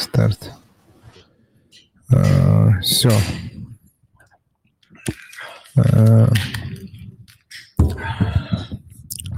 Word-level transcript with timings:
Старт. 0.00 0.50
Все. 2.82 3.10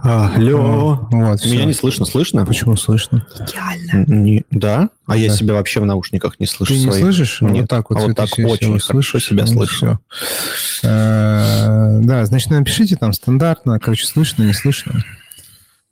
Алло. 0.02 1.06
Вот, 1.12 1.44
Меня 1.44 1.64
не 1.64 1.72
слышно, 1.74 2.04
слышно? 2.06 2.44
Почему 2.44 2.76
слышно? 2.76 3.24
Не- 3.92 4.44
да? 4.50 4.88
А 5.06 5.16
я 5.16 5.28
Да. 5.28 5.36
себя 5.36 5.54
вообще 5.54 5.80
в 5.80 5.86
наушниках 5.86 6.40
не 6.40 6.46
слышу. 6.46 6.72
Ты 6.72 6.78
не 6.80 6.86
своих. 6.86 7.04
слышишь? 7.04 7.40
Нет. 7.40 7.60
Вот 7.60 7.68
так 7.68 7.90
вот. 7.90 7.98
а 7.98 8.02
вот 8.02 8.16
так 8.16 8.28
очень 8.38 8.80
себя 8.80 9.44
ну, 9.44 9.52
слышу. 9.52 9.98
всё. 10.80 10.88
Э, 10.88 12.00
Да, 12.02 12.26
значит, 12.26 12.50
напишите 12.50 12.96
там 12.96 13.12
стандартно, 13.12 13.78
короче, 13.78 14.06
слышно, 14.06 14.42
не 14.42 14.54
слышно. 14.54 15.04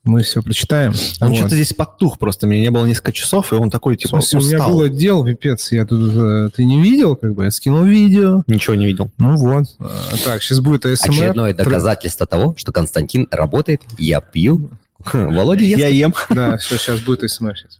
Мы 0.02 0.22
все 0.22 0.40
прочитаем. 0.42 0.94
Он 1.20 1.28
Вот. 1.28 1.36
что-то 1.36 1.54
здесь 1.54 1.74
потух 1.74 2.18
просто. 2.18 2.46
Меня 2.46 2.62
не 2.62 2.70
было 2.70 2.86
несколько 2.86 3.12
часов, 3.12 3.52
и 3.52 3.56
он 3.56 3.70
такой, 3.70 3.96
В 3.96 3.98
типа, 3.98 4.20
смысле, 4.22 4.38
у 4.38 4.42
меня 4.42 4.56
устал. 4.58 4.70
было 4.72 4.88
дел, 4.88 5.24
пипец, 5.24 5.72
я 5.72 5.84
тут... 5.84 6.12
э, 6.14 6.48
Ты 6.56 6.64
не 6.64 6.80
видел, 6.82 7.16
как 7.16 7.34
бы? 7.34 7.44
Я 7.44 7.50
скинул 7.50 7.84
видео. 7.84 8.42
Ничего 8.46 8.76
не 8.76 8.86
видел. 8.86 9.10
Ну 9.18 9.36
вот. 9.36 9.64
Э, 9.78 9.88
Так, 10.24 10.42
сейчас 10.42 10.60
будет 10.60 10.86
АСМР. 10.86 11.10
Очередное 11.12 11.52
доказательство 11.54 12.26
того, 12.26 12.54
что 12.56 12.72
Константин 12.72 13.28
работает, 13.30 13.82
я 13.98 14.22
пью. 14.22 14.70
Володя 15.12 15.64
ест. 15.64 15.78
Я 15.78 15.88
ем. 15.88 16.14
Да, 16.30 16.56
все, 16.56 16.78
сейчас 16.78 17.00
будет 17.00 17.22
АСМР. 17.24 17.56
Сейчас. 17.58 17.78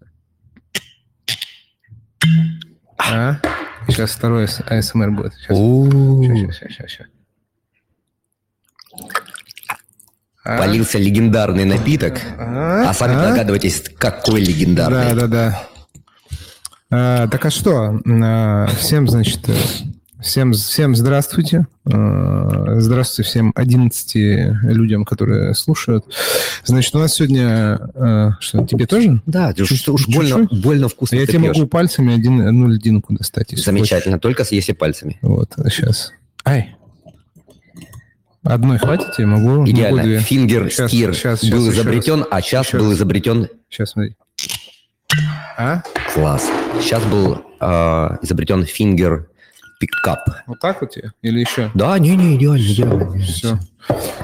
А? 2.99 3.37
Сейчас 3.89 4.11
второй 4.11 4.45
АС- 4.45 4.61
АСМР 4.67 5.11
будет. 5.11 5.33
Сейчас, 5.35 5.57
сейчас, 5.57 6.73
сейчас, 6.73 6.91
сейчас. 6.91 7.07
А? 9.69 9.75
Полился 10.45 10.99
легендарный 10.99 11.65
напиток. 11.65 12.19
А? 12.39 12.89
А 12.91 12.95
сами 12.95 13.15
А? 13.15 13.29
догадываетесь, 13.31 13.85
какой 13.99 14.41
легендарный. 14.41 15.15
Да, 15.15 15.15
да, 15.15 15.27
да. 15.27 15.63
А, 16.93 17.29
так 17.29 17.45
а 17.45 17.51
что? 17.51 18.01
А, 18.07 18.67
всем, 18.79 19.07
значит, 19.09 19.49
э, 19.49 19.55
всем, 20.21 20.53
всем 20.55 20.97
здравствуйте. 20.97 21.67
А, 21.85 22.77
здравствуйте 22.81 23.29
всем 23.31 23.53
11 23.55 24.15
людям, 24.65 25.05
которые 25.05 25.55
слушают. 25.55 26.05
Значит, 26.65 26.95
у 26.97 26.99
нас 26.99 27.15
сегодня... 27.15 27.79
а, 27.95 28.31
что, 28.41 28.67
тебе 28.67 28.87
тоже? 28.87 29.21
Да, 29.27 29.55
уж, 29.59 29.69
Чуть- 29.69 29.89
уж 29.89 30.09
больно, 30.09 30.41
чуть-чуть? 30.41 30.63
больно 30.63 30.89
вкусно 30.89 31.17
Я 31.17 31.27
тебе 31.27 31.39
пьешь. 31.39 31.57
могу 31.59 31.69
пальцами 31.69 32.15
один, 32.15 32.41
одну 32.41 32.67
льдинку 32.69 33.13
достать. 33.15 33.51
Замечательно, 33.57 34.19
только 34.19 34.45
если 34.51 34.73
пальцами. 34.73 35.19
хочешь. 35.21 35.49
Вот, 35.57 35.73
сейчас. 35.73 36.13
Ай. 36.45 36.75
Одной 38.43 38.79
хватит, 38.79 39.09
я 39.19 39.27
могу, 39.27 39.49
могу 39.51 39.71
Идеально. 39.71 40.03
две. 40.03 40.19
Finger 40.21 40.71
Щас, 40.71 40.89
stir 40.89 41.15
щас, 41.15 41.45
был 41.45 41.67
щас, 41.67 41.75
изобретен, 41.75 42.25
а 42.31 42.41
сейчас 42.41 42.67
Еще 42.69 42.79
был 42.79 42.89
раз. 42.91 42.97
изобретен... 42.99 43.49
Сейчас, 43.69 43.91
смотри. 43.91 44.17
А? 45.59 45.83
Класс. 46.15 46.49
Сейчас 46.81 47.03
был 47.05 47.43
э, 47.61 48.09
изобретен 48.23 48.65
finger 48.65 49.29
pickup. 49.79 50.21
Вот 50.47 50.59
так 50.61 50.81
вот 50.81 50.91
тебе? 50.91 51.13
Или 51.23 51.41
еще? 51.41 51.71
Да, 51.75 51.99
не-не, 51.99 52.37
идеально, 52.37 52.59
идеально. 52.63 53.19
Все. 53.19 53.59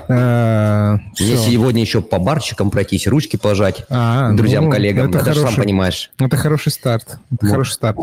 А, 0.09 0.97
Мне 1.19 1.37
сегодня 1.37 1.81
еще 1.83 2.01
по 2.01 2.19
барчикам 2.19 2.71
пройтись, 2.71 3.07
ручки 3.07 3.37
пожать 3.37 3.85
А, 3.91 4.33
друзьям, 4.33 4.67
ну, 4.67 4.71
коллегам. 4.71 5.09
Это, 5.11 5.19
Это, 5.19 5.29
же 5.33 5.41
сам 5.41 5.45
хороший, 5.45 5.63
понимаешь. 5.63 6.11
это 6.19 6.37
хороший 6.37 6.73
старт. 6.73 7.19
Это 7.33 7.45
Вот. 7.47 7.51
хороший 7.51 7.73
старт. 7.73 7.97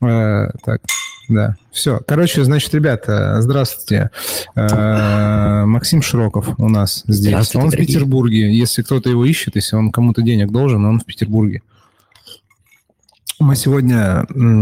Э, 0.00 0.48
так, 0.64 0.80
да. 1.28 1.56
Все. 1.70 2.00
Короче, 2.06 2.44
значит, 2.44 2.74
ребята, 2.74 3.40
здравствуйте. 3.40 4.10
Э, 4.54 5.64
Максим 5.64 6.02
Широков 6.02 6.58
у 6.58 6.68
нас 6.68 7.04
здесь. 7.06 7.54
Он 7.54 7.70
в. 7.70 7.76
Петербурге. 7.76 8.54
Если 8.54 8.82
кто-то 8.82 9.08
его 9.08 9.24
ищет, 9.24 9.56
если 9.56 9.76
он 9.76 9.90
кому-то 9.90 10.22
денег 10.22 10.50
должен, 10.50 10.84
он 10.84 11.00
в 11.00 11.04
Петербурге. 11.04 11.62
Мы 13.42 13.56
сегодня... 13.56 14.20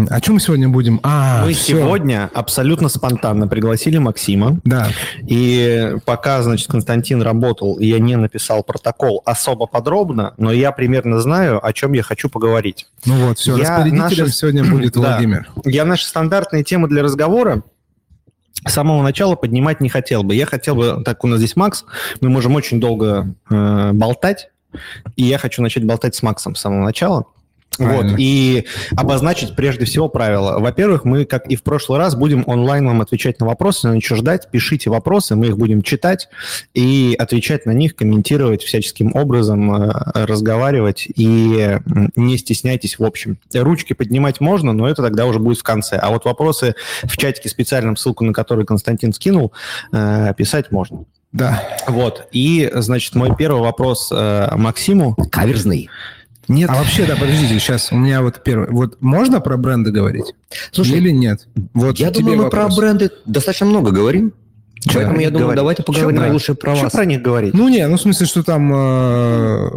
О 0.08 0.20
чем 0.20 0.34
мы 0.34 0.40
сегодня 0.40 0.68
будем? 0.68 1.00
А, 1.02 1.44
Мы 1.44 1.52
всё. 1.52 1.78
сегодня 1.78 2.30
абсолютно 2.32 2.88
спонтанно 2.88 3.46
пригласили 3.46 3.98
Максима. 3.98 4.58
Да. 4.64 4.88
И 5.28 5.96
пока, 6.06 6.42
значит, 6.42 6.68
Константин 6.70 7.20
работал, 7.20 7.78
я 7.78 7.98
не 7.98 8.16
написал 8.16 8.62
протокол 8.64 9.20
особо 9.26 9.66
подробно, 9.66 10.32
но 10.38 10.50
я 10.50 10.72
примерно 10.72 11.20
знаю, 11.20 11.64
о 11.64 11.72
чем 11.74 11.92
я 11.92 12.02
хочу 12.02 12.30
поговорить. 12.30 12.86
Ну 13.04 13.26
вот, 13.26 13.38
все. 13.38 13.56
Я 13.58 13.76
Распорядителем 13.76 14.24
наши- 14.24 14.32
сегодня 14.32 14.64
будет 14.70 14.94
Да. 14.94 15.00
Владимир. 15.00 15.50
Я 15.66 15.84
наши 15.84 16.06
стандартные 16.06 16.64
темы 16.64 16.88
для 16.88 17.02
разговора 17.02 17.62
с 18.66 18.72
самого 18.72 19.02
начала 19.02 19.36
поднимать 19.36 19.80
не 19.82 19.90
хотел 19.90 20.22
бы. 20.22 20.34
Я 20.34 20.46
хотел 20.46 20.74
бы, 20.74 21.02
так 21.04 21.22
у 21.22 21.26
нас 21.26 21.38
здесь 21.38 21.54
Макс, 21.54 21.84
мы 22.22 22.30
можем 22.30 22.54
очень 22.54 22.80
долго 22.80 23.34
э, 23.50 23.90
болтать, 23.92 24.50
и 25.16 25.24
я 25.24 25.36
хочу 25.38 25.60
начать 25.62 25.84
болтать 25.84 26.14
с 26.14 26.22
Максом 26.22 26.54
с 26.54 26.60
самого 26.60 26.84
начала. 26.84 27.24
Правильно. 27.84 28.10
Вот, 28.12 28.20
и 28.20 28.66
обозначить 28.96 29.56
прежде 29.56 29.84
всего 29.84 30.08
правила. 30.08 30.58
Во-первых, 30.58 31.04
мы, 31.04 31.24
как 31.24 31.46
и 31.46 31.56
в 31.56 31.62
прошлый 31.62 31.98
раз, 31.98 32.14
будем 32.14 32.44
онлайн 32.46 32.86
вам 32.86 33.00
отвечать 33.00 33.40
на 33.40 33.46
вопросы, 33.46 33.88
но 33.88 33.94
ничего 33.94 34.18
ждать, 34.18 34.50
пишите 34.50 34.90
вопросы, 34.90 35.34
мы 35.34 35.46
их 35.46 35.58
будем 35.58 35.82
читать 35.82 36.28
и 36.74 37.16
отвечать 37.18 37.66
на 37.66 37.72
них, 37.72 37.96
комментировать 37.96 38.62
всяческим 38.62 39.14
образом, 39.14 39.74
э, 39.74 39.90
разговаривать 40.26 41.08
и 41.14 41.78
не 42.16 42.38
стесняйтесь 42.38 42.98
в 42.98 43.04
общем. 43.04 43.38
Ручки 43.54 43.94
поднимать 43.94 44.40
можно, 44.40 44.72
но 44.72 44.88
это 44.88 45.02
тогда 45.02 45.26
уже 45.26 45.38
будет 45.38 45.58
в 45.58 45.62
конце. 45.62 45.96
А 45.96 46.10
вот 46.10 46.24
вопросы 46.24 46.74
в 47.02 47.16
чатике 47.16 47.48
специальном, 47.48 47.96
ссылку 47.96 48.24
на 48.24 48.32
который 48.32 48.64
Константин 48.64 49.12
скинул, 49.12 49.52
э, 49.92 50.34
писать 50.36 50.70
можно. 50.70 51.04
Да. 51.32 51.62
Вот. 51.86 52.26
И, 52.32 52.70
значит, 52.74 53.14
мой 53.14 53.34
первый 53.36 53.62
вопрос 53.62 54.10
э, 54.12 54.50
Максиму. 54.56 55.14
Каверзный. 55.30 55.88
Нет. 56.50 56.68
А 56.70 56.74
вообще, 56.76 57.06
да, 57.06 57.16
подождите, 57.16 57.58
сейчас 57.58 57.92
у 57.92 57.96
меня 57.96 58.22
вот 58.22 58.42
первый. 58.42 58.68
Вот 58.70 59.00
можно 59.00 59.40
про 59.40 59.56
бренды 59.56 59.90
говорить? 59.90 60.34
Слушай, 60.72 60.98
Или 60.98 61.10
нет? 61.10 61.46
Вот 61.74 61.98
я 61.98 62.10
думаю, 62.10 62.36
мы 62.36 62.50
про 62.50 62.62
вопрос. 62.62 62.78
бренды 62.78 63.10
достаточно 63.24 63.66
много 63.66 63.90
говорим. 63.92 64.32
Да. 64.86 64.92
Поэтому 64.94 65.20
я 65.20 65.28
думаю, 65.28 65.42
Говори. 65.44 65.56
давайте 65.56 65.82
поговорим 65.82 66.16
про- 66.16 66.32
лучше 66.32 66.54
про 66.54 66.74
Что 66.74 66.84
вас. 66.84 66.92
про 66.94 67.04
них 67.04 67.20
говорить? 67.20 67.52
Ну, 67.52 67.68
не, 67.68 67.86
ну, 67.86 67.96
в 67.96 68.00
смысле, 68.00 68.24
что 68.26 68.42
там... 68.42 68.72
э, 68.74 69.68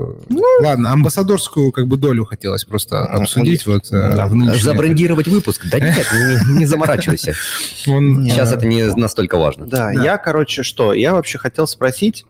ладно, 0.61 0.93
амбассадорскую 0.93 1.73
как 1.73 1.87
бы 1.87 1.97
долю 1.97 2.23
хотелось 2.23 2.63
просто 2.63 3.03
обсудить 3.03 3.65
вот 3.65 3.87
э, 3.91 4.15
Да. 4.15 4.27
в 4.27 4.33
нынешней- 4.35 4.61
Забрендировать 4.61 5.27
выпуск? 5.27 5.65
Да 5.69 5.79
нет, 5.81 6.07
не, 6.47 6.59
не 6.59 6.65
заморачивайся. 6.65 7.33
Он, 7.87 8.25
Сейчас 8.29 8.53
э, 8.53 8.55
это 8.55 8.65
не 8.65 8.85
настолько 8.95 9.37
важно. 9.37 9.65
Да, 9.65 9.91
Да. 9.93 10.03
я, 10.03 10.17
короче, 10.17 10.63
что? 10.63 10.93
Я 10.93 11.13
вообще 11.15 11.37
хотел 11.37 11.67
спросить, 11.67 12.25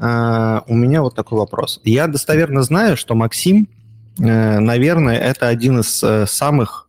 э, 0.00 0.60
у 0.66 0.74
меня 0.74 1.02
вот 1.02 1.14
такой 1.14 1.38
вопрос. 1.38 1.80
Я 1.84 2.06
достоверно 2.06 2.62
знаю, 2.62 2.96
что 2.96 3.14
Максим, 3.14 3.68
наверное, 4.18 5.18
это 5.18 5.48
один 5.48 5.80
из 5.80 6.02
э, 6.02 6.26
самых 6.26 6.88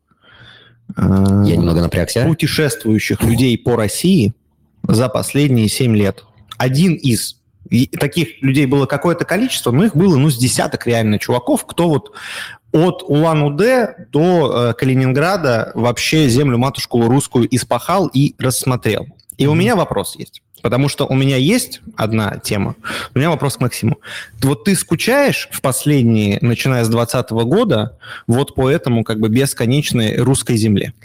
э, 0.95 1.01
Я 1.45 1.55
немного 1.55 1.81
напрягся. 1.81 2.23
путешествующих 2.25 3.21
людей 3.23 3.57
по 3.57 3.75
России 3.75 4.33
за 4.83 5.09
последние 5.09 5.67
7 5.67 5.95
лет. 5.95 6.23
Один 6.57 6.93
из. 6.93 7.37
И 7.69 7.87
таких 7.87 8.41
людей 8.41 8.67
было 8.67 8.85
какое-то 8.85 9.25
количество, 9.25 9.71
но 9.71 9.85
их 9.85 9.95
было, 9.95 10.17
ну, 10.17 10.29
с 10.29 10.37
десяток 10.37 10.85
реально 10.85 11.17
чуваков, 11.17 11.65
кто 11.65 11.89
вот 11.89 12.11
от 12.71 13.03
Улан-Удэ 13.03 14.07
до 14.11 14.69
э, 14.69 14.73
Калининграда 14.73 15.71
вообще 15.73 16.27
землю 16.27 16.57
матушку 16.57 17.07
русскую 17.07 17.47
испахал 17.55 18.07
и 18.07 18.35
рассмотрел. 18.37 19.07
И 19.37 19.47
у 19.47 19.53
меня 19.53 19.75
вопрос 19.75 20.15
есть. 20.17 20.41
Потому 20.65 20.89
что 20.89 21.05
у 21.05 21.13
меня 21.13 21.37
есть 21.37 21.81
одна 21.95 22.39
тема. 22.43 22.75
У 23.13 23.19
меня 23.19 23.29
вопрос 23.29 23.57
к 23.57 23.59
Максиму. 23.59 23.99
Вот 24.41 24.63
ты 24.63 24.75
скучаешь 24.75 25.47
в 25.51 25.61
последние, 25.61 26.39
начиная 26.41 26.83
с 26.83 26.89
2020 26.89 27.29
года, 27.47 27.99
вот 28.25 28.55
по 28.55 28.67
этому 28.67 29.03
как 29.03 29.19
бы 29.19 29.29
бесконечной 29.29 30.17
русской 30.17 30.57
земле? 30.57 30.95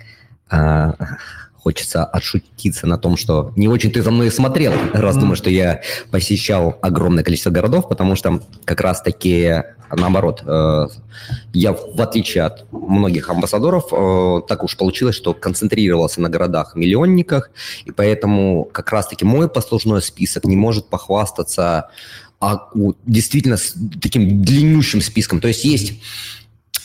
Хочется 1.62 2.04
отшутиться 2.04 2.86
на 2.86 2.96
том, 2.98 3.16
что 3.16 3.52
не 3.56 3.68
очень 3.68 3.90
ты 3.92 4.02
за 4.02 4.10
мной 4.10 4.30
смотрел, 4.30 4.72
раз 4.92 5.14
Мгм. 5.14 5.20
думаешь, 5.20 5.38
что 5.38 5.50
я 5.50 5.82
посещал 6.10 6.78
огромное 6.80 7.22
количество 7.24 7.50
городов, 7.50 7.88
потому 7.88 8.16
что 8.16 8.40
как 8.64 8.80
раз-таки 8.80 9.62
наоборот, 9.96 10.42
э, 10.46 10.86
я 11.52 11.72
в 11.72 12.00
отличие 12.00 12.44
от 12.44 12.64
многих 12.72 13.28
амбассадоров, 13.28 13.88
э, 13.92 14.42
так 14.48 14.62
уж 14.62 14.76
получилось, 14.76 15.16
что 15.16 15.34
концентрировался 15.34 16.20
на 16.20 16.28
городах-миллионниках, 16.28 17.50
и 17.84 17.90
поэтому 17.90 18.64
как 18.64 18.92
раз-таки 18.92 19.24
мой 19.24 19.48
послужной 19.48 20.02
список 20.02 20.44
не 20.44 20.56
может 20.56 20.86
похвастаться 20.86 21.90
а, 22.42 22.68
действительно 23.04 23.58
с 23.58 23.74
таким 24.00 24.42
длиннющим 24.42 25.02
списком. 25.02 25.40
То 25.40 25.48
есть 25.48 25.62
есть, 25.64 26.00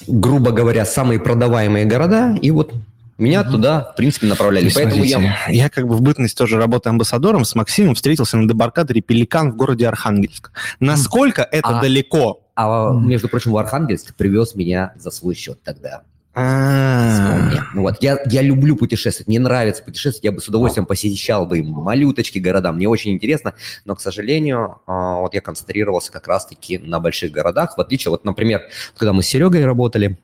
грубо 0.05 0.51
говоря, 0.51 0.85
самые 0.85 1.19
продаваемые 1.19 1.85
города, 1.85 2.37
и 2.41 2.51
вот 2.51 2.73
меня 3.17 3.43
Мгм. 3.43 3.51
туда, 3.51 3.91
в 3.93 3.95
принципе, 3.95 4.27
направляли. 4.27 4.69
И 4.69 4.73
Поэтому 4.73 5.03
я... 5.03 5.17
смотрите, 5.19 5.35
Я 5.57 5.69
как 5.69 5.87
бы 5.87 5.95
в 5.95 6.01
бытность 6.01 6.37
тоже 6.37 6.57
работая 6.57 6.89
амбассадором 6.89 7.45
с 7.45 7.55
Максимом 7.55 7.95
встретился 7.95 8.37
на 8.37 8.47
дебаркадере 8.47 9.01
«Пеликан» 9.01 9.51
в 9.51 9.55
городе 9.55 9.87
Архангельск. 9.87 10.51
Насколько 10.79 11.43
это 11.43 11.79
А- 11.79 11.81
далеко? 11.81 12.41
А, 12.55 12.91
между 12.91 13.27
прочим, 13.29 13.51
в 13.51 13.57
Архангельск 13.57 14.15
привез 14.15 14.55
меня 14.55 14.93
за 14.97 15.11
свой 15.11 15.35
счет 15.35 15.61
тогда. 15.63 16.03
А, 16.37 17.11
Вспомни. 17.13 17.61
Ну 17.73 17.81
вот, 17.83 17.95
я, 18.01 18.19
я 18.25 18.41
люблю 18.41 18.75
путешествовать, 18.75 19.27
мне 19.29 19.39
нравится 19.39 19.81
путешествовать, 19.81 20.25
я 20.25 20.31
бы 20.33 20.41
с 20.41 20.47
удовольствием 20.49 20.85
посещал 20.85 21.45
бы 21.45 21.63
малюточки 21.63 22.39
города, 22.39 22.73
мне 22.73 22.89
очень 22.89 23.11
интересно, 23.11 23.53
но, 23.85 23.95
к 23.95 24.01
сожалению, 24.01 24.81
а, 24.85 25.21
вот 25.21 25.33
я 25.33 25.39
концентрировался 25.39 26.11
как 26.11 26.27
раз-таки 26.27 26.77
на 26.77 26.99
больших 26.99 27.31
городах, 27.31 27.77
в 27.77 27.81
отличие, 27.81 28.09
вот, 28.11 28.25
например, 28.25 28.63
когда 28.97 29.13
мы 29.13 29.23
с 29.23 29.27
Серегой 29.27 29.63
работали, 29.65 30.17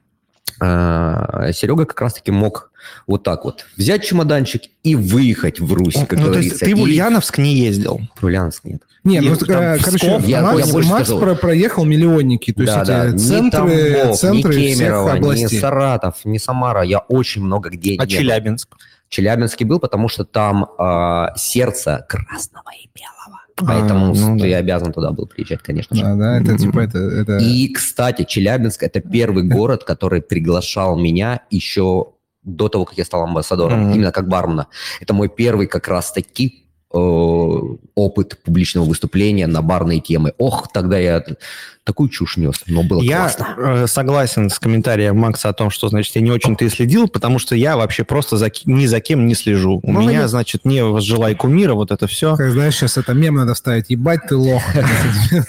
Серега 0.60 1.86
как 1.86 2.02
раз-таки 2.02 2.32
мог 2.32 2.72
вот 3.08 3.24
так 3.24 3.46
вот 3.46 3.66
взять 3.78 4.04
чемоданчик 4.04 4.64
и 4.84 4.96
выехать 4.96 5.60
в 5.60 5.74
Русь, 5.74 5.96
как 5.96 6.20
ну, 6.20 6.26
говорится. 6.26 6.60
То 6.60 6.66
есть 6.66 6.76
ты 6.76 6.76
в 6.76 6.80
И- 6.80 6.82
Ульяновск 6.84 7.38
не 7.38 7.56
ездил? 7.56 8.02
В 8.20 8.26
Ульяновск 8.26 8.64
нет. 8.66 8.82
Не, 9.04 9.20
ну, 9.22 9.36
там 9.36 9.60
э, 9.60 9.80
короче, 9.80 10.22
я- 10.28 10.42
Макс, 10.44 10.66
я 10.68 10.72
больше 10.72 10.90
Макс 10.90 11.10
про- 11.10 11.34
проехал 11.34 11.86
миллионники, 11.86 12.54
то 12.54 12.62
есть 12.62 12.74
да, 12.74 12.86
да, 12.86 13.06
эти 13.08 13.14
ни 13.16 13.18
центры, 13.18 13.94
Тамбов, 13.96 14.20
центры 14.20 14.56
ни 14.56 14.66
всех 14.68 14.78
Кемерово, 14.78 15.14
ни 15.14 15.18
областей. 15.18 15.60
Саратов, 15.60 16.16
ни 16.24 16.38
Самара. 16.38 16.84
Я 16.84 17.00
очень 17.00 17.42
много 17.42 17.70
где 17.70 17.92
А 17.92 17.94
не 17.94 17.98
был. 17.98 18.08
Челябинск? 18.08 18.76
Челябинске 19.10 19.66
был, 19.66 19.80
потому 19.80 20.08
что 20.08 20.24
там 20.24 20.68
а, 20.78 21.34
сердце 21.36 22.06
красного 22.08 22.70
и 22.80 22.90
белого. 22.96 23.21
Поэтому 23.56 24.12
А, 24.12 24.16
ну 24.16 24.38
ты 24.40 24.52
да. 24.52 24.58
обязан 24.58 24.94
туда 24.94 25.12
был 25.12 25.28
приезжать, 25.28 25.62
конечно 25.62 25.96
же. 25.96 26.04
Да, 26.04 26.16
да, 26.16 26.40
это 26.40 26.58
типа 26.58 26.80
это... 26.80 26.98
это... 26.98 27.38
И, 27.38 27.72
кстати, 27.72 28.24
Челябинск– 28.24 28.84
это 28.84 29.02
первый 29.02 29.44
город, 29.48 29.84
который 29.84 30.22
приглашал 30.22 30.98
меня 30.98 31.42
еще 31.50 32.14
до 32.44 32.70
того, 32.70 32.86
как 32.86 32.98
я 32.98 33.06
стал 33.06 33.24
амбассадором, 33.24 33.92
именно 33.94 34.12
как 34.12 34.28
бармена. 34.28 34.68
Это 35.00 35.14
мой 35.14 35.30
первый 35.30 35.68
как 35.68 35.88
раз-таки 35.88 36.66
опыт 36.94 38.38
публичного 38.44 38.86
выступления 38.86 39.48
на 39.48 39.62
барные 39.62 40.00
темы. 40.02 40.34
Ох, 40.38 40.72
тогда 40.74 40.98
я 41.00 41.24
такую 41.84 42.10
чушь 42.10 42.38
нес, 42.38 42.56
но 42.68 42.84
было 42.84 43.02
Я 43.02 43.18
классно. 43.22 43.56
э, 43.58 43.88
согласен 43.88 44.50
с 44.50 44.60
комментарием 44.60 45.18
Макса 45.18 45.50
о 45.50 45.54
том, 45.54 45.72
что, 45.72 45.90
значит, 45.90 46.16
я 46.16 46.22
не 46.22 46.30
очень-то 46.30 46.64
и 46.64 46.70
следил, 46.70 47.08
потому 47.08 47.40
что 47.40 47.56
я 47.56 47.76
вообще 47.76 48.04
просто 48.04 48.38
за, 48.38 48.52
ни 48.66 48.86
за 48.86 49.00
кем 49.00 49.26
не 49.26 49.34
слежу. 49.34 49.80
У 49.82 49.92
Ну, 49.92 50.02
меня, 50.02 50.22
вы- 50.24 50.28
значит, 50.28 50.64
не 50.64 50.84
возжелай 50.84 51.34
кумира, 51.34 51.74
вот 51.74 51.92
это 51.92 52.06
все. 52.08 52.36
Как, 52.36 52.52
знаешь, 52.52 52.76
сейчас 52.76 52.98
это 52.98 53.14
мем 53.14 53.36
надо 53.36 53.56
ставить. 53.56 53.90
Ебать 53.90 54.22
ты 54.30 54.36
лох. 54.36 54.62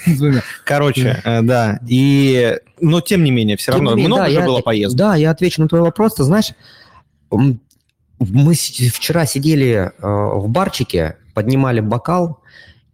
Короче, 0.65 1.21
э, 1.23 1.41
да. 1.43 1.79
И, 1.87 2.57
но 2.79 3.01
тем 3.01 3.23
не 3.23 3.31
менее, 3.31 3.55
все 3.57 3.71
равно 3.73 3.95
много 3.95 4.25
же 4.25 4.31
я- 4.39 4.45
было 4.45 4.61
поездок. 4.61 4.97
Да, 4.97 5.15
я 5.15 5.29
отвечу 5.31 5.61
на 5.61 5.67
твой 5.67 5.81
вопрос. 5.81 6.15
Ты 6.15 6.23
знаешь, 6.23 6.51
мы 7.31 8.53
вчера 8.55 9.25
сидели 9.25 9.91
э, 9.97 10.07
в 10.07 10.47
барчике, 10.49 11.17
поднимали 11.33 11.79
бокал 11.79 12.39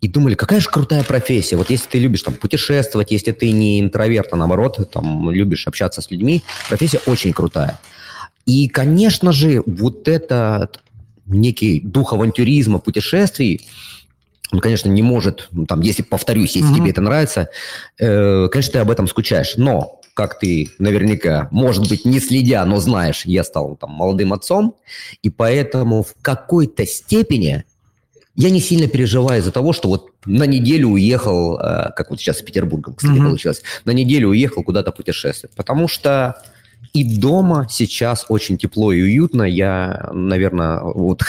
и 0.02 0.08
думали, 0.08 0.36
какая 0.36 0.60
же 0.60 0.70
крутая 0.70 1.04
профессия. 1.04 1.58
Вот 1.58 1.70
если 1.70 1.88
ты 1.90 2.00
любишь 2.00 2.24
там 2.24 2.34
путешествовать, 2.34 3.12
если 3.12 3.32
ты 3.32 3.52
не 3.52 3.82
интроверт, 3.82 4.30
а 4.32 4.38
наоборот, 4.38 4.90
там 4.92 5.30
любишь 5.32 5.68
общаться 5.68 6.02
с 6.02 6.10
людьми, 6.10 6.44
профессия 6.70 7.00
очень 7.06 7.34
крутая. 7.34 7.80
И, 8.46 8.68
конечно 8.68 9.32
же, 9.32 9.62
вот 9.66 10.08
этот 10.08 10.80
некий 11.26 11.82
дух 11.82 12.14
авантюризма, 12.14 12.80
путешествий, 12.80 13.68
он, 14.52 14.62
конечно, 14.62 14.90
не 14.90 15.04
может, 15.04 15.48
ну, 15.52 15.66
там, 15.66 15.82
если, 15.82 16.02
повторюсь, 16.02 16.56
если 16.56 16.70
Мгм. 16.70 16.80
тебе 16.80 16.92
это 16.92 17.02
нравится, 17.02 17.50
э, 18.00 18.48
конечно, 18.52 18.74
ты 18.74 18.80
об 18.80 18.90
этом 18.90 19.08
скучаешь. 19.08 19.54
Но, 19.58 20.02
как 20.16 20.40
ты 20.40 20.72
наверняка, 20.80 21.48
может 21.52 21.88
быть, 21.88 22.04
не 22.06 22.20
следя, 22.20 22.66
но 22.66 22.80
знаешь, 22.80 23.24
я 23.26 23.44
стал 23.44 23.76
там 23.76 23.92
молодым 23.92 24.34
отцом, 24.34 24.76
и 25.22 25.30
поэтому 25.30 26.02
в 26.04 26.16
какой-то 26.22 26.86
степени 26.88 27.64
я 28.40 28.50
не 28.52 28.62
сильно 28.62 28.88
переживаю 28.88 29.42
из-за 29.42 29.52
того, 29.52 29.74
что 29.74 29.90
вот 29.90 30.12
на 30.26 30.46
неделю 30.46 30.88
уехал, 30.90 31.60
э, 31.60 31.92
как 31.94 32.10
вот 32.10 32.20
сейчас 32.22 32.38
с 32.40 32.42
Петербургом, 32.42 32.94
кстати, 32.96 33.12
Мгм. 33.18 33.26
получилось, 33.28 33.62
на 33.84 33.92
неделю 33.92 34.30
уехал 34.30 34.64
куда-то 34.64 34.92
путешествовать. 34.94 35.54
Потому 35.58 35.90
что 35.90 36.42
и 36.94 37.04
дома 37.20 37.68
сейчас 37.70 38.26
очень 38.30 38.58
тепло 38.58 38.94
и 38.94 39.02
уютно. 39.02 39.44
Я, 39.44 40.10
наверное, 40.14 40.80
вот 40.80 41.22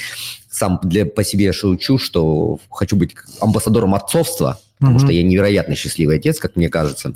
сам 0.50 0.78
для, 0.82 1.06
по 1.06 1.24
себе 1.24 1.52
шучу, 1.54 1.96
что 1.98 2.60
хочу 2.70 2.96
быть 2.96 3.14
амбассадором 3.40 3.94
отцовства, 3.94 4.60
потому 4.78 4.98
Мгм. 4.98 5.06
что 5.06 5.12
я 5.14 5.22
невероятно 5.22 5.74
счастливый 5.74 6.16
отец, 6.16 6.38
как 6.38 6.54
мне 6.56 6.68
кажется. 6.68 7.14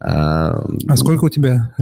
А, 0.00 0.64
А 0.88 0.96
сколько 0.96 1.24
у 1.26 1.28
тебя? 1.28 1.72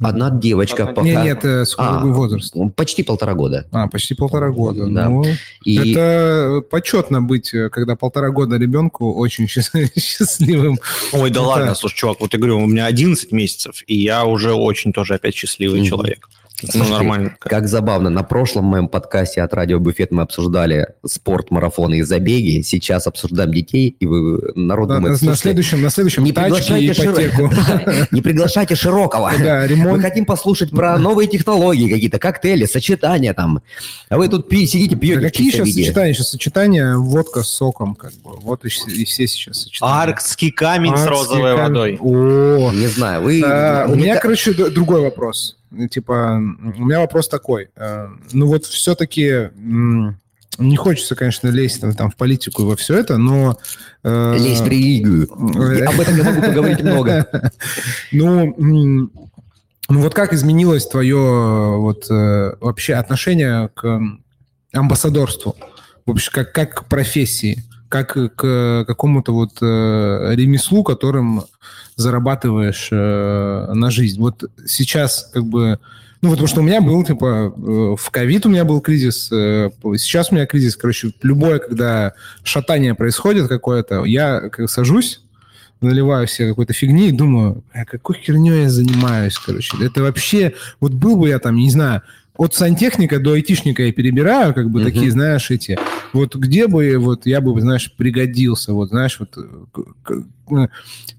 Э, 0.00 0.04
Одна 0.06 0.30
девочка 0.30 0.82
Одна- 0.84 0.94
пока. 0.94 1.06
Не, 1.06 1.14
нет, 1.14 1.44
э, 1.44 1.64
сколько 1.64 1.98
А, 2.00 2.04
возраст? 2.04 2.54
Почти 2.76 3.02
полтора 3.02 3.34
года. 3.34 3.66
А, 3.72 3.88
почти 3.88 4.14
полтора 4.14 4.50
года. 4.50 4.86
Да. 4.86 5.08
Ну, 5.08 5.24
И 5.64 5.92
Это 5.92 6.62
почетно 6.70 7.20
быть, 7.22 7.52
э, 7.54 7.68
когда 7.68 7.96
полтора 7.96 8.30
года 8.30 8.56
ребенку 8.56 9.12
очень 9.14 9.44
счаст- 9.46 9.72
счастливым. 9.98 10.78
Ой, 11.12 11.30
да 11.30 11.40
Это- 11.40 11.48
ладно, 11.48 11.74
слушай, 11.74 11.96
чувак, 11.96 12.20
вот 12.20 12.32
я 12.32 12.38
говорю, 12.38 12.58
у 12.58 12.66
меня 12.66 12.86
11 12.86 13.32
месяцев, 13.32 13.82
и 13.86 13.96
я 13.96 14.24
уже 14.24 14.52
очень 14.54 14.92
тоже 14.92 15.14
опять 15.14 15.34
счастливый 15.34 15.80
Мгм. 15.80 15.88
человек. 15.88 16.28
Ну, 16.62 16.68
Слушай, 16.72 16.90
нормально. 16.90 17.36
Как 17.38 17.68
забавно, 17.68 18.10
на 18.10 18.22
прошлом 18.22 18.64
моем 18.66 18.88
подкасте 18.88 19.42
от 19.42 19.54
Радио 19.54 19.78
Буфет 19.80 20.10
мы 20.10 20.22
обсуждали 20.22 20.88
спорт, 21.06 21.50
марафоны 21.50 21.98
и 21.98 22.02
забеги. 22.02 22.60
Сейчас 22.62 23.06
обсуждаем 23.06 23.52
детей, 23.52 23.96
и 23.98 24.06
вы, 24.06 24.52
народ 24.54 24.88
На, 24.88 24.96
думает, 24.96 25.12
на 25.12 25.18
«Слушайте, 25.18 25.40
следующем, 25.42 25.82
на 25.82 25.90
следующем 25.90 26.24
не 26.24 26.32
приглашайте, 26.32 26.92
ипотеку. 26.92 27.50
Не 28.10 28.20
приглашайте 28.22 28.74
Широкого. 28.74 29.30
Да, 29.40 29.60
Мы 29.62 29.66
ремонт. 29.68 30.02
хотим 30.02 30.24
послушать 30.24 30.70
про 30.70 30.98
новые 30.98 31.28
технологии 31.28 31.90
какие-то, 31.90 32.18
коктейли, 32.18 32.66
сочетания 32.66 33.32
там. 33.34 33.62
А 34.08 34.18
вы 34.18 34.28
тут 34.28 34.46
сидите, 34.50 34.94
Да 34.94 35.00
пьете 35.00 35.20
какие 35.20 35.50
сейчас 35.50 35.66
виде. 35.66 35.84
сочетания? 35.84 36.12
Сейчас 36.14 36.30
сочетания 36.30 36.96
водка 36.96 37.42
с 37.42 37.48
соком, 37.48 37.94
как 37.94 38.12
бы. 38.14 38.32
Вот 38.40 38.64
и, 38.64 38.68
все- 38.68 38.90
сейчас 39.26 39.62
сочетания. 39.62 39.94
Аркский 39.94 40.50
камень 40.50 40.96
с 40.96 41.06
розовой 41.06 41.54
водой. 41.54 41.96
О, 42.00 42.70
Не 42.72 42.86
знаю, 42.88 43.22
вы... 43.22 43.42
А, 43.44 43.86
у 43.88 43.94
меня, 43.94 44.16
короче, 44.18 44.52
другой 44.52 45.00
вопрос. 45.00 45.56
Ну, 45.70 45.88
Типа, 45.88 46.36
у 46.36 46.84
меня 46.84 47.00
вопрос 47.00 47.28
такой. 47.28 47.68
Э, 47.76 48.08
Ну 48.32 48.46
вот 48.46 48.64
все-таки 48.66 49.50
не 50.58 50.76
хочется, 50.76 51.14
конечно, 51.14 51.48
лезть 51.48 51.80
там, 51.80 51.94
там 51.94 52.10
в 52.10 52.16
политику 52.16 52.62
и 52.62 52.66
во 52.66 52.76
все 52.76 52.98
это, 52.98 53.16
но... 53.16 53.56
э, 54.02 54.36
Лезть 54.38 54.62
в 54.62 54.68
религию. 54.68 55.24
э, 55.56 55.84
Об 55.84 56.00
этом 56.00 56.16
я 56.16 56.24
могу 56.24 56.42
поговорить 56.42 56.82
много. 56.82 57.26
Ну, 58.12 58.54
ну 58.58 60.00
вот 60.00 60.14
как 60.14 60.32
изменилось 60.32 60.86
твое 60.86 61.76
вот 61.78 62.10
э, 62.10 62.54
вообще 62.60 62.94
отношение 62.94 63.68
к 63.74 64.00
амбассадорству? 64.72 65.56
Вообще 66.06 66.30
как, 66.30 66.52
как 66.52 66.74
к 66.74 66.84
профессии? 66.86 67.62
Как 67.90 68.14
к 68.14 68.84
какому-то 68.86 69.34
вот 69.34 69.58
э, 69.60 70.34
ремеслу, 70.34 70.82
которым 70.82 71.42
зарабатываешь 71.96 72.88
э, 72.90 73.72
на 73.74 73.90
жизнь? 73.90 74.18
Вот 74.18 74.44
сейчас 74.64 75.30
как 75.34 75.44
бы... 75.44 75.78
Ну, 76.22 76.30
потому 76.30 76.48
что 76.48 76.60
у 76.60 76.62
меня 76.62 76.80
был, 76.80 77.04
типа, 77.04 77.52
э, 77.54 77.96
в 77.98 78.10
ковид 78.10 78.46
у 78.46 78.48
меня 78.48 78.64
был 78.64 78.80
кризис, 78.80 79.30
э, 79.32 79.70
сейчас 79.96 80.30
у 80.30 80.36
меня 80.36 80.46
кризис, 80.46 80.76
короче, 80.76 81.12
любое, 81.22 81.58
когда 81.58 82.14
шатание 82.42 82.94
происходит 82.94 83.48
какое-то, 83.48 84.04
я 84.04 84.48
как 84.48 84.70
сажусь, 84.70 85.20
наливаю 85.80 86.26
себе 86.26 86.50
какой-то 86.50 86.72
фигни 86.72 87.08
и 87.08 87.12
думаю, 87.12 87.64
а 87.72 87.84
какой 87.84 88.16
херней 88.16 88.62
я 88.62 88.70
занимаюсь, 88.70 89.38
короче. 89.38 89.76
Это 89.82 90.02
вообще... 90.02 90.54
Вот 90.78 90.92
был 90.92 91.16
бы 91.16 91.28
я 91.28 91.38
там, 91.38 91.56
не 91.56 91.70
знаю, 91.70 92.02
от 92.40 92.54
сантехника 92.54 93.18
до 93.18 93.32
айтишника 93.34 93.82
я 93.82 93.92
перебираю, 93.92 94.54
как 94.54 94.70
бы 94.70 94.80
Мгм. 94.80 94.88
такие, 94.90 95.10
знаешь, 95.10 95.50
эти... 95.50 95.78
Вот 96.14 96.34
где 96.36 96.66
бы 96.68 96.96
вот 96.96 97.26
я 97.26 97.42
бы, 97.42 97.60
знаешь, 97.60 97.92
пригодился, 97.94 98.72
вот, 98.72 98.88
знаешь, 98.88 99.20
вот 99.20 99.36
э, 99.36 99.82
э, 100.56 100.68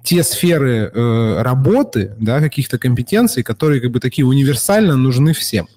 те 0.03 0.23
сферы 0.23 0.91
э, 0.91 1.41
работы, 1.43 2.15
да, 2.19 2.39
каких-то 2.39 2.79
компетенций, 2.79 3.43
которые 3.43 3.81
как 3.81 3.91
бы 3.91 3.99
такие 3.99 4.25
универсально 4.25 4.97
нужны 4.97 5.33
всем. 5.33 5.67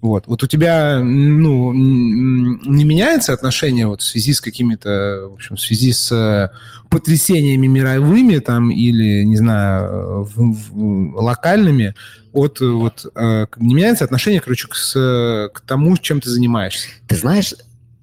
Вот. 0.00 0.28
Вот 0.28 0.44
у 0.44 0.46
тебя, 0.46 1.00
ну, 1.02 1.72
не 1.72 2.84
меняется 2.84 3.32
отношение 3.32 3.88
вот 3.88 4.00
в 4.00 4.04
связи 4.04 4.32
с 4.32 4.40
какими-то, 4.40 5.26
в 5.30 5.34
общем, 5.34 5.56
в 5.56 5.60
связи 5.60 5.92
с 5.92 6.12
э, 6.12 6.50
потрясениями 6.88 7.66
мировыми 7.66 8.38
там 8.38 8.70
или, 8.70 9.24
не 9.24 9.36
знаю, 9.36 10.22
в- 10.22 10.52
в- 10.70 11.16
локальными, 11.20 11.94
от 12.34 12.60
э, 12.60 12.66
вот 12.66 13.06
э, 13.14 13.46
не 13.56 13.74
меняется 13.74 14.04
отношение, 14.04 14.40
короче, 14.40 14.68
к, 14.68 14.74
с- 14.74 15.50
к 15.54 15.60
тому, 15.60 15.96
чем 15.96 16.20
ты 16.20 16.28
занимаешься. 16.28 16.88
Ты 17.08 17.16
знаешь, 17.16 17.54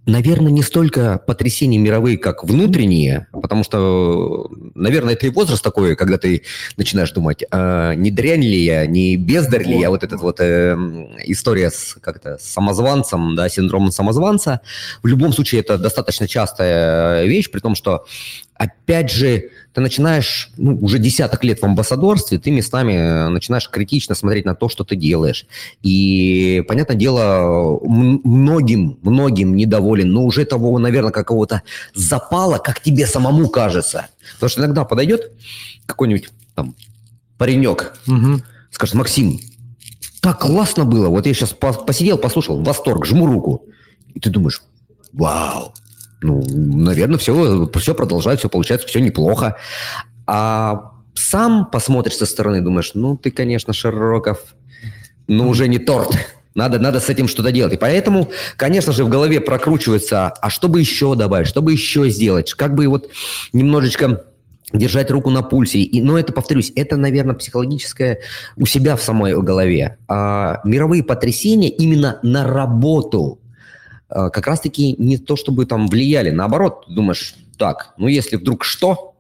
наверное, 0.08 0.52
не 0.52 0.64
столько 0.64 1.20
потрясения 1.28 1.78
мировые, 1.78 2.18
как 2.18 2.44
внутренние, 2.44 3.28
потому 3.32 3.64
что, 3.64 4.50
наверное, 4.74 5.14
это 5.14 5.28
и 5.28 5.30
возраст 5.30 5.64
такой, 5.64 5.96
когда 5.96 6.18
ты 6.18 6.42
начинаешь 6.76 7.12
думать, 7.12 7.44
а 7.52 7.94
не 7.94 8.10
дрянь 8.10 8.42
ли 8.42 8.64
я, 8.64 8.86
не 8.88 9.16
бездарь 9.16 9.64
ли 9.68 9.80
я, 9.80 9.90
вот 9.92 10.04
эта 10.04 10.18
вот 10.18 10.40
э, 10.40 10.76
история 11.26 11.70
с 11.70 11.98
как-то 12.02 12.38
с 12.40 12.44
самозванцем, 12.44 13.36
да, 13.36 13.48
синдромом 13.48 13.92
самозванца. 13.92 14.62
В 15.04 15.08
любом 15.08 15.34
случае, 15.34 15.62
это 15.62 15.78
достаточно 15.78 16.28
частая 16.28 17.26
вещь, 17.26 17.52
при 17.52 17.60
том, 17.60 17.76
что, 17.76 18.06
опять 18.62 19.10
же, 19.10 19.50
ты 19.74 19.82
начинаешь, 19.82 20.52
ну, 20.56 20.78
уже 20.78 21.00
десяток 21.00 21.44
лет 21.44 21.60
в 21.60 21.64
амбассадорстве, 21.64 22.38
ты 22.38 22.52
местами 22.52 22.94
э, 22.94 23.30
начинаешь 23.30 23.68
критично 23.68 24.14
смотреть 24.14 24.46
на 24.46 24.54
то, 24.54 24.70
что 24.70 24.84
ты 24.84 24.96
делаешь. 24.96 25.48
И, 25.82 26.64
понятное 26.68 26.96
дело, 26.96 27.80
многим, 27.84 29.00
многим 29.02 29.56
недоволен, 29.56 30.12
но 30.12 30.26
уже 30.26 30.46
того, 30.46 30.78
наверное, 30.78 31.12
какого-то 31.12 31.64
запала, 31.96 32.60
как 32.60 32.82
тебе 32.82 33.08
самому 33.08 33.50
кажется. 33.50 34.10
Потому 34.36 34.50
что 34.52 34.62
иногда 34.62 34.86
подойдет 34.86 35.32
какой-нибудь 35.88 36.30
там 36.54 36.76
паренек, 37.40 37.96
скажет, 38.70 38.94
Максим, 38.94 39.40
так 40.20 40.40
классно 40.40 40.86
было, 40.86 41.10
вот 41.10 41.26
я 41.26 41.34
сейчас 41.34 41.54
посидел, 41.54 42.20
послушал, 42.20 42.62
восторг, 42.62 43.08
жму 43.08 43.26
руку. 43.26 43.66
И 44.14 44.20
ты 44.20 44.30
думаешь, 44.30 44.62
вау, 45.14 45.74
ну, 46.22 46.44
наверное, 46.50 47.18
все, 47.18 47.70
все 47.74 47.96
продолжает, 47.96 48.40
все 48.40 48.50
получается, 48.50 48.88
все 48.88 49.02
неплохо. 49.02 49.58
А 50.28 50.92
сам 51.16 51.66
посмотришь 51.72 52.18
со 52.18 52.26
стороны, 52.26 52.62
думаешь, 52.62 52.92
ну, 52.94 53.18
ты, 53.18 53.32
конечно, 53.32 53.74
Широков, 53.74 54.40
но 55.28 55.50
уже 55.50 55.68
не 55.68 55.80
торт. 55.80 56.16
Надо, 56.54 56.80
надо 56.80 57.00
с 57.00 57.10
этим 57.10 57.30
что-то 57.30 57.52
делать. 57.52 57.74
И 57.74 57.78
поэтому, 57.78 58.30
конечно 58.58 58.92
же, 58.92 59.06
в 59.06 59.10
голове 59.10 59.40
прокручивается, 59.40 60.28
а 60.28 60.50
что 60.50 60.68
бы 60.68 60.82
еще 60.82 61.16
добавить, 61.16 61.48
что 61.48 61.62
бы 61.62 61.72
еще 61.72 62.10
сделать, 62.10 62.54
как 62.54 62.76
бы 62.76 62.88
вот 62.88 63.10
немножечко 63.54 64.26
держать 64.74 65.12
руку 65.12 65.30
на 65.30 65.44
пульсе. 65.44 65.80
И, 65.80 66.02
но 66.02 66.18
это, 66.18 66.34
повторюсь, 66.34 66.72
это, 66.76 66.98
наверное, 66.98 67.36
психологическое 67.36 68.20
у 68.58 68.66
себя 68.66 68.96
в 68.96 69.02
самой 69.02 69.42
голове. 69.42 69.98
А 70.08 70.60
мировые 70.66 71.04
потрясения 71.04 71.70
именно 71.70 72.20
на 72.22 72.46
работу 72.46 73.41
как 74.12 74.48
раз-таки 74.48 74.96
не 74.98 75.18
то, 75.18 75.36
чтобы 75.36 75.66
там 75.66 75.88
влияли. 75.88 76.30
Наоборот, 76.30 76.86
думаешь, 76.88 77.36
так, 77.58 77.94
ну 77.98 78.08
если 78.08 78.36
вдруг 78.36 78.64
что, 78.64 79.16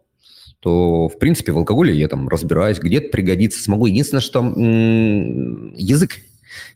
то, 0.60 1.08
в 1.08 1.18
принципе, 1.18 1.52
в 1.52 1.58
алкоголе 1.58 1.98
я 1.98 2.08
там 2.08 2.28
разбираюсь, 2.28 2.78
где-то 2.78 3.10
пригодится, 3.10 3.64
смогу. 3.64 3.88
Единственное, 3.88 4.22
что 4.22 4.40
м- 4.40 5.74
язык 5.76 6.18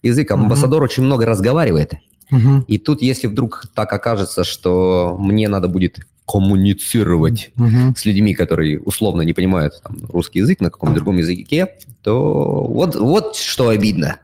язык. 0.01 0.31
Амбассадор 0.31 0.81
uh-huh. 0.81 0.85
очень 0.85 1.03
много 1.03 1.25
разговаривает. 1.25 1.93
Uh-huh. 2.31 2.63
И 2.67 2.77
тут, 2.77 3.01
если 3.01 3.27
вдруг 3.27 3.65
так 3.73 3.91
окажется, 3.93 4.43
что 4.43 5.15
мне 5.19 5.47
надо 5.47 5.67
будет 5.67 5.99
коммуницировать 6.27 7.51
uh-huh. 7.55 7.95
с 7.95 8.05
людьми, 8.05 8.33
которые 8.33 8.79
условно 8.79 9.21
не 9.21 9.33
понимают 9.33 9.79
там, 9.83 9.97
русский 10.09 10.39
язык 10.39 10.59
на 10.59 10.71
каком-то 10.71 10.95
другом 10.95 11.17
языке, 11.17 11.75
то 12.01 12.63
вот, 12.63 12.95
вот 12.95 13.35
что 13.35 13.69
обидно 13.69 14.17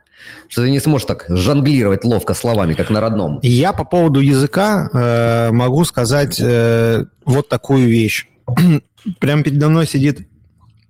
что 0.51 0.63
ты 0.63 0.70
не 0.70 0.81
сможешь 0.81 1.08
так 1.08 1.25
жонглировать 1.29 2.03
ловко 2.03 2.34
словами, 2.34 2.74
как 2.74 2.89
на 2.89 3.00
родном. 3.00 3.39
Я 3.41 3.72
по 3.72 3.86
поводу 3.86 4.20
языка 4.20 4.89
э, 4.91 5.51
могу 5.51 5.86
сказать 5.86 6.38
э, 6.41 7.05
вот 7.24 7.48
такую 7.48 7.88
вещь. 7.88 8.27
Прямо 9.20 9.43
передо 9.43 9.70
мной 9.70 9.88
сидит 9.88 10.27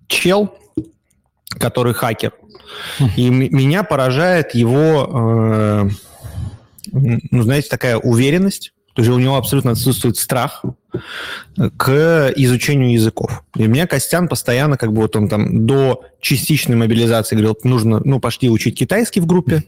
чел, 0.08 0.56
который 1.60 1.94
хакер. 1.94 2.34
И 3.16 3.30
меня 3.30 3.84
поражает 3.84 4.56
его, 4.56 5.10
э, 5.14 5.90
ну, 6.92 7.44
знаете, 7.44 7.70
такая 7.70 7.98
уверенность. 7.98 8.74
То 8.94 9.02
есть 9.02 9.12
у 9.12 9.20
него 9.20 9.38
абсолютно 9.38 9.72
отсутствует 9.72 10.18
страх 10.18 10.64
к 11.78 12.34
изучению 12.36 12.92
языков. 12.92 13.44
И 13.56 13.66
у 13.66 13.70
меня 13.70 13.88
Костян 13.88 14.28
постоянно, 14.28 14.78
как 14.78 14.92
бы 14.92 15.02
вот 15.02 15.16
он 15.16 15.30
там 15.30 15.66
до 15.66 16.04
частичной 16.20 16.76
мобилизации 16.76 17.36
говорил, 17.36 17.58
нужно, 17.64 18.02
ну, 18.04 18.20
пошли 18.20 18.50
учить 18.50 18.78
китайский 18.78 19.22
в 19.22 19.26
группе. 19.26 19.64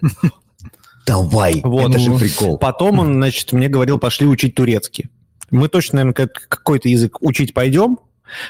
Давай, 1.06 1.62
вот. 1.64 1.90
это 1.90 2.00
же 2.00 2.14
прикол. 2.18 2.58
Потом 2.58 3.00
он, 3.00 3.14
значит, 3.16 3.52
мне 3.52 3.68
говорил, 3.68 4.00
пошли 4.00 4.26
учить 4.26 4.56
турецкий. 4.56 5.10
Мы 5.52 5.68
точно, 5.68 5.98
наверное, 6.04 6.28
какой-то 6.28 6.90
язык 6.90 7.22
учить 7.22 7.54
пойдем, 7.54 8.00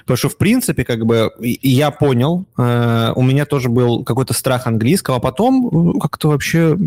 Потому 0.02 0.18
что, 0.18 0.30
в 0.30 0.38
принципе, 0.38 0.84
как 0.84 1.06
бы 1.06 1.32
я 1.40 1.92
понял, 1.92 2.46
э, 2.58 3.14
у 3.16 3.22
меня 3.22 3.46
тоже 3.46 3.70
был 3.70 4.04
какой-то 4.04 4.34
страх 4.34 4.68
английского, 4.68 5.18
а 5.18 5.20
потом 5.20 5.96
э, 5.96 6.00
как-то 6.00 6.30
вообще 6.30 6.78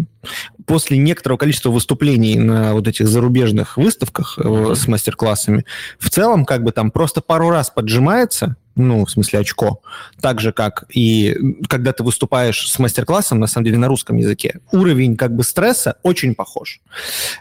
после 0.67 0.99
некоторого 0.99 1.39
количества 1.39 1.71
выступлений 1.71 2.37
на 2.37 2.75
вот 2.75 2.89
этих 2.89 3.09
зарубежных 3.09 3.77
выставках 3.77 4.39
э, 4.39 4.75
с 4.75 4.89
мастер-классами, 4.89 5.65
в 5.99 6.11
целом 6.11 6.45
как 6.45 6.65
бы 6.65 6.73
там 6.73 6.91
просто 6.91 7.21
пару 7.21 7.51
раз 7.51 7.71
поджимается, 7.71 8.57
ну, 8.75 9.05
в 9.07 9.11
смысле 9.11 9.41
очко, 9.41 9.81
так 10.21 10.41
же, 10.41 10.53
как 10.53 10.85
и 10.91 11.37
когда 11.69 11.93
ты 11.93 12.03
выступаешь 12.03 12.71
с 12.71 12.79
мастер-классом, 12.79 13.41
на 13.41 13.47
самом 13.47 13.65
деле, 13.65 13.79
на 13.79 13.89
русском 13.89 14.17
языке, 14.17 14.61
уровень 14.73 15.17
как 15.17 15.35
бы 15.35 15.45
стресса 15.45 15.97
очень 16.03 16.35
похож. 16.35 16.81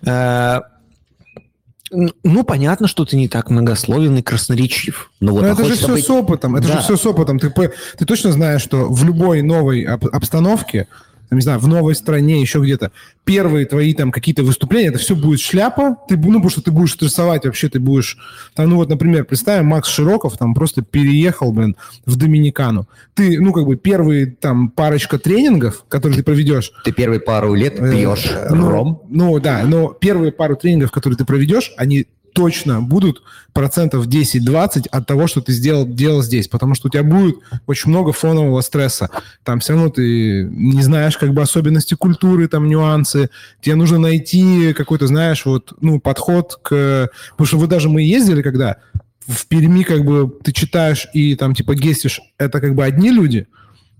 Э, 0.06 0.62
ну, 2.24 2.44
понятно, 2.44 2.88
что 2.88 3.06
ты 3.06 3.16
не 3.16 3.28
так 3.28 3.50
многословен 3.50 4.18
и 4.18 4.22
красноречив. 4.22 5.12
Но, 5.20 5.34
вот, 5.34 5.42
Но 5.42 5.50
а 5.50 5.52
это 5.54 5.66
же 5.66 5.76
все 5.76 5.88
быть... 5.94 6.06
с 6.06 6.10
опытом. 6.10 6.56
Это 6.56 6.68
да. 6.68 6.74
же 6.76 6.80
все 6.82 6.98
с 6.98 7.06
опытом. 7.06 7.40
Ты, 7.40 7.50
ты 7.50 8.06
точно 8.06 8.32
знаешь, 8.32 8.62
что 8.62 8.88
в 8.90 9.04
любой 9.04 9.42
новой 9.42 9.84
обстановке 9.84 10.88
не 11.32 11.42
знаю, 11.42 11.60
в 11.60 11.68
новой 11.68 11.96
стране, 11.96 12.42
еще 12.42 12.60
где-то, 12.60 12.92
первые 13.24 13.66
твои 13.66 13.94
там 13.94 14.12
какие-то 14.12 14.44
выступления, 14.44 14.90
это 14.90 15.00
все 15.00 15.16
будет 15.16 15.40
шляпа, 15.40 15.98
ты, 16.08 16.18
ну, 16.18 16.34
потому 16.34 16.50
что 16.50 16.62
ты 16.62 16.72
будешь 16.72 16.94
стрессовать 16.94 17.46
вообще, 17.46 17.70
ты 17.70 17.80
будешь, 17.80 18.18
там, 18.54 18.70
ну, 18.70 18.78
вот, 18.78 18.90
например, 18.90 19.26
представим, 19.26 19.68
Макс 19.68 19.90
Широков 19.90 20.38
там 20.38 20.54
просто 20.54 20.82
переехал, 20.82 21.52
блин, 21.52 21.76
в 22.06 22.16
Доминикану. 22.16 22.88
Ты, 23.14 23.40
ну, 23.40 23.54
как 23.54 23.66
бы, 23.66 23.76
первые 23.76 24.28
там 24.28 24.70
парочка 24.70 25.18
тренингов, 25.18 25.86
которые 25.88 26.18
ты 26.18 26.24
проведешь... 26.24 26.72
Ты 26.84 26.92
первые 26.92 27.20
пару 27.20 27.54
лет 27.54 27.78
пьешь 27.78 28.30
э, 28.30 28.54
ну, 28.54 28.70
ром? 28.70 29.02
Ну, 29.10 29.40
да, 29.40 29.64
но 29.66 29.90
первые 29.90 30.32
пару 30.32 30.56
тренингов, 30.56 30.92
которые 30.92 31.18
ты 31.18 31.26
проведешь, 31.26 31.74
они 31.78 32.08
точно 32.36 32.82
будут 32.82 33.24
процентов 33.54 34.08
10-20 34.08 34.88
от 34.92 35.08
того, 35.08 35.26
что 35.28 35.40
ты 35.40 35.54
сделал, 35.54 35.88
делал 35.88 36.22
здесь, 36.22 36.50
потому 36.50 36.76
что 36.76 36.90
у 36.90 36.92
тебя 36.92 37.04
будет 37.04 37.38
очень 37.66 37.90
много 37.90 38.12
фонового 38.12 38.60
стресса. 38.60 39.10
Там 39.44 39.62
все 39.62 39.74
равно 39.74 39.90
ты 39.90 40.44
не 40.44 40.82
знаешь 40.82 41.18
как 41.18 41.34
бы 41.34 41.42
особенности 41.42 41.94
культуры, 41.96 42.50
там 42.50 42.68
нюансы. 42.68 43.30
Тебе 43.62 43.76
нужно 43.76 44.00
найти 44.00 44.74
какой-то, 44.74 45.08
знаешь, 45.08 45.46
вот, 45.46 45.74
ну, 45.80 46.02
подход 46.02 46.60
к... 46.62 47.10
Потому 47.32 47.48
что 47.48 47.58
вы 47.58 47.68
даже 47.68 47.88
мы 47.88 48.02
ездили, 48.02 48.42
когда 48.42 48.78
в 49.26 49.48
Перми 49.48 49.84
как 49.84 50.04
бы 50.04 50.30
ты 50.44 50.52
читаешь 50.52 51.08
и 51.14 51.36
там 51.36 51.56
типа 51.56 51.74
гестишь, 51.74 52.20
это 52.38 52.60
как 52.60 52.76
бы 52.76 52.84
одни 52.84 53.12
люди, 53.12 53.48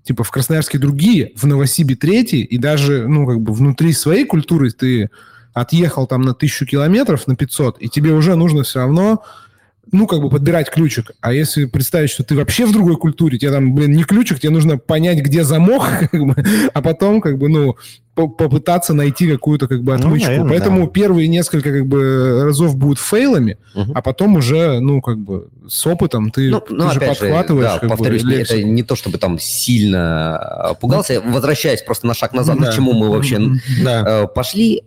типа 0.04 0.26
в 0.26 0.32
Красноярске 0.32 0.78
другие, 0.78 1.32
в 1.38 1.46
Новосибе 1.46 1.96
третьи, 1.96 2.42
и 2.42 2.58
даже, 2.58 3.08
ну, 3.08 3.26
как 3.26 3.40
бы 3.40 3.54
внутри 3.54 3.94
своей 3.94 4.26
культуры 4.26 4.72
ты 4.72 5.10
отъехал 5.56 6.06
там 6.06 6.22
на 6.22 6.36
тысячу 6.36 6.68
километров, 6.68 7.26
на 7.26 7.36
500, 7.36 7.82
и 7.82 7.90
тебе 7.90 8.12
уже 8.12 8.36
нужно 8.36 8.64
все 8.64 8.80
равно 8.80 9.24
ну, 9.92 10.08
как 10.08 10.20
бы 10.20 10.30
подбирать 10.30 10.70
ключик. 10.70 11.12
А 11.22 11.34
если 11.34 11.66
представить, 11.66 12.10
что 12.10 12.24
ты 12.24 12.36
вообще 12.36 12.66
в 12.66 12.72
другой 12.72 12.98
культуре, 12.98 13.38
тебе 13.38 13.52
там, 13.52 13.74
блин, 13.74 13.92
не 13.92 14.04
ключик, 14.04 14.40
тебе 14.40 14.52
нужно 14.52 14.78
понять, 14.78 15.20
где 15.20 15.44
замок, 15.44 15.88
как 16.12 16.26
бы, 16.26 16.36
а 16.74 16.82
потом, 16.82 17.22
как 17.22 17.38
бы, 17.38 17.50
ну, 17.50 17.76
попытаться 18.16 18.94
найти 18.94 19.30
какую-то, 19.30 19.68
как 19.68 19.84
бы, 19.84 19.92
ну, 19.94 20.00
отмычку. 20.00 20.32
Ну, 20.32 20.38
наверное, 20.38 20.50
Поэтому 20.50 20.86
да. 20.86 20.92
первые 20.92 21.28
несколько, 21.28 21.72
как 21.72 21.86
бы, 21.86 22.44
разов 22.46 22.76
будут 22.78 22.98
фейлами, 22.98 23.58
угу. 23.76 23.92
а 23.94 24.02
потом 24.02 24.36
уже, 24.38 24.80
ну, 24.80 25.02
как 25.02 25.20
бы, 25.20 25.50
с 25.68 25.86
опытом 25.86 26.32
ты, 26.32 26.50
ну, 26.50 26.64
ну, 26.70 26.88
ты 26.88 26.94
же 26.94 27.00
подхватываешь. 27.02 27.74
Же, 27.74 27.80
да, 27.82 27.88
повторюсь, 27.88 28.24
бы, 28.24 28.34
это 28.34 28.64
не 28.64 28.84
то, 28.84 28.96
чтобы 28.96 29.18
там 29.18 29.38
сильно 29.38 30.76
пугался. 30.80 31.22
Возвращаясь 31.22 31.84
просто 31.84 32.08
на 32.08 32.14
шаг 32.14 32.34
назад, 32.34 32.58
да. 32.60 32.72
к 32.72 32.76
чему 32.76 32.94
мы 32.94 33.10
вообще 33.10 33.40
да. 33.84 34.24
Э, 34.24 34.28
пошли, 34.28 34.84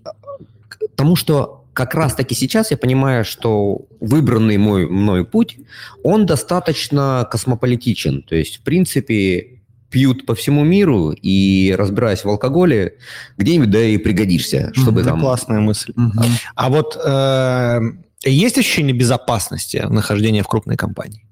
тому, 0.99 1.17
что 1.17 1.65
как 1.73 1.95
раз-таки 1.95 2.35
сейчас 2.35 2.73
я 2.73 2.77
понимаю, 2.77 3.25
что 3.25 3.87
выбранный 4.01 4.59
мой 4.59 4.87
мной 4.87 5.25
путь, 5.25 5.59
он 6.03 6.27
достаточно 6.27 7.27
космополитичен. 7.31 8.23
То 8.23 8.35
есть, 8.35 8.57
в 8.57 8.61
принципе, 8.63 9.61
пьют 9.91 10.27
по 10.27 10.35
всему 10.35 10.65
миру, 10.65 11.13
и 11.13 11.73
разбираясь 11.79 12.25
в 12.25 12.29
алкоголе, 12.29 12.97
где-нибудь 13.37 13.71
да 13.71 13.81
и 13.81 13.97
пригодишься, 13.97 14.73
чтобы 14.75 15.01
Это 15.01 15.11
там... 15.11 15.21
классная 15.21 15.61
мысль. 15.61 15.93
Угу. 15.97 16.25
А 16.57 16.69
вот 16.69 17.01
э, 17.03 17.81
есть 18.25 18.59
ощущение 18.59 18.95
безопасности 18.95 19.87
нахождения 19.89 20.43
в 20.43 20.49
крупной 20.49 20.77
компании? 20.77 21.25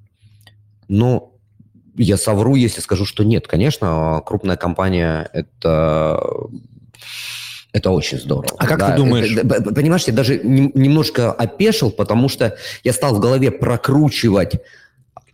Ну, 0.89 1.35
я 1.97 2.17
совру, 2.17 2.55
если 2.55 2.81
скажу, 2.81 3.05
что 3.05 3.25
нет. 3.25 3.49
Конечно, 3.49 4.23
крупная 4.25 4.57
компания– 4.57 5.29
это 5.33 6.23
это 7.77 7.91
очень 7.91 8.19
здорово. 8.19 8.57
А 8.57 8.67
как 8.67 8.79
да, 8.79 8.91
ты 8.91 8.97
думаешь? 8.97 9.37
Это, 9.37 9.75
понимаешь, 9.75 10.05
я 10.07 10.15
даже 10.15 10.39
немножко 10.39 11.31
опешил, 11.31 11.91
потому 11.91 12.31
что 12.31 12.57
я 12.85 12.93
стал 12.95 13.15
в 13.15 13.21
голове 13.21 13.51
прокручивать, 13.51 14.63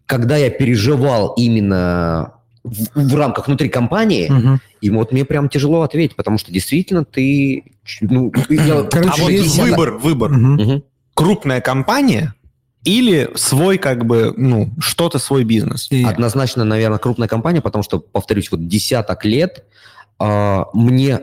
когда 0.06 0.36
я 0.36 0.50
переживал 0.50 1.34
именно 1.36 2.34
в, 2.64 2.88
в 2.94 3.14
рамках 3.14 3.46
внутри 3.46 3.68
компании, 3.68 4.28
угу. 4.28 4.58
и 4.80 4.90
вот 4.90 5.12
мне 5.12 5.24
прям 5.24 5.48
тяжело 5.48 5.82
ответить, 5.82 6.16
потому 6.16 6.36
что 6.36 6.50
действительно 6.50 7.04
ты... 7.04 7.62
Ну, 8.00 8.32
я, 8.48 8.82
Короче, 8.82 9.22
а 9.22 9.22
вот 9.22 9.30
есть 9.30 9.58
выбор, 9.58 9.92
выбор. 9.92 10.32
Угу. 10.32 10.82
Крупная 11.14 11.60
компания 11.60 12.34
или 12.82 13.30
свой, 13.36 13.78
как 13.78 14.04
бы, 14.04 14.34
ну, 14.36 14.70
что-то 14.80 15.20
свой 15.20 15.44
бизнес? 15.44 15.86
И... 15.92 16.02
Однозначно, 16.02 16.64
наверное, 16.64 16.98
крупная 16.98 17.28
компания, 17.28 17.60
потому 17.60 17.84
что, 17.84 18.00
повторюсь, 18.00 18.50
вот 18.50 18.66
десяток 18.66 19.24
лет 19.24 19.64
э, 20.18 20.64
мне 20.74 21.20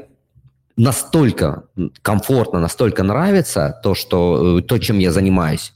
настолько 0.80 1.64
комфортно, 2.02 2.60
настолько 2.60 3.04
нравится 3.04 3.80
то, 3.84 3.96
что, 3.96 4.60
э, 4.60 4.62
то 4.62 4.78
чем 4.78 4.98
я 5.00 5.12
занимаюсь, 5.12 5.74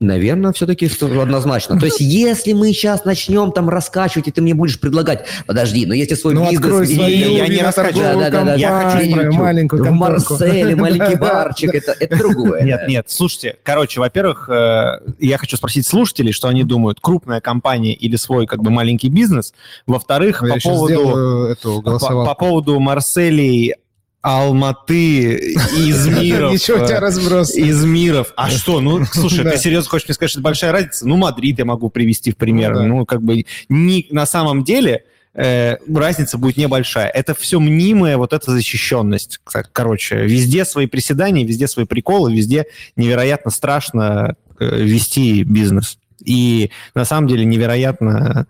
Наверное, 0.00 0.52
все-таки 0.52 0.88
однозначно. 1.20 1.76
То 1.76 1.86
есть, 1.86 1.98
если 1.98 2.52
мы 2.52 2.68
сейчас 2.68 3.04
начнем 3.04 3.50
там 3.50 3.68
раскачивать, 3.68 4.28
и 4.28 4.30
ты 4.30 4.40
мне 4.40 4.54
будешь 4.54 4.78
предлагать, 4.78 5.26
подожди, 5.44 5.86
но 5.86 5.94
если 5.94 6.14
свой 6.14 6.34
ну, 6.34 6.48
бизнес... 6.48 6.94
Свою, 6.94 7.32
я, 7.32 7.46
я 7.46 7.48
не 7.48 7.60
раскачиваю. 7.60 8.16
Да, 8.16 8.30
да, 8.30 8.44
да, 8.44 8.54
я 8.54 8.90
хочу 8.92 9.32
маленькую 9.32 9.84
В 9.84 9.90
Марселе 9.90 10.76
маленький 10.76 11.16
барчик, 11.18 11.74
это, 11.74 11.96
это 11.98 12.16
другое. 12.16 12.62
Нет, 12.62 12.86
нет, 12.86 13.06
слушайте, 13.08 13.56
короче, 13.64 13.98
во-первых, 13.98 14.48
э, 14.48 15.00
я 15.18 15.36
хочу 15.36 15.56
спросить 15.56 15.84
слушателей, 15.84 16.30
что 16.30 16.46
они 16.46 16.62
думают, 16.62 17.00
крупная 17.00 17.40
компания 17.40 17.92
или 17.92 18.14
свой 18.14 18.46
как 18.46 18.62
бы 18.62 18.70
маленький 18.70 19.08
бизнес. 19.08 19.52
Во-вторых, 19.88 20.44
по 20.48 20.60
поводу, 20.60 21.56
по, 21.60 21.98
по 22.24 22.34
поводу 22.36 22.78
Марселей 22.78 23.74
Алматы, 24.20 25.54
Измиров. 25.54 26.52
Ничего 26.54 26.82
у 26.82 26.86
тебя 26.86 27.00
разброс. 27.00 27.54
Измиров. 27.54 28.32
А 28.36 28.50
что? 28.50 28.80
Ну, 28.80 29.04
слушай, 29.06 29.44
ты 29.44 29.56
серьезно 29.58 29.90
хочешь 29.90 30.08
мне 30.08 30.14
сказать, 30.14 30.30
что 30.30 30.40
это 30.40 30.44
большая 30.44 30.72
разница? 30.72 31.06
Ну, 31.06 31.16
Мадрид 31.16 31.58
я 31.58 31.64
могу 31.64 31.88
привести 31.88 32.32
в 32.32 32.36
пример. 32.36 32.74
Ну, 32.74 33.06
как 33.06 33.22
бы 33.22 33.44
на 33.68 34.26
самом 34.26 34.64
деле 34.64 35.04
э, 35.34 35.76
разница 35.94 36.36
будет 36.36 36.56
небольшая. 36.56 37.08
Это 37.08 37.34
все 37.34 37.60
мнимая 37.60 38.16
вот 38.16 38.32
эта 38.32 38.50
защищенность. 38.50 39.40
Короче, 39.72 40.24
везде 40.24 40.64
свои 40.64 40.86
приседания, 40.86 41.46
везде 41.46 41.68
свои 41.68 41.86
приколы, 41.86 42.34
везде 42.34 42.66
невероятно 42.96 43.50
страшно 43.52 44.34
э, 44.58 44.82
вести 44.82 45.44
бизнес. 45.44 45.98
И 46.24 46.72
на 46.94 47.04
самом 47.04 47.28
деле 47.28 47.44
невероятно 47.44 48.48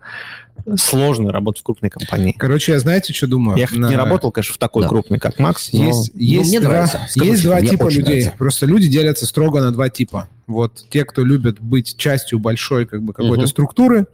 сложно 0.77 1.31
работать 1.31 1.61
в 1.61 1.63
крупной 1.63 1.89
компании. 1.89 2.33
Короче, 2.37 2.73
я 2.73 2.79
знаете, 2.79 3.13
что 3.13 3.27
думаю? 3.27 3.57
Я 3.57 3.67
на... 3.71 3.89
не 3.89 3.95
работал, 3.95 4.31
конечно, 4.31 4.53
в 4.53 4.57
такой 4.57 4.83
да. 4.83 4.89
крупной, 4.89 5.19
как 5.19 5.39
Макс. 5.39 5.71
Но... 5.73 5.85
Есть, 5.85 6.11
ну, 6.13 6.19
есть 6.21 6.49
мне 6.49 6.59
два, 6.59 6.69
нравится. 6.69 6.99
есть 7.15 7.43
два 7.43 7.61
типа 7.61 7.87
людей. 7.89 8.03
Нравится. 8.03 8.33
Просто 8.37 8.65
люди 8.65 8.87
делятся 8.87 9.25
строго 9.25 9.61
на 9.61 9.71
два 9.71 9.89
типа. 9.89 10.29
Вот 10.47 10.85
те, 10.89 11.05
кто 11.05 11.23
любят 11.23 11.59
быть 11.59 11.95
частью 11.97 12.39
большой 12.39 12.85
как 12.85 13.03
бы 13.03 13.13
какой-то 13.13 13.43
угу. 13.43 13.47
структуры, 13.47 14.07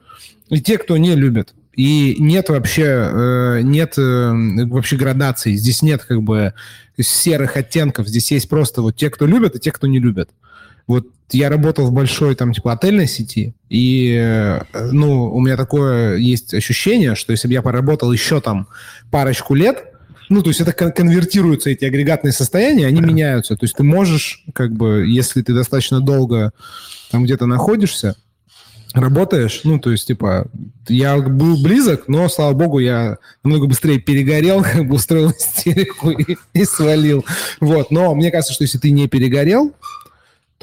и 0.49 0.61
те, 0.61 0.77
кто 0.77 0.97
не 0.97 1.15
любит. 1.15 1.53
И 1.75 2.15
нет 2.19 2.49
вообще, 2.49 2.83
э, 2.85 3.59
нет 3.61 3.97
э, 3.97 4.31
вообще 4.67 4.95
градации. 4.95 5.55
Здесь 5.55 5.81
нет 5.81 6.03
как 6.05 6.21
бы 6.21 6.53
серых 6.97 7.57
оттенков. 7.57 8.07
Здесь 8.07 8.31
есть 8.31 8.47
просто 8.47 8.81
вот 8.81 8.95
те, 8.95 9.09
кто 9.09 9.25
любят, 9.25 9.55
и 9.55 9.59
те, 9.59 9.71
кто 9.71 9.87
не 9.87 9.99
любят. 9.99 10.29
Вот 10.87 11.07
я 11.31 11.49
работал 11.49 11.87
в 11.87 11.91
большой 11.91 12.35
там 12.35 12.53
типа 12.53 12.73
отельной 12.73 13.07
сети, 13.07 13.55
и 13.69 14.15
э, 14.17 14.61
ну 14.91 15.33
у 15.33 15.39
меня 15.39 15.57
такое 15.57 16.17
есть 16.17 16.53
ощущение, 16.53 17.15
что 17.15 17.31
если 17.31 17.47
бы 17.47 17.53
я 17.53 17.61
поработал 17.61 18.11
еще 18.11 18.41
там 18.41 18.67
парочку 19.09 19.55
лет, 19.55 19.85
ну, 20.29 20.41
то 20.41 20.49
есть 20.49 20.61
это 20.61 20.71
конвертируются 20.71 21.69
эти 21.69 21.85
агрегатные 21.85 22.31
состояния, 22.31 22.87
они 22.87 23.01
меняются. 23.01 23.55
То 23.55 23.63
есть 23.63 23.75
ты 23.75 23.83
можешь, 23.83 24.43
как 24.53 24.71
бы, 24.71 25.05
если 25.07 25.41
ты 25.41 25.53
достаточно 25.53 26.01
долго 26.01 26.51
там 27.11 27.25
где-то 27.25 27.45
находишься, 27.45 28.15
работаешь, 28.93 29.61
ну, 29.63 29.79
то 29.79 29.91
есть, 29.91 30.07
типа, 30.07 30.47
я 30.87 31.17
был 31.17 31.61
близок, 31.61 32.07
но, 32.07 32.29
слава 32.29 32.53
богу, 32.53 32.79
я 32.79 33.17
намного 33.43 33.67
быстрее 33.67 33.99
перегорел, 33.99 34.63
как 34.63 34.87
бы 34.87 34.95
устроил 34.95 35.31
истерику 35.31 36.11
и, 36.11 36.37
и 36.53 36.65
свалил. 36.65 37.25
Вот, 37.59 37.91
но 37.91 38.15
мне 38.15 38.31
кажется, 38.31 38.53
что 38.53 38.63
если 38.63 38.77
ты 38.77 38.91
не 38.91 39.07
перегорел, 39.07 39.73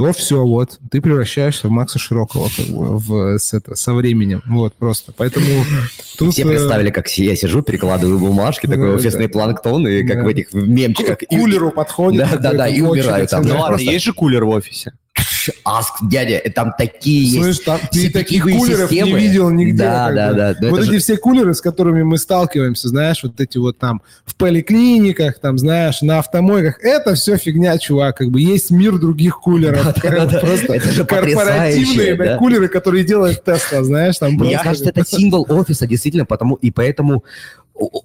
то 0.07 0.13
все, 0.13 0.45
вот, 0.45 0.79
ты 0.91 1.01
превращаешься 1.01 1.69
в 1.69 1.71
Макса 1.71 1.99
Широкого 1.99 2.49
как 2.57 2.67
бы, 2.67 2.99
в, 2.99 3.39
с, 3.39 3.55
это, 3.55 3.75
со 3.75 3.95
временем. 3.95 4.43
Вот, 4.47 4.75
просто. 4.75 5.13
Поэтому 5.17 5.47
тут... 6.19 6.33
Все 6.33 6.43
э, 6.43 6.47
представили, 6.47 6.91
как 6.91 7.09
я 7.19 7.37
сижу, 7.37 7.63
перекладываю 7.63 8.19
бумажки, 8.19 8.67
такой 8.67 8.95
офисный 8.95 9.29
планктон, 9.29 9.87
и 9.87 10.03
как 10.05 10.25
в 10.25 10.29
этих 10.29 10.53
мемчиках. 10.53 11.19
К 11.19 11.27
кулеру 11.27 11.71
подходит. 11.71 12.29
Да-да-да, 12.31 12.69
и 12.69 12.81
умираю 12.81 13.27
там. 13.27 13.43
Ну 13.43 13.59
ладно, 13.59 13.77
есть 13.77 14.05
же 14.05 14.13
кулер 14.13 14.45
в 14.45 14.51
офисе. 14.51 14.93
Аск, 15.65 15.95
дядя, 16.03 16.41
там 16.55 16.73
такие 16.77 17.41
Слышь, 17.41 17.47
есть 17.47 17.65
там, 17.65 17.81
ты 17.91 18.11
таких 18.11 18.45
кулеров 18.45 18.91
системы. 18.91 19.11
не 19.11 19.15
видел 19.15 19.51
нигде. 19.51 19.83
Да, 19.83 20.11
да, 20.11 20.33
да, 20.33 20.55
да. 20.55 20.71
Вот 20.71 20.81
эти 20.81 20.93
же... 20.93 20.99
все 20.99 21.17
кулеры, 21.17 21.55
с 21.55 21.61
которыми 21.61 22.03
мы 22.03 22.19
сталкиваемся, 22.19 22.89
знаешь, 22.89 23.23
вот 23.23 23.41
эти 23.41 23.59
вот 23.59 23.79
там 23.79 24.03
в 24.25 24.35
поликлиниках, 24.37 25.39
там, 25.39 25.59
знаешь, 25.59 26.03
на 26.03 26.19
автомойках, 26.19 26.79
это 26.83 27.15
все 27.15 27.37
фигня, 27.37 27.79
чувак, 27.79 28.19
как 28.19 28.31
бы 28.31 28.41
есть 28.41 28.71
мир 28.71 28.99
других 28.99 29.41
кулеров. 29.41 29.85
Да, 30.03 30.11
да, 30.11 30.27
да, 30.27 30.39
просто 30.39 30.75
это 30.75 30.91
же 30.91 31.05
корпоративные 31.05 32.15
да? 32.15 32.37
кулеры, 32.37 32.69
которые 32.69 33.05
делают 33.05 33.45
Тесла, 33.45 33.83
знаешь, 33.83 34.19
там. 34.19 34.33
Мне 34.35 34.59
кажется, 34.59 34.91
это 34.91 35.05
символ 35.07 35.47
офиса, 35.49 35.87
действительно, 35.87 36.27
потому 36.27 36.57
и 36.57 36.71
поэтому 36.71 37.25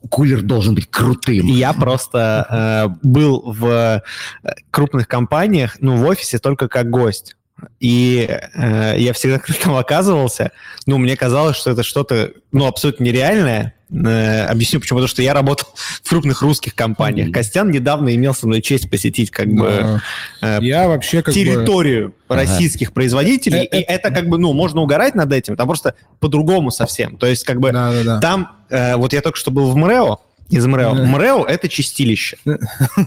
кулер 0.09 0.41
должен 0.41 0.75
быть 0.75 0.89
крутым. 0.89 1.45
Я 1.47 1.73
просто 1.73 2.47
э, 2.49 3.07
был 3.07 3.41
в 3.45 4.01
э, 4.43 4.53
крупных 4.71 5.07
компаниях, 5.07 5.77
ну, 5.79 5.97
в 5.97 6.05
офисе 6.05 6.39
только 6.39 6.67
как 6.67 6.89
гость. 6.89 7.35
И 7.79 8.27
э, 8.29 8.95
я 8.97 9.13
всегда, 9.13 9.39
там 9.63 9.75
оказывался, 9.75 10.51
ну, 10.85 10.97
мне 10.97 11.15
казалось, 11.15 11.57
что 11.57 11.71
это 11.71 11.83
что-то, 11.83 12.31
ну, 12.51 12.67
абсолютно 12.67 13.03
нереальное. 13.03 13.73
Э, 13.89 14.45
объясню 14.45 14.79
почему. 14.79 14.97
Потому 14.97 15.07
что 15.07 15.21
я 15.21 15.33
работал 15.33 15.69
в 16.03 16.09
крупных 16.09 16.41
русских 16.41 16.75
компаниях. 16.75 17.29
Mm-hmm. 17.29 17.33
Костян 17.33 17.71
недавно 17.71 18.13
имел 18.15 18.33
со 18.33 18.47
мной 18.47 18.61
честь 18.61 18.89
посетить 18.89 19.31
как 19.31 19.47
бы 19.47 20.01
э, 20.41 20.59
я 20.61 20.87
вообще 20.87 21.21
как 21.21 21.33
территорию 21.33 22.13
бы... 22.27 22.35
российских 22.35 22.87
ага. 22.87 22.95
производителей. 22.95 23.65
Это, 23.65 23.77
и 23.77 23.81
это 23.81 24.11
как 24.11 24.27
бы, 24.27 24.37
ну, 24.37 24.53
можно 24.53 24.81
угорать 24.81 25.15
над 25.15 25.31
этим. 25.31 25.55
Там 25.55 25.67
просто 25.67 25.95
по-другому 26.19 26.71
совсем. 26.71 27.17
То 27.17 27.27
есть 27.27 27.43
как 27.43 27.59
бы 27.59 27.71
да, 27.71 27.91
да, 27.91 28.03
да. 28.03 28.19
там, 28.19 28.51
э, 28.69 28.95
вот 28.95 29.13
я 29.13 29.21
только 29.21 29.37
что 29.37 29.51
был 29.51 29.71
в 29.71 29.75
МРЭО, 29.75 30.17
из 30.49 30.65
МРЭО. 30.65 30.93
МРЭО— 30.93 31.45
это 31.47 31.67
чистилище. 31.69 32.37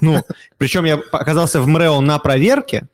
Ну, 0.00 0.22
причем 0.57 0.85
я 0.85 1.00
оказался 1.12 1.61
в 1.61 1.66
МРЭО 1.66 2.00
на 2.00 2.18
проверке, 2.18 2.85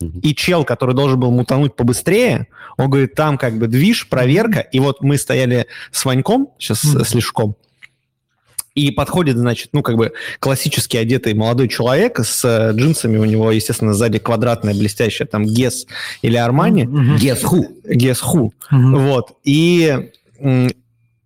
и 0.00 0.34
чел, 0.34 0.64
который 0.64 0.94
должен 0.94 1.20
был 1.20 1.30
мутануть 1.30 1.76
побыстрее, 1.76 2.48
он 2.76 2.88
говорит, 2.88 3.14
там 3.14 3.36
как 3.36 3.58
бы 3.58 3.66
движ, 3.66 4.08
проверка, 4.08 4.60
и 4.60 4.80
вот 4.80 5.02
мы 5.02 5.18
стояли 5.18 5.66
с 5.92 6.04
Ваньком, 6.04 6.48
сейчас 6.58 6.84
mm-hmm. 6.84 7.04
с 7.04 7.14
Лешком, 7.14 7.56
и 8.74 8.90
подходит, 8.90 9.36
значит, 9.36 9.70
ну, 9.72 9.82
как 9.82 9.96
бы 9.96 10.12
классически 10.38 10.96
одетый 10.96 11.34
молодой 11.34 11.68
человек 11.68 12.20
с 12.20 12.44
э, 12.44 12.72
джинсами, 12.72 13.18
у 13.18 13.24
него, 13.24 13.50
естественно, 13.50 13.94
сзади 13.94 14.18
квадратная 14.18 14.74
блестящая 14.74 15.26
там 15.26 15.44
Гес 15.44 15.86
или 16.22 16.36
Армани. 16.36 16.88
Гес 17.18 17.42
Ху. 17.42 17.66
Гес 17.84 18.20
Ху. 18.20 18.54
Вот. 18.70 19.32
И, 19.44 20.10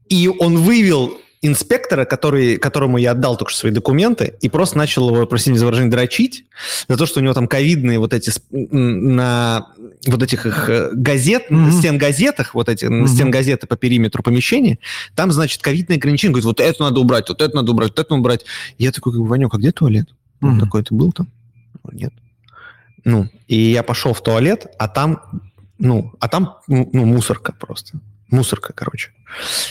и 0.09 0.29
он 0.29 0.57
вывел 0.57 1.19
инспектора, 1.47 2.05
который, 2.05 2.57
которому 2.57 2.97
я 2.97 3.13
отдал 3.13 3.37
только 3.37 3.51
что 3.51 3.61
свои 3.61 3.73
документы, 3.73 4.35
и 4.41 4.49
просто 4.49 4.79
начал 4.79 5.15
его, 5.15 5.27
простите 5.27 5.59
за 5.59 5.67
выражение, 5.67 5.91
дрочить 5.91 6.47
за 6.89 6.97
то, 6.97 7.07
что 7.07 7.21
у 7.21 7.23
него 7.23 7.35
там 7.35 7.47
ковидные 7.47 7.99
вот 7.99 8.15
эти 8.15 8.33
на 8.51 9.69
вот 10.07 10.23
этих 10.23 10.47
их 10.47 10.69
э, 10.71 10.91
газет, 10.93 11.45
mm-hmm. 11.51 11.79
стен 11.79 11.99
газетах, 11.99 12.55
вот 12.55 12.69
эти 12.69 12.87
mm-hmm. 12.87 13.07
стен 13.09 13.31
газеты 13.31 13.67
по 13.67 13.77
периметру 13.77 14.23
помещения, 14.23 14.79
там, 15.15 15.33
значит, 15.33 15.63
ковидные 15.63 15.99
ограничения. 15.99 16.33
Говорит, 16.33 16.47
вот 16.47 16.61
это 16.61 16.83
надо 16.83 17.01
убрать, 17.01 17.29
вот 17.29 17.43
это 17.43 17.55
надо 17.55 17.73
убрать, 17.73 17.91
вот 17.91 17.99
это 17.99 18.11
надо 18.11 18.21
убрать. 18.21 18.45
Я 18.79 18.91
такой, 18.93 19.13
говорю, 19.13 19.29
Ванек, 19.29 19.55
а 19.55 19.59
где 19.59 19.71
туалет? 19.71 20.09
Mm-hmm. 20.09 20.49
Он 20.49 20.61
такой, 20.61 20.83
ты 20.83 20.95
был 20.95 21.13
там? 21.13 21.29
Нет. 21.93 22.13
Ну, 23.05 23.29
и 23.49 23.57
я 23.57 23.83
пошел 23.83 24.15
в 24.15 24.23
туалет, 24.23 24.67
а 24.79 24.89
там, 24.89 25.21
ну, 25.79 26.13
а 26.21 26.29
там, 26.29 26.57
ну, 26.67 26.89
мусорка 26.93 27.53
просто. 27.53 27.99
Мусорка, 28.31 28.73
короче. 28.73 29.11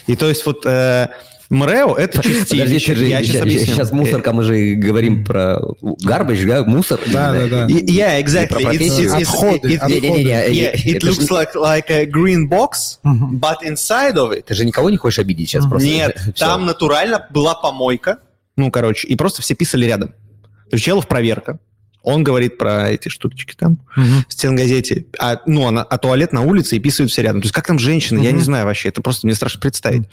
И 0.08 0.16
то 0.16 0.30
есть 0.30 0.46
вот 0.46 0.66
э, 0.66 1.10
МРЭО– 1.54 1.96
это 1.98 2.22
чистилище. 2.22 2.94
Подожди, 2.94 3.10
я 3.10 3.24
сейчас, 3.24 3.48
сейчас, 3.48 3.68
сейчас 3.68 3.92
мусорка, 3.92 4.34
мы 4.34 4.44
же 4.44 4.74
говорим 4.76 5.24
про 5.24 5.60
garbage, 5.82 6.46
да, 6.46 6.64
мусор. 6.64 7.00
Да, 7.08 7.32
да, 7.32 7.48
да. 7.48 7.68
Yeah, 7.68 8.20
exactly. 8.20 8.66
Отходы. 8.66 9.76
It 9.76 11.04
looks 11.04 11.30
like, 11.30 11.56
like 11.56 11.90
a 11.90 12.06
green 12.06 12.50
box, 12.50 13.00
but 13.04 13.64
inside 13.64 14.16
of 14.16 14.32
it... 14.32 14.44
Ты 14.48 14.56
же 14.56 14.66
никого 14.66 14.90
не 14.90 14.98
хочешь 14.98 15.20
обидеть 15.20 15.50
сейчас 15.50 15.66
просто? 15.66 15.88
Нет, 15.88 16.18
там 16.38 16.66
натурально 16.66 17.28
была 17.30 17.56
помойка, 17.56 18.18
ну, 18.56 18.70
короче, 18.72 19.08
и 19.08 19.16
просто 19.16 19.42
все 19.42 19.56
писали 19.56 19.86
рядом. 19.86 20.10
То 20.10 20.76
есть 20.76 20.84
челов 20.84 21.08
проверка. 21.08 21.60
Он 22.04 22.22
говорит 22.22 22.58
про 22.58 22.90
эти 22.90 23.08
штучки 23.08 23.56
там 23.58 23.80
uh-huh. 23.96 24.26
в 24.28 24.34
стенгазете, 24.34 25.06
а, 25.18 25.40
ну, 25.46 25.74
а, 25.74 25.84
а 25.84 25.98
туалет 25.98 26.34
на 26.34 26.42
улице 26.42 26.76
и 26.76 26.80
писают 26.80 27.12
все 27.12 27.22
рядом. 27.22 27.42
То 27.42 27.46
есть 27.46 27.56
как 27.56 27.66
там 27.66 27.80
женщины, 27.80 28.20
uh-huh. 28.20 28.26
я 28.26 28.32
не 28.34 28.42
знаю 28.42 28.66
вообще, 28.66 28.90
это 28.90 29.02
просто 29.02 29.26
мне 29.26 29.36
страшно 29.36 29.62
представить. 29.62 30.04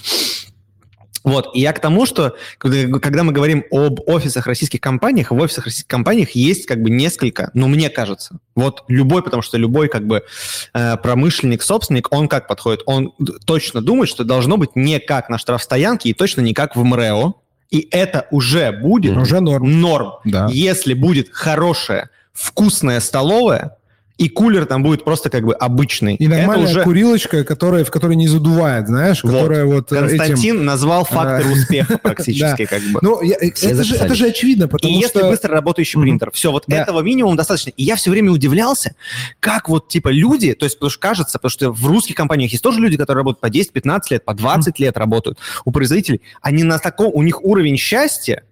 Вот, 1.22 1.50
и 1.54 1.60
я 1.60 1.72
к 1.72 1.80
тому, 1.80 2.06
что 2.06 2.34
когда 2.58 3.22
мы 3.22 3.32
говорим 3.32 3.64
об 3.70 4.00
офисах 4.08 4.46
российских 4.46 4.80
компаниях, 4.80 5.30
в 5.30 5.36
офисах 5.36 5.66
российских 5.66 5.88
компаниях 5.88 6.30
есть 6.30 6.66
как 6.66 6.82
бы 6.82 6.90
несколько, 6.90 7.50
ну, 7.52 7.68
мне 7.68 7.90
кажется, 7.90 8.38
вот 8.54 8.84
любой, 8.88 9.22
потому 9.22 9.42
что 9.42 9.58
любой 9.58 9.88
как 9.88 10.06
бы 10.06 10.22
э, 10.72 10.96
промышленник, 10.96 11.62
собственник, 11.62 12.12
он 12.12 12.28
как 12.28 12.48
подходит? 12.48 12.82
Он 12.86 13.12
точно 13.44 13.82
думает, 13.82 14.08
что 14.08 14.24
должно 14.24 14.56
быть 14.56 14.76
не 14.76 14.98
как 14.98 15.28
на 15.28 15.38
штрафстоянке 15.38 16.08
и 16.08 16.14
точно 16.14 16.40
не 16.40 16.54
как 16.54 16.74
в 16.74 16.82
МРЭО, 16.82 17.34
и 17.70 17.86
это 17.90 18.26
уже 18.30 18.72
будет 18.72 19.16
уже 19.16 19.40
норм. 19.40 19.80
норм. 19.80 20.12
Да. 20.24 20.48
Если 20.50 20.94
будет 20.94 21.28
хорошая, 21.32 22.10
вкусная 22.32 23.00
столовая, 23.00 23.76
и 24.20 24.28
кулер 24.28 24.66
там 24.66 24.82
будет 24.82 25.02
просто 25.02 25.30
как 25.30 25.46
бы 25.46 25.54
обычный. 25.54 26.14
И 26.16 26.28
нормальная 26.28 26.68
уже... 26.68 26.82
курилочка, 26.82 27.42
которая, 27.42 27.86
в 27.86 27.90
которой 27.90 28.16
не 28.16 28.28
задувает, 28.28 28.86
знаешь, 28.86 29.24
вот. 29.24 29.32
которая 29.32 29.64
вот 29.64 29.90
э, 29.92 29.96
Константин 29.96 30.56
этим... 30.56 30.64
назвал 30.66 31.06
фактор 31.06 31.46
успеха 31.50 31.96
практически 31.96 32.66
как 32.66 32.82
бы. 32.82 32.98
Ну, 33.00 33.18
это 33.22 33.82
же, 33.82 33.96
это 33.96 34.14
же 34.14 34.26
очевидно, 34.26 34.68
потому 34.68 34.92
что... 34.92 35.00
И 35.00 35.00
если 35.00 35.22
быстро 35.22 35.54
работающий 35.54 35.98
принтер, 35.98 36.30
все, 36.32 36.52
вот 36.52 36.64
этого 36.68 37.00
минимум 37.00 37.34
достаточно. 37.34 37.70
И 37.70 37.82
я 37.82 37.96
все 37.96 38.10
время 38.10 38.30
удивлялся, 38.30 38.94
как 39.40 39.70
вот 39.70 39.88
типа 39.88 40.10
люди, 40.10 40.52
то 40.52 40.66
есть, 40.66 40.76
потому 40.76 40.90
что 40.90 41.00
кажется, 41.00 41.38
потому 41.38 41.50
что 41.50 41.72
в 41.72 41.86
русских 41.86 42.14
компаниях 42.14 42.50
есть 42.50 42.62
тоже 42.62 42.78
люди, 42.78 42.98
которые 42.98 43.22
работают 43.22 43.40
по 43.40 43.46
10-15 43.46 44.00
лет, 44.10 44.24
по 44.26 44.34
20 44.34 44.78
лет 44.80 44.98
работают 44.98 45.38
у 45.64 45.72
производителей, 45.72 46.20
они 46.42 46.62
на 46.62 46.78
таком, 46.78 47.10
у 47.14 47.22
них 47.22 47.42
уровень 47.42 47.78
счастья 47.78 48.42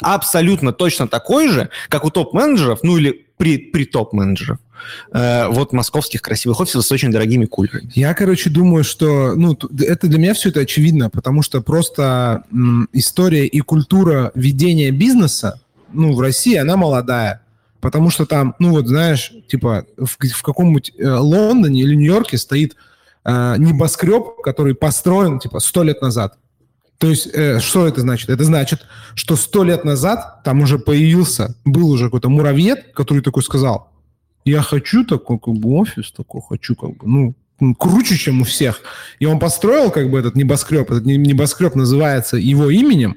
абсолютно 0.00 0.72
точно 0.72 1.06
такой 1.06 1.48
же, 1.48 1.68
как 1.90 2.06
у 2.06 2.10
топ-менеджеров, 2.10 2.80
ну 2.82 2.96
или 2.96 3.27
при, 3.38 3.56
при 3.56 3.84
топ-менеджеров 3.84 4.58
э, 5.12 5.48
вот 5.48 5.72
московских 5.72 6.20
красивых 6.20 6.60
офисов 6.60 6.84
с 6.84 6.92
очень 6.92 7.10
дорогими 7.10 7.46
кулерами. 7.46 7.90
Я, 7.94 8.12
короче, 8.14 8.50
думаю, 8.50 8.84
что 8.84 9.34
ну, 9.34 9.56
это 9.80 10.08
для 10.08 10.18
меня 10.18 10.34
все 10.34 10.50
это 10.50 10.60
очевидно, 10.60 11.08
потому 11.08 11.42
что 11.42 11.62
просто 11.62 12.44
м, 12.52 12.88
история 12.92 13.46
и 13.46 13.60
культура 13.60 14.32
ведения 14.34 14.90
бизнеса 14.90 15.60
ну, 15.92 16.12
в 16.12 16.20
России, 16.20 16.56
она 16.56 16.76
молодая. 16.76 17.42
Потому 17.80 18.10
что 18.10 18.26
там, 18.26 18.56
ну 18.58 18.70
вот, 18.70 18.88
знаешь, 18.88 19.32
типа 19.46 19.86
в, 19.96 20.16
в 20.18 20.42
каком-нибудь 20.42 20.92
э, 20.98 21.08
Лондоне 21.08 21.82
или 21.82 21.94
Нью-Йорке 21.94 22.36
стоит 22.36 22.74
э, 23.24 23.54
небоскреб, 23.56 24.42
который 24.42 24.74
построен, 24.74 25.38
типа, 25.38 25.60
сто 25.60 25.84
лет 25.84 26.02
назад. 26.02 26.36
То 26.98 27.08
есть, 27.08 27.28
э, 27.32 27.60
что 27.60 27.86
это 27.86 28.00
значит? 28.00 28.28
Это 28.28 28.44
значит, 28.44 28.80
что 29.14 29.36
сто 29.36 29.62
лет 29.62 29.84
назад 29.84 30.42
там 30.42 30.62
уже 30.62 30.78
появился, 30.78 31.54
был 31.64 31.90
уже 31.90 32.06
какой-то 32.06 32.28
муравьед, 32.28 32.92
который 32.92 33.22
такой 33.22 33.42
сказал, 33.44 33.92
я 34.44 34.62
хочу 34.62 35.04
такой 35.04 35.38
как 35.38 35.54
бы 35.54 35.70
офис, 35.76 36.10
такой 36.10 36.42
хочу 36.46 36.74
как 36.74 36.96
бы, 36.96 37.06
ну, 37.06 37.34
круче, 37.76 38.16
чем 38.16 38.40
у 38.40 38.44
всех. 38.44 38.80
И 39.20 39.26
он 39.26 39.38
построил 39.38 39.90
как 39.90 40.10
бы 40.10 40.18
этот 40.18 40.34
небоскреб. 40.34 40.90
Этот 40.90 41.04
не- 41.04 41.16
небоскреб 41.16 41.74
называется 41.74 42.36
его 42.36 42.70
именем, 42.70 43.16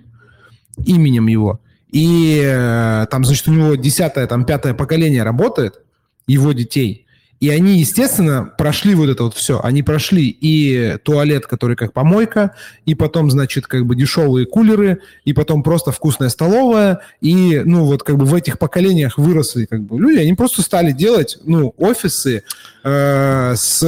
именем 0.86 1.28
его. 1.28 1.60
И 1.92 2.42
э, 2.44 3.08
там, 3.10 3.26
значит, 3.26 3.48
у 3.48 3.52
него 3.52 3.76
десятое, 3.76 4.28
там, 4.28 4.46
пятое 4.46 4.74
поколение 4.74 5.24
работает, 5.24 5.82
его 6.28 6.54
детей. 6.54 7.08
И 7.42 7.50
они, 7.50 7.80
естественно, 7.80 8.54
прошли 8.56 8.94
вот 8.94 9.10
это 9.10 9.24
вот 9.24 9.34
все. 9.34 9.60
Они 9.64 9.82
прошли 9.82 10.28
и 10.30 10.98
туалет, 11.04 11.48
который 11.48 11.76
как 11.76 11.92
помойка, 11.92 12.54
и 12.86 12.94
потом, 12.94 13.32
значит, 13.32 13.66
как 13.66 13.88
бы 13.88 13.96
дешевые 13.96 14.46
кулеры, 14.46 15.00
и 15.26 15.34
потом 15.34 15.64
просто 15.64 15.92
вкусная 15.92 16.30
столовая. 16.30 17.00
И, 17.20 17.64
ну, 17.66 17.86
вот 17.86 18.04
как 18.04 18.18
бы 18.18 18.26
в 18.26 18.36
этих 18.36 18.60
поколениях 18.60 19.18
выросли 19.18 19.66
как 19.66 19.82
бы 19.82 20.00
люди. 20.00 20.20
Они 20.20 20.34
просто 20.34 20.62
стали 20.62 20.92
делать, 20.92 21.40
ну, 21.44 21.74
офисы 21.78 22.44
э, 22.84 23.54
с, 23.56 23.82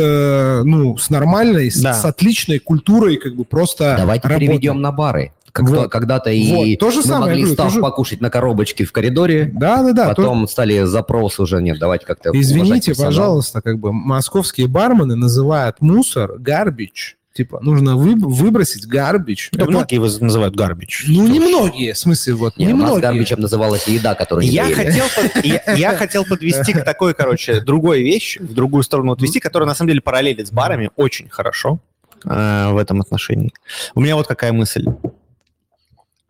ну, 0.65 0.97
с 0.97 1.11
нормальной, 1.11 1.69
с, 1.69 1.79
Да. 1.79 1.93
с 1.93 2.05
отличной 2.05 2.57
культурой, 2.57 3.17
как 3.17 3.35
бы 3.35 3.45
просто 3.45 3.93
Давайте 3.99 4.27
работы. 4.27 4.47
переведем 4.47 4.81
на 4.81 4.91
бары. 4.91 5.31
Как 5.53 5.69
Вот. 5.69 5.83
то- 5.83 5.89
когда-то 5.89 6.31
и 6.31 6.51
Вот. 6.51 6.79
То 6.79 6.89
же 6.91 6.97
мы 6.97 7.03
самое, 7.03 7.19
могли 7.31 7.41
говорю, 7.43 7.53
став 7.53 7.67
тоже- 7.67 7.79
покушать 7.81 8.21
на 8.21 8.29
коробочке 8.31 8.85
в 8.85 8.91
коридоре, 8.91 9.51
Да, 9.53 9.83
да, 9.83 9.93
да. 9.93 10.09
то- 10.09 10.15
потом 10.15 10.47
стали 10.47 10.83
запросы 10.83 11.43
уже, 11.43 11.61
нет, 11.61 11.77
давайте 11.79 12.05
как-то 12.07 12.31
Извините, 12.33 12.95
пожалуйста, 12.95 13.61
как 13.61 13.77
бы 13.77 13.93
московские 13.93 14.67
бармены 14.67 15.15
называют 15.15 15.79
мусор 15.79 16.39
гарбич. 16.39 17.17
Типа, 17.35 17.59
нужно 17.63 17.95
вы- 17.97 18.13
выбросить 18.15 18.85
гарбич. 18.87 19.49
Да 19.53 19.65
многие 19.65 19.95
его 19.95 20.05
называют 20.19 20.55
гарбич. 20.55 21.05
Ну, 21.07 21.27
немногие, 21.27 21.93
в 21.93 21.97
смысле, 21.97 22.33
вот, 22.35 22.57
Не, 22.57 22.65
у 22.65 22.69
нас 22.69 22.79
немногие. 22.81 23.01
гарбичем 23.01 23.39
называлась 23.39 23.87
еда, 23.87 24.13
которую 24.15 24.45
не 24.45 24.51
Я 24.53 24.63
доели. 24.65 24.75
хотел, 24.75 25.05
под- 25.15 25.45
я, 25.45 25.73
я 25.75 25.95
хотел 25.97 26.25
подвести 26.25 26.73
к 26.73 26.83
такой, 26.83 27.13
короче, 27.15 27.61
другой 27.61 28.03
вещи, 28.03 28.39
в 28.39 28.53
другую 28.53 28.83
сторону 28.83 29.11
отвести, 29.13 29.39
которая 29.39 29.67
на 29.67 29.73
самом 29.75 29.89
деле 29.89 30.01
параллелит 30.01 30.47
с 30.47 30.51
барами 30.51 30.89
очень 30.95 31.27
хорошо 31.29 31.79
э, 32.25 32.69
в 32.71 32.77
этом 32.77 33.01
отношении. 33.01 33.51
У 33.95 34.01
меня 34.01 34.15
вот 34.15 34.27
какая 34.27 34.51
мысль. 34.53 34.85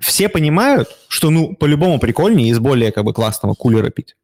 Все 0.03 0.27
понимают, 0.29 0.89
что, 1.07 1.29
ну, 1.29 1.55
по-любому 1.55 1.97
прикольнее 1.99 2.49
из 2.49 2.59
более, 2.59 2.91
как 2.91 3.05
бы, 3.05 3.13
классного 3.13 3.53
кулера 3.53 3.89
пить. 3.89 4.15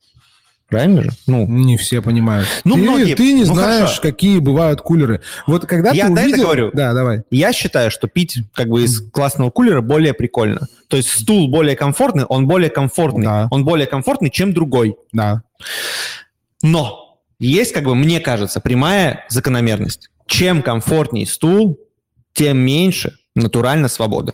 Правильно 0.68 1.02
же? 1.04 1.10
Ну, 1.26 1.48
Не 1.48 1.78
все 1.78 2.02
понимают. 2.02 2.48
Ну, 2.64 2.76
ты, 2.76 2.82
многие. 2.82 3.16
ты 3.16 3.34
не 3.34 3.46
Ну, 3.46 3.54
знаешь, 3.56 3.84
хорошо. 3.86 4.02
какие 4.04 4.38
бывают 4.40 4.82
кулеры. 4.82 5.22
Вот 5.48 5.66
когда 5.66 5.92
Я 5.92 6.08
ты 6.08 6.12
увидел... 6.12 6.44
говорю. 6.44 6.70
Да, 6.74 6.94
давай. 6.94 7.24
я 7.32 7.54
считаю, 7.54 7.90
что 7.90 8.08
пить, 8.08 8.38
как 8.54 8.68
бы, 8.68 8.84
из 8.84 9.02
классного 9.10 9.50
кулера 9.50 9.82
более 9.82 10.14
прикольно. 10.14 10.68
То 10.90 10.98
есть 10.98 11.10
стул 11.10 11.48
более 11.48 11.76
комфортный, 11.76 12.26
он 12.26 12.46
более 12.46 12.70
комфортный. 12.70 13.26
Да. 13.26 13.48
Он 13.50 13.66
более 13.66 13.88
комфортный, 13.88 14.30
чем 14.30 14.54
другой. 14.54 14.96
Да. 15.12 15.42
Но 16.62 17.20
есть, 17.40 17.72
как 17.74 17.86
бы, 17.86 17.96
мне 17.96 18.20
кажется, 18.20 18.60
прямая 18.60 19.26
закономерность. 19.30 20.10
Чем 20.28 20.62
комфортнее 20.62 21.26
стул, 21.26 21.80
тем 22.34 22.58
меньше 22.58 23.14
натурально 23.34 23.88
свобода. 23.88 24.34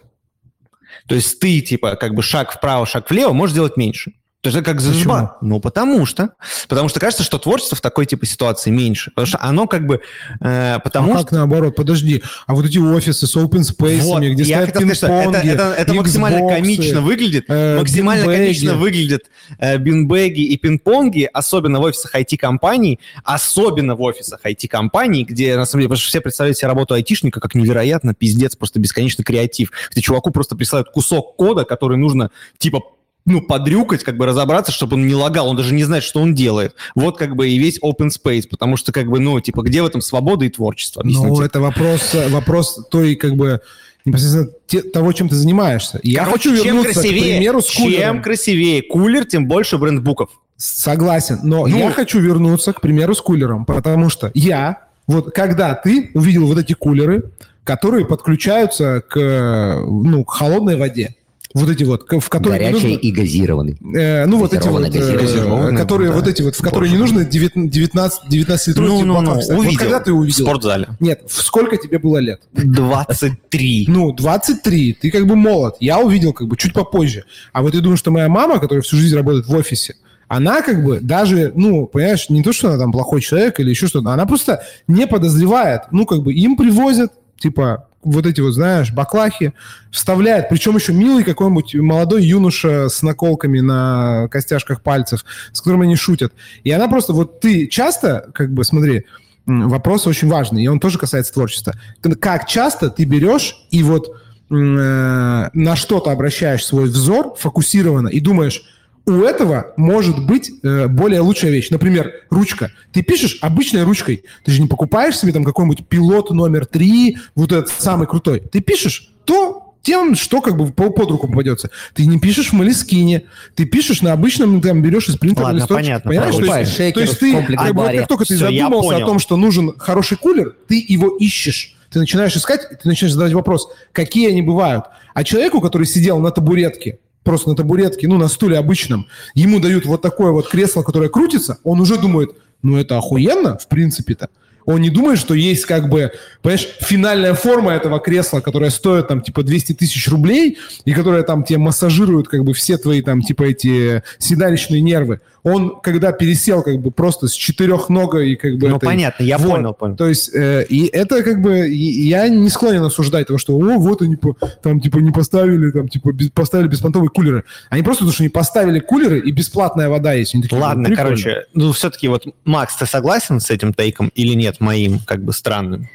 То 1.08 1.16
есть 1.16 1.40
ты, 1.40 1.62
типа, 1.62 1.96
как 1.96 2.14
бы 2.16 2.24
шаг 2.24 2.52
вправо, 2.52 2.86
шаг 2.86 3.10
влево 3.10 3.34
можешь 3.34 3.56
делать 3.56 3.78
меньше. 3.78 4.14
Это 4.50 4.62
как 4.62 4.82
зажба. 4.82 5.38
Ну, 5.42 5.60
потому 5.60 6.06
что. 6.06 6.32
Потому 6.68 6.90
что 6.90 7.00
кажется, 7.00 7.24
что 7.24 7.38
творчество 7.38 7.78
в 7.78 7.82
такой 7.82 8.06
типа 8.06 8.26
ситуации 8.26 8.70
меньше. 8.70 9.12
Потому 9.12 9.28
что 9.28 9.42
оно 9.42 9.68
как 9.68 9.86
бы... 9.86 10.02
э, 10.42 10.80
потому 10.84 11.14
а 11.14 11.16
что... 11.16 11.24
как 11.24 11.32
наоборот? 11.34 11.76
Подожди. 11.76 12.24
А 12.48 12.54
вот 12.54 12.66
эти 12.66 12.78
офисы 12.78 13.28
с 13.28 13.36
open 13.36 13.62
space, 13.62 14.02
Вот, 14.02 14.22
где 14.22 14.44
я 14.44 14.58
стоят 14.58 14.74
хотел 14.74 14.96
сказать, 14.96 15.28
это, 15.28 15.38
это, 15.38 15.76
это 15.78 15.94
максимально 15.94 16.48
комично 16.48 17.02
выглядит. 17.02 17.46
э, 17.48 17.80
максимально 17.80 18.24
бинбэги. 18.24 18.42
комично 18.42 18.74
выглядят 18.76 19.22
э, 19.60 19.78
бинбэги 19.78 20.42
и 20.42 20.58
пинг-понги, 20.58 21.30
особенно 21.32 21.80
в 21.80 21.84
офисах 21.84 22.16
IT-компаний, 22.16 23.00
особенно 23.24 23.96
в 23.96 24.02
офисах 24.02 24.40
IT-компаний, 24.46 25.26
где, 25.26 25.56
на 25.56 25.66
самом 25.66 25.82
деле, 25.82 25.90
потому 25.90 26.02
что 26.02 26.10
все 26.10 26.22
представляют 26.22 26.58
себе 26.58 26.68
работу 26.68 26.94
айтишника 26.94 27.40
как 27.40 27.56
невероятно 27.56 28.14
пиздец, 28.14 28.56
просто 28.56 28.80
бесконечный 28.80 29.24
креатив. 29.24 29.72
Где 29.92 30.02
чуваку 30.02 30.32
просто 30.32 30.56
присылают 30.56 30.90
кусок 30.90 31.36
кода, 31.36 31.64
который 31.64 31.98
нужно, 31.98 32.32
типа, 32.58 32.82
ну, 33.26 33.42
подрюкать, 33.42 34.04
как 34.04 34.18
бы 34.18 34.26
разобраться, 34.26 34.72
чтобы 34.72 34.96
он 34.96 35.08
не 35.08 35.16
лагал, 35.16 35.48
он 35.50 35.56
даже 35.56 35.74
не 35.74 35.84
знает, 35.84 36.04
что 36.04 36.20
он 36.22 36.36
делает. 36.36 36.76
Вот 36.94 37.18
как 37.18 37.36
бы 37.36 37.50
и 37.50 37.58
весь 37.58 37.80
open 37.80 38.10
space, 38.10 38.48
потому 38.50 38.78
что, 38.78 38.92
как 38.92 39.08
бы, 39.08 39.20
ну, 39.20 39.40
типа, 39.40 39.62
где 39.64 39.82
в 39.82 39.86
этом 39.86 40.02
свобода 40.02 40.46
и 40.46 40.50
творчество? 40.50 41.02
Ну, 41.04 41.42
это 41.42 41.60
вопрос, 41.60 42.16
вопрос 42.30 42.80
той, 42.92 43.16
как 43.16 43.36
бы, 43.36 43.62
непосредственно 44.06 44.50
те- 44.68 44.84
того, 44.84 45.12
чем 45.14 45.30
ты 45.30 45.36
занимаешься. 45.36 46.00
Я 46.04 46.26
Короче, 46.26 46.50
хочу 46.50 46.56
чем 46.58 46.66
вернуться, 46.78 46.94
красивее, 46.94 47.22
к 47.22 47.38
примеру, 47.38 47.62
с 47.62 47.66
чем 47.68 47.84
кулером. 47.86 48.22
красивее 48.22 48.82
кулер, 48.84 49.26
тем 49.26 49.48
больше 49.48 49.78
брендбуков. 49.80 50.30
Согласен, 50.58 51.40
но 51.44 51.66
Ну- 51.66 51.78
я 51.78 51.90
хочу 51.92 52.20
вернуться, 52.20 52.74
к 52.74 52.82
примеру, 52.82 53.16
с 53.16 53.22
кулером, 53.22 53.66
потому 53.66 54.10
что 54.10 54.30
я, 54.36 54.84
вот 55.08 55.34
когда 55.34 55.74
ты 55.74 56.12
увидел 56.14 56.46
вот 56.46 56.60
эти 56.60 56.74
кулеры, 56.74 57.32
которые 57.64 58.06
подключаются 58.06 59.02
к, 59.02 59.82
ну, 59.86 60.24
к 60.24 60.30
холодной 60.32 60.76
воде, 60.78 61.16
вот 61.56 61.70
эти 61.70 61.84
вот, 61.84 62.02
в 62.12 62.30
которые 62.30 62.60
не 62.60 62.66
Горячий 62.68 62.88
нужно- 62.90 63.00
и 63.00 63.12
газированный. 63.12 63.78
Э, 63.96 64.26
ну, 64.26 64.38
вот 64.38 64.54
эти 64.54 64.68
вот, 64.68 64.84
э, 64.94 65.76
которые, 65.78 66.10
Да. 66.12 66.16
вот 66.18 66.28
эти 66.28 66.42
вот, 66.42 66.56
в 66.56 66.62
которые 66.62 66.92
Боже 66.92 66.94
не 66.94 66.98
нужно 67.00 67.26
19, 67.26 67.72
19, 67.72 68.30
19 68.30 68.68
литровых 68.68 68.92
Ну, 68.92 69.06
ну, 69.06 69.22
ну, 69.22 69.42
ставить. 69.42 69.50
Вот 69.58 69.60
увидел. 69.66 69.80
когда 69.80 70.00
ты 70.02 70.14
В 70.14 70.18
увидел? 70.20 70.46
спортзале. 70.46 70.88
Нет, 71.00 71.22
в 71.28 71.42
сколько 71.42 71.78
тебе 71.78 71.98
было 71.98 72.18
лет? 72.18 72.42
23. 72.54 73.86
Ну, 73.88 74.12
23, 74.12 74.94
ты 74.94 75.12
как 75.12 75.26
бы 75.28 75.36
молод. 75.36 75.76
Я 75.80 76.00
увидел 76.00 76.34
как 76.34 76.48
бы 76.48 76.58
чуть 76.58 76.74
попозже. 76.74 77.24
А 77.54 77.62
вот 77.62 77.74
я 77.74 77.82
думаю, 77.82 77.98
что 77.98 78.12
моя 78.12 78.28
мама, 78.30 78.60
которая 78.60 78.82
всю 78.82 78.98
жизнь 78.98 79.16
работает 79.16 79.48
в 79.48 79.54
офисе, 79.54 79.96
она 80.28 80.62
как 80.62 80.84
бы 80.84 81.00
даже, 81.02 81.52
ну, 81.56 81.86
понимаешь, 81.86 82.30
не 82.30 82.42
то, 82.44 82.52
что 82.52 82.70
она 82.70 82.78
там 82.80 82.92
плохой 82.92 83.22
человек 83.22 83.60
или 83.60 83.70
еще 83.70 83.88
что-то, 83.88 84.10
она 84.12 84.26
просто 84.26 84.64
не 84.88 85.06
подозревает. 85.08 85.82
Ну, 85.92 86.06
как 86.06 86.24
бы 86.24 86.34
им 86.34 86.58
привозят, 86.58 87.12
типа, 87.40 87.88
вот 88.06 88.26
эти 88.26 88.40
вот, 88.40 88.52
знаешь, 88.52 88.92
баклахи, 88.92 89.54
вставляет, 89.92 90.48
причем 90.48 90.76
еще 90.76 90.94
милый 90.94 91.24
какой-нибудь 91.24 91.76
молодой 91.76 92.24
юноша 92.24 92.88
с 92.88 93.02
наколками 93.02 93.60
на 93.60 94.28
костяшках 94.30 94.82
пальцев, 94.82 95.26
с 95.52 95.60
которым 95.60 95.82
они 95.82 95.96
шутят. 95.96 96.32
И 96.64 96.72
она 96.72 96.88
просто, 96.88 97.14
вот 97.14 97.42
ты 97.42 97.68
часто, 97.68 98.30
как 98.34 98.54
бы, 98.54 98.64
смотри, 98.64 99.06
вопрос 99.46 100.08
очень 100.08 100.30
важный, 100.30 100.64
и 100.64 100.68
он 100.68 100.80
тоже 100.80 100.98
касается 101.00 101.34
творчества. 101.34 101.74
Как 102.20 102.48
часто 102.48 102.90
ты 102.90 103.06
берешь 103.06 103.56
и 103.72 103.84
вот 103.84 104.08
э, 104.08 104.14
на 104.52 105.76
что-то 105.76 106.12
обращаешь 106.12 106.66
свой 106.66 106.86
взор 106.86 107.36
фокусированно 107.36 108.08
и 108.08 108.20
думаешь, 108.20 108.64
у 109.06 109.22
этого 109.24 109.74
может 109.78 110.26
быть 110.26 110.52
э, 110.64 110.88
более 110.88 111.22
лучшая 111.22 111.52
вещь. 111.52 111.70
Например, 111.70 112.12
ручка. 112.30 112.72
Ты 112.92 113.04
пишешь 113.04 113.38
обычной 113.42 113.84
ручкой. 113.84 114.24
Ты 114.44 114.52
же 114.52 114.62
не 114.62 114.68
покупаешь 114.68 115.18
себе 115.18 115.32
там 115.32 115.44
какой-нибудь 115.44 115.88
пилот 115.88 116.32
номер 116.32 116.66
три, 116.66 117.18
вот 117.36 117.52
этот 117.52 117.70
самый 117.70 118.08
крутой. 118.08 118.42
Ты 118.52 118.62
пишешь 118.62 119.12
то, 119.26 119.76
тем, 119.84 120.16
что 120.16 120.42
как 120.42 120.58
бы 120.58 120.72
по- 120.72 120.90
под 120.90 121.12
руку 121.12 121.28
попадется. 121.28 121.70
Ты 121.94 122.08
не 122.08 122.20
пишешь 122.20 122.50
в 122.50 122.54
Малискине, 122.54 123.24
ты 123.54 123.66
пишешь 123.66 124.02
на 124.02 124.14
обычном, 124.14 124.60
там 124.60 124.82
берешь 124.82 125.08
из 125.08 125.18
принтера 125.18 125.44
Ладно, 125.46 125.58
листочек. 125.58 125.76
понятно, 125.86 126.10
Понимаешь? 126.10 126.36
То 126.36 126.58
есть, 126.60 126.76
шейкер 126.76 126.94
то 126.94 127.02
есть 127.02 127.20
ты, 127.20 127.56
как, 127.56 127.76
бы, 127.76 127.84
как 127.84 128.08
только 128.08 128.26
ты 128.26 128.36
Всё, 128.36 128.48
я 128.50 128.64
задумался 128.64 128.98
о 128.98 129.06
том, 129.06 129.20
что 129.20 129.38
нужен 129.38 129.78
хороший 129.78 130.18
кулер, 130.18 130.56
ты 130.68 130.84
его 130.88 131.16
ищешь. 131.18 131.76
Ты 131.92 132.00
начинаешь 132.00 132.36
искать, 132.36 132.68
ты 132.82 132.88
начинаешь 132.88 133.14
задавать 133.14 133.34
вопрос, 133.34 133.70
какие 133.92 134.30
они 134.30 134.42
бывают. 134.42 134.86
А 135.14 135.24
человеку, 135.24 135.62
который 135.62 135.86
сидел 135.86 136.20
на 136.20 136.32
табуретке, 136.32 136.98
просто 137.26 137.50
на 137.50 137.56
табуретке, 137.56 138.08
ну, 138.08 138.18
на 138.18 138.30
стуле 138.30 138.58
обычном, 138.58 139.08
ему 139.34 139.60
дают 139.60 139.86
вот 139.86 140.02
такое 140.02 140.32
вот 140.32 140.48
кресло, 140.48 140.84
которое 140.84 141.10
крутится, 141.10 141.58
он 141.64 141.82
уже 141.82 141.98
думает, 141.98 142.32
ну, 142.62 142.78
это 142.78 142.98
охуенно, 142.98 143.58
в 143.58 143.68
принципе-то. 143.68 144.30
Он 144.66 144.82
не 144.82 144.90
думает, 144.90 145.20
что 145.20 145.34
есть 145.34 145.66
как 145.66 145.90
бы, 145.90 146.12
понимаешь, 146.42 146.68
финальная 146.82 147.34
форма 147.36 147.74
этого 147.74 148.00
кресла, 148.00 148.40
которая 148.40 148.72
стоит 148.72 149.08
там 149.08 149.22
типа 149.22 149.44
200 149.44 149.74
тысяч 149.74 150.08
рублей 150.08 150.58
и 150.86 150.94
которая 150.94 151.22
там 151.22 151.44
тебе 151.44 151.60
массажирует 151.60 152.28
как 152.28 152.44
бы 152.44 152.54
все 152.54 152.78
твои 152.78 153.04
там 153.04 153.22
типа 153.22 153.44
эти 153.44 154.02
седалищные 154.18 154.82
нервы. 154.82 155.22
Он, 155.46 155.80
когда 155.80 156.12
пересел 156.12 156.64
как 156.64 156.80
бы 156.82 156.90
просто 156.92 157.28
с 157.28 157.34
четырехногой 157.34 158.32
и 158.32 158.36
как 158.36 158.58
бы... 158.58 158.68
Ну, 158.68 158.78
этой- 158.78 158.86
понятно, 158.86 159.24
я 159.24 159.38
Вот. 159.38 159.50
понял, 159.52 159.74
понял. 159.74 159.96
То 159.96 160.08
есть, 160.10 160.34
э, 160.36 160.66
и 160.68 160.88
это 160.88 161.24
как 161.24 161.42
бы, 161.42 161.70
и- 161.70 162.08
я 162.08 162.28
не 162.30 162.50
склонен 162.50 162.84
осуждать 162.84 163.28
того, 163.28 163.38
что, 163.38 163.56
о, 163.56 163.78
вот 163.78 164.02
они 164.02 164.16
по- 164.16 164.36
там 164.64 164.82
типа 164.82 164.98
не 164.98 165.12
поставили, 165.12 165.70
там 165.70 165.88
типа 165.88 166.12
без- 166.14 166.32
поставили 166.32 166.68
беспонтовые 166.68 167.10
кулеры. 167.10 167.44
Они 167.70 167.84
просто 167.84 168.00
потому, 168.02 168.14
что 168.14 168.24
не 168.24 168.30
поставили 168.30 168.80
кулеры, 168.80 169.20
и 169.20 169.32
бесплатная 169.32 169.88
вода 169.88 170.14
есть. 170.14 170.34
Они 170.34 170.42
такие, 170.44 170.60
Ладно, 170.60 170.82
«Ну, 170.84 170.88
прикольно». 170.96 171.10
короче, 171.10 171.46
ну 171.54 171.72
все-таки 171.74 172.08
вот, 172.08 172.26
Макс, 172.44 172.76
ты 172.76 172.86
согласен 172.88 173.40
с 173.40 173.52
этим 173.52 173.74
тейком 173.74 174.12
или 174.16 174.34
нет, 174.34 174.60
моим, 174.60 175.00
как 175.00 175.24
бы 175.24 175.32
странным? 175.32 175.88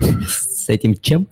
С 0.00 0.68
этим 0.68 0.96
чем? 1.00 1.26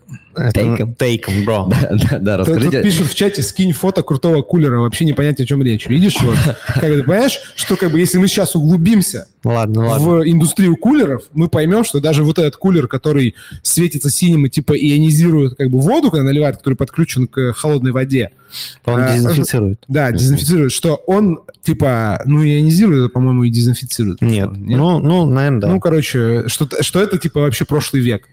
Тейком. 0.52 0.94
Тейком, 0.94 1.44
бро. 1.44 1.70
Да, 1.70 1.88
да, 1.96 2.18
да, 2.18 2.36
Тут- 2.38 2.46
Тут 2.46 2.54
расскажите. 2.56 2.82
пишут 2.82 3.06
в 3.08 3.14
чате, 3.14 3.42
скинь 3.42 3.72
фото 3.72 4.02
крутого 4.02 4.42
кулера, 4.42 4.80
вообще 4.80 5.04
не 5.06 5.14
понять, 5.14 5.40
о 5.40 5.46
чем 5.46 5.62
речь. 5.62 5.86
Видишь, 5.86 6.16
вот, 6.20 6.36
как 6.66 6.80
ты 6.82 7.02
понимаешь, 7.02 7.38
что 7.54 7.76
как 7.76 7.90
бы 7.90 7.98
если 7.98 8.18
мы 8.18 8.28
сейчас 8.28 8.54
углубимся 8.54 9.28
Ладно, 9.44 9.86
ладно. 9.86 10.06
в 10.06 10.28
индустрию 10.28 10.76
кулеров, 10.76 11.22
мы 11.32 11.48
поймем, 11.48 11.84
что 11.84 12.00
даже 12.00 12.22
вот 12.22 12.38
этот 12.38 12.56
кулер, 12.56 12.86
который 12.86 13.34
светится 13.62 14.10
синим 14.10 14.44
и 14.46 14.50
типа 14.50 14.76
ионизирует 14.76 15.54
как 15.56 15.70
бы 15.70 15.80
воду, 15.80 16.10
когда 16.10 16.24
наливает, 16.24 16.58
который 16.58 16.74
подключен 16.74 17.26
к 17.26 17.54
холодной 17.54 17.92
воде, 17.92 18.30
Он 18.84 19.00
а, 19.02 19.14
дезинфицирует. 19.14 19.84
да, 19.88 20.12
дезинфицирует, 20.12 20.72
что 20.72 20.96
он 21.06 21.40
типа, 21.62 22.20
ну, 22.26 22.44
ионизирует, 22.44 23.06
а, 23.06 23.08
по-моему, 23.08 23.44
и 23.44 23.50
дезинфицирует. 23.50 24.20
Нет. 24.20 24.50
Ну, 24.54 24.98
ну, 24.98 25.24
наверное, 25.26 25.60
да. 25.62 25.68
Ну, 25.68 25.80
короче, 25.80 26.44
что, 26.48 26.68
что 26.82 27.00
это 27.02 27.16
типа 27.18 27.40
вообще 27.40 27.64
прошлый 27.64 28.02
век. 28.02 28.28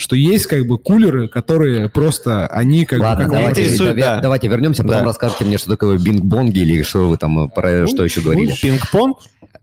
Что 0.00 0.16
есть 0.16 0.46
как 0.46 0.64
бы 0.66 0.78
кулеры, 0.78 1.28
которые 1.28 1.90
просто, 1.90 2.46
они 2.46 2.86
как 2.86 3.00
Ладно, 3.00 3.26
бы... 3.26 3.30
как 3.32 3.38
давайте, 3.40 3.64
интересует, 3.64 3.96
да. 3.98 4.18
давайте 4.20 4.48
вернемся, 4.48 4.82
потом 4.82 5.00
Да. 5.00 5.04
расскажете 5.04 5.44
мне, 5.44 5.58
что 5.58 5.68
такое 5.68 5.98
бинг-бонги 5.98 6.58
или 6.60 6.82
что 6.82 7.06
вы 7.10 7.18
там 7.18 7.38
э, 7.44 7.48
про 7.50 7.86
что 7.86 8.02
еще 8.02 8.22
говорили. 8.22 8.54
Пинг-понг? 8.62 9.18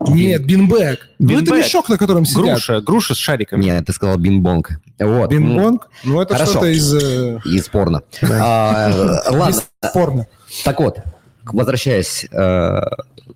Нет, 0.10 0.45
бинбэк. 0.45 1.00
Ну, 1.17 1.41
это 1.41 1.56
мешок, 1.56 1.89
на 1.89 1.97
котором 1.97 2.23
сидят. 2.23 2.43
Груша. 2.58 2.82
Груша 2.82 3.15
с 3.15 3.17
шариками. 3.17 3.63
Нет, 3.63 3.88
ты 3.88 3.93
сказал 3.93 4.17
бинг-бонг. 4.19 4.69
Вот. 5.00 5.34
м, 5.34 5.39
Бинбонг? 5.43 5.89
Ну, 6.04 6.21
это 6.21 6.36
Хорошо. 6.36 6.52
что-то 6.52 6.67
из... 6.67 6.93
э, 6.93 7.39
Из 7.43 7.67
порно. 7.67 8.04
А, 8.21 8.91
Ладно, 9.32 9.50
из 9.50 9.63
порно. 9.91 10.28
так 10.63 10.80
вот, 10.80 11.00
возвращаясь 11.45 12.26
э, 12.26 12.28
к 12.32 12.86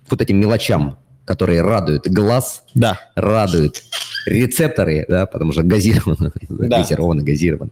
вот 0.08 0.20
этим 0.22 0.38
мелочам, 0.38 0.98
которые 1.24 1.62
радуют 1.62 2.06
глаз, 2.06 2.62
Да. 2.74 3.00
радуют 3.16 3.82
рецепторы, 4.26 5.04
да, 5.08 5.26
потому 5.26 5.52
что 5.52 5.62
газировано, 5.62 6.32
Да. 6.48 6.78
газировано, 6.78 7.22
газировано. 7.22 7.70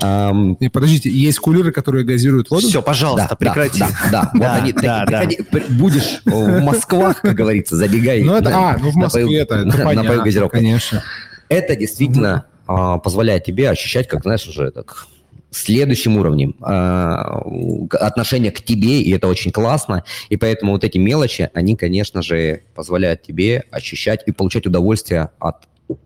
Ам, 0.00 0.56
Не, 0.60 0.68
подождите, 0.68 1.10
есть 1.10 1.38
кулеры, 1.38 1.72
которые 1.72 2.04
газируют 2.04 2.50
воду? 2.50 2.68
Все, 2.68 2.82
пожалуйста, 2.82 3.36
прекрати. 3.36 3.80
Да, 3.80 3.88
да, 3.88 4.00
да. 4.12 4.30
Да, 4.34 4.54
Вот 4.54 4.62
они, 4.62 4.72
да, 4.72 5.06
такие, 5.06 5.42
приходи- 5.44 5.72
будешь 5.74 6.22
в 6.24 6.60
Москвах, 6.60 7.20
как 7.22 7.34
говорится, 7.34 7.76
забегай. 7.76 8.22
Ну, 8.22 8.34
это, 8.36 8.50
на- 8.50 8.70
а, 8.70 8.78
ну 8.78 8.90
в 8.90 8.96
напою- 8.96 9.02
Москве 9.26 9.38
это, 9.40 9.54
это 9.56 9.66
напою 9.66 9.84
понятно, 9.84 10.22
газировкой. 10.24 10.60
конечно. 10.60 11.02
Это 11.48 11.76
действительно 11.76 12.46
а, 12.66 12.98
позволяет 12.98 13.44
тебе 13.44 13.68
ощущать, 13.70 14.08
как, 14.08 14.22
знаешь, 14.22 14.46
уже 14.46 14.70
так 14.70 15.06
следующим 15.50 16.16
уровнем 16.16 16.54
к- 16.54 17.96
отношение 17.98 18.50
к 18.52 18.62
тебе, 18.62 19.02
и 19.02 19.10
это 19.12 19.28
очень 19.28 19.50
классно. 19.50 20.02
И 20.30 20.38
поэтому 20.38 20.72
вот 20.72 20.82
эти 20.84 20.96
мелочи, 20.96 21.50
они, 21.52 21.76
конечно 21.76 22.22
же, 22.22 22.62
позволяют 22.74 23.22
тебе 23.22 23.64
ощущать 23.70 24.22
и 24.26 24.32
получать 24.32 24.66
удовольствие 24.66 25.28
от 25.38 25.56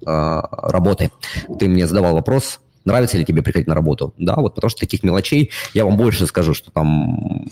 работы. 0.05 1.11
Ты 1.59 1.69
мне 1.69 1.87
задавал 1.87 2.15
вопрос, 2.15 2.61
нравится 2.85 3.19
ли 3.19 3.25
тебе 3.25 3.43
приходить 3.43 3.69
на 3.69 3.75
работу? 3.75 4.15
Да, 4.17 4.37
вот 4.37 4.55
потому 4.55 4.71
что 4.71 4.81
таких 4.81 5.03
мелочей, 5.03 5.51
я 5.75 5.85
вам 5.85 5.97
больше 5.97 6.27
скажу, 6.27 6.55
что 6.55 6.71
там 6.71 7.47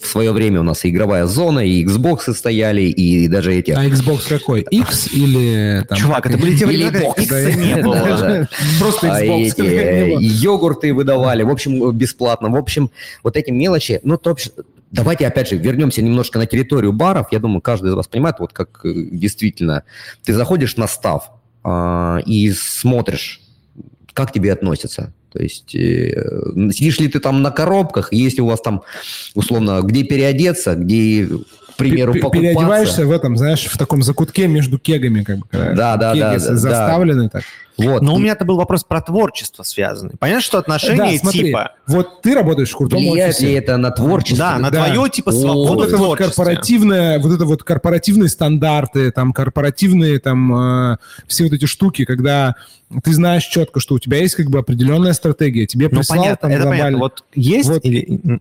в 0.00 0.06
свое 0.06 0.32
время 0.32 0.60
у 0.60 0.62
нас 0.62 0.84
и 0.84 0.90
игровая 0.90 1.26
зона, 1.26 1.60
и 1.60 1.84
Xbox 1.84 2.32
стояли, 2.32 2.82
и 2.82 3.28
даже 3.28 3.54
эти... 3.54 3.72
А 3.72 3.84
Xbox 3.84 4.28
какой? 4.28 4.62
X 4.62 5.08
или... 5.12 5.84
Там, 5.88 5.98
Чувак, 5.98 6.26
это 6.26 6.38
были 6.42 6.56
те 6.56 6.66
времена, 6.66 6.92
когда. 6.92 7.48
X 7.48 7.56
не 7.56 7.82
было. 7.82 8.48
Просто 8.78 9.12
А 9.12 9.22
Xbox. 9.22 9.64
э, 9.64 10.14
йогурты 10.20 10.94
выдавали, 10.94 11.42
в 11.42 11.50
общем, 11.50 11.90
бесплатно. 11.92 12.48
В 12.48 12.56
общем, 12.56 12.90
вот 13.24 13.36
эти 13.36 13.50
мелочи, 13.50 14.00
ну, 14.04 14.16
давайте, 14.90 15.26
опять 15.26 15.48
же, 15.48 15.56
вернемся 15.56 16.02
немножко 16.02 16.38
на 16.38 16.46
территорию 16.46 16.92
баров. 16.92 17.28
Я 17.30 17.38
думаю, 17.38 17.60
каждый 17.60 17.90
из 17.90 17.94
вас 17.94 18.08
понимает, 18.08 18.36
вот 18.38 18.52
как 18.52 18.84
э, 18.84 18.92
действительно, 18.94 19.84
ты 20.24 20.34
заходишь 20.34 20.76
на 20.76 20.86
став 20.86 21.30
а, 21.64 22.18
и 22.26 22.50
смотришь, 22.50 23.40
как 24.12 24.32
тебе 24.32 24.52
относятся. 24.52 25.12
То 25.32 25.42
есть 25.42 25.74
э, 25.74 26.52
сидишь 26.72 26.98
ли 27.00 27.08
ты 27.08 27.20
там 27.20 27.42
на 27.42 27.50
коробках, 27.50 28.12
если 28.12 28.40
у 28.40 28.46
вас 28.46 28.60
там, 28.60 28.82
условно, 29.34 29.80
где 29.82 30.04
переодеться, 30.04 30.74
где, 30.74 31.28
примеру, 31.78 32.12
покупаться. 32.12 32.40
Переодеваешься 32.40 33.06
в 33.06 33.10
этом, 33.12 33.36
знаешь, 33.36 33.64
в 33.66 33.78
таком 33.78 34.02
закутке 34.02 34.46
между 34.48 34.78
кегами, 34.78 35.22
как 35.22 35.38
бы. 35.38 35.46
Да, 35.52 35.96
да, 35.96 36.12
кеги 36.12 36.20
да, 36.20 36.32
да, 36.32 36.38
заставлены 36.56 37.28
так. 37.30 37.42
Вот. 37.78 38.02
Но 38.02 38.16
у 38.16 38.18
меня 38.18 38.32
это 38.32 38.44
был 38.44 38.56
вопрос 38.56 38.82
про 38.82 39.00
творчество 39.00 39.62
связанный. 39.62 40.14
Понятно, 40.18 40.42
что 40.42 40.58
отношения 40.58 41.12
Да, 41.12 41.18
смотри, 41.18 41.44
типа... 41.44 41.72
Вот 41.86 42.22
ты 42.22 42.34
работаешь 42.34 42.70
в 42.72 42.76
крутом 42.76 42.98
влияет 42.98 43.36
офисе. 43.36 43.46
ли 43.46 43.52
это 43.52 43.76
на 43.76 43.92
творчество? 43.92 44.38
Да, 44.38 44.58
на 44.58 44.70
Да. 44.72 44.86
твое 44.86 45.08
типа 45.08 45.30
свободу 45.30 45.74
вот 45.74 45.88
это 45.88 45.96
вот 45.96 46.18
корпоративное, 46.18 47.20
вот 47.20 47.32
это 47.32 47.44
вот 47.44 47.62
корпоративные 47.62 48.28
стандарты, 48.28 49.12
там 49.12 49.32
корпоративные 49.32 50.18
там 50.18 50.92
э, 50.92 50.96
все 51.28 51.44
вот 51.44 51.52
эти 51.52 51.66
штуки, 51.66 52.04
когда 52.04 52.56
ты 53.04 53.12
знаешь 53.12 53.44
четко, 53.44 53.78
что 53.78 53.94
у 53.94 53.98
тебя 54.00 54.18
есть 54.18 54.34
как 54.34 54.50
бы 54.50 54.58
определенная 54.58 55.12
стратегия, 55.12 55.66
тебе 55.66 55.88
Ну, 55.88 55.98
прислал 55.98 56.18
понятно, 56.18 56.48
там 56.48 56.50
это 56.50 56.64
понятно. 56.64 56.76
глобально. 56.76 56.98
Вот 56.98 57.24
есть 57.36 57.68
Вот. 57.68 57.84
или... 57.84 58.40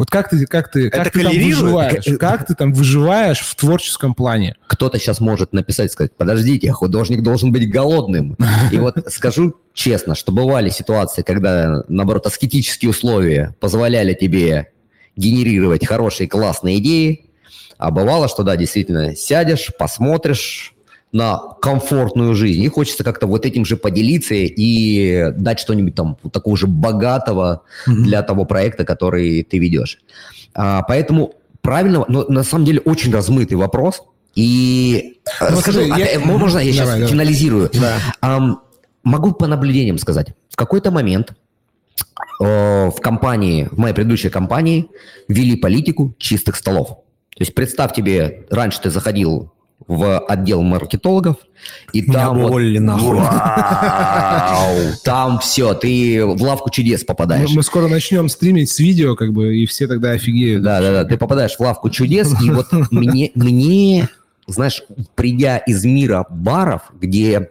Вот 0.00 0.08
как 0.08 0.30
ты, 0.30 0.46
как 0.46 0.70
ты, 0.70 0.88
как 0.88 1.08
Это 1.08 1.10
ты 1.10 1.24
там 1.24 1.34
выживаешь? 1.34 2.06
Э, 2.06 2.16
Как 2.16 2.46
ты 2.46 2.54
там 2.54 2.72
выживаешь 2.72 3.40
в 3.40 3.54
творческом 3.54 4.14
плане? 4.14 4.56
кто-то 4.66 4.98
сейчас 4.98 5.20
может 5.20 5.52
написать, 5.52 5.92
сказать, 5.92 6.16
подождите, 6.16 6.72
художник 6.72 7.22
должен 7.22 7.52
быть 7.52 7.70
голодным. 7.70 8.34
И 8.72 8.78
вот 8.78 8.96
скажу 9.12 9.56
честно, 9.74 10.14
что 10.14 10.32
бывали 10.32 10.70
ситуации, 10.70 11.20
когда, 11.20 11.84
наоборот, 11.88 12.26
аскетические 12.26 12.92
условия 12.92 13.54
позволяли 13.60 14.14
тебе 14.14 14.72
генерировать 15.16 15.86
хорошие, 15.86 16.30
классные 16.30 16.78
идеи, 16.78 17.26
а 17.76 17.90
бывало, 17.90 18.26
что, 18.28 18.42
да, 18.42 18.56
действительно, 18.56 19.14
сядешь, 19.14 19.68
посмотришь 19.78 20.72
на 21.12 21.38
комфортную 21.60 22.34
жизнь, 22.34 22.62
и 22.62 22.68
хочется 22.68 23.02
как-то 23.04 23.26
вот 23.26 23.44
этим 23.44 23.64
же 23.64 23.76
поделиться 23.76 24.34
и 24.34 25.32
дать 25.36 25.58
что-нибудь 25.58 25.94
там 25.94 26.16
вот 26.22 26.32
такого 26.32 26.56
же 26.56 26.66
богатого 26.68 27.62
для 27.86 28.22
того 28.22 28.44
проекта, 28.44 28.84
который 28.84 29.42
ты 29.42 29.58
ведешь. 29.58 29.98
А, 30.54 30.82
поэтому 30.82 31.34
правильно, 31.62 32.04
но 32.08 32.24
на 32.28 32.44
самом 32.44 32.64
деле 32.64 32.80
очень 32.80 33.12
размытый 33.12 33.56
вопрос. 33.56 34.02
И 34.36 35.18
э, 35.40 35.50
Ну, 35.50 35.56
скажу, 35.56 35.84
смотри, 35.84 36.04
я- 36.04 36.10
опять- 36.10 36.24
можно 36.24 36.58
я 36.60 36.72
сейчас 36.72 36.90
Давай, 36.90 37.06
финализирую? 37.08 37.70
Да. 37.74 37.96
Ам, 38.20 38.60
могу 39.02 39.32
по 39.32 39.48
наблюдениям 39.48 39.98
сказать. 39.98 40.28
В 40.48 40.56
какой-то 40.56 40.92
момент 40.92 41.32
э, 42.40 42.90
в 42.90 43.00
компании, 43.00 43.68
в 43.70 43.78
моей 43.78 43.94
предыдущей 43.94 44.30
компании, 44.30 44.88
ввели 45.28 45.56
политику 45.56 46.14
чистых 46.18 46.54
столов. 46.56 46.88
То 47.36 47.42
есть 47.42 47.54
представь 47.54 47.92
тебе, 47.94 48.46
раньше 48.50 48.80
ты 48.82 48.90
заходил 48.90 49.52
в 49.86 50.18
отдел 50.20 50.62
маркетологов, 50.62 51.36
и 51.92 52.02
Меня 52.02 52.12
там... 52.12 52.34
бы 52.36 52.42
вот- 52.42 52.48
уволили 52.50 52.78
нахуй. 52.78 53.16
Вау! 53.16 54.76
Там 55.04 55.38
все, 55.40 55.74
ты 55.74 56.24
в 56.24 56.42
лавку 56.42 56.70
чудес 56.70 57.00
Мы, 57.00 57.06
попадаешь. 57.06 57.50
мы 57.50 57.62
скоро 57.62 57.88
начнем 57.88 58.28
стримить 58.28 58.70
с 58.70 58.78
видео, 58.78 59.16
как 59.16 59.32
бы, 59.32 59.56
и 59.56 59.66
все 59.66 59.86
тогда 59.86 60.10
офигеют. 60.12 60.62
Да, 60.62 60.80
да, 60.80 60.92
да, 60.92 61.04
ты 61.04 61.16
попадаешь 61.16 61.56
в 61.56 61.60
лавку 61.60 61.90
чудес, 61.90 62.34
и 62.42 62.50
вот 62.50 62.68
мне, 62.90 63.30
мне, 63.34 64.08
знаешь, 64.46 64.82
придя 65.14 65.58
из 65.58 65.84
мира 65.84 66.26
баров, 66.30 66.82
где 67.00 67.50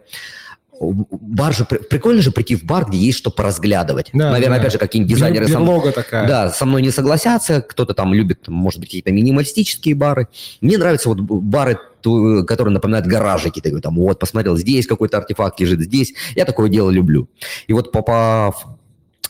бар 0.80 1.54
же, 1.54 1.64
при- 1.66 1.78
прикольно 1.78 2.22
же 2.22 2.32
прийти 2.32 2.56
в 2.56 2.64
бар, 2.64 2.86
где 2.88 2.96
есть 2.98 3.18
что 3.18 3.30
поразглядывать. 3.30 4.08
Да, 4.14 4.30
Наверное, 4.32 4.56
да. 4.56 4.62
опять 4.62 4.72
же, 4.72 4.78
какие-нибудь 4.78 5.14
дизайнеры 5.14 5.46
со 5.46 5.58
мной- 5.58 5.66
Берлога 5.76 5.92
такая. 5.92 6.26
да, 6.26 6.50
со 6.50 6.64
мной 6.64 6.80
не 6.82 6.90
согласятся, 6.90 7.60
кто-то 7.60 7.92
там 7.94 8.14
любит, 8.14 8.48
может 8.48 8.80
быть, 8.80 8.88
какие-то 8.88 9.12
минималистические 9.12 9.94
бары. 9.94 10.28
Мне 10.62 10.78
нравятся 10.78 11.10
вот 11.10 11.20
бары, 11.20 11.78
ту- 12.00 12.44
которые 12.46 12.72
напоминают 12.72 13.06
гаражики. 13.06 13.60
Говоришь, 13.60 13.82
там, 13.82 13.96
вот, 13.96 14.18
посмотрел, 14.18 14.56
здесь 14.56 14.86
какой-то 14.86 15.18
артефакт 15.18 15.60
лежит, 15.60 15.80
здесь. 15.82 16.14
Я 16.34 16.46
такое 16.46 16.70
дело 16.70 16.88
люблю. 16.90 17.28
И 17.66 17.72
вот 17.74 17.92
попав 17.92 18.64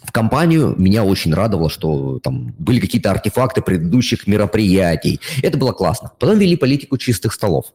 в 0.05 0.13
компанию, 0.13 0.75
меня 0.79 1.05
очень 1.05 1.35
радовало, 1.35 1.69
что 1.69 2.21
там 2.23 2.55
были 2.59 2.79
какие-то 2.81 3.11
артефакты 3.11 3.61
предыдущих 3.61 4.27
мероприятий. 4.27 5.21
Это 5.43 5.59
было 5.59 5.73
классно. 5.73 6.13
Потом 6.19 6.39
вели 6.39 6.57
политику 6.57 6.97
чистых 6.97 7.33
столов. 7.35 7.67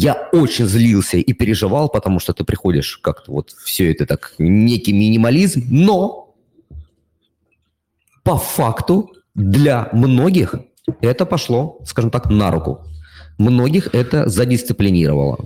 Я 0.00 0.28
очень 0.32 0.66
злился 0.66 1.16
и 1.16 1.32
переживал, 1.32 1.88
потому 1.88 2.20
что 2.20 2.32
ты 2.32 2.44
приходишь 2.44 2.98
как-то 2.98 3.32
вот 3.32 3.50
все 3.64 3.90
это 3.90 4.06
так, 4.06 4.32
некий 4.38 4.92
минимализм, 4.92 5.64
но 5.68 6.36
по 8.22 8.36
факту 8.38 9.10
для 9.34 9.88
многих 9.92 10.54
это 11.00 11.26
пошло, 11.26 11.80
скажем 11.84 12.12
так, 12.12 12.30
на 12.30 12.52
руку. 12.52 12.78
Многих 13.38 13.92
это 13.92 14.28
задисциплинировало. 14.28 15.38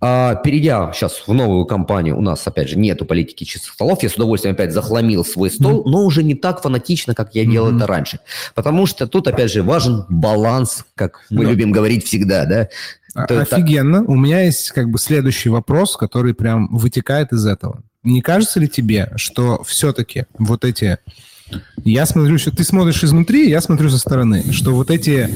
А, 0.00 0.34
перейдя 0.34 0.90
сейчас 0.94 1.22
в 1.26 1.32
новую 1.34 1.66
компанию, 1.66 2.16
у 2.18 2.20
нас, 2.22 2.46
опять 2.46 2.68
же, 2.70 2.78
нету 2.78 3.04
политики 3.04 3.44
чистых 3.44 3.72
столов. 3.74 4.02
Я 4.02 4.08
с 4.08 4.14
удовольствием 4.14 4.54
опять 4.54 4.72
захламил 4.72 5.24
свой 5.26 5.50
стол, 5.50 5.84
но 5.86 6.04
уже 6.04 6.22
не 6.22 6.34
так 6.34 6.62
фанатично, 6.62 7.14
как 7.14 7.34
я 7.34 7.44
делал 7.44 7.68
Мгм. 7.68 7.76
это 7.78 7.86
раньше. 7.86 8.18
Потому 8.54 8.86
что 8.86 9.06
тут, 9.06 9.26
опять 9.28 9.52
же, 9.52 9.62
важен 9.62 10.04
баланс, 10.08 10.84
как 10.94 11.20
мы 11.30 11.44
Да. 11.44 11.50
любим 11.50 11.70
говорить 11.72 12.06
всегда, 12.06 12.44
да. 12.46 12.68
А- 13.14 13.26
так- 13.26 13.52
Офигенно. 13.52 14.02
У 14.02 14.16
меня 14.16 14.42
есть 14.42 14.70
как 14.72 14.90
бы 14.90 14.98
следующий 14.98 15.48
вопрос, 15.48 15.96
который 15.96 16.34
прям 16.34 16.68
вытекает 16.74 17.32
из 17.32 17.46
этого. 17.46 17.82
Не 18.02 18.20
кажется 18.20 18.60
ли 18.60 18.68
тебе, 18.68 19.12
что 19.16 19.62
все-таки 19.64 20.26
вот 20.38 20.64
эти... 20.64 20.98
Я 21.84 22.06
смотрю, 22.06 22.38
что 22.38 22.50
ты 22.50 22.64
смотришь 22.64 23.04
изнутри, 23.04 23.48
я 23.48 23.60
смотрю 23.60 23.90
со 23.90 23.98
стороны, 23.98 24.50
что 24.52 24.72
вот 24.72 24.90
эти 24.90 25.28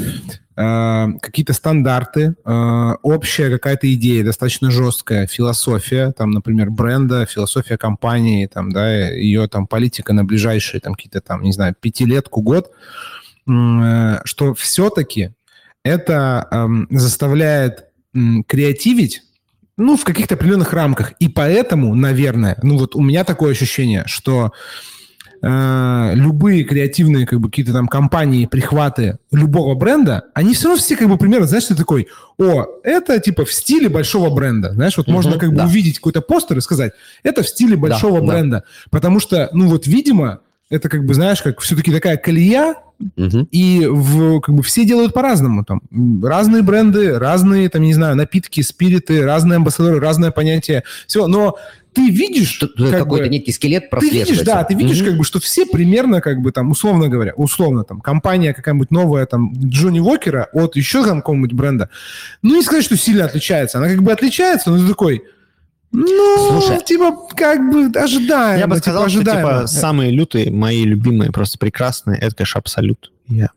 э, 0.57 1.07
какие-то 1.21 1.53
стандарты, 1.53 2.35
э, 2.45 2.95
общая 3.03 3.51
какая-то 3.51 3.93
идея, 3.95 4.25
достаточно 4.25 4.71
жесткая 4.71 5.27
философия, 5.27 6.13
там, 6.13 6.31
например, 6.31 6.71
бренда, 6.71 7.27
философия 7.27 7.77
компании, 7.77 8.47
там, 8.47 8.73
да, 8.73 9.09
ее 9.11 9.49
там 9.49 9.67
политика 9.67 10.13
на 10.15 10.25
ближайшие 10.25 10.81
там 10.81 10.95
какие-то 10.95 11.21
там, 11.21 11.43
не 11.43 11.53
знаю, 11.53 11.75
пятилетку, 11.79 12.41
год, 12.41 12.71
э, 13.47 14.21
что 14.25 14.55
все-таки 14.55 15.33
это 15.85 16.47
э, 16.51 16.67
заставляет 16.91 17.87
э, 18.15 18.19
креативить 18.47 19.23
ну, 19.79 19.97
в 19.97 20.05
каких-то 20.05 20.35
определенных 20.35 20.73
рамках. 20.73 21.13
И 21.21 21.29
поэтому, 21.29 21.95
наверное, 21.95 22.59
ну 22.63 22.79
вот 22.79 22.97
у 22.97 23.01
меня 23.01 23.25
такое 23.25 23.53
ощущение, 23.53 24.03
что 24.07 24.53
э, 25.41 26.11
любые 26.15 26.65
креативные 26.65 27.27
как 27.27 27.41
бы 27.41 27.49
какие-то 27.49 27.73
там 27.73 27.87
компании, 27.87 28.47
прихваты 28.47 29.19
любого 29.31 29.75
бренда, 29.77 30.25
они 30.35 30.55
все 30.55 30.69
равно 30.69 30.83
все 30.83 30.97
как 30.97 31.09
бы 31.09 31.17
примерно, 31.17 31.47
знаешь, 31.47 31.67
ты 31.67 31.77
такой, 31.77 32.09
о, 32.39 32.67
это 32.83 33.21
типа 33.21 33.45
в 33.45 33.53
стиле 33.53 33.89
большого 33.89 34.35
бренда, 34.35 34.73
знаешь, 34.73 34.97
вот 34.97 35.07
угу, 35.07 35.15
можно 35.15 35.39
как 35.39 35.51
бы 35.51 35.59
да. 35.59 35.67
увидеть 35.67 35.97
какой-то 35.97 36.23
постер 36.23 36.59
и 36.59 36.61
сказать, 36.61 36.93
это 37.23 37.45
в 37.45 37.49
стиле 37.49 37.77
большого 37.77 38.21
да, 38.21 38.27
бренда, 38.27 38.57
да. 38.57 38.65
потому 38.91 39.21
что, 39.21 39.49
ну 39.53 39.69
вот, 39.69 39.87
видимо, 39.87 40.41
это 40.71 40.89
как 40.89 41.07
бы, 41.07 41.15
знаешь, 41.15 41.41
как 41.41 41.61
все-таки 41.61 41.93
такая 41.93 42.17
колея, 42.17 42.75
Угу. 42.99 43.49
И 43.53 43.87
в, 43.87 44.41
как 44.41 44.55
бы 44.55 44.63
все 44.63 44.85
делают 44.85 45.15
по-разному. 45.15 45.65
Там 45.65 45.81
разные 46.23 46.63
бренды, 46.63 47.19
разные, 47.19 47.69
там, 47.69 47.83
не 47.83 47.95
знаю, 47.95 48.17
напитки, 48.17 48.61
спириты, 48.61 49.23
разные 49.23 49.57
амбассадоры, 49.57 50.01
разное 50.01 50.31
понятие. 50.31 50.83
Все, 51.07 51.27
но 51.29 51.57
ты 51.93 52.11
видишь... 52.11 52.61
Какой-то 52.77 53.29
некий 53.29 53.53
скелет 53.53 53.91
Ты 53.91 54.11
видишь, 54.11 54.41
да, 54.41 54.65
ты 54.65 54.75
видишь, 54.75 55.01
угу. 55.01 55.11
как 55.11 55.19
бы, 55.19 55.25
что 55.25 55.41
все 55.41 55.65
примерно, 55.67 56.21
как 56.21 56.41
бы, 56.41 56.51
там, 56.53 56.71
условно 56.71 57.09
говоря, 57.09 57.33
условно, 57.37 57.85
там, 57.85 58.01
компания 58.01 58.53
какая-нибудь 58.53 58.91
новая, 58.91 59.27
там, 59.27 59.53
Джонни 59.57 60.01
Уокера 60.01 60.49
от 60.53 60.77
еще 60.77 61.05
там 61.05 61.19
какого-нибудь 61.19 61.53
бренда, 61.53 61.91
ну, 62.43 62.57
не 62.57 62.63
сказать, 62.63 62.85
что 62.85 62.97
сильно 62.97 63.25
отличается. 63.25 63.79
Она 63.79 63.89
как 63.89 64.03
бы 64.03 64.13
отличается, 64.13 64.71
но 64.71 64.79
ты 64.79 64.89
такой 64.89 65.23
ну, 65.91 66.61
Слушай, 66.61 66.85
типа, 66.85 67.17
как 67.35 67.73
бы 67.73 67.99
ожидаемо. 67.99 68.59
Я 68.59 68.67
бы 68.67 68.75
типа, 68.75 68.83
сказал, 68.83 69.05
ожидаемо. 69.05 69.41
что, 69.41 69.59
типа, 69.59 69.67
самые 69.67 70.11
лютые, 70.11 70.51
мои 70.51 70.85
любимые, 70.85 71.33
просто 71.33 71.59
прекрасные, 71.59 72.19
это, 72.19 72.35
конечно, 72.35 72.59
Абсолют. 72.59 73.11
Я, 73.27 73.51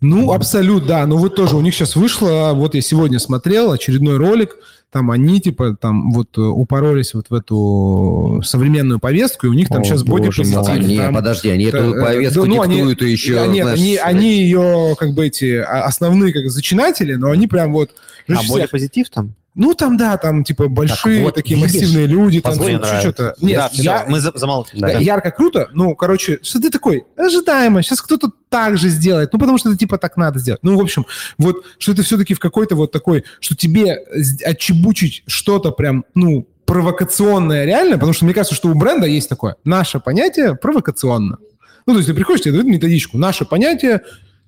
ну, 0.00 0.32
Абсолют, 0.32 0.86
да. 0.86 1.06
Но 1.06 1.16
вот 1.16 1.36
тоже 1.36 1.56
у 1.56 1.60
них 1.60 1.74
сейчас 1.74 1.96
вышло, 1.96 2.52
вот 2.54 2.74
я 2.74 2.80
сегодня 2.80 3.18
смотрел 3.18 3.72
очередной 3.72 4.16
ролик, 4.16 4.56
там 4.90 5.10
они, 5.10 5.40
типа, 5.40 5.76
там 5.80 6.10
вот 6.10 6.36
э, 6.36 6.40
упоролись 6.40 7.14
вот 7.14 7.26
в 7.30 7.34
эту 7.34 8.42
современную 8.44 8.98
повестку, 8.98 9.46
и 9.46 9.50
у 9.50 9.52
них 9.52 9.68
там 9.68 9.82
О, 9.82 9.84
сейчас 9.84 10.02
бодипозитив. 10.02 10.68
Не, 10.80 10.96
там, 10.96 11.14
подожди, 11.14 11.48
они 11.48 11.64
эту 11.64 11.94
э, 11.94 12.02
повестку 12.02 12.46
ну, 12.46 12.64
диктуют 12.64 13.00
они, 13.00 13.12
еще, 13.12 13.46
Нет, 13.46 13.64
знаешь, 13.64 13.78
они, 13.78 13.96
они 13.98 14.40
ее, 14.40 14.96
как 14.98 15.12
бы, 15.12 15.26
эти 15.26 15.58
а, 15.58 15.84
основные, 15.84 16.32
как 16.32 16.50
зачинатели, 16.50 17.14
но 17.14 17.30
они 17.30 17.46
прям 17.46 17.72
вот... 17.72 17.92
А 18.28 18.40
бодипозитив 18.48 19.10
там? 19.10 19.34
Ну, 19.56 19.74
там, 19.74 19.96
да, 19.96 20.16
там, 20.16 20.44
типа, 20.44 20.68
большие 20.68 21.16
так 21.16 21.24
вот, 21.24 21.34
такие 21.34 21.56
видишь, 21.56 21.74
массивные 21.74 22.06
люди, 22.06 22.40
там, 22.40 22.54
что-то. 22.54 23.34
Нет, 23.40 23.58
да, 23.58 23.68
я, 23.72 24.04
мы 24.06 24.20
замолчим. 24.20 24.78
Да. 24.78 24.90
Ярко 24.90 25.32
круто, 25.32 25.68
ну, 25.72 25.96
короче, 25.96 26.38
что 26.42 26.60
ты 26.60 26.70
такой, 26.70 27.04
ожидаемо, 27.16 27.82
сейчас 27.82 28.00
кто-то 28.00 28.30
так 28.48 28.78
же 28.78 28.88
сделает, 28.88 29.32
ну, 29.32 29.40
потому 29.40 29.58
что 29.58 29.70
это, 29.70 29.78
типа, 29.78 29.98
так 29.98 30.16
надо 30.16 30.38
сделать. 30.38 30.60
Ну, 30.62 30.78
в 30.78 30.80
общем, 30.80 31.04
вот, 31.36 31.64
что 31.78 31.94
ты 31.94 32.02
все-таки 32.02 32.34
в 32.34 32.38
какой-то 32.38 32.76
вот 32.76 32.92
такой, 32.92 33.24
что 33.40 33.56
тебе 33.56 33.98
отчебучить 34.44 35.24
что-то 35.26 35.72
прям, 35.72 36.04
ну, 36.14 36.46
провокационное 36.64 37.64
реально, 37.64 37.94
потому 37.94 38.12
что 38.12 38.24
мне 38.26 38.34
кажется, 38.34 38.54
что 38.54 38.68
у 38.68 38.74
бренда 38.74 39.08
есть 39.08 39.28
такое, 39.28 39.56
наше 39.64 39.98
понятие 39.98 40.54
провокационно. 40.54 41.38
Ну, 41.86 41.94
то 41.94 41.98
есть 41.98 42.08
ты 42.08 42.14
приходишь, 42.14 42.42
тебе 42.42 42.52
дают 42.52 42.68
методичку, 42.68 43.18
наше 43.18 43.44
понятие 43.44 44.02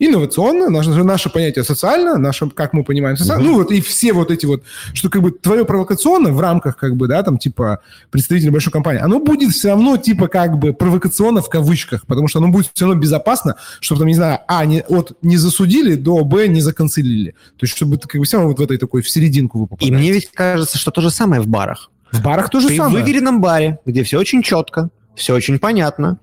инновационно, 0.06 0.68
наше, 0.68 0.90
наше 0.90 1.30
понятие 1.30 1.64
социально, 1.64 2.18
наше, 2.18 2.50
как 2.50 2.72
мы 2.72 2.82
понимаем, 2.82 3.16
социально, 3.16 3.42
mm-hmm. 3.42 3.46
ну 3.46 3.54
вот 3.54 3.70
и 3.70 3.80
все 3.80 4.12
вот 4.12 4.30
эти 4.30 4.46
вот, 4.46 4.64
что 4.94 5.08
как 5.08 5.22
бы 5.22 5.30
твое 5.30 5.64
провокационно 5.64 6.32
в 6.32 6.40
рамках 6.40 6.76
как 6.76 6.96
бы, 6.96 7.06
да, 7.06 7.22
там 7.22 7.38
типа 7.38 7.80
представителя 8.10 8.50
большой 8.50 8.72
компании, 8.72 9.00
оно 9.00 9.20
будет 9.20 9.52
все 9.52 9.68
равно 9.68 9.96
типа 9.96 10.26
как 10.26 10.58
бы 10.58 10.72
провокационно 10.72 11.40
в 11.40 11.48
кавычках, 11.48 12.04
потому 12.06 12.26
что 12.26 12.40
оно 12.40 12.48
будет 12.48 12.70
все 12.74 12.86
равно 12.86 13.00
безопасно, 13.00 13.56
чтобы 13.80 14.00
там, 14.00 14.08
не 14.08 14.14
знаю, 14.14 14.40
а, 14.48 14.64
не, 14.64 14.82
от 14.82 15.12
не 15.22 15.36
засудили 15.36 15.94
до 15.94 16.24
б 16.24 16.48
не 16.48 16.60
законцелили. 16.60 17.30
То 17.56 17.64
есть 17.64 17.76
чтобы 17.76 17.96
ты 17.96 18.08
как 18.08 18.18
бы 18.18 18.24
все 18.24 18.38
равно 18.38 18.50
вот 18.50 18.58
в 18.58 18.62
этой 18.62 18.78
такой 18.78 19.02
в 19.02 19.08
серединку 19.08 19.60
вы 19.60 19.68
И 19.78 19.92
мне 19.92 20.10
ведь 20.10 20.30
кажется, 20.32 20.78
что 20.78 20.90
то 20.90 21.00
же 21.00 21.10
самое 21.10 21.40
в 21.40 21.46
барах. 21.46 21.90
В 22.10 22.22
барах 22.22 22.50
тоже 22.50 22.68
ты 22.68 22.76
самое. 22.76 22.96
в 22.96 23.00
выверенном 23.00 23.40
баре, 23.40 23.78
где 23.86 24.02
все 24.02 24.18
очень 24.18 24.42
четко, 24.42 24.90
все 25.14 25.34
очень 25.34 25.58
понятно, 25.58 26.18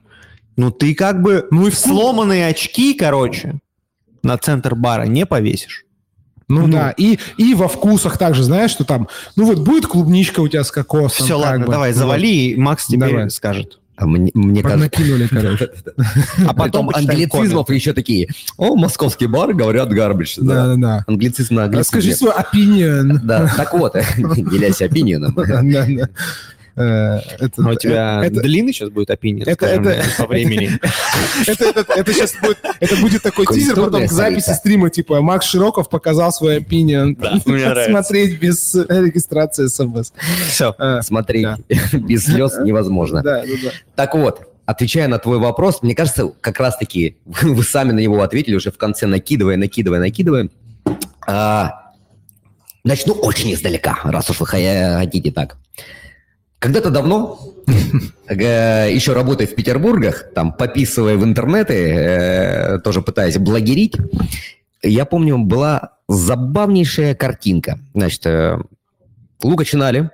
ну 0.60 0.72
ты 0.72 0.94
как 0.94 1.22
бы 1.22 1.48
ну 1.52 1.68
и 1.68 1.70
в 1.70 1.78
сломанные 1.78 2.48
очки, 2.48 2.94
короче, 2.94 3.60
на 4.24 4.38
центр 4.38 4.76
бара 4.76 5.04
не 5.04 5.26
повесишь. 5.26 5.86
Ну, 6.48 6.66
ну 6.66 6.74
да, 6.74 6.92
и, 6.98 7.20
и 7.38 7.54
во 7.54 7.68
вкусах 7.68 8.18
также, 8.18 8.44
знаешь, 8.44 8.72
что 8.72 8.84
там, 8.84 9.08
ну 9.36 9.46
вот 9.46 9.60
будет 9.60 9.86
клубничка 9.86 10.40
у 10.40 10.48
тебя 10.48 10.64
с 10.64 10.72
кокосом. 10.72 11.26
Все, 11.26 11.38
ладно, 11.38 11.68
бы. 11.68 11.72
давай, 11.72 11.94
завали, 11.94 12.52
и 12.52 12.56
Макс 12.56 12.88
тебе 12.88 13.08
давай. 13.08 13.30
скажет. 13.30 13.80
А 14.00 14.08
мне, 14.08 14.32
мне 14.34 14.64
кажется... 14.64 14.86
Накинули, 14.86 15.28
короче. 15.28 15.70
А 16.48 16.54
потом 16.54 16.90
англицизмов 16.90 17.70
еще 17.70 17.94
такие. 17.94 18.30
О, 18.58 18.76
московский 18.76 19.28
бар, 19.28 19.54
говорят, 19.54 19.90
гарбич. 19.90 20.38
Да, 20.38 20.68
да, 20.68 20.76
да. 20.76 21.04
Англицизм 21.06 21.56
на 21.56 21.66
английском. 21.66 22.00
Расскажи 22.00 22.16
свой 22.16 22.32
opinion. 22.32 23.20
Да, 23.22 23.52
так 23.56 23.74
вот, 23.74 23.96
делясь 24.18 24.82
опинионом. 24.82 25.36
Э, 26.80 27.20
это, 27.40 27.62
а 27.62 27.72
у 27.72 27.76
тебя 27.76 28.22
это, 28.24 28.40
длинный 28.40 28.72
сейчас 28.72 28.90
будет 28.90 29.10
опинион, 29.10 29.50
это, 29.50 29.66
это, 29.66 30.02
по 30.18 30.28
времени. 30.28 30.72
это, 31.48 31.66
это, 31.66 31.94
это 31.94 32.14
сейчас 32.14 32.34
будет, 32.42 32.58
это 32.80 32.96
будет 32.96 33.22
такой 33.22 33.48
тизер 33.48 33.76
потом 33.76 34.08
к 34.08 34.12
записи 34.12 34.52
стрима, 34.52 34.90
типа 34.90 35.20
Макс 35.20 35.46
Широков 35.46 35.90
показал 35.90 36.32
свой 36.32 36.60
опинион. 36.60 37.16
Да, 37.16 37.38
Смотреть 37.86 38.40
без 38.40 38.74
регистрации 38.76 39.68
СМС. 39.68 40.14
Все. 40.48 40.74
Э, 40.80 41.02
Смотреть 41.02 41.48
без 41.92 42.24
слез 42.24 42.58
невозможно. 42.64 43.22
Да, 43.22 43.42
да, 43.42 43.54
да. 43.62 43.72
Так 43.96 44.16
вот, 44.16 44.48
отвечая 44.66 45.10
на 45.10 45.20
твой 45.20 45.38
вопрос, 45.38 45.82
мне 45.82 45.96
кажется, 45.96 46.32
как 46.40 46.62
раз-таки 46.62 47.18
вы 47.26 47.62
сами 47.64 47.92
на 47.92 48.00
него 48.00 48.22
ответили 48.22 48.56
уже 48.56 48.72
в 48.72 48.78
конце, 48.78 49.06
накидывая, 49.06 49.58
накидывая, 49.58 50.00
накидывая. 50.00 50.48
А, 51.28 51.92
начну 52.86 53.16
очень 53.16 53.54
издалека, 53.54 54.00
раз 54.06 54.30
уж 54.30 54.40
вы 54.40 54.48
хотите 54.48 55.32
так. 55.32 55.58
Когда-то 56.60 56.90
давно, 56.90 57.40
э, 58.28 58.90
еще 58.94 59.14
работая 59.14 59.48
в 59.48 59.56
Петербургах, 59.56 60.26
там, 60.36 60.52
пописывая 60.52 61.16
в 61.16 61.24
интернеты, 61.24 61.74
э, 61.74 62.80
тоже 62.80 63.02
пытаясь 63.02 63.38
блогерить, 63.38 63.96
я 64.84 65.06
помню, 65.06 65.38
была 65.38 65.94
забавнейшая 66.10 67.16
картинка. 67.16 67.80
Значит, 67.94 68.26
э, 68.26 68.58
Лука 69.42 69.64
Чинали 69.64 70.12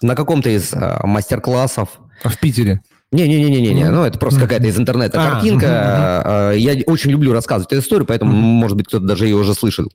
на 0.00 0.14
каком-то 0.14 0.48
из 0.48 0.72
мастер-классов. 0.72 1.88
А 2.22 2.28
в 2.28 2.38
Питере? 2.38 2.80
Не-не-не-не, 3.10 3.90
ну 3.90 4.04
это 4.04 4.20
просто 4.20 4.38
какая-то 4.38 4.68
из 4.68 4.78
интернета 4.78 5.20
а, 5.20 5.30
картинка. 5.32 6.52
Я 6.56 6.80
очень 6.86 7.10
люблю 7.10 7.32
рассказывать 7.32 7.72
эту 7.72 7.82
историю, 7.82 8.06
поэтому, 8.06 8.30
может 8.30 8.76
быть, 8.76 8.86
кто-то 8.86 9.04
даже 9.04 9.24
ее 9.24 9.34
уже 9.34 9.54
слышал 9.54 9.88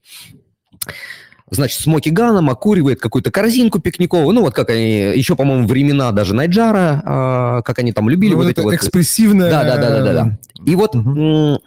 значит, 1.52 1.80
смоки 1.80 2.10
ганом 2.10 2.50
окуривает 2.50 3.00
какую-то 3.00 3.32
корзинку 3.32 3.80
пикниковую, 3.80 4.34
ну, 4.34 4.42
вот 4.42 4.54
как 4.54 4.70
они, 4.70 5.14
еще, 5.16 5.36
по-моему, 5.36 5.68
времена 5.68 6.12
даже 6.12 6.34
Найджара, 6.34 7.02
а, 7.06 7.62
как 7.62 7.80
они 7.80 7.94
там 7.94 8.10
любили. 8.10 8.32
Ну, 8.32 8.38
вот 8.38 8.48
это 8.48 8.64
вот 8.64 8.74
экспрессивное... 8.74 9.50
Да, 9.50 9.64
да, 9.64 9.78
да, 9.78 9.90
да, 9.90 10.04
да. 10.04 10.14
да. 10.14 10.38
И 10.66 10.76
вот 10.76 10.96
угу. 10.96 11.62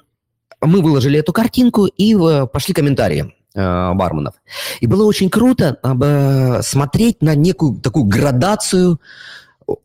мы 0.62 0.82
выложили 0.82 1.18
эту 1.18 1.32
картинку 1.32 1.86
и 1.86 2.14
э, 2.14 2.46
пошли 2.46 2.74
комментарии 2.74 3.32
э, 3.54 3.92
барменов. 3.94 4.34
И 4.80 4.86
было 4.86 5.04
очень 5.04 5.30
круто 5.30 5.78
э, 5.82 6.62
смотреть 6.62 7.22
на 7.22 7.34
некую 7.34 7.80
такую 7.80 8.04
градацию 8.06 9.00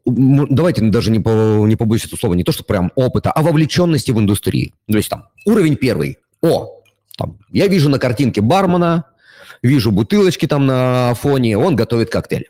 давайте 0.05 0.81
даже 0.81 1.11
не, 1.11 1.19
по, 1.19 1.65
не 1.67 1.75
побоюсь 1.75 2.05
этого 2.05 2.17
слова, 2.17 2.33
не 2.35 2.43
то, 2.43 2.51
что 2.51 2.63
прям 2.63 2.91
опыта, 2.95 3.31
а 3.31 3.41
вовлеченности 3.41 4.11
в 4.11 4.19
индустрии. 4.19 4.73
То 4.87 4.97
есть 4.97 5.09
там 5.09 5.27
уровень 5.45 5.75
первый. 5.75 6.19
О, 6.41 6.81
там, 7.17 7.37
я 7.51 7.67
вижу 7.67 7.89
на 7.89 7.99
картинке 7.99 8.41
бармена, 8.41 9.05
вижу 9.63 9.91
бутылочки 9.91 10.45
там 10.45 10.65
на 10.67 11.15
фоне, 11.15 11.57
он 11.57 11.75
готовит 11.75 12.11
коктейль. 12.11 12.49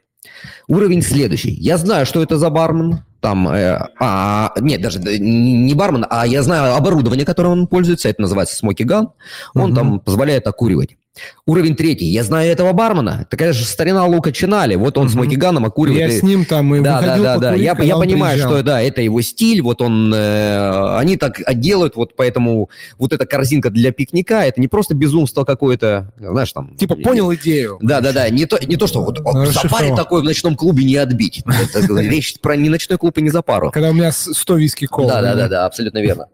Уровень 0.68 1.02
следующий. 1.02 1.52
Я 1.52 1.78
знаю, 1.78 2.06
что 2.06 2.22
это 2.22 2.38
за 2.38 2.50
бармен. 2.50 3.04
Там, 3.22 3.48
э, 3.48 3.80
а, 4.00 4.54
нет, 4.60 4.82
даже 4.82 5.00
не 5.00 5.74
бармен, 5.74 6.06
а 6.10 6.28
я 6.28 6.44
знаю 6.44 6.76
оборудование, 6.76 7.26
которым 7.26 7.52
он 7.54 7.68
пользуется. 7.68 8.10
Это 8.10 8.22
называется 8.22 8.66
Smoky 8.66 8.86
Gun. 8.86 9.10
Он 9.54 9.70
угу. 9.72 9.76
там 9.76 10.00
позволяет 10.00 10.48
окуривать. 10.48 10.98
Уровень 11.46 11.76
третий. 11.76 12.06
Я 12.06 12.24
знаю 12.24 12.52
этого 12.52 12.74
бармена. 12.74 13.28
Такая 13.30 13.54
же 13.54 13.66
старина 13.66 14.06
Лука 14.06 14.32
Чинали. 14.32 14.76
Вот 14.76 14.98
он 14.98 15.08
mm-hmm. 15.08 15.12
с 15.12 15.16
Макиганом 15.16 15.66
окуривает. 15.66 16.12
Я 16.12 16.20
с 16.20 16.24
ним 16.24 16.46
там 16.46 16.74
и 16.74 16.80
да, 16.82 17.02
да, 17.02 17.18
да, 17.18 17.38
да. 17.38 17.54
Я, 17.54 17.76
я 17.80 17.98
понимаю, 17.98 18.34
приезжал. 18.34 18.52
что 18.52 18.64
да, 18.64 18.82
это 18.82 19.02
его 19.02 19.22
стиль. 19.22 19.62
Вот 19.62 19.82
он, 19.82 20.12
э, 20.14 20.98
они 20.98 21.18
так 21.18 21.40
делают, 21.60 21.96
вот 21.96 22.16
поэтому 22.16 22.70
вот 22.98 23.14
эта 23.14 23.28
корзинка 23.28 23.70
для 23.70 23.92
пикника, 23.92 24.42
это 24.44 24.60
не 24.60 24.68
просто 24.68 24.96
безумство 24.96 25.44
какое-то, 25.44 26.12
знаешь, 26.18 26.52
там. 26.52 26.76
Типа 26.78 26.96
понял 26.96 27.32
идею. 27.36 27.78
Да, 27.82 28.02
да, 28.02 28.12
да. 28.12 28.30
Не 28.30 28.46
то, 28.46 28.58
не 28.66 28.78
то 28.78 28.88
что 28.88 29.04
вот 29.04 29.20
запаре 29.54 29.96
такой 29.96 30.22
в 30.22 30.24
ночном 30.24 30.56
клубе 30.56 30.84
не 30.84 30.96
отбить. 30.96 31.44
Это 31.76 32.02
речь 32.02 32.40
про 32.42 32.56
не 32.56 32.70
ночной 32.70 32.98
клуб 32.98 33.18
и 33.20 33.22
не 33.22 33.30
запару. 33.30 33.70
Когда 33.70 33.92
у 33.92 33.94
меня 33.94 34.12
100 34.12 34.56
виски 34.56 34.86
кола. 34.86 35.10
Да, 35.10 35.22
да, 35.22 35.36
да, 35.36 35.48
да, 35.48 35.66
абсолютно 35.66 36.00
верно. 36.00 36.28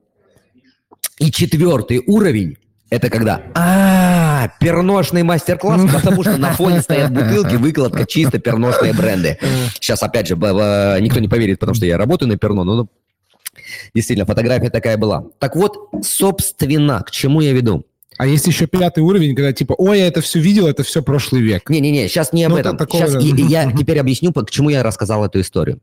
И 1.18 1.32
четвертый 1.32 2.02
уровень 2.08 2.58
это 2.90 3.10
когда, 3.10 3.42
а, 3.54 4.50
перношный 4.60 5.24
мастер-класс, 5.24 5.82
потому 5.94 6.24
что 6.24 6.38
на 6.38 6.54
фоне 6.54 6.82
стоят 6.82 7.12
бутылки, 7.12 7.56
выкладка 7.56 8.06
чисто 8.06 8.40
перношные 8.40 8.94
бренды. 8.94 9.38
Сейчас, 9.76 10.02
опять 10.02 10.28
же, 10.28 10.36
никто 10.36 11.20
не 11.20 11.28
поверит, 11.28 11.60
потому 11.60 11.76
что 11.76 11.86
я 11.86 11.98
работаю 11.98 12.30
на 12.30 12.38
перно, 12.38 12.64
но 12.64 12.76
ну, 12.76 12.90
действительно, 13.94 14.26
фотография 14.26 14.70
такая 14.70 14.98
была. 14.98 15.26
Так 15.40 15.56
вот, 15.56 15.90
собственно, 16.04 17.02
к 17.04 17.12
чему 17.12 17.42
я 17.42 17.54
веду? 17.54 17.86
А 18.18 18.28
есть 18.28 18.48
еще 18.48 18.68
пятый 18.68 19.00
уровень, 19.00 19.34
когда 19.34 19.54
типа, 19.54 19.76
ой, 19.78 20.00
я 20.00 20.08
это 20.08 20.20
все 20.20 20.40
видел, 20.40 20.68
это 20.68 20.84
все 20.84 21.02
прошлый 21.02 21.42
век. 21.42 21.70
Не-не-не, 21.70 22.10
сейчас 22.10 22.34
не 22.34 22.44
об 22.44 22.52
ну, 22.52 22.58
этом. 22.58 22.76
Такого... 22.76 23.08
Сейчас 23.08 23.24
я, 23.24 23.64
я 23.64 23.72
теперь 23.72 23.98
объясню, 23.98 24.34
к 24.34 24.52
чему 24.52 24.70
я 24.70 24.84
рассказал 24.84 25.24
эту 25.24 25.40
историю. 25.40 25.80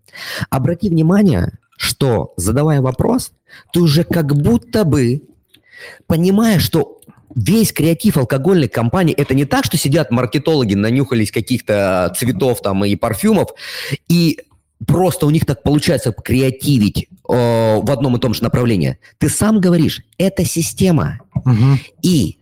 Обрати 0.51 0.91
внимание, 0.91 1.53
что, 1.79 2.35
задавая 2.37 2.83
вопрос, 2.83 3.33
ты 3.73 3.81
уже 3.81 4.05
как 4.05 4.37
будто 4.37 4.85
бы 4.85 5.23
понимаешь, 6.07 6.63
что 6.63 6.96
весь 7.37 7.73
креатив 7.73 8.17
алкогольной 8.17 8.69
компании 8.69 9.15
это 9.15 9.35
не 9.35 9.45
так, 9.45 9.65
что 9.65 9.77
сидят 9.77 10.11
маркетологи, 10.11 10.75
нанюхались 10.75 11.31
каких-то 11.31 12.13
цветов 12.19 12.63
там 12.63 12.85
и 12.85 12.97
парфюмов, 12.97 13.51
и 14.09 14.41
просто 14.85 15.27
у 15.27 15.31
них 15.31 15.45
так 15.45 15.63
получается 15.63 16.13
креативить 16.13 17.05
э, 17.05 17.07
в 17.29 17.91
одном 17.91 18.17
и 18.17 18.21
том 18.21 18.35
же 18.35 18.43
направлении. 18.43 18.99
Ты 19.19 19.29
сам 19.29 19.61
говоришь, 19.61 20.01
это 20.19 20.45
система. 20.45 21.21
Угу. 21.35 21.79
И 22.03 22.39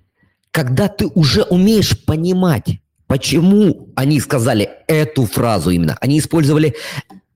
когда 0.52 0.88
ты 0.88 1.06
уже 1.06 1.42
умеешь 1.42 1.98
понимать, 2.04 2.78
почему 3.08 3.88
они 3.96 4.20
сказали 4.20 4.70
эту 4.86 5.26
фразу 5.26 5.70
именно, 5.70 5.98
они 6.00 6.20
использовали 6.20 6.76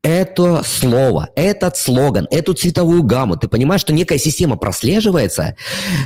это 0.03 0.63
слово, 0.65 1.29
этот 1.35 1.77
слоган, 1.77 2.27
эту 2.31 2.55
цветовую 2.55 3.03
гамму, 3.03 3.37
ты 3.37 3.49
понимаешь, 3.49 3.81
что 3.81 3.93
некая 3.93 4.19
система 4.19 4.57
прослеживается, 4.57 5.57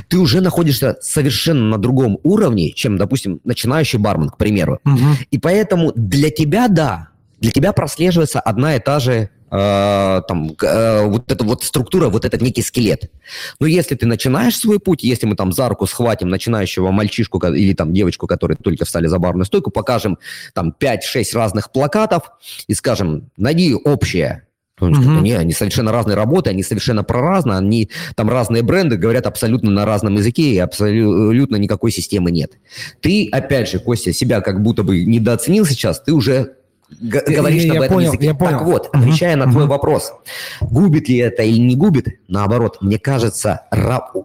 ты 0.09 0.17
уже 0.17 0.41
находишься 0.41 0.97
совершенно 1.01 1.65
на 1.65 1.77
другом 1.77 2.19
уровне, 2.23 2.71
чем, 2.71 2.97
допустим, 2.97 3.39
начинающий 3.43 3.99
бармен, 3.99 4.29
к 4.29 4.37
примеру. 4.37 4.79
Угу. 4.85 5.05
И 5.31 5.37
поэтому 5.37 5.91
для 5.95 6.29
тебя, 6.29 6.67
да, 6.67 7.09
для 7.39 7.51
тебя 7.51 7.73
прослеживается 7.73 8.39
одна 8.39 8.75
и 8.75 8.79
та 8.79 8.99
же 8.99 9.29
э, 9.53 10.21
там, 10.27 10.51
э, 10.61 11.05
вот 11.05 11.31
эта 11.31 11.43
вот 11.43 11.63
структура, 11.63 12.09
вот 12.09 12.25
этот 12.25 12.41
некий 12.41 12.63
скелет. 12.63 13.11
Но 13.59 13.67
если 13.67 13.95
ты 13.95 14.05
начинаешь 14.05 14.57
свой 14.57 14.79
путь, 14.79 15.03
если 15.03 15.27
мы 15.27 15.35
там 15.35 15.53
за 15.53 15.69
руку 15.69 15.85
схватим 15.85 16.29
начинающего 16.29 16.91
мальчишку 16.91 17.39
или 17.47 17.73
там 17.73 17.93
девочку, 17.93 18.25
которые 18.27 18.57
только 18.57 18.85
встали 18.85 19.07
за 19.07 19.19
барную 19.19 19.45
стойку, 19.45 19.69
покажем 19.69 20.17
там 20.53 20.73
5-6 20.77 21.35
разных 21.35 21.71
плакатов 21.71 22.31
и 22.67 22.73
скажем, 22.73 23.29
найди 23.37 23.75
общее, 23.75 24.47
что 24.75 24.87
они, 24.87 25.33
они 25.33 25.53
совершенно 25.53 25.91
разные 25.91 26.15
работы, 26.15 26.49
они 26.49 26.63
совершенно 26.63 27.03
проразные, 27.03 27.57
они 27.57 27.89
там 28.15 28.29
разные 28.29 28.63
бренды 28.63 28.97
говорят 28.97 29.27
абсолютно 29.27 29.69
на 29.69 29.85
разном 29.85 30.15
языке, 30.15 30.53
и 30.53 30.57
абсолютно 30.57 31.57
никакой 31.57 31.91
системы 31.91 32.31
нет. 32.31 32.53
Ты, 33.01 33.29
опять 33.31 33.69
же, 33.69 33.79
Костя, 33.79 34.13
себя 34.13 34.41
как 34.41 34.63
будто 34.63 34.83
бы 34.83 35.05
недооценил 35.05 35.65
сейчас, 35.65 36.01
ты 36.01 36.11
уже 36.11 36.55
говоришь 36.99 37.63
я, 37.63 37.73
об 37.73 37.81
этом 37.81 37.95
понял, 37.95 38.07
языке. 38.07 38.25
Я 38.25 38.33
понял. 38.33 38.59
Так 38.59 38.67
вот, 38.67 38.89
отвечая 38.93 39.35
uh-huh. 39.35 39.45
на 39.45 39.51
твой 39.51 39.63
uh-huh. 39.65 39.67
вопрос, 39.67 40.13
губит 40.61 41.09
ли 41.09 41.17
это 41.17 41.43
или 41.43 41.57
не 41.57 41.75
губит, 41.75 42.19
наоборот, 42.27 42.77
мне 42.81 42.99
кажется, 42.99 43.61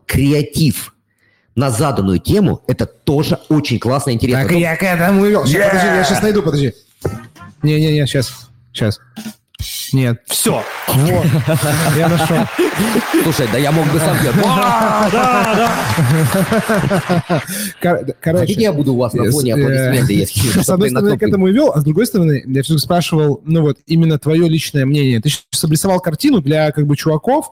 креатив 0.06 0.94
на 1.54 1.70
заданную 1.70 2.20
тему, 2.20 2.62
это 2.68 2.86
тоже 2.86 3.38
очень 3.48 3.78
классно, 3.78 4.12
интересно. 4.12 4.44
Так, 4.44 4.52
я 4.52 4.76
к 4.76 4.82
этому 4.82 5.26
вел. 5.26 5.44
Yeah! 5.44 5.68
Подожди, 5.68 5.86
я 5.86 6.04
сейчас 6.04 6.22
найду, 6.22 6.42
подожди. 6.42 6.72
Не-не-не, 7.62 8.06
сейчас, 8.06 8.48
сейчас. 8.72 9.00
Нет. 9.92 10.22
Все. 10.26 10.62
Вот. 10.86 11.26
Я 11.96 12.08
нашел. 12.08 12.36
Слушай, 13.22 13.48
да 13.52 13.58
я 13.58 13.72
мог 13.72 13.86
бы 13.90 13.98
сам. 13.98 14.16
Короче. 18.20 18.52
Я 18.52 18.72
буду 18.72 18.94
у 18.94 18.96
вас 18.98 19.14
на 19.14 19.30
фоне 19.30 19.54
аплодисменты, 19.54 20.12
если 20.12 20.62
С 20.62 20.68
одной 20.68 20.90
стороны, 20.90 21.18
к 21.18 21.22
этому 21.22 21.48
и 21.48 21.52
вел, 21.52 21.72
а 21.74 21.80
с 21.80 21.84
другой 21.84 22.06
стороны, 22.06 22.42
я 22.46 22.62
все 22.62 22.78
спрашивал, 22.78 23.40
ну 23.44 23.62
вот, 23.62 23.78
именно 23.86 24.18
твое 24.18 24.48
личное 24.48 24.86
мнение. 24.86 25.20
Ты 25.20 25.30
сейчас 25.30 25.64
обрисовал 25.64 26.00
картину 26.00 26.40
для, 26.40 26.70
как 26.70 26.86
бы, 26.86 26.96
чуваков, 26.96 27.50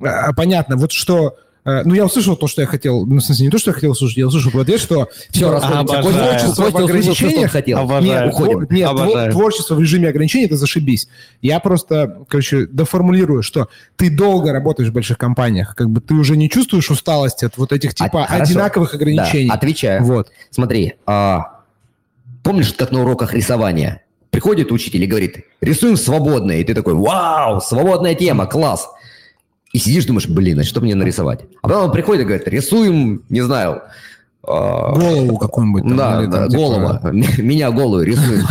а, 0.00 0.32
понятно, 0.32 0.76
вот 0.76 0.92
что 0.92 1.36
Э, 1.36 1.43
ну, 1.64 1.94
я 1.94 2.04
услышал 2.04 2.36
то, 2.36 2.46
что 2.46 2.60
я 2.60 2.66
хотел. 2.66 3.06
Ну, 3.06 3.16
в 3.16 3.20
смысле, 3.20 3.46
не 3.46 3.50
то, 3.50 3.58
что 3.58 3.70
я 3.70 3.74
хотел 3.74 3.92
услышать, 3.92 4.18
я 4.18 4.26
услышал 4.26 4.50
в 4.50 4.58
ответ, 4.58 4.80
что... 4.80 5.08
Все, 5.30 5.50
расходимся. 5.50 6.02
Творчество 6.02 6.70
в 6.70 6.76
ограничениях... 6.76 7.50
хотел. 7.50 7.78
Обожаю. 7.78 8.04
Нет, 8.04 8.34
уходим. 8.34 8.66
Нет, 8.70 8.90
Обожаю. 8.90 9.32
творчество 9.32 9.74
в 9.74 9.80
режиме 9.80 10.08
ограничений– 10.08 10.44
это 10.46 10.56
зашибись. 10.56 11.08
Я 11.40 11.60
просто, 11.60 12.18
короче, 12.28 12.66
доформулирую, 12.66 13.42
что 13.42 13.68
ты 13.96 14.10
долго 14.10 14.52
работаешь 14.52 14.90
в 14.90 14.92
больших 14.92 15.16
компаниях, 15.16 15.74
как 15.74 15.88
бы 15.88 16.00
ты 16.00 16.14
уже 16.14 16.36
не 16.36 16.50
чувствуешь 16.50 16.90
усталости 16.90 17.46
от 17.46 17.56
вот 17.56 17.72
этих, 17.72 17.94
типа, 17.94 18.26
а, 18.26 18.42
одинаковых 18.42 18.90
хорошо. 18.90 19.02
ограничений. 19.02 19.48
Да, 19.48 19.54
отвечаю. 19.54 20.04
Вот. 20.04 20.30
Смотри, 20.50 20.94
а, 21.06 21.60
помнишь, 22.42 22.74
как 22.74 22.92
на 22.92 23.02
уроках 23.02 23.32
рисования? 23.32 24.02
Приходит 24.30 24.72
учитель 24.72 25.02
и 25.04 25.06
говорит, 25.06 25.44
рисуем 25.60 25.96
свободное. 25.96 26.58
И 26.58 26.64
ты 26.64 26.74
такой, 26.74 26.94
вау, 26.94 27.60
свободная 27.60 28.14
тема, 28.14 28.46
класс. 28.46 28.88
И 29.74 29.78
сидишь, 29.78 30.04
думаешь, 30.04 30.28
блин, 30.28 30.60
а 30.60 30.62
что 30.62 30.80
мне 30.80 30.94
нарисовать? 30.94 31.40
А 31.60 31.68
потом 31.68 31.86
он 31.86 31.90
приходит 31.90 32.22
и 32.22 32.24
говорит, 32.26 32.46
рисуем, 32.46 33.24
не 33.28 33.40
знаю, 33.40 33.82
а, 34.46 34.92
Голову 34.92 35.36
какую-нибудь. 35.36 35.96
Да, 35.96 36.22
или, 36.22 36.30
да, 36.30 36.46
типа... 36.46 36.62
голова. 36.62 37.00
Меня 37.12 37.72
голую 37.72 38.06
рисуем. 38.06 38.46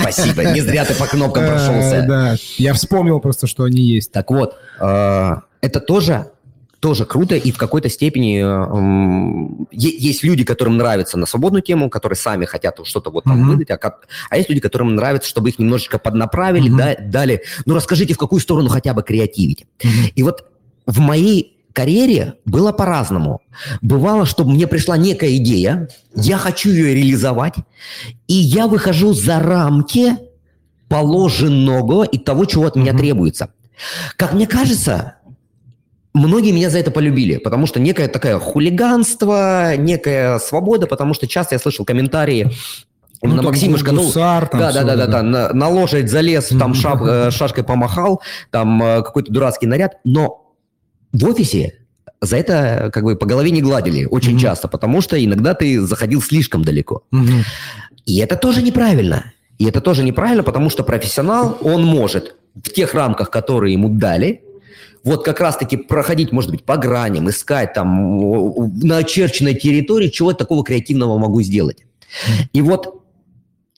Спасибо, 0.00 0.46
не 0.46 0.62
зря 0.62 0.84
ты 0.84 0.94
по 0.94 1.06
кнопкам 1.06 1.44
э, 1.44 1.48
прошелся. 1.48 2.04
Да, 2.08 2.34
я 2.56 2.74
вспомнил 2.74 3.20
просто, 3.20 3.46
что 3.46 3.62
они 3.62 3.82
есть. 3.82 4.10
Так 4.10 4.32
вот, 4.32 4.56
э, 4.80 5.36
это 5.60 5.80
тоже 5.80 6.32
тоже 6.80 7.04
круто, 7.04 7.34
и 7.34 7.50
в 7.50 7.58
какой-то 7.58 7.88
степени 7.88 8.40
э, 8.40 9.66
есть 9.72 10.22
люди, 10.22 10.44
которым 10.44 10.76
нравится 10.76 11.18
на 11.18 11.26
свободную 11.26 11.62
тему, 11.62 11.90
которые 11.90 12.16
сами 12.16 12.44
хотят 12.44 12.78
что-то 12.84 13.10
вот 13.10 13.24
там 13.24 13.42
mm-hmm. 13.42 13.50
выдать, 13.50 13.70
а, 13.70 13.78
как, 13.78 14.06
а 14.30 14.36
есть 14.36 14.48
люди, 14.48 14.60
которым 14.60 14.94
нравится, 14.94 15.28
чтобы 15.28 15.48
их 15.48 15.58
немножечко 15.58 15.98
поднаправили, 15.98 16.70
mm-hmm. 16.70 16.76
да, 16.76 16.96
дали, 17.00 17.42
ну 17.66 17.74
расскажите, 17.74 18.14
в 18.14 18.18
какую 18.18 18.40
сторону 18.40 18.68
хотя 18.68 18.94
бы 18.94 19.02
креативить. 19.02 19.66
Mm-hmm. 19.80 20.12
И 20.14 20.22
вот 20.22 20.44
в 20.86 21.00
моей 21.00 21.56
карьере 21.72 22.34
было 22.44 22.70
по-разному. 22.70 23.40
Бывало, 23.82 24.24
что 24.24 24.44
мне 24.44 24.66
пришла 24.66 24.96
некая 24.96 25.36
идея, 25.36 25.88
я 26.14 26.38
хочу 26.38 26.70
ее 26.70 26.94
реализовать, 26.94 27.54
и 28.28 28.34
я 28.34 28.68
выхожу 28.68 29.14
за 29.14 29.40
рамки 29.40 30.16
положенного 30.88 32.04
и 32.04 32.18
того, 32.18 32.44
чего 32.44 32.66
от 32.66 32.76
меня 32.76 32.92
mm-hmm. 32.92 32.98
требуется. 32.98 33.48
Как 34.16 34.32
мне 34.32 34.46
кажется, 34.46 35.17
многие 36.18 36.52
меня 36.52 36.70
за 36.70 36.78
это 36.78 36.90
полюбили, 36.90 37.38
потому 37.38 37.66
что 37.66 37.80
некое 37.80 38.08
такое 38.08 38.38
хулиганство, 38.38 39.76
некая 39.76 40.38
свобода, 40.38 40.86
потому 40.86 41.14
что 41.14 41.26
часто 41.26 41.54
я 41.54 41.58
слышал 41.58 41.84
комментарии 41.84 42.52
ну, 43.22 43.34
на 43.34 43.42
Максимушка, 43.42 43.92
ну, 43.92 44.02
гусар, 44.02 44.48
да, 44.52 44.72
да, 44.72 44.84
да, 44.84 44.96
да, 44.96 45.06
да, 45.06 45.22
на, 45.22 45.52
на 45.52 45.68
лошадь 45.68 46.08
залез, 46.08 46.48
там 46.58 46.74
шап, 46.74 47.02
э, 47.02 47.30
шашкой 47.30 47.64
помахал, 47.64 48.22
там 48.50 48.82
э, 48.82 49.02
какой-то 49.02 49.32
дурацкий 49.32 49.66
наряд, 49.66 49.96
но 50.04 50.54
в 51.12 51.28
офисе 51.28 51.74
за 52.20 52.36
это 52.36 52.90
как 52.92 53.04
бы 53.04 53.16
по 53.16 53.26
голове 53.26 53.50
не 53.50 53.62
гладили 53.62 54.04
очень 54.04 54.36
mm-hmm. 54.36 54.40
часто, 54.40 54.68
потому 54.68 55.00
что 55.00 55.22
иногда 55.22 55.54
ты 55.54 55.80
заходил 55.80 56.22
слишком 56.22 56.64
далеко. 56.64 57.02
Mm-hmm. 57.12 57.44
И 58.06 58.18
это 58.18 58.36
тоже 58.36 58.62
неправильно. 58.62 59.32
И 59.58 59.64
это 59.64 59.80
тоже 59.80 60.04
неправильно, 60.04 60.44
потому 60.44 60.70
что 60.70 60.84
профессионал, 60.84 61.58
он 61.62 61.84
может 61.84 62.36
в 62.54 62.70
тех 62.70 62.94
рамках, 62.94 63.30
которые 63.30 63.72
ему 63.72 63.88
дали, 63.88 64.42
вот 65.08 65.24
как 65.24 65.40
раз-таки 65.40 65.76
проходить, 65.76 66.32
может 66.32 66.50
быть, 66.50 66.64
по 66.64 66.76
граням, 66.76 67.28
искать 67.30 67.72
там 67.72 68.18
на 68.80 68.98
очерченной 68.98 69.54
территории, 69.54 70.08
чего 70.08 70.32
такого 70.32 70.62
креативного 70.62 71.18
могу 71.18 71.42
сделать. 71.42 71.78
И 72.52 72.60
вот 72.60 73.02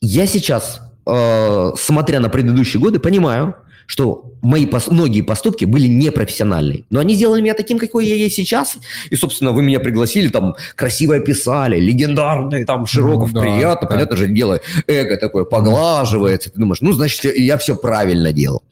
я 0.00 0.26
сейчас, 0.26 0.80
э, 1.06 1.72
смотря 1.78 2.20
на 2.20 2.28
предыдущие 2.28 2.80
годы, 2.80 2.98
понимаю, 2.98 3.54
что 3.86 4.32
мои 4.40 4.66
пос- 4.66 4.92
многие 4.92 5.22
поступки 5.22 5.64
были 5.64 5.88
непрофессиональные. 5.88 6.84
Но 6.90 7.00
они 7.00 7.14
сделали 7.14 7.40
меня 7.40 7.54
таким, 7.54 7.78
какой 7.78 8.06
я 8.06 8.14
есть 8.14 8.36
сейчас. 8.36 8.76
И, 9.10 9.16
собственно, 9.16 9.50
вы 9.50 9.62
меня 9.62 9.80
пригласили, 9.80 10.28
там, 10.28 10.54
красиво 10.76 11.16
описали, 11.16 11.80
легендарный, 11.80 12.64
там, 12.64 12.86
Широков, 12.86 13.32
ну, 13.32 13.40
да, 13.40 13.40
приятно, 13.40 13.88
да. 13.88 13.94
понятно 13.94 14.16
же, 14.16 14.28
дело, 14.28 14.60
эго 14.86 15.16
такое 15.16 15.44
поглаживается. 15.44 16.50
Ты 16.50 16.60
думаешь, 16.60 16.80
ну, 16.80 16.92
значит, 16.92 17.36
я 17.36 17.58
все 17.58 17.74
правильно 17.74 18.32
делал. 18.32 18.62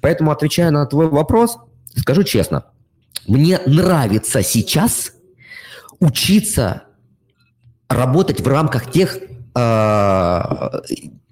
Поэтому, 0.00 0.30
отвечая 0.30 0.70
на 0.70 0.86
твой 0.86 1.08
вопрос, 1.08 1.58
скажу 1.96 2.22
честно, 2.22 2.64
мне 3.26 3.60
нравится 3.66 4.42
сейчас 4.42 5.12
учиться 6.00 6.84
работать 7.88 8.40
в 8.40 8.48
рамках 8.48 8.90
тех, 8.90 9.18
э, 9.54 10.42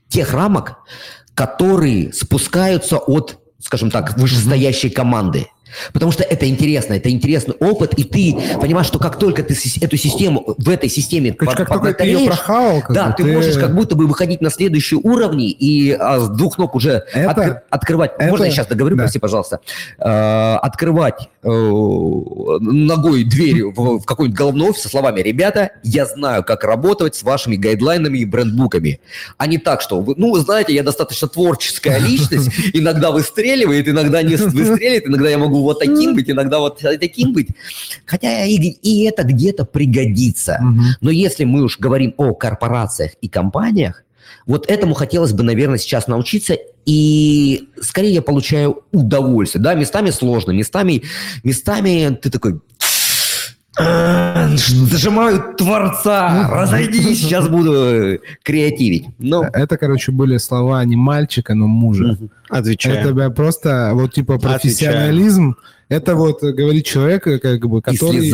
тех 0.09 0.33
рамок, 0.33 0.79
которые 1.35 2.13
спускаются 2.13 2.99
от, 2.99 3.39
скажем 3.61 3.91
так, 3.91 4.19
вышестоящей 4.19 4.91
команды. 4.91 5.49
Потому 5.93 6.13
что 6.13 6.23
это 6.23 6.49
интересно, 6.49 6.95
это 6.95 7.11
интересный 7.11 7.55
опыт, 7.61 7.95
и 7.95 8.05
ты 8.05 8.37
понимаешь, 8.61 8.87
что 8.87 8.99
как 8.99 9.19
только 9.19 9.43
ты 9.43 9.55
эту 9.81 9.97
систему, 9.97 10.55
в 10.59 10.69
этой 10.69 10.89
системе 10.89 11.33
Короче, 11.33 11.57
под- 11.59 11.67
как 11.69 11.79
только 11.83 11.95
ты 11.95 12.05
ее 12.07 12.27
прохавал, 12.27 12.81
как 12.81 12.93
да, 12.93 13.07
бы 13.09 13.15
ты, 13.17 13.25
можешь 13.25 13.57
как 13.57 13.75
будто 13.75 13.95
бы 13.97 14.07
выходить 14.07 14.41
на 14.41 14.51
следующие 14.51 15.01
уровни 15.03 15.51
и 15.51 15.93
а, 15.93 16.21
с 16.21 16.29
двух 16.29 16.59
ног 16.59 16.75
уже 16.75 17.05
Это- 17.13 17.31
откр- 17.31 17.61
открывать. 17.71 18.13
это- 18.19 18.31
Можно 18.31 18.45
я 18.45 18.51
сейчас 18.51 18.67
договорю, 18.67 18.97
да. 18.97 19.05
прости, 19.05 19.19
пожалуйста? 19.19 19.61
Э, 19.99 20.57
открывать 20.57 21.29
э, 21.43 21.49
ногой 21.49 23.25
дверь 23.25 23.65
в, 23.65 23.99
в 24.01 24.05
какой-нибудь 24.05 24.37
головной 24.39 24.71
офис 24.71 24.83
со 24.83 24.89
словами 24.89 25.21
«Ребята, 25.21 25.71
я 25.83 26.07
знаю, 26.07 26.45
как 26.45 26.65
работать 26.65 27.15
с 27.15 27.23
вашими 27.23 27.57
гайдлайнами 27.57 28.19
и 28.19 28.25
брендбуками». 28.25 29.01
А 29.37 29.47
не 29.47 29.59
так, 29.59 29.81
что, 29.81 30.01
вы, 30.01 30.15
ну, 30.17 30.35
знаете, 30.37 30.75
я 30.75 30.83
достаточно 30.83 31.29
творческая 31.29 31.99
личность, 31.99 32.51
иногда 32.73 33.11
выстреливает, 33.11 33.89
иногда 33.89 34.23
не 34.23 34.37
выстреливает, 34.37 35.07
иногда 35.07 35.29
я 35.31 35.39
могу 35.39 35.63
вот 35.67 35.79
таким 35.79 36.15
быть, 36.15 36.31
иногда 36.31 36.59
вот 36.59 36.81
таким 36.81 37.33
быть. 37.33 37.49
Хотя 38.05 38.45
и, 38.45 38.57
и 38.57 39.05
это 39.05 39.23
где-то 39.23 39.65
пригодится. 39.65 40.59
Но 41.01 41.11
если 41.11 41.45
мы 41.45 41.63
уж 41.63 41.79
говорим 41.79 42.15
о 42.17 42.35
корпорациях 42.35 43.13
и 43.21 43.29
компаниях, 43.29 44.03
вот 44.47 44.71
этому 44.71 44.95
хотелось 44.95 45.33
бы, 45.33 45.43
наверное, 45.43 45.79
сейчас 45.79 46.07
научиться, 46.07 46.57
и 46.85 47.69
скорее 47.81 48.15
я 48.15 48.23
получаю 48.23 48.85
удовольствие. 48.93 49.63
Да, 49.63 49.75
местами 49.75 50.11
сложно, 50.11 50.53
местами, 50.53 51.03
местами 51.43 52.17
ты 52.21 52.31
такой... 52.31 52.61
«А, 53.79 54.49
Зажимаю 54.57 55.55
Творца, 55.57 56.49
разойдись, 56.51 57.21
сейчас 57.23 57.49
буду 57.49 58.19
креативить. 58.43 59.07
Ну, 59.19 59.43
Это, 59.43 59.77
короче, 59.77 60.13
были 60.13 60.39
слова 60.39 60.85
не 60.85 60.97
мальчика, 60.97 61.55
но 61.55 61.67
мужа. 61.67 62.17
Отвечаю. 62.49 63.11
Это 63.11 63.31
просто 63.31 63.91
вот 63.93 64.15
типа 64.15 64.39
профессионализм. 64.39 65.57
Это 65.89 66.17
вот 66.17 66.43
э, 66.43 66.53
говорит 66.53 66.85
человек, 66.85 67.27
э, 67.29 67.39
как 67.39 67.61
бы, 67.69 67.81
который, 67.81 68.33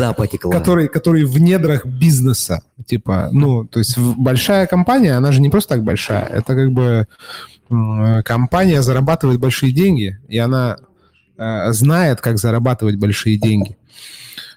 который, 0.51 0.87
который 0.87 1.23
в 1.23 1.39
недрах 1.39 1.85
бизнеса. 1.85 2.63
Типа, 2.87 3.29
ну, 3.31 3.65
то 3.65 3.77
есть 3.77 3.95
большая 3.97 4.65
компания, 4.65 5.13
она 5.13 5.31
же 5.31 5.39
не 5.39 5.49
просто 5.51 5.75
так 5.75 5.83
большая. 5.83 6.25
Это 6.25 6.55
как 6.55 6.71
бы 6.71 7.07
э, 7.69 8.23
компания 8.23 8.81
зарабатывает 8.81 9.39
большие 9.39 9.71
деньги, 9.71 10.17
и 10.27 10.39
она 10.39 10.77
э, 11.37 11.71
знает, 11.73 12.21
как 12.21 12.39
зарабатывать 12.39 12.95
большие 12.95 13.37
деньги. 13.37 13.77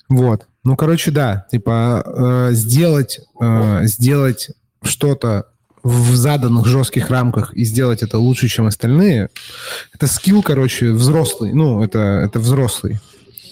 Вот. 0.08 0.46
Ну, 0.66 0.74
короче, 0.74 1.12
да, 1.12 1.46
типа 1.48 2.02
э, 2.04 2.48
сделать, 2.50 3.20
э, 3.40 3.82
сделать 3.84 4.50
что-то 4.82 5.46
в 5.84 6.16
заданных 6.16 6.66
жестких 6.66 7.08
рамках 7.08 7.54
и 7.54 7.62
сделать 7.64 8.02
это 8.02 8.18
лучше, 8.18 8.48
чем 8.48 8.66
остальные, 8.66 9.30
это 9.94 10.08
скилл, 10.08 10.42
короче, 10.42 10.90
взрослый. 10.90 11.52
Ну, 11.52 11.84
это, 11.84 12.00
это 12.00 12.40
взрослый. 12.40 12.98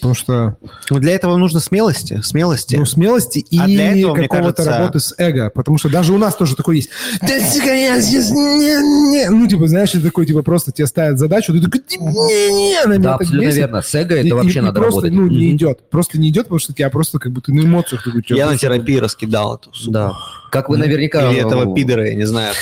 Потому 0.05 0.15
что 0.15 0.57
Ну, 0.91 0.99
для 0.99 1.13
этого 1.15 1.35
нужно 1.39 1.61
смелости. 1.61 2.21
Смелости. 2.23 2.77
ну, 2.77 2.85
смелости 2.85 3.39
и 3.39 3.59
А 3.59 3.65
для 3.65 3.97
этого, 3.97 4.15
какого-то 4.15 4.53
кажется- 4.63 4.71
работы 4.79 5.01
с 5.01 5.15
эго. 5.17 5.49
Потому 5.55 5.79
что 5.79 5.89
даже 5.89 6.13
у 6.13 6.19
нас 6.19 6.37
тоже 6.37 6.57
такой 6.57 6.77
есть. 6.77 6.91
Да, 7.23 7.41
сука, 7.51 7.73
я 7.75 8.03
сейчас 8.03 8.31
не, 8.31 9.13
не». 9.13 9.31
Ну, 9.31 9.47
типа, 9.49 9.67
знаешь, 9.67 9.93
ты 9.93 10.01
такой, 10.01 10.27
типа, 10.27 10.43
просто 10.43 10.73
тебе 10.73 10.87
ставят 10.87 11.19
задачу, 11.19 11.55
ты 11.55 11.63
такой, 11.63 11.81
не-не, 11.89 12.83
она 12.85 12.95
меня 12.97 13.03
Да, 13.05 13.13
так 13.13 13.21
абсолютно 13.23 13.47
бесит. 13.47 13.59
верно. 13.61 13.81
С 13.83 13.95
эго 13.95 14.15
И- 14.17 14.27
это 14.27 14.35
вообще 14.37 14.59
и- 14.59 14.59
и 14.59 14.61
надо 14.61 14.81
просто, 14.81 15.01
работать. 15.01 15.13
ну, 15.15 15.27
не 15.27 15.51
идет. 15.53 15.89
Просто 15.89 16.19
не 16.21 16.29
идет, 16.29 16.43
потому 16.45 16.59
что 16.59 16.75
тебя 16.75 16.91
просто 16.91 17.19
как 17.19 17.33
ты 17.43 17.53
на 17.55 17.61
эмоциях 17.61 18.05
такой, 18.05 18.23
«Чё, 18.23 18.37
Я 18.37 18.45
на 18.45 18.51
просто?» 18.51 18.67
терапии 18.67 18.97
раскидал 18.99 19.55
эту 19.57 19.73
суку. 19.73 19.91
Да. 19.93 20.13
Как 20.55 20.69
вы 20.69 20.77
наверняка... 20.79 21.31
Или 21.33 21.41
этого 21.41 21.75
пидора, 21.75 22.07
я 22.09 22.15
не 22.15 22.25
знаю, 22.27 22.55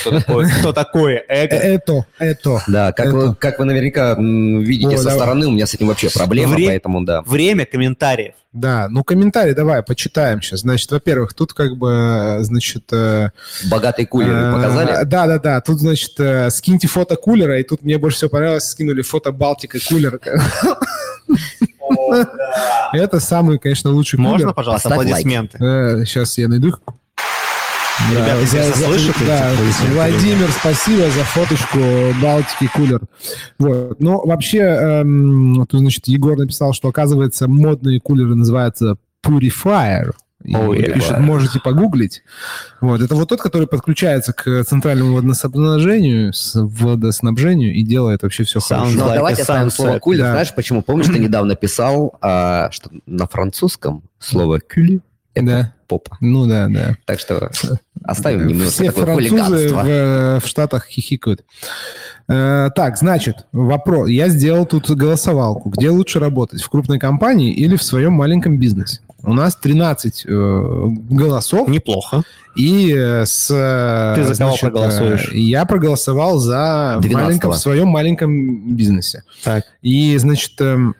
кто 0.59 0.73
такое 0.73 1.23
Э, 1.29 1.45
эго. 1.45 1.55
Это, 1.55 2.05
это. 2.17 2.63
Да, 2.67 2.91
как, 2.91 3.05
Это. 3.07 3.15
вы, 3.15 3.35
как 3.35 3.59
вы 3.59 3.65
наверняка 3.65 4.15
видите 4.17 4.97
со 4.97 5.03
давай. 5.03 5.19
стороны, 5.19 5.45
у 5.47 5.51
меня 5.51 5.67
с 5.67 5.75
этим 5.75 5.87
вообще 5.87 6.09
проблема, 6.09 6.55
Вре- 6.55 6.67
поэтому 6.67 7.05
да. 7.05 7.21
Время 7.21 7.65
комментариев. 7.67 8.33
Да, 8.51 8.87
ну 8.89 9.03
комментарий 9.03 9.53
давай, 9.53 9.83
почитаем 9.83 10.41
сейчас. 10.41 10.61
Значит, 10.61 10.91
во-первых, 10.91 11.33
тут 11.35 11.53
как 11.53 11.75
бы, 11.77 12.37
значит... 12.41 12.83
э, 12.91 13.29
Богатые 13.69 14.07
кулеры 14.07 14.33
э, 14.47 14.51
показали? 14.53 15.03
Да, 15.05 15.27
да, 15.27 15.37
да. 15.39 15.61
Тут, 15.61 15.79
значит, 15.79 16.19
э, 16.19 16.49
скиньте 16.49 16.87
фото 16.87 17.15
кулера, 17.15 17.59
и 17.59 17.63
тут 17.63 17.83
мне 17.83 17.97
больше 17.99 18.17
всего 18.17 18.29
понравилось, 18.31 18.65
скинули 18.69 19.01
фото 19.03 19.31
Балтика 19.31 19.77
кулера. 19.87 20.19
Это 22.93 23.19
самый, 23.19 23.57
конечно, 23.59 23.89
лучший 23.91 24.19
Можно, 24.19 24.37
кулер. 24.39 24.53
пожалуйста, 24.53 24.89
Поставь 24.89 24.97
лайк. 24.99 25.09
аплодисменты? 25.25 26.05
Сейчас 26.05 26.37
я 26.37 26.47
найду. 26.47 26.73
Ребята, 28.11 28.39
если 28.39 28.57
за- 28.57 28.63
за- 28.63 28.73
заслышите 28.73 29.25
да, 29.25 29.51
Владимир, 29.93 30.49
спасибо 30.49 31.09
за 31.11 31.23
фоточку 31.23 31.79
Балтики 32.21 32.67
кулер. 32.73 33.01
Вот. 33.59 33.99
Ну, 33.99 34.25
вообще, 34.25 34.59
эм, 34.59 35.65
тут, 35.69 35.79
значит, 35.79 36.07
Егор 36.07 36.37
написал, 36.37 36.73
что, 36.73 36.87
оказывается, 36.89 37.47
модные 37.47 37.99
кулеры 37.99 38.35
называются 38.35 38.97
Purifier. 39.25 40.11
Oh, 40.45 40.75
yeah. 40.75 40.91
пишет, 40.91 41.19
можете 41.19 41.61
погуглить. 41.61 42.21
Вот. 42.81 42.99
Это 42.99 43.15
вот 43.15 43.29
тот, 43.29 43.41
который 43.41 43.65
подключается 43.65 44.33
к 44.33 44.65
центральному 44.65 45.15
водоснабжению, 45.15 46.33
с 46.33 46.53
водоснабжению 46.55 47.73
и 47.73 47.81
делает 47.81 48.23
вообще 48.23 48.43
все 48.43 48.59
Sounds 48.59 48.61
хорошо. 48.61 48.97
Ну, 48.97 49.05
like 49.05 49.15
давайте 49.15 49.41
a 49.41 49.43
оставим 49.43 49.69
слово 49.69 49.99
кулер. 49.99 50.23
Да. 50.25 50.31
Знаешь, 50.31 50.53
почему? 50.53 50.81
Помнишь, 50.81 51.07
ты 51.07 51.19
недавно 51.19 51.55
писал, 51.55 52.17
а, 52.21 52.69
что 52.71 52.89
на 53.05 53.27
французском 53.27 54.03
слово 54.19 54.59
кюли– 54.59 54.99
это 55.33 55.45
Да. 55.45 55.73
попа. 55.87 56.17
Ну 56.19 56.45
да, 56.45 56.67
да. 56.67 56.95
Так 57.05 57.19
что 57.19 57.51
оставим 58.03 58.47
немножко 58.47 58.71
Все 58.71 58.91
такое 58.91 59.05
французы 59.15 59.69
в, 59.69 59.85
э, 59.85 60.39
в 60.39 60.47
Штатах 60.47 60.87
хихикают. 60.87 61.43
Э, 62.27 62.69
так, 62.75 62.97
значит, 62.97 63.45
вопрос. 63.51 64.09
Я 64.09 64.29
сделал 64.29 64.65
тут 64.65 64.89
голосовалку. 64.89 65.69
Где 65.69 65.89
лучше 65.89 66.19
работать? 66.19 66.61
В 66.61 66.69
крупной 66.69 66.99
компании 66.99 67.51
или 67.51 67.75
в 67.75 67.83
своем 67.83 68.13
маленьком 68.13 68.57
бизнесе? 68.57 69.01
У 69.23 69.33
нас 69.33 69.55
13 69.55 70.25
э, 70.25 70.87
голосов. 71.09 71.67
Неплохо. 71.69 72.23
И 72.55 72.93
э, 72.95 73.25
с... 73.25 73.47
Ты 74.15 74.23
за 74.25 74.35
кого 74.37 74.57
проголосуешь? 74.57 75.31
Я 75.31 75.65
проголосовал 75.65 76.37
за 76.37 76.97
в 76.99 77.05
12-го. 77.05 77.17
маленьком, 77.17 77.51
в 77.51 77.57
своем 77.57 77.87
маленьком 77.87 78.75
бизнесе. 78.75 79.23
Так. 79.43 79.65
И, 79.81 80.15
значит, 80.17 80.59
эм, 80.59 80.95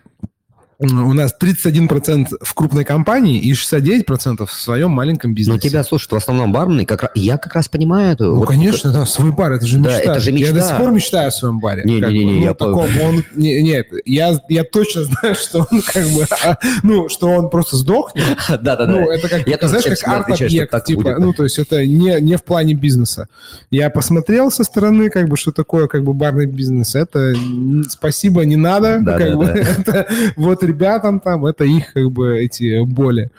у 0.91 1.13
нас 1.13 1.35
31% 1.39 2.27
в 2.41 2.53
крупной 2.53 2.83
компании 2.85 3.39
и 3.39 3.51
69% 3.53 4.45
в 4.45 4.51
своем 4.51 4.91
маленьком 4.91 5.31
Но 5.31 5.35
бизнесе. 5.35 5.59
Ну, 5.63 5.69
тебя 5.69 5.83
слушают 5.83 6.11
в 6.11 6.15
основном 6.15 6.51
бармены. 6.51 6.85
Как, 6.85 7.11
я 7.15 7.37
как 7.37 7.55
раз 7.55 7.67
понимаю 7.69 8.13
это. 8.13 8.25
Ну, 8.25 8.35
Вот 8.37 8.47
конечно, 8.47 8.91
да, 8.91 9.05
свой 9.05 9.31
бар, 9.31 9.53
это 9.53 9.65
же 9.65 9.77
Да, 9.79 9.89
мечта. 9.95 10.11
это 10.11 10.19
же 10.19 10.31
Я 10.31 10.37
мечта. 10.37 10.53
до 10.53 10.61
сих 10.61 10.77
пор 10.77 10.91
мечтаю 10.91 11.27
о 11.27 11.31
своем 11.31 11.59
баре. 11.59 11.83
Не-не-не, 11.85 12.01
как 12.01 12.09
бы. 12.11 12.17
не, 12.17 12.25
ну, 12.25 12.41
я 12.41 12.53
таком, 12.53 12.89
он, 13.01 13.23
не- 13.35 13.61
нет, 13.61 13.87
я, 14.05 14.39
я 14.49 14.63
точно 14.63 15.03
знаю, 15.03 15.35
что 15.35 15.67
он 15.71 15.81
как 15.81 16.05
бы, 16.09 16.25
а, 16.45 16.57
ну, 16.83 17.09
что 17.09 17.29
он 17.29 17.49
просто 17.49 17.77
сдохнет. 17.77 18.25
Да-да-да. 18.49 18.87
Ну, 18.87 19.09
это 19.09 19.27
как, 19.29 19.47
Я 19.47 19.57
тоже 19.57 19.79
знаешь, 19.79 19.99
как 19.99 20.27
арт-объект, 20.29 20.85
типа, 20.85 21.01
будет. 21.01 21.19
ну, 21.19 21.33
то 21.33 21.43
есть 21.43 21.59
это 21.59 21.85
не, 21.85 22.19
не 22.21 22.35
в 22.37 22.43
плане 22.43 22.73
бизнеса. 22.73 23.27
Я 23.71 23.89
посмотрел 23.89 24.51
со 24.51 24.63
стороны, 24.63 25.09
как 25.09 25.29
бы, 25.29 25.37
что 25.37 25.51
такое, 25.51 25.87
как 25.87 26.03
бы, 26.03 26.13
барный 26.13 26.45
бизнес. 26.45 26.95
Это 26.95 27.35
спасибо, 27.89 28.45
не 28.45 28.55
надо. 28.55 28.99
Да, 29.01 29.17
как 29.17 29.29
да, 29.31 29.35
бы, 29.37 29.45
да. 29.45 29.53
это 30.03 30.07
вот 30.35 30.63
ребятам 30.73 31.19
там, 31.19 31.45
это 31.45 31.63
их, 31.63 31.93
как 31.93 32.11
бы, 32.11 32.37
эти 32.39 32.83
боли. 32.83 33.31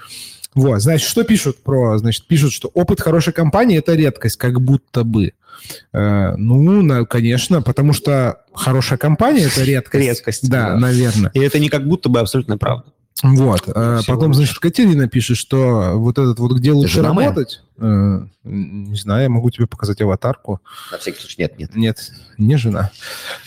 Вот, 0.55 0.81
значит, 0.81 1.09
что 1.09 1.25
пишут 1.25 1.63
про, 1.63 1.99
значит, 1.99 2.27
пишут, 2.27 2.53
что 2.53 2.69
опыт 2.75 3.01
хорошей 3.01 3.33
компании– 3.33 3.79
это 3.79 3.95
редкость, 3.95 4.37
как 4.37 4.61
будто 4.61 5.03
бы. 5.03 5.33
Э, 5.93 6.35
ну, 6.37 6.83
на- 6.83 7.05
конечно, 7.07 7.61
потому 7.63 7.93
что 7.93 8.43
хорошая 8.53 8.99
компания– 8.99 9.47
это 9.53 9.65
редкость. 9.65 10.05
Редкость, 10.07 10.49
Да, 10.49 10.71
да. 10.71 10.77
наверное. 10.79 11.31
И 11.35 11.41
это 11.41 11.59
не 11.59 11.69
как 11.69 11.87
будто 11.89 12.09
бы 12.09 12.21
абсолютно 12.21 12.57
правда. 12.57 12.85
Вот. 13.23 13.63
э, 13.69 13.99
Всего 14.03 14.17
Потом, 14.17 14.31
лишь. 14.31 14.37
значит, 14.37 14.59
Катерина 14.59 15.09
пишет, 15.09 15.37
что 15.37 15.93
вот 15.95 16.19
этот 16.19 16.39
вот, 16.41 16.53
где 16.53 16.73
лучше 16.73 16.95
жена 16.95 17.13
моя? 17.15 17.29
работать, 17.29 17.63
э, 17.79 18.21
не 18.43 18.97
знаю, 18.97 19.23
я 19.23 19.29
могу 19.29 19.51
тебе 19.51 19.67
показать 19.67 20.01
аватарку. 20.01 20.61
На 20.91 20.99
всякий 20.99 21.21
случай, 21.21 21.37
нет, 21.43 21.57
нет. 21.59 21.77
Нет, 21.77 22.11
не 22.39 22.57
жена. 22.57 22.91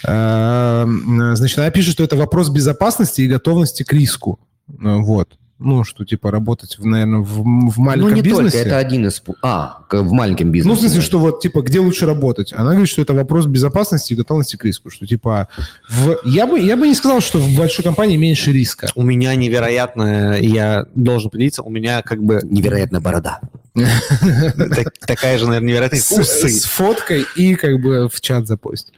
Э, 0.04 0.86
Значит, 1.34 1.60
она 1.60 1.70
пишет, 1.70 1.94
что 1.94 2.04
это 2.04 2.16
вопрос 2.16 2.50
безопасности 2.50 3.22
и 3.22 3.28
готовности 3.28 3.84
к 3.84 3.92
риску. 3.94 4.40
Вот. 4.68 5.38
Ну, 5.60 5.84
что, 5.84 6.06
типа, 6.06 6.30
работать, 6.30 6.78
в, 6.78 6.86
наверное, 6.86 7.22
в, 7.22 7.42
в 7.42 7.80
маленьком 7.80 8.10
ну, 8.12 8.16
не 8.16 8.22
бизнесе. 8.22 8.58
только, 8.58 8.70
это 8.70 8.78
один 8.78 9.08
из... 9.08 9.24
А, 9.42 9.80
в 9.92 10.12
маленьком 10.12 10.52
бизнесе. 10.52 10.70
Ну, 10.70 10.76
в 10.76 10.80
смысле, 10.80 11.02
что 11.02 11.18
вот, 11.18 11.42
типа, 11.42 11.62
где 11.62 11.80
лучше 11.80 12.06
работать? 12.06 12.54
Она 12.54 12.72
говорит, 12.72 12.90
что 12.90 13.02
это 13.02 13.14
вопрос 13.16 13.48
безопасности 13.48 14.14
и 14.14 14.16
готовности 14.16 14.56
к 14.56 14.66
риску. 14.66 14.92
Что, 14.92 15.08
типа, 15.08 15.48
в... 15.90 16.20
я, 16.26 16.46
бы, 16.46 16.60
я 16.60 16.78
бы 16.78 16.88
не 16.88 16.94
сказал, 16.94 17.22
что 17.22 17.40
в 17.40 17.58
большой 17.58 17.84
компании 17.84 18.18
меньше 18.18 18.52
риска. 18.52 18.90
У 18.94 19.02
меня 19.02 19.34
невероятно, 19.34 20.38
я 20.40 20.86
должен 20.94 21.32
поделиться, 21.32 21.64
у 21.64 21.72
меня 21.72 22.04
как 22.04 22.24
бы 22.24 22.40
Невероятная 22.44 23.02
борода. 23.02 23.40
так- 23.74 24.94
такая 25.00 25.40
же, 25.40 25.48
наверное, 25.48 25.70
невероятная 25.70 26.00
С, 26.00 26.12
усы. 26.12 26.50
с 26.50 26.66
фоткой 26.66 27.26
и, 27.36 27.56
как 27.56 27.82
бы, 27.82 28.10
в 28.10 28.22
чат 28.22 28.46
запостить. 28.48 28.94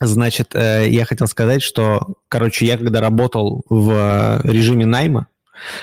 Значит, 0.00 0.54
э, 0.54 0.86
я 0.90 1.04
хотел 1.06 1.26
сказать, 1.26 1.62
что, 1.62 2.14
короче, 2.28 2.66
я 2.66 2.76
когда 2.78 3.00
работал 3.00 3.64
в 3.68 4.40
режиме 4.44 4.86
найма, 4.86 5.26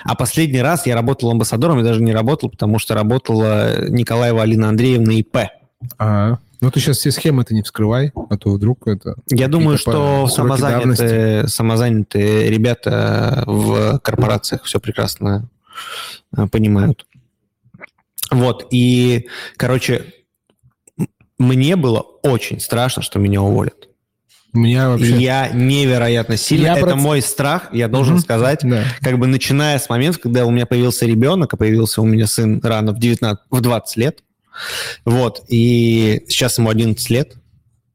а 0.03 0.15
последний 0.15 0.61
раз 0.61 0.85
я 0.85 0.95
работал 0.95 1.31
амбассадором, 1.31 1.79
я 1.79 1.83
даже 1.83 2.01
не 2.01 2.13
работал, 2.13 2.49
потому 2.49 2.79
что 2.79 2.93
работала 2.93 3.87
Николаева 3.89 4.41
Алина 4.41 4.69
Андреевна 4.69 5.13
ИП. 5.13 5.37
Ага. 5.97 6.39
Ну, 6.61 6.71
ты 6.71 6.79
сейчас 6.79 6.97
все 6.97 7.11
схемы-то 7.11 7.53
не 7.53 7.61
вскрывай, 7.61 8.11
а 8.29 8.37
то 8.37 8.49
вдруг 8.49 8.87
это... 8.87 9.15
Я 9.29 9.47
думаю, 9.47 9.77
что 9.77 10.27
самозанятые, 10.27 11.47
самозанятые 11.47 12.49
ребята 12.49 13.43
в 13.45 13.99
корпорациях 13.99 14.63
все 14.63 14.79
прекрасно 14.79 15.47
э, 16.35 16.47
понимают. 16.47 17.05
Вот, 18.31 18.67
и, 18.71 19.27
короче, 19.57 20.05
мне 21.37 21.75
было 21.75 21.99
очень 21.99 22.59
страшно, 22.59 23.03
что 23.03 23.19
меня 23.19 23.41
уволят. 23.41 23.89
Меня 24.55 24.89
вообще... 24.89 25.17
я 25.17 25.49
невероятно 25.49 26.37
сильно... 26.37 26.65
Я 26.67 26.77
Это 26.77 26.87
проц- 26.87 26.95
мой 26.95 27.21
страх, 27.21 27.69
я 27.73 27.87
должен 27.87 28.15
Мгм. 28.15 28.23
сказать, 28.23 28.59
Да. 28.63 28.83
как 29.01 29.19
бы 29.19 29.27
начиная 29.27 29.77
с 29.77 29.89
момента, 29.89 30.19
когда 30.19 30.45
у 30.45 30.51
меня 30.51 30.65
появился 30.65 31.05
ребенок, 31.05 31.53
а 31.53 31.57
появился 31.57 32.01
у 32.01 32.05
меня 32.05 32.25
сын 32.27 32.59
рано 32.63 32.93
в 32.93 32.99
19, 32.99 33.43
в 33.49 33.61
20 33.61 33.97
лет, 33.97 34.19
вот, 35.03 35.43
и 35.49 36.23
сейчас 36.27 36.57
ему 36.57 36.69
11 36.69 37.09
лет, 37.09 37.33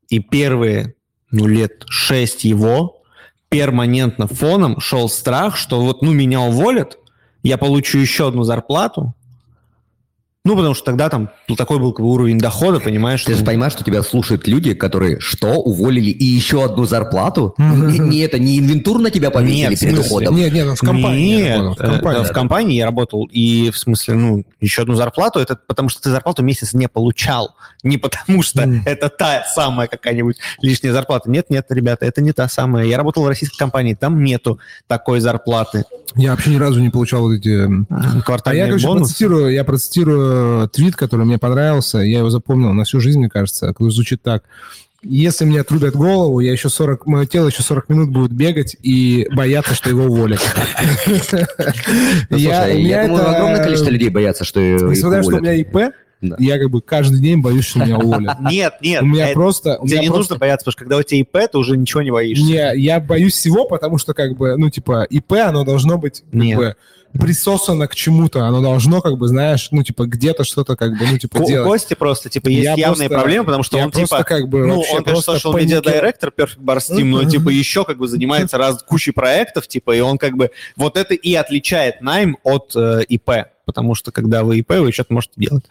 и 0.09 0.19
первые, 0.21 0.95
ну, 1.31 1.47
лет 1.47 1.85
6 1.89 2.45
его 2.45 3.03
перманентно 3.49 4.27
фоном 4.29 4.79
шел 4.81 5.09
страх, 5.09 5.57
что 5.57 5.81
вот, 5.81 6.03
ну, 6.03 6.13
меня 6.13 6.41
уволят, 6.41 6.99
я 7.43 7.57
получу 7.59 7.99
еще 7.99 8.29
одну 8.29 8.43
зарплату, 8.45 9.15
ну, 10.43 10.57
потому 10.57 10.75
что 10.75 10.87
тогда 10.87 11.11
там 11.11 11.29
ну, 11.49 11.55
такой 11.55 11.79
был 11.79 11.95
уровень 11.99 12.39
дохода, 12.39 12.81
понимаешь? 12.81 13.23
Ты 13.25 13.33
же 13.33 13.39
что- 13.39 13.47
понимаешь, 13.47 13.75
что 13.75 13.85
тебя 13.85 14.03
слушают 14.03 14.49
люди, 14.49 14.73
которые 14.73 15.21
что, 15.21 15.55
уволили 15.61 16.09
и 16.11 16.25
еще 16.25 16.65
одну 16.65 16.87
зарплату? 16.87 17.55
Мгм. 17.59 17.89
Не, 17.89 17.99
не 17.99 18.19
это, 18.21 18.39
не 18.39 18.59
инвентур 18.59 18.99
на 19.01 19.11
тебя 19.11 19.31
повесили 19.31 19.69
Нет, 19.71 19.79
в 19.79 19.81
перед 19.81 19.99
уходом? 19.99 20.37
Нет, 20.37 20.53
нет, 20.53 20.67
он 20.67 20.77
в 20.77 20.81
компании 20.81 21.37
Нет, 21.37 21.59
работал, 21.59 21.75
в 21.75 21.81
э, 21.81 21.93
компании. 21.93 22.25
в 22.25 22.33
компании 22.33 22.77
я 22.79 22.85
работал, 22.87 23.29
и 23.31 23.71
в 23.71 23.77
смысле, 23.77 24.15
ну, 24.15 24.45
еще 24.61 24.83
одну 24.83 24.95
зарплату, 24.95 25.41
это 25.41 25.59
потому 25.67 25.91
что 25.91 26.01
ты 26.01 26.11
зарплату 26.11 26.43
месяц 26.43 26.73
не 26.73 26.89
получал, 26.89 27.55
не 27.83 27.99
потому 27.99 28.43
что 28.43 28.63
это 28.87 29.11
та 29.11 29.45
самая 29.45 29.89
какая-нибудь 29.89 30.37
лишняя 30.63 30.93
зарплата. 30.95 31.31
Нет, 31.31 31.51
нет, 31.51 31.67
ребята, 31.69 32.07
это 32.07 32.23
не 32.23 32.33
та 32.33 32.49
самая. 32.49 32.87
Я 32.87 32.97
работал 32.97 33.25
в 33.25 33.29
российской 33.29 33.59
компании, 33.59 33.93
там 33.93 34.25
нету 34.25 34.59
такой 34.87 35.21
зарплаты. 35.21 35.85
Я 36.17 36.31
вообще 36.31 36.51
ни 36.51 36.57
разу 36.57 36.81
не 36.81 36.89
получал 36.89 37.23
вот 37.23 37.35
эти... 37.35 37.51
А 37.51 38.17
я, 38.17 38.23
Квартальный 38.23 38.67
короче, 38.67 38.87
бонус. 38.87 39.09
процитирую, 39.09 39.53
я 39.53 39.65
процитирую 39.65 40.30
твит, 40.73 40.97
который 40.97 41.25
мне 41.27 41.39
понравился, 41.39 41.99
я 41.99 42.19
его 42.19 42.31
запомнил 42.31 42.73
на 42.73 42.85
всю 42.85 43.01
жизнь, 43.01 43.19
мне 43.19 43.29
кажется, 43.29 43.69
который 43.69 43.91
звучит 43.91 44.23
так. 44.23 44.45
Если 45.03 45.47
мне 45.47 45.61
отрубят 45.63 45.95
голову, 45.97 46.41
я 46.41 46.53
еще 46.53 46.69
40, 46.69 47.07
мое 47.07 47.25
тело 47.27 47.47
еще 47.49 47.63
40 47.63 47.89
минут 47.89 48.11
будет 48.11 48.33
бегать 48.33 48.77
и 48.83 49.27
бояться, 49.33 49.75
что 49.75 49.89
его 49.89 50.05
уволят. 50.05 50.41
Ну, 52.29 52.37
я, 52.37 53.07
думаю, 53.07 53.29
огромное 53.31 53.63
количество 53.63 53.91
людей 53.91 54.09
боятся, 54.11 54.45
что 54.45 54.61
их 54.61 54.83
Несмотря 54.83 55.19
на 55.19 55.23
то, 55.23 55.23
что 55.23 55.37
у 55.37 55.39
уволят. 55.39 55.43
меня 55.43 55.55
ИП, 55.55 55.95
Да. 56.21 56.37
я 56.39 56.59
как 56.59 56.71
бы 56.71 56.83
каждый 56.83 57.19
день 57.21 57.41
боюсь, 57.41 57.65
что 57.67 57.79
меня 57.81 57.99
уволят. 57.99 58.41
Нет, 58.41 58.75
нет, 58.83 59.03
У 59.03 59.07
меня 59.07 59.27
это- 59.29 59.35
просто... 59.35 59.79
у 59.81 59.87
тебе 59.87 59.97
меня 59.97 60.03
не 60.03 60.09
просто- 60.09 60.19
нужно 60.35 60.37
бояться, 60.39 60.65
потому 60.65 60.73
что 60.73 60.79
когда 60.81 60.97
у 60.99 61.03
тебя 61.03 61.21
ИП, 61.21 61.51
ты 61.51 61.59
уже 61.59 61.77
ничего 61.79 62.03
не 62.03 62.11
боишься. 62.11 62.45
Не, 62.45 62.77
я 62.79 63.01
боюсь 63.01 63.33
всего, 63.35 63.65
потому 63.65 63.97
что, 63.99 64.13
как 64.13 64.37
бы, 64.37 64.57
ну, 64.59 64.69
типа, 64.69 65.05
ИП, 65.09 65.33
оно 65.33 65.65
должно 65.65 65.97
быть, 65.97 66.21
как 66.31 66.35
Нет. 66.35 66.59
бы, 66.59 66.77
присосано 67.19 67.89
к 67.89 67.95
чему-то. 67.95 68.47
Оно 68.47 68.61
должно, 68.61 69.01
как 69.01 69.17
бы, 69.19 69.29
знаешь, 69.29 69.69
ну, 69.71 69.83
типа, 69.83 70.07
где-то 70.07 70.45
что-то, 70.45 70.77
как 70.77 70.99
бы, 70.99 71.07
ну, 71.11 71.19
типа, 71.19 71.39
Ко- 71.41 71.47
делать. 71.47 71.69
Кости 71.69 71.95
просто, 71.95 72.29
типа, 72.31 72.49
есть 72.49 72.65
Я 72.65 72.75
явные 72.75 73.09
просто- 73.09 73.15
проблемы, 73.21 73.45
потому 73.47 73.63
что 73.63 73.77
я 73.79 73.85
он, 73.85 73.91
просто, 73.91 74.17
типа, 74.17 74.25
как 74.25 74.49
бы, 74.49 74.67
ну, 74.67 74.77
вообще 74.77 74.97
он, 74.97 75.05
конечно, 75.05 75.33
social 75.33 75.55
media 75.55 75.83
директор 75.83 76.33
Perfect 76.37 76.61
Bar 76.61 76.79
Steam, 76.79 77.05
но, 77.05 77.25
типа, 77.29 77.49
еще, 77.51 77.85
как 77.85 77.99
бы, 77.99 78.07
занимается 78.09 78.59
раз 78.59 78.83
кучей 78.83 79.13
проектов, 79.13 79.67
типа, 79.67 79.97
и 79.97 80.01
он, 80.01 80.19
как 80.19 80.37
бы, 80.37 80.51
вот 80.77 80.97
это 80.97 81.15
и 81.15 81.35
отличает 81.35 82.01
найм 82.01 82.37
от 82.45 82.73
э, 82.77 83.03
ИП, 83.09 83.31
потому 83.67 83.95
что, 83.95 84.11
когда 84.11 84.43
вы 84.43 84.59
ИП, 84.59 84.71
вы 84.81 84.91
что-то 84.93 85.15
можете 85.15 85.35
делать. 85.37 85.65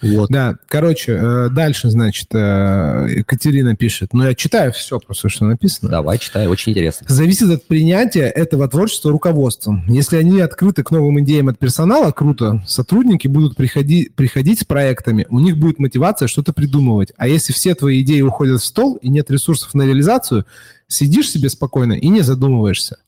Вот. 0.00 0.30
Да, 0.30 0.56
короче, 0.68 1.12
э, 1.12 1.48
дальше, 1.50 1.90
значит, 1.90 2.28
э, 2.32 3.06
Екатерина 3.18 3.76
пишет. 3.76 4.10
Ну, 4.14 4.24
я 4.24 4.34
читаю 4.34 4.72
все 4.72 4.98
просто, 4.98 5.28
что 5.28 5.44
написано. 5.44 5.90
Давай, 5.90 6.18
читай, 6.18 6.46
очень 6.46 6.72
интересно. 6.72 7.06
Зависит 7.10 7.50
от 7.50 7.66
принятия 7.66 8.24
этого 8.26 8.68
творчества 8.68 9.10
руководством. 9.10 9.84
Если 9.88 10.16
они 10.16 10.40
открыты 10.40 10.81
к 10.82 10.90
новым 10.90 11.20
идеям 11.20 11.48
от 11.48 11.58
персонала, 11.58 12.10
круто. 12.12 12.62
Сотрудники 12.66 13.28
будут 13.28 13.56
приходить, 13.56 14.14
приходить 14.14 14.60
с 14.60 14.64
проектами, 14.64 15.26
у 15.30 15.38
них 15.38 15.56
будет 15.56 15.78
мотивация 15.78 16.28
что-то 16.28 16.52
придумывать. 16.52 17.12
А 17.16 17.26
если 17.28 17.52
все 17.52 17.74
твои 17.74 18.00
идеи 18.02 18.20
уходят 18.20 18.60
в 18.60 18.64
стол 18.64 18.96
и 18.96 19.08
нет 19.08 19.30
ресурсов 19.30 19.74
на 19.74 19.82
реализацию, 19.82 20.44
сидишь 20.88 21.30
себе 21.30 21.48
спокойно 21.48 21.92
и 21.94 22.08
не 22.08 22.22
задумываешься. 22.22 22.98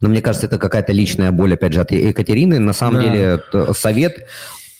Но 0.00 0.08
мне 0.08 0.22
кажется, 0.22 0.46
это 0.46 0.58
какая-то 0.58 0.92
личная 0.92 1.32
боль, 1.32 1.54
опять 1.54 1.72
же, 1.72 1.80
от 1.80 1.90
Екатерины. 1.90 2.58
На 2.58 2.72
самом 2.72 3.02
Да. 3.02 3.02
деле, 3.02 3.40
т- 3.50 3.74
совет 3.74 4.26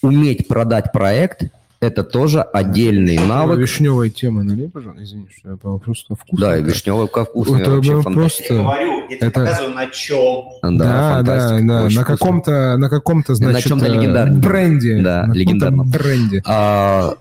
уметь 0.03 0.47
продать 0.49 0.93
проект– 0.93 1.43
это 1.81 2.03
тоже 2.03 2.43
отдельный 2.43 3.19
навык. 3.19 3.59
Вишневая 3.59 4.11
тема, 4.11 4.43
налей, 4.43 4.69
пожалуйста. 4.69 5.05
Извини, 5.05 5.29
что 5.39 5.51
я 5.51 5.57
по- 5.57 5.79
просто 5.79 6.17
вкусно. 6.17 6.47
Да, 6.47 6.57
и 6.59 6.63
вишневый 6.63 7.07
вкусный, 7.07 7.61
Это 7.63 7.71
вообще 7.71 8.03
фантастика. 8.03 8.49
просто... 8.49 8.55
говорю, 8.55 9.01
я 9.03 9.07
тебе 9.07 9.17
Это- 9.29 9.41
показываю, 9.41 9.75
на 9.75 9.87
чем. 9.87 10.45
Да, 10.63 10.69
Да, 10.71 10.79
да, 10.79 11.15
фантастика, 11.17 11.69
да. 11.69 11.89
На 12.01 12.05
каком-то, 12.05 12.77
на 12.79 12.89
каком-то, 12.91 13.35
значит, 13.37 13.69
чем-то 13.69 13.87
э, 13.87 13.89
легендарном. 13.91 14.41
бренде. 14.41 15.03
Да, 15.03 15.27
на 15.27 15.33
легендарном. 15.33 15.89
бренде. 15.91 16.43
А, 16.47 17.15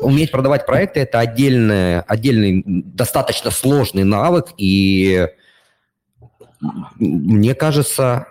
уметь 0.00 0.30
продавать 0.30 0.64
проекты– 0.64 1.00
это 1.00 1.18
отдельный, 1.18 2.00
отдельный, 2.00 2.62
достаточно 2.66 3.50
сложный 3.50 4.04
навык, 4.04 4.46
и 4.58 5.26
мне 6.98 7.54
кажется, 7.54 8.26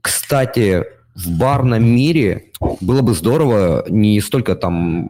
кстати, 0.00 0.84
в 1.14 1.30
барном 1.38 1.84
мире 1.84 2.46
было 2.80 3.00
бы 3.02 3.14
здорово 3.14 3.84
не 3.88 4.20
столько 4.20 4.56
там 4.56 5.08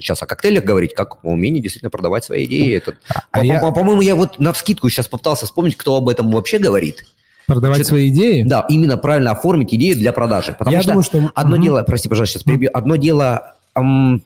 сейчас 0.00 0.20
о 0.22 0.26
коктейлях 0.26 0.64
говорить, 0.64 0.94
как 0.94 1.24
о 1.24 1.28
умении 1.28 1.60
действительно 1.60 1.90
продавать 1.90 2.24
свои 2.24 2.44
идеи. 2.44 2.76
Это- 2.76 2.94
А 3.30 3.38
По- 3.38 3.44
я- 3.44 3.60
по- 3.60 3.70
По-моему, 3.72 4.00
я 4.00 4.16
вот 4.16 4.38
на 4.40 4.52
вскидку 4.52 4.88
сейчас 4.88 5.06
попытался 5.06 5.46
вспомнить, 5.46 5.76
кто 5.76 5.96
об 5.96 6.08
этом 6.08 6.30
вообще 6.30 6.58
говорит. 6.58 7.04
Продавать 7.46 7.76
Что-то- 7.76 7.88
свои 7.90 8.08
идеи? 8.08 8.42
Да, 8.42 8.66
именно 8.68 8.96
правильно 8.96 9.30
оформить 9.32 9.72
идею 9.74 9.96
для 9.96 10.12
продажи. 10.12 10.56
Потому 10.58 10.74
Я 10.76 10.82
что 10.82 10.90
думаю, 10.92 11.04
что... 11.04 11.30
Одно 11.34 11.56
Мгм. 11.56 11.64
дело, 11.64 11.82
прости, 11.82 12.08
пожалуйста, 12.08 12.38
сейчас 12.38 12.42
перебью. 12.44 12.70
Одно 12.72 12.96
дело 12.96 13.54
м, 13.76 14.22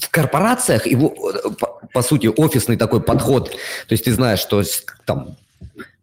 в 0.00 0.08
корпорациях 0.10 0.86
его, 0.86 1.12
э, 1.44 1.50
по, 1.60 1.78
по 1.92 2.02
сути, 2.02 2.28
офисный 2.34 2.76
такой 2.76 3.02
подход. 3.02 3.50
То 3.50 3.92
есть 3.92 4.04
ты 4.04 4.12
знаешь, 4.12 4.38
что 4.40 4.62
там 5.04 5.36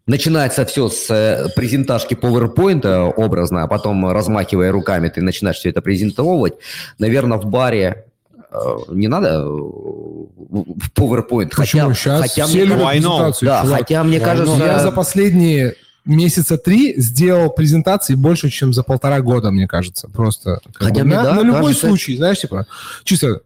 начинается 0.10 0.66
все 0.66 0.90
с 0.90 1.10
э, 1.10 1.50
презентажки 1.56 2.16
PowerPoint 2.16 2.82
э, 2.84 3.00
образно, 3.16 3.64
а 3.64 3.68
потом, 3.68 4.12
размахивая 4.12 4.72
руками, 4.72 5.08
ты 5.10 5.22
начинаешь 5.22 5.58
все 5.58 5.70
это 5.70 5.82
презентовывать. 5.82 6.56
Наверное, 6.98 7.38
в 7.38 7.46
баре 7.46 8.06
э, 8.52 8.58
не 8.90 9.08
надо 9.08 9.28
э, 9.28 9.44
в 9.46 10.90
PowerPoint. 10.96 11.52
Почему? 11.56 11.90
Хотя, 11.90 11.94
Сейчас 11.94 12.22
хотя 12.22 12.46
все 12.48 12.58
мне, 12.58 12.66
любят 12.66 12.88
презентацию, 12.90 13.48
да, 13.50 13.62
чувак. 13.62 13.80
хотя 13.80 14.04
мне 14.04 14.18
Why 14.18 14.24
кажется, 14.26 14.56
Ну, 14.58 14.66
Я 14.66 14.80
за 14.80 14.92
последние 14.92 15.76
месяца 16.06 16.58
три 16.58 17.00
сделал 17.00 17.52
презентации 17.52 18.16
больше, 18.16 18.50
чем 18.50 18.74
за 18.74 18.82
полтора 18.84 19.22
года, 19.22 19.52
мне 19.52 19.68
кажется. 19.68 20.10
Просто. 20.10 20.60
Хотя 20.74 21.02
бы 21.02 21.06
мне, 21.08 21.16
на, 21.18 21.24
да, 21.24 21.34
на 21.36 21.42
любой 21.42 21.62
кажется- 21.62 21.88
случай, 21.88 22.18
знаешь, 22.18 22.40
типа, 22.40 22.66
чисто 23.04 23.42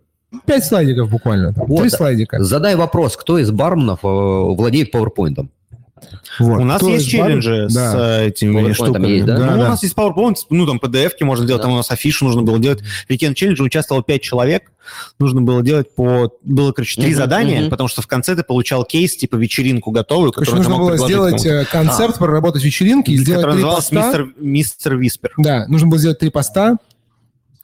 пять 0.46 0.66
слайдиков 0.66 1.10
буквально. 1.10 1.54
Вот. 1.58 1.82
Три 1.82 1.90
слайдика. 1.90 2.42
задай 2.42 2.76
вопрос, 2.76 3.18
кто 3.18 3.38
из 3.38 3.52
барменов 3.52 4.00
э, 4.04 4.08
владеет 4.08 4.96
PowerPoint? 4.96 5.46
Вот. 6.40 6.62
У 6.62 6.64
нас 6.66 6.78
Кто 6.78 6.90
есть 6.90 7.08
челленджи 7.10 7.68
с 7.70 7.74
Да. 7.74 8.22
э, 8.22 8.28
этими 8.30 8.60
PowerPoint 8.62 8.74
штуками. 8.74 9.08
есть, 9.08 9.26
да? 9.26 9.38
Ну, 9.38 9.46
Да, 9.46 9.54
у 9.54 9.58
да. 9.58 9.70
нас 9.70 9.84
есть 9.84 9.96
PowerPoint, 9.96 10.36
ну, 10.50 10.66
там, 10.66 10.78
PDF-ки 10.82 11.24
можно 11.24 11.46
делать, 11.46 11.62
Да. 11.62 11.68
там 11.68 11.74
у 11.74 11.78
нас 11.78 11.92
афишу 11.92 12.26
нужно 12.26 12.42
было 12.42 12.60
делать. 12.60 12.80
Weekend 13.10 13.34
Challenge 13.36 13.62
участвовало 13.62 14.04
5 14.04 14.22
человек, 14.22 14.72
нужно 15.20 15.42
было 15.42 15.62
делать 15.62 15.94
по... 15.96 16.32
Было, 16.44 16.72
короче, 16.72 17.00
три 17.02 17.12
Мгм, 17.12 17.18
задания, 17.18 17.62
мгм. 17.62 17.70
потому 17.70 17.88
что 17.90 18.02
в 18.02 18.08
конце 18.08 18.36
ты 18.36 18.44
получал 18.44 18.84
кейс, 18.86 19.16
типа 19.16 19.36
вечеринку 19.36 19.92
готовую, 19.92 20.32
Короче, 20.32 20.52
которую 20.52 20.64
ты 20.66 20.70
нужно 20.70 20.84
мог 20.84 20.98
было 20.98 21.08
сделать 21.08 21.44
кому-то. 21.44 21.50
э, 21.62 21.66
концепт, 21.66 22.18
проработать 22.18 22.64
вечеринки 22.64 23.12
и 23.12 23.18
сделать 23.18 23.42
Которая 23.42 23.56
три 23.56 23.64
называлась 23.64 23.86
поста. 23.86 24.06
Мистер, 24.08 24.28
Мистер 24.40 24.96
Виспер. 24.98 25.32
Да, 25.38 25.66
нужно 25.68 25.88
было 25.88 26.00
сделать 26.00 26.20
три 26.20 26.30
поста. 26.30 26.78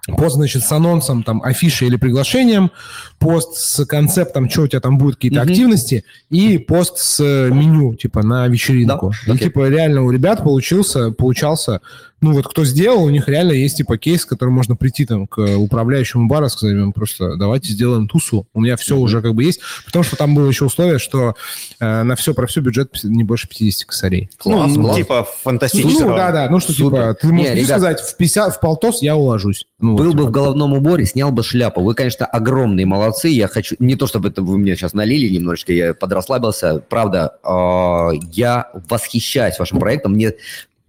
Пост, 0.07 0.35
значит, 0.37 0.63
с 0.63 0.71
анонсом, 0.71 1.21
там, 1.23 1.41
афишей 1.43 1.87
или 1.87 1.95
приглашением, 1.95 2.71
пост 3.19 3.55
с 3.57 3.85
концептом, 3.85 4.49
что 4.49 4.63
у 4.63 4.67
тебя 4.67 4.79
там 4.79 4.97
будут 4.97 5.15
какие-то 5.15 5.41
Мгм. 5.41 5.49
активности, 5.51 6.03
и 6.31 6.57
пост 6.57 6.97
с 6.97 7.19
меню, 7.19 7.93
типа, 7.93 8.23
на 8.23 8.47
вечеринку. 8.47 9.11
Да, 9.27 9.33
и, 9.33 9.35
окей. 9.35 9.47
типа, 9.49 9.69
реально 9.69 10.03
у 10.03 10.09
ребят 10.11 10.43
получился, 10.43 11.11
получался, 11.11 11.81
ну, 12.21 12.33
вот 12.33 12.47
кто 12.47 12.65
сделал, 12.65 13.03
у 13.03 13.09
них 13.09 13.27
реально 13.27 13.53
есть, 13.53 13.77
типа, 13.77 13.97
кейс, 13.97 14.25
к 14.25 14.29
которому 14.29 14.55
можно 14.57 14.75
прийти, 14.75 15.05
там, 15.05 15.27
к 15.27 15.39
управляющему 15.57 16.27
бара, 16.27 16.47
сказать, 16.49 16.75
им 16.75 16.93
просто, 16.93 17.35
давайте 17.37 17.71
сделаем 17.71 18.07
тусу, 18.07 18.47
у 18.53 18.61
меня 18.61 18.75
все 18.77 18.97
уже, 18.97 19.21
как 19.21 19.33
бы, 19.35 19.43
есть, 19.43 19.61
потому 19.85 20.03
что 20.03 20.15
там 20.15 20.35
было 20.35 20.47
еще 20.47 20.65
условие, 20.65 20.99
что 20.99 21.35
э, 21.79 22.03
на 22.03 22.15
все 22.15 22.33
про 22.33 22.47
все 22.47 22.61
бюджет 22.61 22.99
не 23.03 23.23
больше 23.23 23.47
50 23.47 23.85
косарей. 23.87 24.29
Класс, 24.37 24.71
ну, 24.75 24.83
класс. 24.83 24.95
типа 24.97 25.19
Ну, 25.19 25.35
фантастического. 25.43 26.15
да, 26.17 26.31
да, 26.31 26.49
ну 26.49 26.59
что, 26.59 26.73
Супер. 26.73 26.89
типа, 26.99 27.13
ты 27.21 27.27
можешь 27.27 27.49
не 27.51 27.55
ребят- 27.55 27.67
сказать, 27.69 27.99
в 28.01 28.17
50, 28.17 28.55
в 28.55 28.59
полтос 28.59 29.01
я 29.01 29.15
уложусь. 29.15 29.65
Ну, 29.79 29.95
Был 29.95 30.05
вот, 30.07 30.13
бы 30.15 30.19
типа. 30.21 30.29
в 30.29 30.31
головном 30.31 30.73
уборе, 30.73 31.05
снял 31.05 31.31
бы 31.31 31.43
шляпу. 31.43 31.81
Вы, 31.81 31.93
конечно, 31.93 32.25
огромные 32.25 32.85
молодцы. 32.85 33.29
Я 33.29 33.47
хочу... 33.47 33.75
Не 33.79 33.95
то, 33.95 34.07
чтобы 34.07 34.27
это 34.29 34.41
вы 34.41 34.57
мне 34.57 34.75
сейчас 34.75 34.93
налили 34.93 35.29
немножечко, 35.33 35.71
я 35.71 35.93
подрасслабился. 35.93 36.79
Правда, 36.89 37.33
э, 37.43 38.17
я 38.33 38.69
восхищаюсь 38.89 39.57
вашим 39.57 39.79
проектом. 39.79 40.13
Мне 40.13 40.33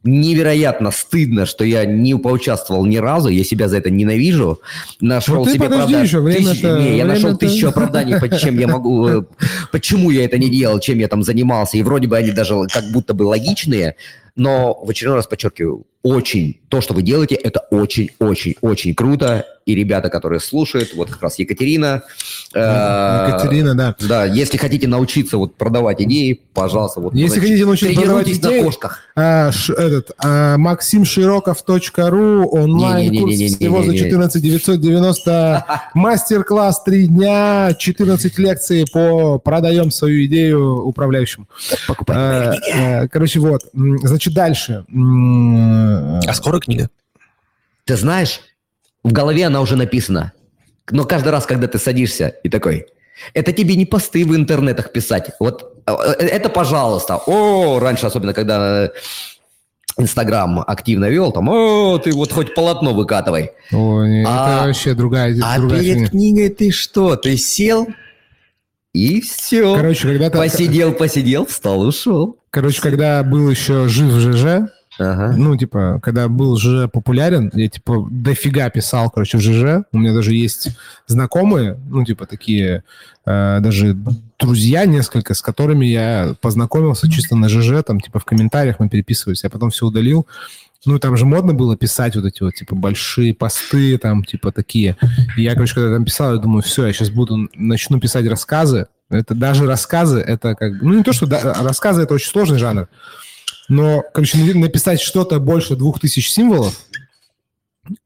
невероятно 0.03 0.91
стыдно, 0.91 1.45
что 1.47 1.65
я 1.65 1.85
не 1.85 2.17
поучаствовал 2.17 2.87
ни 2.87 2.97
разу, 2.97 3.29
я 3.29 3.45
себя 3.45 3.69
за 3.69 3.79
это 3.79 3.91
ненавижу. 3.91 4.61
Нашел 5.01 5.45
Ну 5.45 5.51
себе 5.53 5.67
оправдание. 5.67 6.07
Тысячи- 6.55 6.81
не, 6.81 6.97
я 6.97 7.05
нашел 7.05 7.37
тысячу 7.37 7.69
оправданий, 7.69 8.39
чем 8.39 8.59
я 8.59 8.67
могу, 8.69 9.09
э, 9.09 9.23
почему 9.73 10.11
я 10.11 10.25
это 10.25 10.39
не 10.39 10.49
делал, 10.49 10.81
чем 10.81 10.99
я 10.99 11.09
там 11.09 11.23
занимался, 11.23 11.77
и 11.77 11.83
вроде 11.83 12.09
бы 12.09 12.17
они 12.17 12.31
даже 12.31 12.55
как 12.73 12.85
будто 12.93 13.13
бы 13.15 13.25
логичные, 13.25 13.97
но 14.37 14.79
в 14.83 14.89
очередной 14.89 15.17
раз 15.17 15.27
подчеркиваю, 15.27 15.85
очень, 16.03 16.61
то, 16.69 16.81
что 16.81 16.95
вы 16.95 17.03
делаете, 17.03 17.35
это 17.35 17.61
очень-очень-очень 17.71 18.95
круто, 18.95 19.45
и 19.67 19.75
ребята, 19.75 20.09
которые 20.09 20.41
слушают, 20.41 20.95
вот 20.95 21.11
как 21.11 21.23
раз 21.23 21.39
Екатерина, 21.39 22.03
э, 22.55 23.29
Екатерина, 23.29 23.75
да. 23.75 23.95
да, 24.01 24.25
если 24.25 24.57
хотите 24.57 24.89
научиться 24.89 25.37
вот 25.37 25.55
продавать 25.55 26.01
идеи, 26.03 26.41
пожалуйста, 26.55 27.01
вот 27.01 27.15
Если 27.15 27.39
хотите 27.39 27.65
научиться 27.65 28.01
продавать 28.01 28.29
идеи, 28.29 28.59
на 28.59 28.65
кошках. 28.65 29.01
А, 29.15 29.53
ш- 29.53 29.75
этот, 29.75 30.13
а, 30.19 30.57
максимшироков.ру 30.57 32.49
онлайн-курс 32.49 33.35
всего 33.35 33.83
за 33.83 33.97
14 33.97 34.43
990, 34.43 35.67
мастер-класс 35.95 36.83
3 36.83 37.07
дня, 37.07 37.75
14 37.79 38.39
лекций 38.39 38.87
по 38.91 39.39
продаем 39.39 39.91
свою 39.91 40.25
идею 40.25 40.85
управляющим. 40.85 41.47
А, 42.09 42.55
а, 42.75 43.09
Короче, 43.09 43.41
вот, 43.41 43.63
значит, 43.73 44.35
дальше. 44.35 44.85
М, 45.91 46.21
А 46.27 46.35
скоро 46.35 46.61
книга? 46.61 46.89
Ты 47.85 47.97
знаешь, 47.97 48.41
в 49.03 49.13
голове 49.13 49.47
она 49.47 49.61
уже 49.61 49.77
написана. 49.77 50.33
Но 50.91 51.05
каждый 51.05 51.29
раз, 51.31 51.47
когда 51.47 51.67
ты 51.67 51.79
садишься 51.79 52.29
и 52.43 52.49
такой, 52.49 52.87
это 53.35 53.53
тебе 53.53 53.77
не 53.77 53.87
посты 53.87 54.25
в 54.25 54.35
интернетах 54.35 54.93
писать. 54.93 55.31
Вот 55.41 55.83
э, 55.87 55.93
э, 55.93 56.27
это 56.27 56.49
пожалуйста. 56.49 57.17
О, 57.27 57.79
раньше, 57.79 58.07
особенно 58.07 58.33
когда 58.35 58.87
э, 58.87 58.91
Инстаграм 59.99 60.61
активно 60.67 61.07
вел, 61.11 61.31
там, 61.33 61.49
о, 61.49 61.99
ты 61.99 62.13
вот 62.13 62.33
хоть 62.33 62.55
полотно 62.55 62.95
выкатывай. 62.95 63.51
Ой, 63.73 64.21
это 64.23 64.31
А- 64.63 64.67
вообще 64.67 64.95
другая, 64.95 65.37
А 65.43 65.59
другая 65.59 65.81
перед 65.81 65.95
фигня. 65.95 66.09
книгой 66.09 66.49
ты 66.49 66.71
что? 66.71 67.17
Ты 67.17 67.37
сел 67.37 67.87
и 68.93 69.21
все. 69.21 69.77
Короче, 69.77 70.09
когда-то... 70.09 70.39
посидел, 70.39 70.93
посидел, 70.95 71.47
встал, 71.47 71.81
ушел. 71.83 72.39
Короче, 72.51 72.81
когда 72.81 73.23
был 73.23 73.49
еще 73.51 73.87
жив 73.89 74.11
ЖЖ, 74.13 74.71
Ага. 75.01 75.35
ну, 75.35 75.57
типа, 75.57 75.99
когда 76.03 76.29
был 76.29 76.59
ЖЖ 76.59 76.91
популярен, 76.93 77.51
я, 77.55 77.69
типа, 77.69 78.07
дофига 78.11 78.69
писал, 78.69 79.11
короче, 79.11 79.39
в 79.39 79.41
ЖЖ. 79.41 79.87
У 79.93 79.99
меня 79.99 80.13
даже 80.13 80.35
есть 80.35 80.69
знакомые, 81.07 81.79
ну, 81.89 82.05
типа, 82.05 82.27
такие, 82.27 82.85
э, 83.25 83.59
даже 83.61 83.97
друзья 84.39 84.85
несколько, 84.85 85.33
с 85.33 85.41
которыми 85.41 85.87
я 85.87 86.35
познакомился 86.43 87.11
чисто 87.11 87.35
на 87.35 87.49
ЖЖ, 87.49 87.83
там, 87.85 88.01
типа, 88.01 88.19
в 88.19 88.27
комментариях 88.27 88.77
мы 88.79 88.91
переписывались, 88.91 89.43
я 89.43 89.49
потом 89.49 89.71
все 89.71 89.87
удалил. 89.87 90.27
Ну, 90.85 90.99
там 90.99 91.17
же 91.17 91.25
модно 91.25 91.55
было 91.55 91.77
писать 91.77 92.17
вот 92.17 92.27
эти 92.27 92.43
вот, 92.43 92.55
типа, 92.55 92.75
большие 92.75 93.35
посты, 93.35 93.97
там, 93.97 94.23
типа, 94.23 94.53
такие. 94.53 94.97
И 95.37 95.43
я, 95.43 95.55
короче, 95.55 95.75
когда 95.75 95.95
там 95.95 96.05
писал, 96.05 96.35
я 96.35 96.41
думаю, 96.41 96.63
все, 96.63 96.87
я 96.87 96.93
сейчас 96.93 97.11
буду, 97.11 97.49
начну 97.55 98.01
писать 98.01 98.27
рассказы. 98.27 98.87
Это 99.11 99.35
даже 99.35 99.67
рассказы, 99.67 100.21
это 100.21 100.55
как... 100.55 100.81
Ну, 100.81 100.95
не 100.95 101.03
то, 101.03 101.13
что 101.13 101.27
да, 101.27 101.55
рассказы, 101.63 102.03
это 102.03 102.15
очень 102.15 102.31
сложный 102.31 102.59
жанр. 102.59 102.89
Но, 103.71 104.03
короче, 104.13 104.37
на- 104.37 104.59
написать 104.61 105.01
что-то 105.01 105.39
больше 105.41 105.77
двух 105.77 105.99
тысяч 106.01 106.31
символов, 106.31 106.79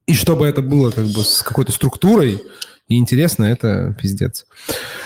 и 0.06 0.14
чтобы 0.14 0.46
это 0.46 0.62
было 0.62 0.90
как 0.92 1.06
бы 1.06 1.24
с 1.24 1.42
какой-то 1.42 1.72
структурой 1.72 2.40
и 2.86 2.96
интересно, 2.98 3.44
это 3.44 3.96
пиздец. 4.00 4.44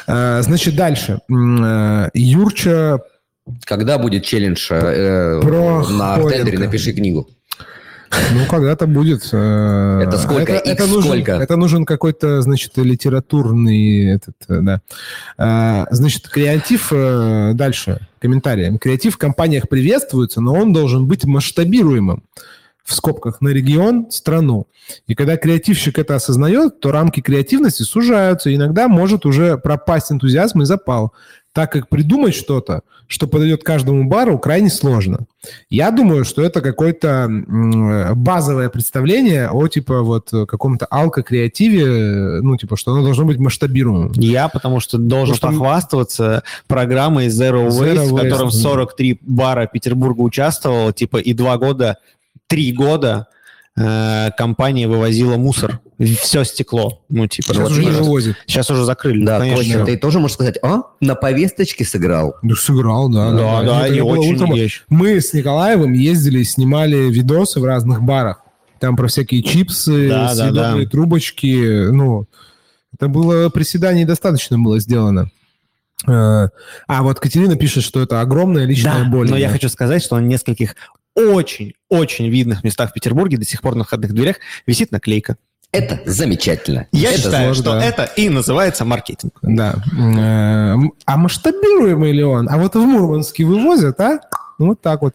А, 0.07 0.43
Значит, 0.43 0.75
дальше. 0.77 1.21
Э, 1.31 2.09
Юрча 2.13 2.99
Когда 3.65 3.99
будет 3.99 4.25
челлендж 4.25 4.67
э, 4.71 5.41
на. 5.41 6.15
Артендере 6.17 6.59
«Напиши 6.59 6.93
книгу»? 6.93 7.29
Ну, 8.33 8.47
когда-то 8.47 8.87
будет. 8.87 9.29
э, 9.33 10.01
Это 10.03 10.19
сколько? 10.19 10.53
Это, 10.55 10.69
это 10.71 10.87
нужен, 10.87 11.03
сколько? 11.13 11.33
это 11.33 11.57
нужен 11.57 11.85
какой-то, 11.85 12.41
значит, 12.43 12.77
литературный, 12.77 14.13
этот, 14.15 14.35
э, 14.49 14.61
да. 14.61 14.81
А, 15.37 15.87
Значит, 15.91 16.29
креатив, 16.29 16.89
э, 16.91 17.53
дальше, 17.55 18.08
комментарии. 18.19 18.77
Креатив 18.79 19.15
в 19.15 19.19
компаниях 19.19 19.69
приветствуется, 19.69 20.41
но 20.41 20.55
он 20.55 20.73
должен 20.73 21.07
быть 21.07 21.25
масштабируемым 21.25 22.23
в 22.89 22.95
скобках 22.95 23.43
на 23.43 23.49
регион, 23.51 24.11
страну. 24.11 24.67
И 25.07 25.15
когда 25.15 25.37
креативщик 25.37 25.99
это 25.99 26.15
осознает, 26.15 26.81
то 26.81 26.91
рамки 26.91 27.21
креативности 27.21 27.83
сужаются. 27.83 28.49
и 28.49 28.55
Иногда 28.55 28.89
может 28.89 29.27
уже 29.27 29.59
пропасть 29.59 30.11
энтузиазм 30.11 30.63
и 30.63 30.65
запал, 30.65 31.13
так 31.59 31.73
как 31.73 31.89
придумать 31.89 32.37
что-то, 32.37 32.83
что 33.09 33.27
подойдет 33.27 33.65
каждому 33.65 34.05
бару, 34.05 34.39
крайне 34.39 34.71
сложно. 34.71 35.27
Я 35.71 35.91
думаю, 35.91 36.25
что 36.25 36.41
это 36.41 36.61
какое-то 36.61 37.27
базовое 38.15 38.69
представление 38.69 39.51
о 39.51 39.67
типа 39.67 40.03
вот 40.03 40.31
каком-то 40.31 40.87
алко-креативе, 40.89 42.43
ну 42.43 42.57
типа, 42.57 42.77
что 42.77 42.93
оно 42.93 43.03
должно 43.03 43.25
быть 43.25 43.39
масштабируемым. 43.41 44.13
Я, 44.15 44.47
потому 44.47 44.79
что 44.79 44.99
должен 44.99 45.35
Потому 45.35 45.55
что- 45.55 45.61
похвастаться 45.65 46.43
программой 46.69 47.27
Zero 47.27 47.67
Waste, 47.67 47.97
Zero 47.97 48.05
в 48.07 48.15
Waste, 48.15 48.23
котором 48.31 48.51
да. 48.51 48.55
43 48.57 49.19
бара 49.23 49.67
Петербурга 49.67 50.21
участвовало, 50.21 50.93
типа, 50.93 51.17
и 51.17 51.33
два 51.33 51.59
года, 51.59 51.97
три 52.47 52.73
года 52.73 53.27
э, 53.79 54.31
компания 54.37 54.89
вывозила 54.89 55.37
мусор. 55.37 55.81
Все 55.99 56.45
стекло. 56.45 57.01
Ну, 57.09 57.27
типа, 57.27 57.49
Сейчас 57.55 57.59
вот 57.63 57.71
уже 57.73 57.85
не 57.85 57.91
вывозит. 57.91 58.37
Сейчас 58.47 58.71
уже 58.71 58.85
закрыли. 58.85 59.25
Да, 59.25 59.39
конечно. 59.39 59.65
точно. 59.65 59.87
Ты 59.87 59.97
тоже 59.99 60.19
можешь 60.21 60.35
сказать, 60.35 60.59
а, 60.63 60.83
на 61.01 61.15
повесточке 61.15 61.85
сыграл. 61.85 62.37
Да, 62.43 62.55
сыграл, 62.55 63.09
да. 63.09 63.33
Да, 63.33 63.63
да, 63.63 63.87
Это 63.87 63.95
и 63.97 64.01
было 64.01 64.19
очень 64.19 64.35
утром. 64.35 64.53
есть. 64.55 64.83
Мы 64.89 65.21
с 65.21 65.33
Николаевым 65.33 65.93
ездили, 65.93 66.43
снимали 66.43 67.11
видосы 67.11 67.61
в 67.61 67.65
разных 67.65 68.03
барах. 68.03 68.43
Там 68.81 68.97
про 68.97 69.09
всякие 69.09 69.43
чипсы, 69.43 70.09
Да, 70.09 70.29
да, 70.29 70.35
съедобные 70.35 70.85
да. 70.85 70.91
трубочки. 70.91 71.89
Ну, 71.91 72.27
это 72.95 73.09
было 73.09 73.49
приседаний 73.49 74.05
достаточно 74.05 74.59
было 74.59 74.79
сделано. 74.79 75.31
Э, 76.07 76.49
А 76.87 77.03
вот 77.03 77.19
Катерина 77.19 77.57
пишет, 77.57 77.83
что 77.83 78.01
это 78.01 78.21
огромная 78.21 78.65
личная 78.67 79.03
Да, 79.05 79.11
боль. 79.11 79.29
но 79.29 79.37
я 79.37 79.49
Да. 79.49 79.55
хочу 79.55 79.69
сказать, 79.69 80.01
что 80.03 80.15
на 80.17 80.21
нескольких 80.21 80.77
очень-очень 81.19 82.29
видных 82.29 82.65
местах 82.65 82.91
в 82.91 82.93
Петербурге 82.93 83.37
до 83.39 83.45
сих 83.45 83.61
пор 83.61 83.75
на 83.75 83.85
входных 83.85 84.13
дверях 84.13 84.37
висит 84.67 84.93
наклейка. 84.93 85.37
Это 85.71 86.01
замечательно. 86.07 86.87
Я 86.93 87.11
Это 87.11 87.19
считаю, 87.19 87.55
сложно, 87.55 87.81
что 87.81 87.87
это 87.87 88.05
и 88.17 88.31
называется 88.31 88.85
маркетинг. 88.87 89.35
Да. 89.43 89.75
Э, 89.99 90.75
А 91.05 91.17
масштабируемый 91.19 92.13
ли 92.13 92.25
он? 92.25 92.49
А 92.49 92.57
вот 92.57 92.75
в 92.75 92.79
Мурманске 92.79 93.45
вывозят, 93.45 94.01
а? 94.01 94.21
Ну, 94.59 94.69
Вот 94.69 94.81
так 94.81 95.03
вот. 95.03 95.15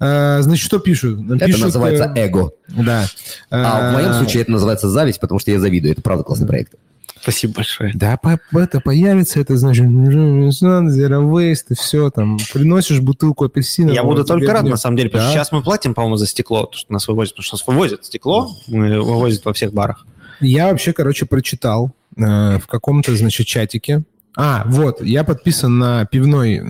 Э, 0.00 0.38
Значит, 0.40 0.64
что 0.64 0.78
пишут? 0.78 1.28
Это 1.30 1.46
Пишут, 1.46 1.62
называется 1.64 2.12
э, 2.14 2.26
эго. 2.26 2.52
Да. 2.68 3.06
А 3.50 3.90
в 3.90 3.94
моем 3.94 4.14
случае 4.14 4.42
это 4.42 4.52
называется 4.52 4.88
зависть, 4.88 5.18
потому 5.18 5.40
что 5.40 5.50
я 5.50 5.58
завидую. 5.58 5.92
Это 5.92 6.00
правда 6.00 6.22
классный 6.22 6.46
проект. 6.46 6.74
Спасибо 7.22 7.54
большое. 7.54 7.92
Да, 7.94 8.18
это 8.52 8.80
появится, 8.80 9.40
это 9.40 9.56
значит, 9.56 9.86
zero 9.86 11.54
все, 11.74 12.10
там, 12.10 12.38
приносишь 12.52 13.00
бутылку 13.00 13.44
апельсина. 13.44 13.90
Я 13.90 14.02
буду 14.04 14.24
только 14.24 14.52
рад, 14.52 14.64
на 14.64 14.76
самом 14.76 14.96
деле, 14.96 15.10
потому 15.10 15.30
что 15.30 15.38
сейчас 15.38 15.52
мы 15.52 15.62
платим, 15.62 15.94
по-моему, 15.94 16.16
за 16.16 16.26
стекло, 16.26 16.66
то, 16.66 16.76
что 16.76 16.92
нас 16.92 17.06
вывозят, 17.08 17.34
потому 17.34 17.44
что 17.44 17.56
нас 17.56 17.66
вывозят 17.66 18.04
стекло, 18.04 18.56
вывозят 18.66 19.44
во 19.44 19.52
всех 19.52 19.72
барах. 19.72 20.06
Я 20.40 20.68
вообще, 20.70 20.92
короче, 20.92 21.26
прочитал 21.26 21.92
в 22.16 22.62
каком-то, 22.66 23.16
значит, 23.16 23.46
чатике. 23.46 24.02
А, 24.36 24.64
вот, 24.66 25.02
я 25.02 25.24
подписан 25.24 25.78
на 25.78 26.04
пивной... 26.04 26.60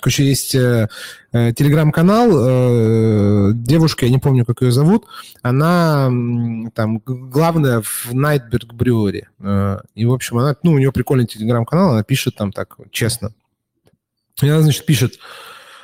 Короче, 0.00 0.24
есть 0.24 0.54
э, 0.54 0.88
э, 1.32 1.52
телеграм-канал, 1.52 2.30
э, 2.32 3.52
девушка, 3.54 4.06
я 4.06 4.12
не 4.12 4.18
помню, 4.18 4.44
как 4.44 4.62
ее 4.62 4.70
зовут, 4.70 5.06
она 5.42 6.06
там 6.74 6.98
главная 7.04 7.80
в 7.82 8.12
Nightberg 8.12 8.72
Brewery. 8.74 9.24
Э, 9.40 9.78
и, 9.94 10.04
в 10.04 10.12
общем, 10.12 10.38
она, 10.38 10.56
ну, 10.62 10.72
у 10.72 10.78
нее 10.78 10.92
прикольный 10.92 11.26
телеграм-канал, 11.26 11.92
она 11.92 12.04
пишет 12.04 12.36
там 12.36 12.52
так, 12.52 12.76
честно. 12.90 13.32
И 14.42 14.48
она, 14.48 14.62
значит, 14.62 14.86
пишет, 14.86 15.18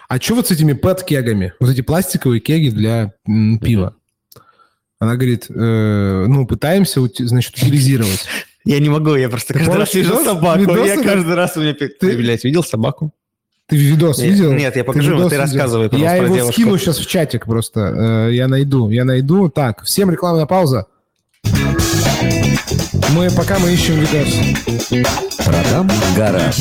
а 0.09 0.19
что 0.19 0.37
вот 0.37 0.49
с 0.49 0.51
этими 0.51 0.73
пэт-кегами? 0.73 1.55
Вот 1.59 1.71
эти 1.71 1.81
пластиковые 1.81 2.41
кеги 2.41 2.69
для 2.71 3.13
м, 3.27 3.59
пива. 3.59 3.97
Она 4.99 5.15
говорит, 5.17 5.47
э, 5.51 6.25
ну, 6.29 6.47
пытаемся, 6.47 7.01
значит, 7.19 7.57
утилизировать. 7.57 8.27
Я 8.65 8.81
не 8.81 8.89
могу, 8.89 9.15
я 9.15 9.29
просто 9.29 9.55
каждый 9.55 9.77
раз 9.77 9.95
вижу 9.95 10.15
собаку. 10.25 10.77
Я 10.77 11.03
каждый 11.03 11.35
раз 11.35 11.57
у 11.57 11.61
меня... 11.61 11.75
Ты, 11.75 12.17
блядь, 12.17 12.45
видел 12.45 12.65
собаку? 12.65 13.13
Ты 13.69 13.77
видос 13.77 14.19
Нет, 14.19 14.31
видел? 14.31 14.53
нет, 14.53 14.77
я 14.77 14.85
покажу, 14.85 15.11
видос 15.13 15.23
вот 15.25 15.29
ты 15.31 15.35
видел? 15.37 15.45
рассказывай, 15.47 15.85
Я 15.85 15.89
пожалуйста, 15.91 16.17
про 16.19 16.25
его 16.27 16.35
девушку. 16.37 16.53
скину 16.53 16.79
сейчас 16.79 16.99
в 16.99 17.07
чатик 17.09 17.47
просто. 17.47 18.27
Э, 18.29 18.33
Я 18.33 18.47
найду, 18.49 18.91
я 18.91 19.05
найду. 19.05 19.49
Так, 19.49 19.83
всем 19.83 20.09
рекламная 20.11 20.47
пауза. 20.47 20.87
Мы, 23.13 23.29
пока 23.37 23.59
мы 23.59 23.73
ищем 23.73 23.95
видос. 23.99 25.05
Продам 25.45 25.91
гараж. 26.17 26.57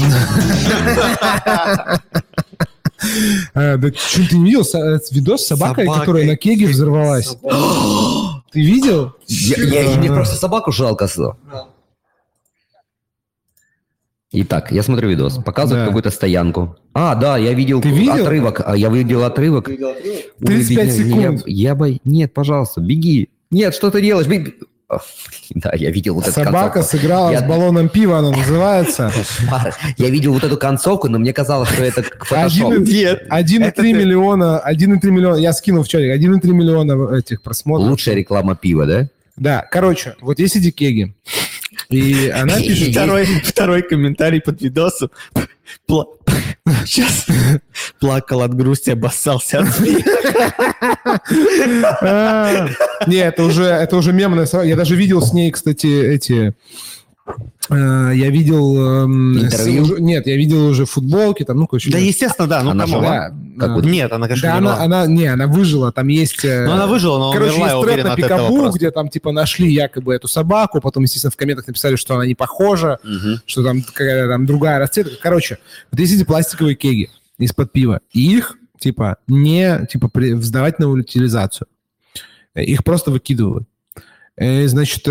А, 3.53 3.77
да 3.77 3.87
что 3.93 4.27
ты 4.29 4.37
не 4.37 4.45
видел 4.45 4.63
э, 4.73 4.99
видос 5.11 5.43
с 5.43 5.47
собакой, 5.47 5.85
которая 5.87 6.25
на 6.25 6.35
кеге 6.37 6.67
взорвалась? 6.67 7.37
Ты 8.51 8.61
видел? 8.61 9.13
Я- 9.27 9.81
я- 9.81 9.97
Мне 9.97 10.09
просто 10.09 10.37
собаку 10.37 10.71
жалко. 10.71 11.07
с- 11.07 11.19
Итак, 14.37 14.71
я 14.71 14.83
смотрю 14.83 15.09
видос. 15.09 15.37
Показывают 15.37 15.83
Да. 15.83 15.87
какую-то 15.87 16.11
стоянку. 16.11 16.75
А, 16.93 17.15
да, 17.15 17.37
я 17.37 17.53
видел, 17.53 17.81
Ты 17.81 17.89
видел? 17.89 18.25
отрывок. 18.25 18.61
А, 18.65 18.75
Я 18.75 18.89
видел 18.89 19.23
отрывок. 19.23 19.69
35 20.39 20.91
секунд. 20.91 21.43
Я, 21.45 21.69
я 21.69 21.75
бо- 21.75 21.97
Нет, 22.03 22.33
пожалуйста, 22.33 22.81
беги. 22.81 23.29
Нет, 23.51 23.73
что 23.73 23.91
ты 23.91 24.01
делаешь? 24.01 24.27
Беги. 24.27 24.55
Да, 25.55 25.71
я 25.73 25.89
видел 25.89 26.15
вот 26.15 26.25
эту 26.25 26.33
Собака 26.33 26.73
концовку. 26.75 26.97
сыграла 26.97 27.31
Я- 27.31 27.39
с 27.39 27.43
баллоном 27.43 27.89
пива, 27.89 28.19
она 28.19 28.31
называется. 28.31 29.11
Я 29.97 30.09
видел 30.09 30.33
вот 30.33 30.43
эту 30.43 30.57
концовку, 30.57 31.07
но 31.09 31.17
мне 31.17 31.33
казалось, 31.33 31.69
что 31.69 31.83
это 31.83 32.03
фотошоп. 32.03 32.71
Один- 32.71 32.83
Нет. 32.83 33.23
1,3 33.29 33.63
Это 33.69 33.81
ты- 33.81 33.93
миллиона, 33.93 34.59
1,3 34.63 35.11
миллиона, 35.11 35.37
я 35.37 35.53
скинул 35.53 35.83
в 35.83 35.87
чатик, 35.87 36.11
1,3 36.11 36.53
миллиона 36.53 37.15
этих 37.17 37.41
просмотров. 37.41 37.89
Лучшая 37.89 38.15
реклама 38.15 38.55
пива, 38.55 38.85
да? 38.85 39.07
Да, 39.37 39.65
короче, 39.69 40.15
вот 40.21 40.39
есть 40.39 40.55
эти 40.55 40.69
кеги. 40.71 41.15
И 41.89 42.29
она 42.29 42.57
пишет... 42.59 42.91
Второй, 42.91 43.25
второй 43.25 43.81
комментарий 43.83 44.41
под 44.41 44.61
видосом. 44.61 45.09
Пла- 45.87 46.05
Сейчас 46.85 47.25
плакал 47.99 48.41
от 48.41 48.55
грусти, 48.55 48.89
обоссался 48.91 49.59
от 49.59 49.69
смеха. 49.73 50.11
А, 52.01 52.67
Не, 53.07 53.17
это 53.17 53.43
уже, 53.43 53.63
это 53.65 53.95
уже 53.97 54.13
мемная 54.13 54.45
собака. 54.45 54.67
Я 54.67 54.75
даже 54.75 54.95
видел 54.95 55.21
с 55.21 55.33
ней, 55.33 55.51
кстати, 55.51 55.87
эти... 55.87 56.53
э, 57.69 58.11
Я 58.15 58.29
видел... 58.29 59.03
эм, 59.03 59.39
Интервью? 59.39 59.83
уже- 59.83 60.01
Нет, 60.01 60.27
я 60.27 60.35
видел 60.37 60.65
уже 60.67 60.85
футболки, 60.85 61.43
там, 61.43 61.57
ну, 61.57 61.67
короче... 61.67 61.91
Да, 61.91 61.97
естественно, 61.97 62.47
да. 62.47 62.61
Ну, 62.63 62.71
Она 62.71 62.85
жива? 62.85 63.29
Да, 63.57 63.67
Как 63.75 63.83
Нет, 63.85 64.11
она, 64.11 64.27
конечно, 64.27 64.49
Да, 64.49 64.53
не 64.53 64.67
она, 64.67 64.83
она, 64.83 65.07
не, 65.07 65.25
она 65.25 65.47
выжила, 65.47 65.91
там 65.91 66.07
есть... 66.07 66.43
э, 66.45 66.65
Ну, 66.65 66.73
она 66.73 66.87
выжила, 66.87 67.17
но 67.17 67.31
Короче, 67.33 67.53
умерла, 67.53 67.67
есть 67.71 67.83
уверен, 67.83 68.07
на 68.07 68.15
Пикабу, 68.15 68.71
где 68.71 68.91
там, 68.91 69.09
типа, 69.09 69.31
нашли 69.31 69.71
якобы 69.71 70.13
эту 70.13 70.27
собаку, 70.27 70.81
потом, 70.81 71.03
естественно, 71.03 71.31
в 71.31 71.37
комментах 71.37 71.67
написали, 71.67 71.95
что 71.95 72.15
она 72.15 72.25
не 72.25 72.35
похожа, 72.35 72.99
что 73.45 73.63
там 73.63 73.81
какая-то 73.81 74.29
там 74.29 74.45
другая 74.45 74.79
расцветка. 74.79 75.13
Короче, 75.21 75.57
вот 75.91 75.99
есть 75.99 76.13
эти 76.13 76.23
пластиковые 76.23 76.75
кеги 76.75 77.09
из-под 77.37 77.71
пива, 77.71 77.99
и 78.13 78.37
их, 78.37 78.57
типа, 78.79 79.17
не, 79.27 79.85
типа, 79.91 80.07
при- 80.09 80.33
сдавать 80.39 80.79
на 80.79 80.89
утилизацию. 80.89 81.67
Их 82.55 82.83
просто 82.85 83.11
выкидывают. 83.11 83.65
Э, 84.37 84.67
Значит, 84.67 85.03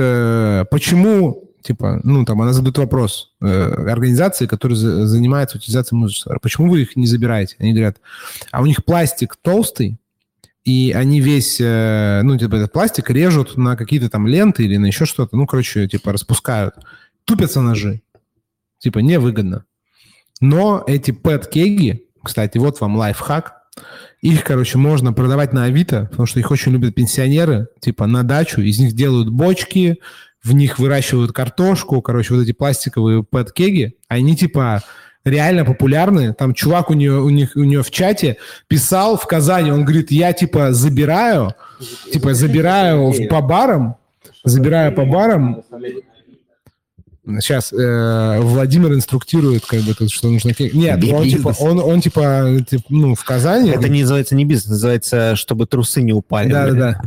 почему, 0.70 1.43
типа, 1.64 2.00
ну, 2.04 2.24
там, 2.24 2.42
она 2.42 2.52
задает 2.52 2.76
вопрос 2.76 3.32
э, 3.40 3.46
организации, 3.90 4.46
которая 4.46 4.76
за- 4.76 5.06
занимается 5.06 5.56
утилизацией 5.56 5.98
мусора, 5.98 6.38
почему 6.38 6.70
вы 6.70 6.82
их 6.82 6.94
не 6.94 7.06
забираете? 7.06 7.56
Они 7.58 7.72
говорят, 7.72 7.96
а 8.52 8.60
у 8.60 8.66
них 8.66 8.84
пластик 8.84 9.36
толстый, 9.40 9.98
и 10.64 10.92
они 10.94 11.20
весь, 11.20 11.58
э, 11.60 12.20
ну, 12.22 12.38
типа, 12.38 12.56
этот 12.56 12.72
пластик 12.72 13.08
режут 13.10 13.56
на 13.56 13.76
какие-то 13.76 14.10
там 14.10 14.26
ленты 14.26 14.64
или 14.64 14.76
на 14.76 14.86
еще 14.86 15.06
что-то, 15.06 15.36
ну, 15.36 15.46
короче, 15.46 15.88
типа, 15.88 16.12
распускают. 16.12 16.74
Тупятся 17.24 17.62
ножи. 17.62 18.02
Типа, 18.78 18.98
невыгодно. 18.98 19.64
Но 20.40 20.84
эти 20.86 21.12
пэт-кеги, 21.12 22.04
кстати, 22.22 22.58
вот 22.58 22.78
вам 22.80 22.96
лайфхак, 22.96 23.54
их, 24.20 24.44
короче, 24.44 24.78
можно 24.78 25.12
продавать 25.12 25.52
на 25.54 25.64
Авито, 25.64 26.08
потому 26.10 26.26
что 26.26 26.40
их 26.40 26.50
очень 26.50 26.72
любят 26.72 26.94
пенсионеры, 26.94 27.68
типа, 27.80 28.06
на 28.06 28.22
дачу, 28.22 28.60
из 28.60 28.78
них 28.78 28.92
делают 28.92 29.30
бочки, 29.30 29.98
в 30.44 30.52
них 30.52 30.78
выращивают 30.78 31.32
картошку, 31.32 32.02
короче, 32.02 32.34
вот 32.34 32.42
эти 32.42 32.52
пластиковые 32.52 33.24
пэт-кеги, 33.24 33.96
они, 34.08 34.36
типа, 34.36 34.82
реально 35.24 35.64
популярны. 35.64 36.34
Там 36.34 36.54
чувак 36.54 36.90
у 36.90 36.94
нее, 36.94 37.20
у 37.20 37.30
них, 37.30 37.52
у 37.56 37.64
нее 37.64 37.82
в 37.82 37.90
чате 37.90 38.36
писал 38.68 39.16
в 39.16 39.26
Казани, 39.26 39.72
он 39.72 39.84
говорит, 39.84 40.10
я, 40.10 40.32
типа, 40.32 40.72
забираю, 40.72 41.54
типа, 42.12 42.34
забираю 42.34 43.12
по 43.28 43.40
барам, 43.40 43.96
забираю 44.44 44.94
по 44.94 45.04
барам, 45.04 45.62
Сейчас 47.40 47.72
э, 47.72 48.38
Владимир 48.40 48.92
инструктирует, 48.92 49.64
как 49.64 49.80
бы 49.80 49.94
тут, 49.94 50.10
что 50.10 50.28
нужно. 50.28 50.52
Нет, 50.58 50.96
он 50.96 51.24
Бизнес. 51.24 51.32
типа, 51.32 51.54
он, 51.58 51.78
он 51.80 52.00
типа, 52.02 52.58
типа, 52.68 52.84
ну, 52.90 53.14
в 53.14 53.24
Казани. 53.24 53.70
Это 53.70 53.88
не 53.88 54.02
называется 54.02 54.34
не 54.34 54.44
бизнес, 54.44 54.72
называется, 54.72 55.34
чтобы 55.34 55.66
трусы 55.66 56.02
не 56.02 56.12
упали. 56.12 56.52
Да, 56.52 57.00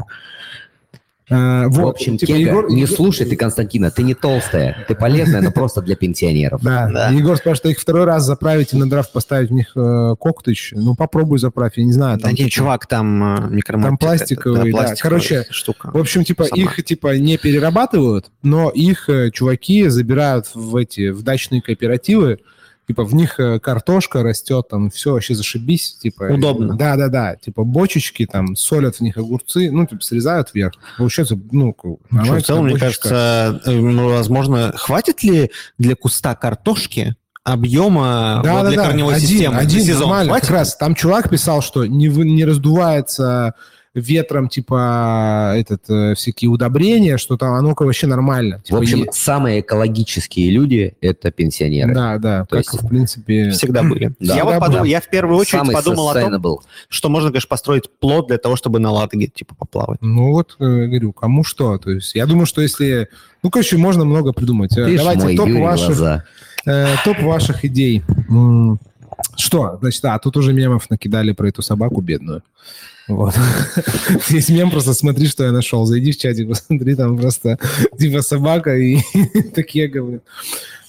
да, 1.29 1.35
да. 1.35 1.63
Э, 1.65 1.67
В 1.67 1.71
вот, 1.73 1.89
общем, 1.95 2.17
типа, 2.17 2.33
Кега, 2.33 2.49
Егор- 2.51 2.69
не 2.71 2.85
слушай 2.85 3.25
ты, 3.25 3.35
Константина, 3.35 3.91
ты 3.91 4.03
не 4.03 4.13
толстая, 4.13 4.85
ты 4.87 4.95
полезная, 4.95 5.41
но 5.41 5.51
просто 5.51 5.81
для 5.81 5.95
пенсионеров. 5.95 6.61
Да, 6.63 6.89
Да. 6.91 7.09
Егор 7.09 7.37
спрашивает, 7.37 7.75
их 7.75 7.81
второй 7.81 8.05
раз 8.05 8.23
заправить 8.25 8.73
и 8.73 8.77
на 8.77 8.89
драфт 8.89 9.11
поставить 9.11 9.49
в 9.49 9.53
них 9.53 9.71
э, 9.75 10.15
коктыч. 10.19 10.73
Ну, 10.75 10.95
попробуй 10.95 11.39
заправь, 11.39 11.73
я 11.77 11.83
не 11.83 11.91
знаю. 11.93 12.17
Да 12.17 12.23
Там, 12.23 12.31
не, 12.31 12.37
типа, 12.37 12.49
чувак, 12.49 12.87
там 12.87 13.23
э, 13.23 13.49
микроматик. 13.49 13.89
Там 13.89 13.97
пластиковый, 13.97 14.71
да. 14.71 14.93
Короче, 14.99 15.45
штука. 15.49 15.91
В 15.93 15.97
общем, 15.97 16.23
типа, 16.23 16.45
Сама. 16.45 16.61
их, 16.61 16.83
типа, 16.83 17.17
не 17.17 17.37
перерабатывают, 17.37 18.27
но 18.43 18.69
их 18.69 19.09
э, 19.09 19.31
чуваки 19.31 19.87
забирают 19.87 20.47
в 20.53 20.75
эти, 20.75 21.09
в 21.09 21.23
дачные 21.23 21.61
кооперативы, 21.61 22.39
типа, 22.87 23.03
в 23.03 23.13
них 23.13 23.39
э, 23.39 23.59
картошка 23.59 24.23
растет, 24.23 24.67
там, 24.69 24.89
все 24.89 25.11
вообще 25.13 25.35
зашибись, 25.35 25.97
типа. 26.01 26.23
Удобно. 26.33 26.75
Да-да-да, 26.75 27.35
типа, 27.35 27.63
бочечки, 27.63 28.25
там, 28.25 28.55
солят 28.55 28.95
в 28.95 29.01
них 29.01 29.17
огурцы, 29.17 29.69
ну, 29.71 29.85
типа, 29.85 30.01
срезают 30.01 30.49
вверх. 30.53 30.73
Получается, 30.97 31.37
ну, 31.51 31.73
как- 31.73 31.83
Ну, 31.85 31.99
нормальная 32.11 32.41
в 32.41 32.45
целом, 32.45 32.65
мне 32.65 32.77
кажется, 32.77 33.61
э, 33.65 33.71
ну, 33.71 34.09
возможно, 34.09 34.73
хватит 34.75 35.23
ли 35.23 35.51
для 35.77 35.95
куста 35.95 36.33
картошки 36.35 37.15
объема 37.43 38.41
Да, 38.43 38.53
вот 38.53 38.63
да, 38.63 38.69
для 38.69 38.77
да, 38.77 38.85
корневой 38.87 39.15
один, 39.15 39.27
системы? 39.27 39.57
один, 39.57 39.81
сезон 39.81 40.01
нормально. 40.01 40.29
хватит? 40.31 40.47
Как 40.47 40.55
раз 40.57 40.75
там 40.75 40.95
чувак 40.95 41.29
писал, 41.29 41.61
что 41.61 41.85
не, 41.85 42.07
не 42.07 42.43
раздувается 42.45 43.53
ветром, 43.99 44.47
типа, 44.49 45.53
этот, 45.57 45.89
э, 45.89 46.15
всякие 46.15 46.49
удобрения, 46.49 47.17
что 47.17 47.37
там 47.37 47.53
оно 47.53 47.75
вообще 47.77 48.07
нормально. 48.07 48.59
В 48.59 48.63
Типа, 48.63 48.79
общем, 48.79 48.99
е- 49.03 49.09
самые 49.11 49.59
экологические 49.61 50.49
люди– 50.51 50.95
это 51.01 51.31
пенсионеры. 51.31 51.93
Да, 51.93 52.17
да, 52.17 52.41
То 52.45 52.57
как, 52.57 52.65
есть- 52.65 52.81
в 52.83 52.87
принципе... 52.87 53.49
Всегда 53.51 53.83
были. 53.83 54.13
Да. 54.19 54.35
я, 54.35 54.43
вот 54.43 54.51
Всегда 54.51 54.59
подумал, 54.59 54.81
были. 54.81 54.91
я 54.91 55.01
в 55.01 55.09
первую 55.09 55.37
очередь 55.37 55.59
Самый 55.59 55.73
подумал 55.75 56.09
о 56.09 56.13
том, 56.13 56.59
что 56.89 57.09
можно, 57.09 57.29
конечно, 57.29 57.47
построить 57.49 57.89
плод 57.99 58.27
для 58.27 58.37
того, 58.37 58.55
чтобы 58.55 58.79
на 58.79 58.91
Ладоге 58.91 59.27
типа 59.27 59.55
поплавать. 59.55 60.01
Ну 60.01 60.31
вот, 60.31 60.55
э, 60.59 60.63
говорю, 60.85 61.11
кому 61.13 61.43
что. 61.43 61.77
То 61.77 61.91
есть 61.91 62.15
я 62.15 62.25
думаю, 62.25 62.45
что 62.45 62.61
если... 62.61 63.09
Ну, 63.43 63.49
короче, 63.51 63.77
можно 63.77 64.05
много 64.05 64.33
придумать. 64.33 64.77
Э, 64.77 64.85
Ты 64.85 64.97
Давайте 64.97 65.23
мой 65.23 65.35
топ 65.37 65.47
Юрий 65.47 65.61
ваших, 65.61 65.87
глаза. 65.87 66.23
э, 66.65 66.95
топ 67.03 67.19
ваших 67.21 67.65
идей. 67.65 68.03
Что? 69.35 69.77
Значит, 69.81 70.05
а, 70.05 70.19
тут 70.19 70.37
уже 70.37 70.53
мемов 70.53 70.89
накидали 70.89 71.31
про 71.31 71.47
эту 71.49 71.61
собаку 71.61 72.01
бедную. 72.01 72.43
Вот. 73.07 73.33
Есть 74.29 74.49
мем, 74.49 74.69
просто 74.69 74.93
смотри, 74.93 75.27
что 75.27 75.45
я 75.45 75.51
нашел. 75.51 75.85
Зайди 75.85 76.11
в 76.11 76.17
чатик, 76.17 76.49
посмотри, 76.49 76.95
там 76.95 77.17
просто 77.17 77.57
типа 77.97 78.21
собака 78.21 78.75
и 78.75 78.99
такие 79.55 79.87
говорят. 79.87 80.23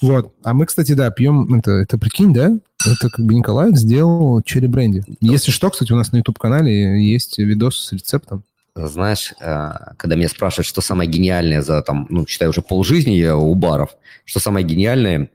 Вот. 0.00 0.32
А 0.42 0.54
мы, 0.54 0.66
кстати, 0.66 0.92
да, 0.92 1.10
пьем... 1.10 1.54
Это, 1.54 1.72
это 1.72 1.98
прикинь, 1.98 2.32
да? 2.32 2.52
Это 2.84 3.10
как 3.10 3.24
бы 3.24 3.34
Николай 3.34 3.74
сделал 3.74 4.42
черри 4.42 4.68
бренди. 4.68 5.04
Если 5.20 5.50
что, 5.50 5.70
кстати, 5.70 5.92
у 5.92 5.96
нас 5.96 6.12
на 6.12 6.18
YouTube-канале 6.18 7.02
есть 7.04 7.38
видос 7.38 7.86
с 7.86 7.92
рецептом. 7.92 8.44
Знаешь, 8.74 9.34
э, 9.40 9.70
когда 9.96 10.14
меня 10.14 10.28
спрашивают, 10.28 10.66
что 10.66 10.80
самое 10.80 11.10
гениальное 11.10 11.62
за, 11.62 11.82
там, 11.82 12.06
ну, 12.10 12.26
считай, 12.26 12.48
уже 12.48 12.62
полжизни 12.62 13.12
я 13.12 13.36
у 13.36 13.52
баров, 13.54 13.96
что 14.24 14.38
самое 14.38 14.64
гениальное, 14.64 15.30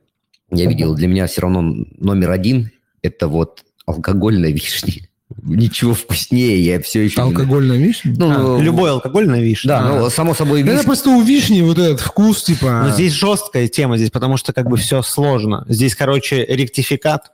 я 0.49 0.65
видел, 0.65 0.95
для 0.95 1.07
меня 1.07 1.27
все 1.27 1.41
равно 1.41 1.61
номер 1.97 2.31
один– 2.31 2.71
это 3.01 3.27
вот 3.27 3.65
алкогольная 3.85 4.51
вишня. 4.53 5.07
Ничего 5.41 5.93
вкуснее, 5.93 6.59
я 6.63 6.79
все 6.81 7.01
еще... 7.03 7.21
не- 7.21 7.27
Алкогольная 7.27 7.77
вишня? 7.77 8.13
Ну, 8.17 8.57
А, 8.57 8.61
Любой 8.61 8.91
алкоголь 8.91 9.27
на 9.27 9.39
вишню. 9.41 9.67
Да, 9.69 9.79
А. 9.79 9.99
ну, 9.99 10.09
само 10.09 10.33
собой, 10.33 10.61
Да, 10.63 10.67
это 10.67 10.75
вишня. 10.77 10.85
просто 10.85 11.09
у 11.09 11.21
вишни 11.21 11.61
вот 11.61 11.77
этот 11.77 11.99
вкус, 12.01 12.43
типа... 12.43 12.83
Но 12.87 12.89
здесь 12.93 13.13
жесткая 13.13 13.67
тема 13.67 13.97
здесь, 13.97 14.11
потому 14.11 14.37
что 14.37 14.53
как 14.53 14.69
бы 14.69 14.77
все 14.77 15.01
сложно. 15.01 15.65
Здесь, 15.67 15.95
короче, 15.95 16.45
ректификат, 16.45 17.31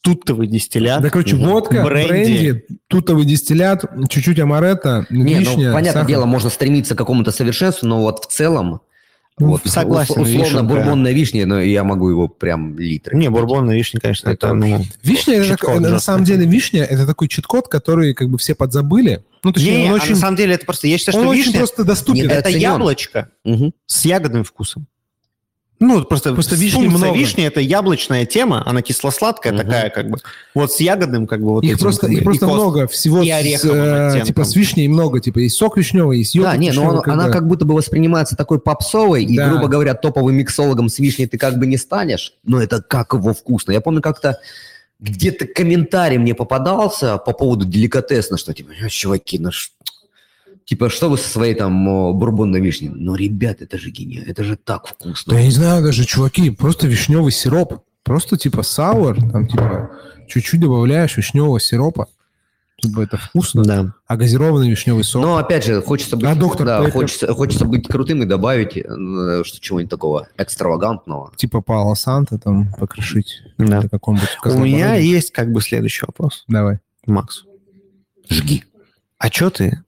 туттовый 0.00 0.46
дистиллят. 0.46 1.02
Да, 1.02 1.10
короче, 1.10 1.34
водка, 1.36 1.82
Бренди. 1.84 2.08
бренди, 2.08 2.64
тутовый 2.88 3.24
дистиллят, 3.24 3.84
чуть-чуть 4.08 4.38
амаретто, 4.38 5.04
Не, 5.10 5.34
вишня, 5.40 5.68
ну, 5.68 5.74
понятное 5.74 5.92
сахар. 6.02 6.06
дело, 6.08 6.26
можно 6.26 6.48
стремиться 6.48 6.94
к 6.94 6.98
какому-то 6.98 7.32
совершенству, 7.32 7.88
но 7.88 8.00
вот 8.00 8.24
в 8.24 8.28
целом, 8.28 8.68
Ну, 8.70 8.80
вот, 9.38 9.62
согласен, 9.66 10.14
ус- 10.20 10.28
условно, 10.28 10.42
вишенка. 10.44 10.62
бурбонная 10.64 11.12
вишня, 11.12 11.46
но 11.46 11.60
я 11.60 11.84
могу 11.84 12.08
его 12.08 12.26
прям 12.28 12.78
литры. 12.78 13.16
Не, 13.16 13.28
бурбонная 13.28 13.74
вишня, 13.76 14.00
конечно, 14.00 14.30
это, 14.30 14.46
Это 14.46 14.54
ну... 14.54 14.84
Вишня, 15.02 15.34
это, 15.34 15.56
так- 15.58 15.80
на 15.80 15.88
жесткий. 15.90 16.04
самом 16.06 16.24
деле, 16.24 16.46
вишня, 16.46 16.84
это 16.84 17.06
такой 17.06 17.28
чит-код, 17.28 17.68
который 17.68 18.14
как 18.14 18.28
бы 18.30 18.38
все 18.38 18.54
подзабыли. 18.54 19.24
Ну, 19.44 19.52
точнее, 19.52 19.82
Не, 19.82 19.88
он 19.88 19.92
а 19.92 20.02
очень, 20.02 20.14
на 20.14 20.20
самом 20.20 20.36
деле 20.36 20.54
это 20.54 20.64
просто... 20.64 20.88
Я 20.88 20.96
считаю, 20.98 21.18
он 21.18 21.24
что 21.24 21.30
очень 21.30 21.42
вишня 21.44 21.58
просто 21.58 21.84
доступен. 21.84 22.30
Это 22.30 22.48
яблочко 22.48 23.28
Мгм. 23.44 23.72
с 23.86 24.04
ягодным 24.06 24.42
вкусом. 24.44 24.86
Ну, 25.78 26.02
просто, 26.04 26.32
Просто 26.32 26.56
функция 26.56 26.80
вишни 26.80 26.88
много. 26.88 27.14
вишни 27.18 27.44
это 27.44 27.60
яблочная 27.60 28.24
тема, 28.24 28.62
она 28.66 28.80
кисло-сладкая 28.80 29.52
Мгм. 29.52 29.62
такая, 29.62 29.90
как 29.90 30.08
бы. 30.08 30.18
Вот 30.54 30.72
с 30.72 30.80
ягодным, 30.80 31.26
как 31.26 31.40
бы, 31.40 31.50
вот 31.50 31.64
их 31.64 31.72
этим, 31.72 31.80
просто, 31.80 32.00
как 32.02 32.10
бы, 32.10 32.16
их 32.16 32.24
просто 32.24 32.46
и 32.46 32.48
кост- 32.48 32.54
много 32.54 32.86
всего. 32.88 33.22
и 33.22 33.28
с, 33.28 33.32
ореховым 33.34 33.78
э, 33.78 34.22
типа 34.24 34.44
с 34.44 34.56
вишней 34.56 34.88
много. 34.88 35.20
Типа 35.20 35.38
есть 35.40 35.56
сок 35.56 35.76
вишневый, 35.76 36.18
есть 36.20 36.34
йогурт 36.34 36.52
Да, 36.54 36.58
не, 36.58 36.72
но 36.72 36.82
он- 36.88 37.02
она 37.10 37.26
бы. 37.26 37.30
как 37.32 37.46
будто 37.46 37.66
бы 37.66 37.74
воспринимается 37.74 38.36
такой 38.36 38.58
попсовой, 38.58 39.24
и, 39.24 39.36
Да. 39.36 39.50
грубо 39.50 39.68
говоря, 39.68 39.92
топовым 39.92 40.34
миксологом 40.36 40.88
с 40.88 40.98
вишней 40.98 41.26
ты 41.26 41.36
как 41.36 41.58
бы 41.58 41.66
не 41.66 41.76
станешь, 41.76 42.32
но 42.44 42.62
это 42.62 42.80
как 42.80 43.12
его 43.12 43.34
вкусно. 43.34 43.72
Я 43.72 43.82
помню, 43.82 44.00
как-то 44.00 44.38
где-то 44.98 45.46
комментарий 45.46 46.16
мне 46.16 46.34
попадался 46.34 47.18
по 47.18 47.32
поводу 47.32 47.66
деликатесно, 47.66 48.38
что 48.38 48.54
типа, 48.54 48.70
«Э, 48.80 48.88
чуваки, 48.88 49.38
ну 49.38 49.52
ш- 49.52 49.68
Типа, 50.66 50.90
что 50.90 51.08
вы 51.08 51.16
со 51.16 51.28
своей 51.28 51.54
там 51.54 51.84
бурбонной 52.18 52.60
вишней? 52.60 52.88
Ну, 52.88 53.14
ребят, 53.14 53.62
это 53.62 53.78
же 53.78 53.90
гениально, 53.90 54.28
это 54.28 54.42
же 54.42 54.56
так 54.56 54.88
вкусно. 54.88 55.32
Да 55.32 55.38
я 55.38 55.46
не 55.46 55.52
знаю 55.52 55.82
даже, 55.82 56.04
чуваки, 56.04 56.50
просто 56.50 56.88
вишневый 56.88 57.32
сироп. 57.32 57.84
Просто 58.02 58.36
типа 58.36 58.62
сауэр, 58.62 59.16
там 59.30 59.46
типа 59.46 59.90
чуть-чуть 60.28 60.60
добавляешь 60.60 61.16
вишневого 61.16 61.58
сиропа. 61.60 62.08
Типа 62.80 63.00
это 63.00 63.16
вкусно. 63.16 63.62
Да. 63.64 63.94
А 64.06 64.16
газированный 64.16 64.68
вишневый 64.68 65.02
сок. 65.02 65.22
Но 65.22 65.36
опять 65.38 65.64
же, 65.64 65.80
хочется 65.80 66.16
быть, 66.16 66.26
А 66.26 66.34
доктор 66.34 66.66
да, 66.66 66.80
Пеппер? 66.80 66.92
хочется, 66.92 67.32
хочется 67.32 67.64
быть 67.64 67.88
крутым 67.88 68.22
и 68.22 68.26
добавить 68.26 68.76
э, 68.76 69.42
что 69.44 69.60
чего-нибудь 69.60 69.90
такого 69.90 70.28
экстравагантного. 70.36 71.32
Типа 71.36 71.62
Пало 71.62 71.94
Санта 71.94 72.38
там 72.38 72.72
покрошить. 72.78 73.42
Да. 73.56 73.82
У 74.44 74.58
меня 74.58 74.96
есть 74.96 75.32
как 75.32 75.52
бы 75.52 75.60
следующий 75.62 76.04
вопрос, 76.06 76.44
Давай. 76.48 76.80
Макс. 77.06 77.44
Жги. 78.28 78.64
А 79.18 79.28
что 79.28 79.50
ты? 79.50 79.82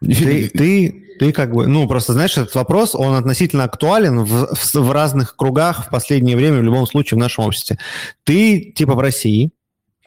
Ты, 0.00 0.48
ты, 0.54 1.04
ты 1.18 1.32
как 1.32 1.52
бы, 1.52 1.66
ну, 1.66 1.86
просто 1.86 2.12
знаешь, 2.14 2.36
этот 2.38 2.54
вопрос, 2.54 2.94
он 2.94 3.14
относительно 3.14 3.64
актуален 3.64 4.20
в, 4.24 4.54
в- 4.54 4.74
в 4.74 4.92
разных 4.92 5.36
кругах 5.36 5.86
в 5.86 5.90
последнее 5.90 6.36
время, 6.36 6.60
в 6.60 6.62
любом 6.64 6.86
случае, 6.86 7.16
в 7.16 7.20
нашем 7.20 7.44
обществе. 7.44 7.78
Ты, 8.24 8.72
типа, 8.74 8.94
в 8.94 9.00
России, 9.00 9.50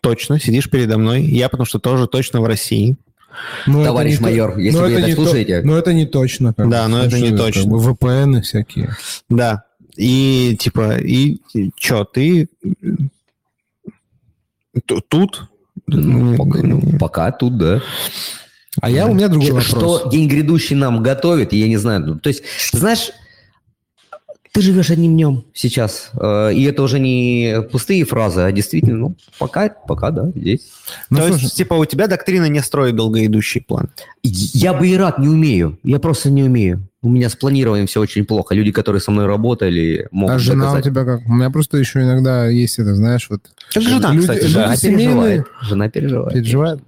точно, 0.02 0.40
сидишь 0.40 0.70
передо 0.70 0.98
мной, 0.98 1.22
я 1.24 1.50
потому 1.50 1.66
что 1.66 1.80
тоже 1.80 2.08
точно 2.08 2.42
в 2.42 2.46
России. 2.46 2.96
Ну, 3.66 3.80
это 3.80 3.90
Товарищ 3.90 4.12
не 4.12 4.18
то- 4.18 4.24
майор, 4.24 4.58
если 4.60 4.78
ну, 4.78 4.84
вы 4.86 4.92
это 4.92 5.08
не 5.08 5.16
то- 5.16 5.24
слушаете. 5.24 5.62
Ну, 5.64 5.76
это 5.76 5.94
не 5.94 6.06
точно. 6.06 6.54
как 6.54 6.70
Да, 6.70 6.84
бы. 6.84 6.90
но 6.90 7.04
это 7.04 7.18
Ну, 7.18 7.26
не 7.26 7.38
точно. 7.38 7.62
Как 7.64 7.72
бы 7.72 7.78
VPN 7.80 8.42
всякие. 8.42 8.96
Да. 9.30 9.64
И, 9.96 10.56
типа, 10.60 10.98
и, 11.00 11.38
что, 11.78 12.04
ты 12.04 12.48
э, 12.64 12.78
т- 14.86 15.02
тут? 15.08 15.50
Ну, 15.88 16.36
пока, 16.38 16.60
ну, 16.64 16.82
пока 17.00 17.32
тут, 17.32 17.58
да. 17.58 17.82
А 18.82 18.90
я, 18.90 19.08
у 19.08 19.14
меня 19.14 19.28
другой 19.28 19.62
Что, 19.62 19.76
вопрос. 19.76 20.00
что 20.02 20.10
день 20.10 20.28
грядущий 20.28 20.76
нам 20.76 21.04
готовит, 21.04 21.54
я 21.54 21.68
не 21.68 21.78
знаю. 21.78 22.06
Ну, 22.06 22.20
То 22.20 22.30
есть, 22.30 22.44
знаешь, 22.72 23.12
ты 24.52 24.62
живешь 24.62 24.92
одним 24.92 25.14
днем 25.14 25.46
сейчас, 25.54 26.12
э, 26.14 26.54
и 26.54 26.64
это 26.66 26.84
уже 26.84 27.00
не 27.00 27.64
пустые 27.72 28.06
фразы, 28.06 28.42
а 28.42 28.52
действительно, 28.52 28.98
ну, 28.98 29.16
пока, 29.40 29.70
пока, 29.70 30.12
да, 30.12 30.32
здесь. 30.36 30.62
Ну, 31.10 31.18
То 31.18 31.28
слушай, 31.30 31.44
есть, 31.44 31.56
типа, 31.56 31.74
у 31.74 31.86
тебя 31.86 32.06
доктрина 32.08 32.48
не 32.50 32.62
строит 32.62 32.96
долгоидущий 32.96 33.62
план. 33.62 33.90
Я 34.22 34.74
бы 34.74 34.88
и 34.88 34.96
рад, 34.96 35.18
не 35.18 35.28
умею. 35.28 35.80
Я 35.84 36.00
просто 36.00 36.30
не 36.30 36.44
умею. 36.44 36.88
У 37.02 37.10
меня 37.10 37.30
с 37.30 37.36
планированием 37.36 37.88
все 37.88 38.00
очень 38.00 38.26
плохо. 38.26 38.54
Люди, 38.54 38.72
которые 38.72 39.02
со 39.02 39.10
мной 39.10 39.26
работали, 39.26 40.08
могут 40.12 40.36
а 40.36 40.40
жена 40.40 40.66
доказать. 40.66 40.86
у 40.86 40.90
тебя 40.90 41.04
как? 41.04 41.22
У 41.28 41.34
меня 41.34 41.50
просто 41.50 41.78
еще 41.78 42.02
иногда 42.02 42.48
есть 42.48 42.78
это, 42.78 42.94
знаешь, 42.94 43.28
вот... 43.30 43.42
Как 43.74 43.82
жена, 43.84 44.12
люди, 44.12 44.22
кстати, 44.22 44.40
люди 44.44 44.52
Жена 44.54 44.76
семейные 44.76 45.06
переживает. 45.08 45.48
Жена 45.62 45.90
переживает. 45.90 46.34
переживают. 46.34 46.84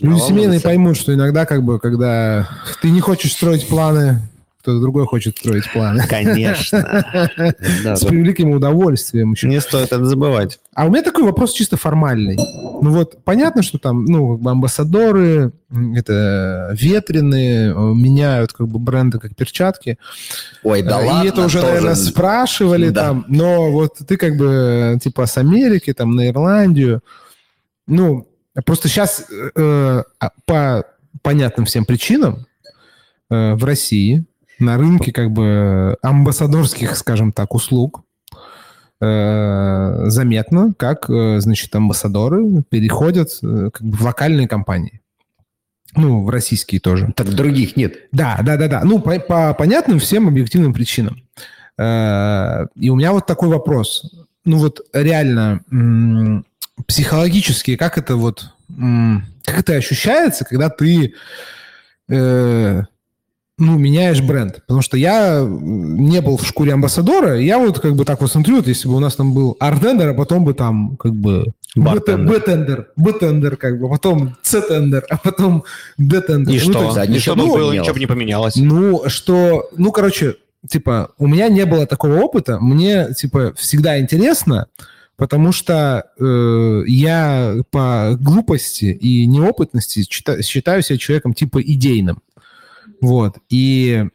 Люди 0.00 0.18
семейные 0.20 0.42
волнуется. 0.44 0.68
поймут, 0.68 0.96
что 0.96 1.14
иногда, 1.14 1.46
как 1.46 1.62
бы, 1.62 1.78
когда 1.78 2.48
ты 2.82 2.90
не 2.90 3.00
хочешь 3.00 3.32
строить 3.32 3.66
планы, 3.68 4.20
кто-то 4.60 4.80
другой 4.80 5.04
хочет 5.06 5.36
строить 5.36 5.70
планы. 5.72 6.06
Конечно. 6.08 7.04
Да, 7.84 7.96
С 7.96 8.04
превеликим 8.06 8.50
удовольствием 8.50 9.32
еще. 9.32 9.46
Не 9.46 9.60
стоит 9.60 9.92
это 9.92 10.04
забывать. 10.06 10.58
А 10.74 10.86
у 10.86 10.90
меня 10.90 11.02
такой 11.02 11.22
вопрос 11.24 11.52
чисто 11.52 11.76
формальный. 11.76 12.36
Ну 12.36 12.90
вот 12.90 13.22
понятно, 13.24 13.62
что 13.62 13.78
там, 13.78 14.06
ну, 14.06 14.32
как 14.36 14.42
бы 14.42 14.50
амбассадоры, 14.50 15.52
это 15.94 16.70
ветреные, 16.80 17.72
э, 17.72 17.74
меняют 17.94 18.54
как 18.54 18.66
бы 18.68 18.78
бренды 18.78 19.18
как 19.18 19.36
перчатки. 19.36 19.98
Ой, 20.62 20.80
да 20.82 21.00
Э, 21.02 21.06
ладно. 21.06 21.24
И 21.26 21.28
это 21.28 21.44
уже, 21.44 21.58
тоже. 21.60 21.66
наверное, 21.72 21.94
спрашивали 21.94 22.88
Да. 22.88 23.02
там. 23.08 23.24
Но 23.28 23.70
вот 23.70 23.98
ты 24.08 24.16
как 24.16 24.36
бы 24.38 24.98
типа 25.02 25.26
с 25.26 25.36
Америки, 25.36 25.92
там, 25.92 26.16
на 26.16 26.28
Ирландию. 26.30 27.02
Ну, 27.86 28.26
просто 28.64 28.88
сейчас 28.88 29.26
по 29.54 30.84
понятным 31.22 31.66
всем 31.66 31.84
причинам 31.84 32.46
э, 33.30 33.54
в 33.54 33.64
России 33.64 34.24
на 34.58 34.76
рынке 34.76 35.12
как 35.12 35.30
бы 35.30 35.96
амбассадорских, 36.02 36.96
скажем 36.96 37.32
так, 37.32 37.54
услуг 37.54 38.02
э, 39.00 40.04
заметно, 40.06 40.72
как, 40.76 41.08
э, 41.10 41.40
значит, 41.40 41.74
амбассадоры 41.74 42.62
переходят 42.68 43.30
э, 43.42 43.70
как 43.72 43.82
бы 43.82 43.96
в 43.96 44.02
локальные 44.02 44.48
компании. 44.48 45.00
Ну, 45.96 46.24
в 46.24 46.30
российские 46.30 46.80
тоже. 46.80 47.12
Так 47.14 47.28
других 47.34 47.76
нет. 47.76 48.08
Да, 48.10 48.40
да, 48.42 48.56
да, 48.56 48.66
да. 48.68 48.82
Ну, 48.84 49.00
по, 49.00 49.18
по 49.20 49.54
понятным 49.54 50.00
всем 50.00 50.28
объективным 50.28 50.72
причинам. 50.72 51.22
Э, 51.78 52.66
И 52.74 52.90
у 52.90 52.96
меня 52.96 53.12
вот 53.12 53.26
такой 53.26 53.48
вопрос. 53.48 54.12
Ну, 54.44 54.58
вот 54.58 54.80
реально 54.92 55.62
психологически, 56.86 57.76
как 57.76 57.98
это 57.98 58.16
вот, 58.16 58.46
как 59.44 59.58
это 59.60 59.74
ощущается, 59.74 60.44
когда 60.44 60.68
ты, 60.70 61.14
э, 62.08 62.82
ну, 63.58 63.78
меняешь 63.78 64.20
бренд? 64.20 64.56
Потому 64.66 64.82
что 64.82 64.96
я 64.96 65.44
не 65.46 66.20
был 66.20 66.36
в 66.36 66.46
шкуре 66.46 66.72
амбассадора, 66.72 67.38
я 67.38 67.58
вот 67.58 67.80
как 67.80 67.94
бы 67.94 68.04
так 68.04 68.20
вот 68.20 68.32
смотрю, 68.32 68.56
вот 68.56 68.66
если 68.66 68.88
бы 68.88 68.96
у 68.96 69.00
нас 69.00 69.14
там 69.14 69.32
был 69.32 69.56
артендер, 69.60 70.08
а 70.08 70.14
потом 70.14 70.44
бы 70.44 70.54
там 70.54 70.96
как 70.96 71.12
бы. 71.12 71.52
Б-тендер, 71.76 72.88
Б-тендер, 72.96 73.56
как 73.56 73.80
бы, 73.80 73.88
потом 73.88 74.36
С-тендер, 74.42 75.04
а 75.10 75.16
потом 75.16 75.64
Д-тендер. 75.98 76.54
И 76.54 76.58
Ну, 76.58 76.62
что? 76.62 76.72
то 76.72 76.84
есть, 76.84 76.94
да, 76.94 77.06
ничего 77.06 77.34
бы 77.34 77.46
было, 77.46 77.72
ничего 77.72 77.94
бы 77.94 77.98
не 77.98 78.06
поменялось. 78.06 78.54
ну, 78.56 79.08
что, 79.08 79.68
ну, 79.76 79.90
короче, 79.90 80.36
типа, 80.68 81.10
у 81.18 81.26
меня 81.26 81.48
не 81.48 81.64
было 81.66 81.86
такого 81.86 82.20
опыта, 82.20 82.60
мне, 82.60 83.12
типа, 83.14 83.54
всегда 83.56 83.98
интересно, 83.98 84.68
потому 85.16 85.52
что 85.52 86.04
э, 86.18 86.82
я 86.86 87.56
по 87.70 88.16
глупости 88.20 88.86
и 88.86 89.26
неопытности 89.26 90.00
чита- 90.00 90.42
считаю 90.42 90.82
себя 90.82 90.98
человеком, 90.98 91.34
типа, 91.34 91.60
идейным. 91.62 92.20
Вот, 93.00 93.36
и 93.50 94.06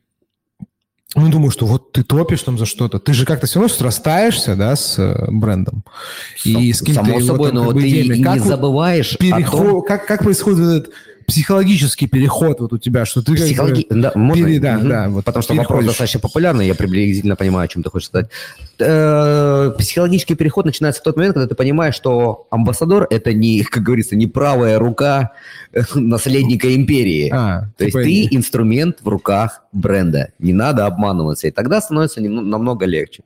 ну, 1.16 1.30
думаю, 1.30 1.50
что 1.50 1.66
вот 1.66 1.92
ты 1.92 2.04
топишь 2.04 2.44
там 2.44 2.58
за 2.60 2.66
что-то, 2.66 3.00
ты 3.00 3.14
же 3.14 3.26
как-то 3.26 3.48
все 3.48 3.60
равно 3.60 3.74
срастаешься, 3.74 4.56
да, 4.56 4.76
с 4.76 5.00
э, 5.00 5.32
брендом. 5.32 5.84
И 6.44 6.72
с 6.72 6.80
какими-то 6.80 7.04
Само 7.04 7.18
его 7.18 7.28
собой, 7.28 7.50
там, 7.50 7.56
но 7.56 7.66
как 7.66 7.74
бы, 7.74 7.82
ты 7.82 7.90
идеями. 7.90 8.18
не 8.18 8.24
Как 8.24 8.38
вот 8.38 8.48
забываешь 8.48 9.14
о 9.16 9.18
переход, 9.18 9.68
том, 9.68 9.82
как, 9.82 10.06
как 10.06 10.24
происходит 10.24 10.60
этот 10.60 10.94
психологический 11.30 12.08
переход 12.08 12.60
вот 12.60 12.74
у 12.74 12.78
тебя, 12.78 13.06
что 13.06 13.22
ты 13.22 13.32
как 13.34 13.40
бы- 13.42 13.46
Психологи... 13.46 13.88
Да, 13.90 14.12
можно? 14.16 14.46
Пере- 14.46 14.60
да, 14.60 14.78
да, 14.80 15.10
вот 15.10 15.24
Потому 15.26 15.42
что 15.44 15.54
вопрос 15.54 15.68
переходишь. 15.68 15.88
достаточно 15.92 16.20
популярный, 16.20 16.68
я 16.68 16.76
приблизительно 16.76 17.36
понимаю, 17.36 17.66
о 17.66 17.68
чем 17.68 17.84
ты 17.84 17.90
хочешь 17.90 18.08
сказать. 18.08 18.30
Э, 18.80 19.72
Психологический 19.78 20.36
переход 20.36 20.66
начинается 20.66 21.02
в 21.02 21.04
тот 21.04 21.16
момент, 21.16 21.34
когда 21.36 21.48
ты 21.48 21.56
понимаешь, 21.56 21.96
что 21.96 22.48
амбассадор– 22.50 23.08
это 23.10 23.34
не, 23.34 23.64
как 23.64 23.84
говорится, 23.84 24.16
не 24.16 24.28
правая 24.28 24.80
рука 24.80 25.32
э, 25.74 25.82
наследника 25.96 26.74
империи. 26.76 27.30
А, 27.34 27.68
То 27.78 27.86
есть 27.86 27.96
ты 27.96 28.28
инструмент 28.32 28.98
в 29.02 29.08
руках 29.08 29.64
бренда. 29.72 30.30
Не 30.40 30.54
надо 30.54 30.86
обманываться. 30.86 31.48
И 31.48 31.52
тогда 31.52 31.82
становится 31.82 32.22
нем- 32.22 32.50
намного 32.50 32.86
легче. 32.86 33.24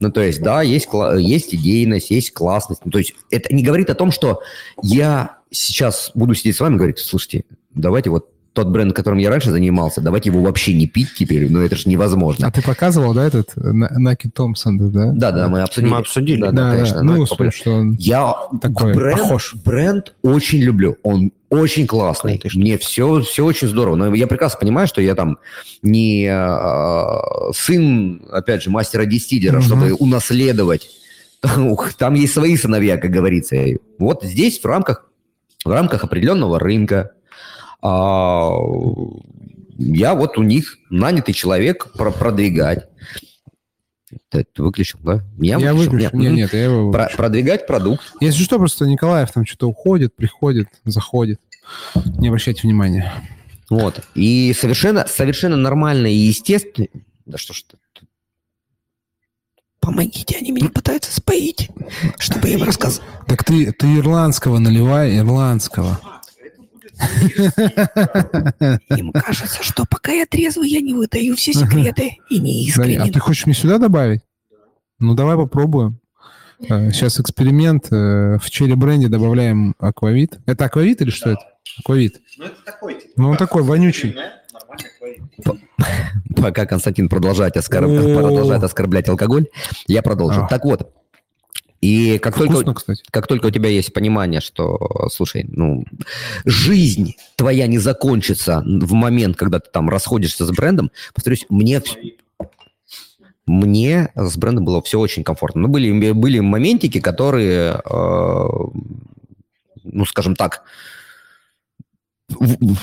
Ну, 0.00 0.10
то 0.10 0.20
есть, 0.22 0.42
да, 0.42 0.62
есть, 0.62 0.88
кла- 0.90 1.20
есть 1.20 1.54
идейность, 1.54 2.10
есть 2.10 2.32
классность. 2.32 2.80
Ну, 2.84 2.90
то 2.90 2.98
есть 2.98 3.14
это 3.30 3.54
не 3.54 3.62
говорит 3.62 3.90
о 3.90 3.94
том, 3.94 4.10
что 4.10 4.40
я 4.82 5.36
сейчас 5.52 6.10
буду 6.14 6.34
сидеть 6.34 6.56
с 6.56 6.60
вами 6.60 6.74
и 6.74 6.78
говорить, 6.78 6.98
слушайте, 6.98 7.44
давайте 7.74 8.10
вот 8.10 8.28
тот 8.54 8.66
бренд, 8.68 8.94
которым 8.94 9.18
я 9.18 9.30
раньше 9.30 9.50
занимался, 9.50 10.02
давайте 10.02 10.28
его 10.28 10.42
вообще 10.42 10.74
не 10.74 10.86
пить 10.86 11.14
теперь, 11.16 11.50
ну 11.50 11.60
это 11.62 11.74
же 11.74 11.88
невозможно. 11.88 12.46
А 12.48 12.50
ты 12.50 12.60
показывал, 12.60 13.14
да, 13.14 13.24
этот 13.26 13.52
э, 13.56 13.72
На- 13.72 13.88
Наки 13.98 14.28
Томпсон, 14.28 14.76
да? 14.92 15.10
Да, 15.14 15.32
да, 15.32 15.48
мы 15.48 15.62
обсудили. 15.62 15.90
Мы 15.90 15.96
обсудили. 15.96 16.40
Да, 16.42 16.50
да, 16.50 16.52
да, 16.52 16.70
да. 16.70 16.76
конечно. 16.76 17.02
Ну, 17.02 17.16
ну, 17.16 17.26
смысле, 17.26 17.50
что 17.50 17.70
он 17.72 17.92
Я 17.98 18.34
такой 18.60 18.92
бренд, 18.92 19.20
похож. 19.22 19.54
бренд 19.54 20.14
очень 20.20 20.58
люблю. 20.58 20.98
Он 21.02 21.32
очень 21.48 21.86
классный. 21.86 22.36
Конечно. 22.36 22.60
Мне 22.60 22.76
все, 22.76 23.22
все 23.22 23.42
очень 23.42 23.68
здорово. 23.68 23.96
Но 23.96 24.14
я 24.14 24.26
прекрасно 24.26 24.58
понимаю, 24.60 24.86
что 24.86 25.00
я 25.00 25.14
там 25.14 25.38
не 25.82 26.26
э, 26.30 27.52
сын, 27.54 28.22
опять 28.30 28.62
же, 28.62 28.70
мастера 28.70 29.06
дистиллера, 29.06 29.58
Мгм. 29.60 29.62
чтобы 29.62 29.92
унаследовать. 29.94 30.90
Там 31.98 32.14
есть 32.14 32.34
свои 32.34 32.56
сыновья, 32.56 32.98
как 32.98 33.10
говорится. 33.10 33.56
Вот 33.98 34.22
здесь 34.24 34.60
в 34.60 34.64
рамках, 34.66 35.06
в 35.64 35.70
рамках 35.70 36.04
определенного 36.04 36.58
рынка 36.58 37.12
а, 37.80 38.50
я 39.78 40.14
вот 40.14 40.38
у 40.38 40.42
них 40.42 40.78
нанятый 40.90 41.34
человек 41.34 41.92
про- 41.92 42.10
продвигать. 42.12 42.88
Ты, 44.28 44.46
выключил, 44.58 44.98
да? 45.02 45.20
Я, 45.38 45.58
Я 45.58 45.72
выключил. 45.74 45.98
Нет, 45.98 46.12
Нет, 46.12 46.32
нет, 46.32 46.52
я 46.52 46.64
его... 46.64 46.92
Про- 46.92 47.02
выключу. 47.04 47.16
продвигать 47.16 47.66
продукт. 47.66 48.12
Если 48.20 48.42
что, 48.42 48.58
просто 48.58 48.86
Николаев 48.86 49.30
там 49.32 49.46
что-то 49.46 49.68
уходит, 49.68 50.14
приходит, 50.14 50.68
заходит. 50.84 51.40
Не 52.18 52.28
обращайте 52.28 52.62
внимания. 52.62 53.12
Вот. 53.70 54.00
И 54.14 54.54
совершенно, 54.58 55.06
совершенно 55.08 55.56
нормально 55.56 56.06
и 56.08 56.14
естественно... 56.14 56.88
Да 57.24 57.38
что 57.38 57.54
ж 57.54 57.62
ты... 57.62 57.78
Помогите, 59.82 60.36
они 60.38 60.52
меня 60.52 60.68
пытаются 60.70 61.12
споить, 61.12 61.68
чтобы 62.18 62.48
я 62.48 62.54
им 62.54 62.62
рассказал. 62.62 63.02
Так 63.26 63.42
ты, 63.42 63.72
ты 63.72 63.98
ирландского 63.98 64.58
наливай, 64.58 65.18
ирландского. 65.18 66.00
Им 68.96 69.10
кажется, 69.12 69.62
что 69.62 69.84
пока 69.84 70.12
я 70.12 70.24
трезвый, 70.24 70.68
я 70.70 70.80
не 70.80 70.94
выдаю 70.94 71.34
все 71.34 71.52
секреты 71.52 72.18
и 72.30 72.38
не 72.38 72.72
Да, 72.76 73.04
А 73.04 73.08
ты 73.08 73.18
хочешь 73.18 73.44
мне 73.46 73.54
сюда 73.56 73.78
добавить? 73.78 74.20
Ну, 75.00 75.14
давай 75.14 75.36
попробуем. 75.36 75.98
Э, 76.68 76.92
Сейчас 76.92 77.18
эксперимент. 77.18 77.88
э, 77.90 78.38
В 78.40 78.48
черри 78.50 78.74
бренде 78.74 79.08
добавляем 79.08 79.74
аквавит. 79.80 80.38
Это 80.46 80.66
аквавит 80.66 81.02
или 81.02 81.10
что 81.10 81.30
это? 81.30 81.40
Аквавит. 81.80 82.20
Ну, 82.38 82.44
это 82.44 82.62
такой, 82.64 82.94
типа, 82.94 83.12
Ну, 83.16 83.30
он 83.30 83.36
такой 83.36 83.64
вонючий. 83.64 84.14
Пока 86.36 86.66
Константин 86.66 87.08
продолжает, 87.08 87.56
оскорб- 87.56 88.14
продолжает 88.14 88.62
оскорблять 88.62 89.08
алкоголь, 89.08 89.46
я 89.86 90.02
продолжу. 90.02 90.42
А. 90.42 90.48
Так 90.48 90.64
вот, 90.64 90.92
и 91.80 92.18
как 92.18 92.36
только, 92.36 92.52
Вкусно, 92.54 92.74
кстати. 92.74 93.02
как 93.10 93.26
только 93.26 93.46
у 93.46 93.50
тебя 93.50 93.68
есть 93.68 93.92
понимание, 93.92 94.40
что, 94.40 95.08
слушай, 95.12 95.44
ну, 95.48 95.84
жизнь 96.44 97.16
твоя 97.36 97.66
не 97.66 97.78
закончится 97.78 98.62
в 98.64 98.92
момент, 98.92 99.36
когда 99.36 99.58
ты 99.58 99.68
там 99.70 99.90
расходишься 99.90 100.46
с 100.46 100.50
брендом, 100.50 100.92
повторюсь, 101.12 101.44
мне, 101.48 101.82
мне 103.46 104.10
с 104.14 104.36
брендом 104.36 104.64
было 104.64 104.80
все 104.80 105.00
очень 105.00 105.24
комфортно. 105.24 105.62
Ну, 105.62 105.68
были, 105.68 106.12
были 106.12 106.38
моментики, 106.38 107.00
которые, 107.00 107.80
э, 107.84 108.48
ну, 109.82 110.04
скажем 110.06 110.36
так, 110.36 110.62
в- 112.28 112.76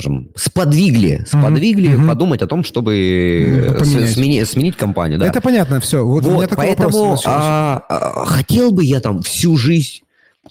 скажем, 0.00 0.28
сподвигли, 0.34 1.24
сподвигли 1.26 1.88
мгм. 1.88 2.08
подумать 2.08 2.42
о 2.42 2.46
том, 2.46 2.64
чтобы 2.64 3.46
Ну, 3.78 3.84
с- 3.84 3.88
поменять. 3.92 4.16
смени- 4.16 4.44
сменить 4.44 4.76
компанию. 4.76 5.18
Да. 5.18 5.26
Это 5.26 5.40
понятно, 5.40 5.80
все. 5.80 6.04
Вот, 6.04 6.24
у 6.24 6.28
меня 6.28 6.36
Вот, 6.40 6.50
такой 6.50 6.66
поэтому 6.66 6.88
вопрос. 6.90 7.22
а, 7.26 7.82
а, 7.88 8.24
хотел 8.26 8.72
бы 8.72 8.84
я 8.84 9.00
там 9.00 9.22
всю 9.22 9.56
жизнь 9.56 10.02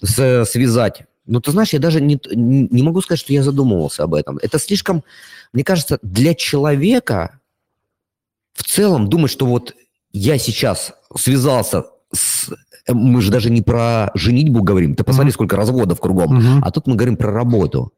с- 0.02 0.44
связать. 0.46 1.02
Но 1.26 1.40
ты 1.40 1.50
знаешь, 1.52 1.70
я 1.72 1.78
даже 1.78 2.00
не, 2.00 2.20
не 2.34 2.82
могу 2.82 3.00
сказать, 3.02 3.20
что 3.20 3.32
я 3.32 3.42
задумывался 3.42 4.04
об 4.04 4.14
этом. 4.14 4.38
Это 4.42 4.58
слишком, 4.58 5.02
мне 5.52 5.64
кажется, 5.64 5.98
для 6.02 6.34
человека 6.34 7.38
в 8.54 8.64
целом 8.64 9.08
думать, 9.08 9.30
что 9.30 9.46
вот 9.46 9.74
я 10.12 10.38
сейчас 10.38 10.92
связался 11.16 11.84
с... 12.12 12.50
Мы 12.88 13.20
же 13.20 13.32
даже 13.32 13.50
не 13.50 13.62
про 13.62 14.12
женитьбу 14.14 14.62
говорим. 14.62 14.94
Ты 14.94 15.02
посмотри, 15.02 15.28
Мгм. 15.30 15.34
сколько 15.34 15.56
разводов 15.56 15.98
кругом. 16.00 16.36
Мгм. 16.36 16.62
А 16.64 16.70
тут 16.70 16.86
мы 16.86 16.94
говорим 16.94 17.16
про 17.16 17.32
работу. 17.32 17.92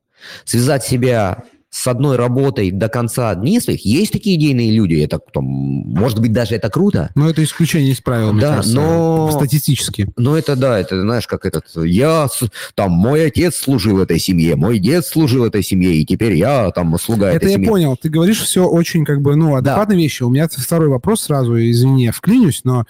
Связать 0.45 0.85
себя 0.85 1.45
с 1.71 1.87
одной 1.87 2.17
работой 2.17 2.71
до 2.71 2.89
конца 2.89 3.35
дней 3.35 3.61
своих. 3.61 3.85
Есть 3.85 4.11
такие 4.13 4.37
идейные 4.37 4.71
люди. 4.71 4.95
Это, 4.95 5.19
там, 5.19 5.45
может 5.45 6.19
быть, 6.19 6.33
даже 6.33 6.55
это 6.55 6.71
круто. 6.71 7.11
Но 7.15 7.29
это 7.29 7.45
исключение 7.45 7.93
из 7.93 8.01
правил, 8.01 8.33
Да, 8.33 8.57
кажется, 8.57 8.75
но- 8.75 9.31
статистически. 9.33 10.09
Ну, 10.17 10.35
это 10.35 10.57
да, 10.57 10.79
это, 10.79 10.99
знаешь, 11.03 11.27
как 11.27 11.45
этот, 11.45 11.67
я, 11.85 12.27
там, 12.75 12.93
мой 12.93 13.27
отец 13.27 13.55
служил 13.57 14.01
этой 14.01 14.19
семье, 14.19 14.57
мой 14.57 14.79
дед 14.79 15.05
служил 15.05 15.45
этой 15.45 15.63
семье, 15.63 15.93
и 15.95 16.07
теперь 16.07 16.33
я, 16.37 16.71
там, 16.71 16.99
слуга 16.99 17.29
Это 17.29 17.37
этой 17.37 17.49
я 17.51 17.55
семьи. 17.57 17.69
понял. 17.69 17.97
Ты 18.01 18.09
говоришь 18.09 18.41
все 18.41 18.67
очень, 18.67 19.05
как 19.05 19.21
бы, 19.21 19.37
ну, 19.37 19.55
адекватные 19.55 19.99
вещи. 19.99 20.23
У 20.23 20.31
меня 20.31 20.49
второй 20.51 20.89
вопрос 20.89 21.21
сразу, 21.21 21.55
извини, 21.59 22.05
я 22.07 22.13
вклинюсь, 22.13 22.63
но... 22.65 22.85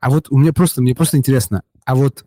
А 0.00 0.08
вот 0.10 0.28
у 0.30 0.38
меня 0.38 0.54
просто, 0.54 0.80
мне 0.80 0.94
просто 0.94 1.18
интересно, 1.18 1.62
а 1.84 1.94
вот, 1.94 2.24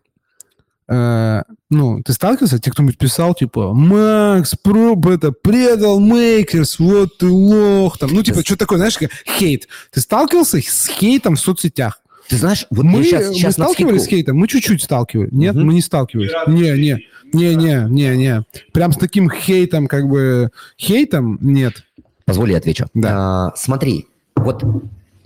э, 0.87 1.41
ну, 1.69 2.01
ты 2.03 2.13
сталкивался, 2.13 2.59
тебе 2.59 2.71
кто-нибудь 2.71 2.97
писал, 2.97 3.33
типа, 3.33 3.73
Макс, 3.73 4.55
проб 4.55 5.07
это, 5.07 5.31
предал 5.31 5.99
Мейкерс, 5.99 6.79
вот 6.79 7.17
ты 7.17 7.27
лох, 7.27 7.97
там, 7.97 8.11
ну, 8.13 8.23
типа, 8.23 8.41
что 8.43 8.57
такое, 8.57 8.77
знаешь, 8.77 8.97
как 8.97 9.11
хейт. 9.37 9.67
Ты 9.91 9.99
сталкивался 10.01 10.59
с 10.59 10.87
хейтом 10.87 11.35
в 11.35 11.39
соцсетях? 11.39 11.99
Ты 12.27 12.37
знаешь, 12.37 12.65
вот 12.71 12.85
мы, 12.85 13.03
сейчас, 13.03 13.27
мы 13.27 13.33
сейчас 13.35 13.57
на 13.57 13.65
сталкивались 13.65 14.03
с 14.03 14.07
хейтом? 14.07 14.37
Мы 14.37 14.47
чуть-чуть 14.47 14.81
сталкивались. 14.81 15.31
Нет, 15.31 15.55
Мгм. 15.55 15.67
мы 15.67 15.73
не 15.75 15.81
сталкивались. 15.81 16.31
Не, 16.47 16.71
не, 16.71 17.05
не, 17.33 17.55
не, 17.55 17.85
не, 17.89 18.17
не. 18.17 18.43
Прям 18.73 18.93
с 18.93 18.97
таким 18.97 19.29
хейтом, 19.29 19.87
как 19.87 20.07
бы, 20.07 20.49
хейтом 20.77 21.37
нет. 21.41 21.83
Позволь, 22.25 22.51
я 22.51 22.57
отвечу. 22.57 22.87
Да. 22.95 23.09
А, 23.13 23.53
смотри, 23.55 24.07
вот 24.35 24.63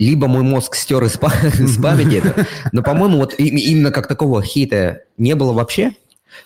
либо 0.00 0.26
мой 0.26 0.42
мозг 0.42 0.74
стер 0.74 1.04
из, 1.04 1.16
па- 1.18 1.32
из 1.58 1.80
памяти 1.80 2.16
это, 2.16 2.46
но, 2.72 2.82
по-моему, 2.82 3.18
вот 3.18 3.34
именно 3.38 3.92
как 3.92 4.08
такого 4.08 4.42
хейта 4.42 5.02
не 5.18 5.34
было 5.34 5.52
вообще. 5.52 5.92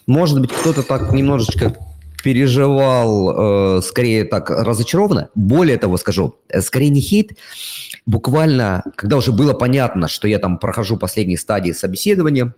Может 0.07 0.41
быть, 0.41 0.53
кто-то 0.53 0.83
так 0.83 1.13
немножечко 1.13 1.77
переживал, 2.23 3.79
э, 3.79 3.83
скорее 3.83 4.25
так 4.25 4.51
разочарованно. 4.51 5.29
Более 5.35 5.79
того, 5.79 5.97
скажу, 5.99 6.37
э, 6.49 6.63
скорее 6.63 6.89
не 6.89 7.01
хейт, 7.01 7.39
буквально, 8.07 8.83
когда 8.97 9.17
уже 9.19 9.31
было 9.31 9.53
понятно, 9.53 10.09
что 10.09 10.27
я 10.27 10.39
там 10.39 10.59
прохожу 10.59 10.97
последние 10.97 11.39
стадии 11.39 11.73
собеседования, 11.73 12.55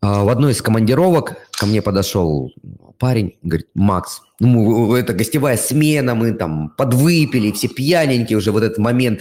а, 0.00 0.24
в 0.24 0.30
одной 0.30 0.52
из 0.52 0.62
командировок 0.62 1.36
ко 1.50 1.66
мне 1.66 1.82
подошел 1.82 2.52
парень, 2.98 3.36
говорит, 3.42 3.68
Макс, 3.74 4.22
ну, 4.40 4.94
это 4.94 5.12
гостевая 5.12 5.56
смена, 5.56 6.14
мы 6.14 6.32
там 6.32 6.70
подвыпили, 6.70 7.52
все 7.52 7.68
пьяненькие 7.68 8.38
уже, 8.38 8.52
вот 8.52 8.62
этот 8.62 8.78
момент 8.78 9.20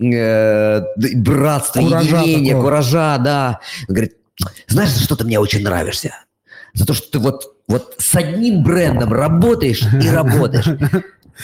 э, 0.00 0.82
братства, 1.16 1.80
Куража 1.80 2.20
единения, 2.22 2.52
такого. 2.52 2.64
куража, 2.64 3.18
да. 3.18 3.60
Он 3.88 3.94
говорит, 3.94 4.16
знаешь, 4.66 4.90
за 4.90 5.04
что 5.04 5.16
ты 5.16 5.24
мне 5.24 5.38
очень 5.38 5.62
нравишься? 5.62 6.14
За 6.72 6.86
то, 6.86 6.94
что 6.94 7.10
ты 7.10 7.18
вот, 7.18 7.54
вот 7.68 7.94
с 7.98 8.14
одним 8.16 8.64
брендом 8.64 9.12
работаешь 9.12 9.82
и 9.82 10.08
работаешь. 10.08 10.66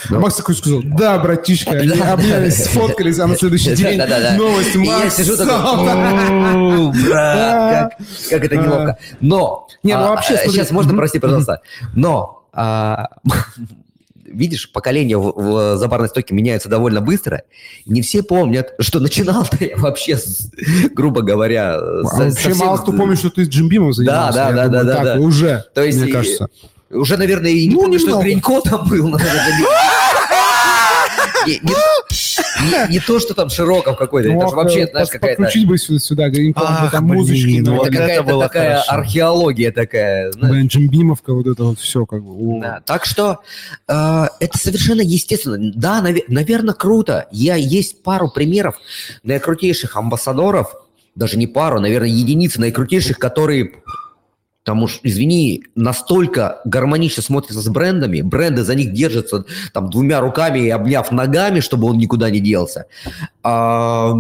Ну. 0.09 0.21
Макс 0.21 0.37
такой 0.37 0.55
сказал, 0.55 0.83
да, 0.85 1.19
братишка, 1.19 1.73
они 1.73 2.01
обнялись, 2.01 2.65
сфоткались, 2.65 3.19
а 3.19 3.27
на 3.27 3.37
следующий 3.37 3.75
день 3.75 4.01
новость 4.37 4.77
Макс. 4.77 5.05
я 5.05 5.11
сижу 5.11 5.37
такой, 5.37 5.53
сам. 5.53 6.89
«О, 6.89 6.93
брат, 6.93 7.93
как, 8.31 8.45
это 8.45 8.57
неловко. 8.57 8.99
Но, 9.21 9.67
Не, 9.83 9.97
ну 9.97 10.05
а, 10.05 10.09
вообще, 10.11 10.35
а, 10.35 10.49
сейчас 10.49 10.71
можно, 10.71 10.95
прости, 10.95 11.19
пожалуйста, 11.19 11.61
но, 11.95 12.40
а, 12.53 13.09
видишь, 14.25 14.71
поколения 14.73 15.17
в, 15.19 15.33
в 15.33 15.77
забарной 15.79 16.09
стойке 16.09 16.35
меняются 16.35 16.69
довольно 16.69 17.01
быстро. 17.01 17.43
Не 17.87 18.03
все 18.03 18.23
помнят, 18.23 18.75
что 18.81 19.01
начинал-то 19.01 19.57
я 19.65 19.77
вообще, 19.77 20.17
с- 20.19 20.51
грубо 20.93 21.23
говоря, 21.23 21.75
А 21.77 22.05
со- 22.05 22.17
Вообще 22.17 22.31
совсем- 22.43 22.59
мало 22.67 22.77
кто 22.79 22.93
помнит, 22.93 23.19
что 23.19 23.31
ты 23.31 23.45
с 23.45 23.49
Джимбимом 23.49 23.93
занимался. 23.93 24.33
да, 24.39 24.49
я 24.49 24.55
да, 24.55 24.65
думаю, 24.69 24.85
да, 24.85 24.95
так, 24.95 25.05
да. 25.05 25.17
Уже, 25.17 25.65
То 25.75 25.83
есть 25.83 25.99
мне 25.99 26.09
и- 26.09 26.13
кажется. 26.13 26.49
Уже, 26.91 27.17
наверное, 27.17 27.51
и 27.53 27.69
не 27.69 27.75
Ну, 27.75 27.83
помню, 27.83 27.99
что 27.99 28.09
немного. 28.09 28.25
Гринько 28.25 28.61
там 28.63 28.89
был. 28.89 29.17
Не, 32.89 33.01
то, 33.01 33.19
что 33.19 33.35
там 33.35 33.51
Широков 33.51 33.97
какой-то, 33.97 34.29
это 34.29 34.39
же 34.39 34.45
Мог, 34.45 34.55
вообще, 34.55 34.81
э, 34.81 34.91
знаешь, 34.91 35.09
какая-то... 35.09 35.43
Подключить 35.43 35.69
бы 35.69 35.79
сюда, 35.79 36.31
Ах, 36.57 36.91
там 36.93 37.05
музычки. 37.05 37.61
ну 37.61 37.77
ну, 37.77 37.83
Это 37.83 37.93
какая-то 37.93 38.41
такая 38.41 38.71
хорошо. 38.81 38.93
археология 38.93 39.73
такая, 39.73 40.33
знаешь. 40.33 40.55
Блин, 40.55 40.67
Джимбимовка, 40.67 41.33
вот 41.33 41.47
это 41.47 41.65
вот 41.65 41.79
все 41.79 42.07
как 42.07 42.23
бы. 42.23 42.61
Да, 42.61 42.81
так 42.85 43.05
что 43.05 43.41
э, 43.89 44.27
это 44.41 44.59
совершенно 44.59 45.01
естественно. 45.01 45.73
Да, 45.75 46.05
наверное, 46.29 46.75
круто. 46.75 47.27
Я 47.31 47.57
есть 47.57 48.03
пару 48.03 48.31
примеров 48.31 48.77
наикрутейших 49.23 49.97
амбассадоров, 49.97 50.75
даже 51.15 51.37
не 51.37 51.47
пару, 51.47 51.81
наверное, 51.81 52.09
единицы 52.09 52.61
наикрутейших, 52.61 53.19
которые, 53.19 53.83
там 54.63 54.83
уж, 54.83 55.01
извини, 55.03 55.65
настолько 55.75 56.61
гармонично 56.65 57.23
смотрятся 57.23 57.63
с 57.63 57.69
брендами, 57.69 58.21
бренды 58.21 58.63
за 58.63 58.75
них 58.75 58.93
держатся 58.93 59.45
там 59.73 59.89
двумя 59.89 60.21
руками 60.21 60.61
и 60.61 60.69
обняв 60.69 61.11
ногами, 61.11 61.61
чтобы 61.61 61.89
он 61.89 61.99
никуда 61.99 62.31
не 62.31 62.41
делся. 62.41 62.87
А, 63.43 64.13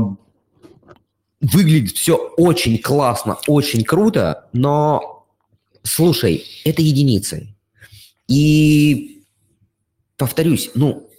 выглядит 1.40 1.96
все 1.96 2.16
очень 2.36 2.78
классно, 2.78 3.36
очень 3.46 3.84
круто, 3.84 4.46
но, 4.52 5.26
слушай, 5.82 6.44
это 6.64 6.80
единицы. 6.80 7.54
И 8.28 9.24
повторюсь, 10.16 10.70
ну, 10.74 11.09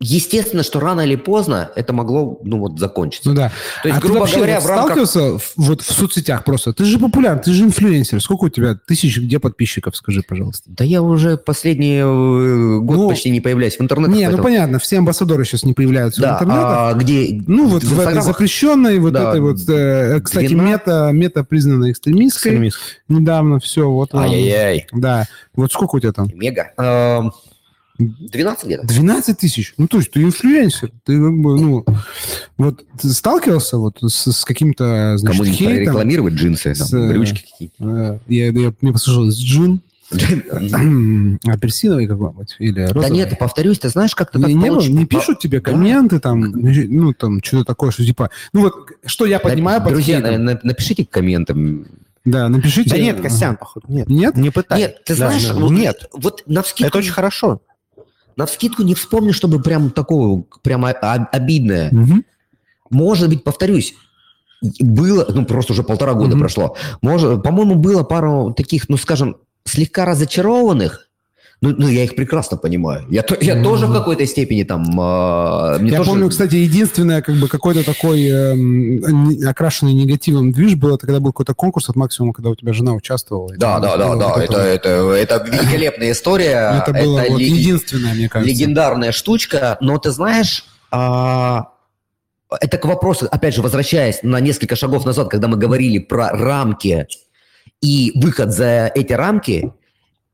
естественно, 0.00 0.62
что 0.62 0.80
рано 0.80 1.00
или 1.02 1.16
поздно 1.16 1.70
это 1.74 1.92
могло, 1.92 2.38
ну 2.42 2.58
вот, 2.58 2.78
закончиться. 2.78 3.28
Ну 3.28 3.34
да. 3.34 3.50
То 3.82 3.88
есть, 3.88 3.98
а 3.98 4.00
ты 4.00 4.06
грубо 4.06 4.20
вообще 4.20 4.36
говоря, 4.36 4.54
вот 4.60 4.64
в 4.64 4.66
рамках... 4.68 4.84
сталкивался 5.08 5.38
в- 5.38 5.52
вот 5.56 5.82
в 5.82 5.92
соцсетях 5.92 6.44
просто? 6.44 6.72
Ты 6.72 6.84
же 6.84 6.98
популярен, 6.98 7.40
ты 7.40 7.52
же 7.52 7.64
инфлюенсер. 7.64 8.20
Сколько 8.22 8.44
у 8.44 8.48
тебя 8.48 8.78
тысяч, 8.86 9.18
где 9.18 9.38
подписчиков, 9.38 9.96
скажи, 9.96 10.22
пожалуйста? 10.26 10.64
Да 10.66 10.84
я 10.84 11.02
уже 11.02 11.36
последний 11.36 11.98
э, 12.00 12.78
год 12.80 12.96
Ну, 12.96 13.08
почти 13.08 13.30
не 13.30 13.40
появляюсь 13.40 13.76
в 13.76 13.80
интернете. 13.80 14.12
Не, 14.14 14.28
ну 14.28 14.42
понятно, 14.42 14.78
все 14.78 14.98
амбассадоры 14.98 15.44
сейчас 15.44 15.64
не 15.64 15.72
появляются 15.72 16.20
в 16.20 16.24
Да, 16.24 16.34
интернете. 16.34 16.60
а 16.62 16.94
где... 16.94 17.42
Ну, 17.46 17.66
вот 17.68 17.82
в 17.82 17.94
в, 17.94 18.00
этой 18.00 18.20
запрещенной, 18.22 18.98
вот 18.98 19.12
Да, 19.14 19.30
этой 19.30 19.40
вот, 19.40 19.58
э, 19.68 20.20
кстати, 20.20 20.48
12. 20.48 20.70
мета, 20.70 21.10
мета 21.12 21.44
признана 21.44 21.90
экстремистской. 21.90 22.52
Экстремист. 22.52 22.78
Недавно 23.08 23.60
все, 23.60 23.88
вот. 23.90 24.12
вам. 24.12 24.24
Ай-яй-яй. 24.24 24.86
Да. 24.92 25.26
Вот 25.54 25.72
сколько 25.72 25.96
у 25.96 26.00
тебя 26.00 26.12
там? 26.12 26.28
Мега. 26.34 26.72
Эм, 27.98 28.16
12 28.20 28.64
где-то. 28.66 28.86
12 28.86 29.38
тысяч. 29.38 29.74
Ну, 29.78 29.86
то 29.88 29.98
есть 29.98 30.10
ты 30.10 30.22
инфлюенсер. 30.22 30.90
Ты 31.04 31.18
как 31.20 31.38
бы, 31.38 31.60
ну, 31.60 31.84
вот 32.58 32.84
ты 33.00 33.08
сталкивался 33.10 33.78
вот 33.78 33.98
с, 34.02 34.32
с 34.32 34.44
каким-то, 34.44 35.16
значит, 35.18 35.38
Кому-нибудь 35.38 35.58
хейтом? 35.58 35.82
рекламировать 35.94 36.34
джинсы, 36.34 36.74
там, 36.74 36.86
с, 36.86 36.92
э, 36.92 37.08
брючки 37.08 37.44
какие 37.50 37.70
Э, 37.80 38.18
Я, 38.28 38.46
я, 38.46 38.72
мне 38.80 38.92
послушалось 38.92 39.38
джин, 39.38 39.80
апельсиновый 41.46 42.06
какой-нибудь 42.06 42.56
или 42.58 42.86
Да 42.86 42.92
розовый. 42.92 43.16
нет, 43.16 43.38
повторюсь, 43.38 43.78
ты 43.78 43.88
знаешь, 43.88 44.14
как-то 44.14 44.38
Не, 44.38 44.44
так 44.44 44.80
не, 44.82 44.88
не 44.88 45.06
пишут 45.06 45.38
тебе 45.40 45.60
комменты 45.60 46.20
там, 46.20 46.40
ну 46.40 47.12
там 47.12 47.42
что-то 47.42 47.64
такое, 47.64 47.90
что 47.90 48.04
типа, 48.04 48.30
ну 48.52 48.60
вот 48.62 48.74
что 49.04 49.26
я 49.26 49.38
понимаю 49.40 49.82
под 49.82 49.92
Друзья, 49.94 50.20
напишите 50.20 51.04
комменты. 51.04 51.54
Да, 52.24 52.48
напишите. 52.48 52.90
Да 52.90 52.98
нет, 52.98 53.20
Костян, 53.20 53.56
походу, 53.56 53.86
нет. 53.88 54.08
Нет? 54.08 54.36
Не 54.36 54.50
пытай. 54.50 54.80
Нет, 54.80 55.04
ты 55.04 55.14
Да, 55.14 55.28
знаешь, 55.28 55.46
да. 55.46 55.54
вот, 55.54 55.70
нет. 55.70 56.08
вот 56.12 56.42
на 56.46 56.62
вскидку, 56.62 56.88
Это 56.88 56.98
очень 56.98 57.12
хорошо. 57.12 57.60
На 58.36 58.46
вскидку 58.46 58.82
не 58.82 58.94
вспомню, 58.94 59.32
чтобы 59.32 59.60
прям 59.60 59.90
такое, 59.90 60.44
прям 60.62 60.84
обидное. 60.84 61.90
Мгм. 61.90 62.24
Может 62.90 63.28
быть, 63.28 63.42
повторюсь, 63.42 63.94
было, 64.80 65.26
ну 65.28 65.44
просто 65.44 65.72
уже 65.72 65.82
полтора 65.82 66.14
года 66.14 66.30
Мгм. 66.30 66.40
прошло. 66.40 66.76
Может, 67.02 67.42
по-моему, 67.42 67.74
было 67.74 68.02
пару 68.04 68.52
таких, 68.54 68.88
ну 68.88 68.96
скажем, 68.96 69.36
слегка 69.64 70.04
разочарованных, 70.04 71.05
Ну, 71.62 71.74
ну, 71.78 71.88
я 71.88 72.04
их 72.04 72.14
прекрасно 72.16 72.58
понимаю. 72.58 73.06
Я, 73.08 73.24
я 73.40 73.62
тоже 73.62 73.86
в 73.86 73.92
какой-то 73.92 74.26
степени 74.26 74.62
там... 74.62 74.82
э, 75.00 75.78
Я 75.88 75.96
тоже- 75.98 76.10
помню, 76.10 76.28
кстати, 76.28 76.54
единственное, 76.56 77.22
как 77.22 77.34
бы 77.36 77.48
какой-то 77.48 77.82
такой 77.82 78.26
эм, 78.28 79.28
не- 79.30 79.42
окрашенный 79.44 79.94
негативом 79.94 80.52
движ 80.52 80.74
был, 80.74 80.96
это 80.96 81.06
когда 81.06 81.18
был 81.18 81.32
какой-то 81.32 81.54
конкурс 81.54 81.88
от 81.88 81.96
максимума, 81.96 82.34
когда 82.34 82.50
у 82.50 82.54
тебя 82.54 82.74
жена 82.74 82.92
участвовала. 82.92 83.48
Да, 83.56 83.80
да, 83.80 83.96
да, 83.96 84.14
да, 84.16 84.34
это, 84.42 84.58
это, 84.58 84.88
это 85.12 85.44
великолепная 85.50 86.12
история. 86.12 86.82
Это 86.86 86.92
было 86.92 87.22
вот 87.26 87.38
ли- 87.38 87.48
единственное, 87.48 88.12
мне 88.14 88.28
кажется. 88.28 88.52
легендарная 88.52 89.12
штучка, 89.12 89.78
но 89.80 89.96
ты 89.98 90.10
знаешь, 90.10 90.64
а, 90.90 91.68
это 92.60 92.76
к 92.76 92.84
вопросу, 92.84 93.28
опять 93.30 93.54
же, 93.54 93.62
возвращаясь 93.62 94.18
на 94.22 94.40
несколько 94.40 94.76
шагов 94.76 95.06
назад, 95.06 95.28
когда 95.30 95.48
мы 95.48 95.56
говорили 95.56 95.98
про 96.00 96.28
рамки 96.30 97.06
и 97.80 98.12
выход 98.14 98.52
за 98.52 98.90
эти 98.94 99.12
рамки, 99.14 99.72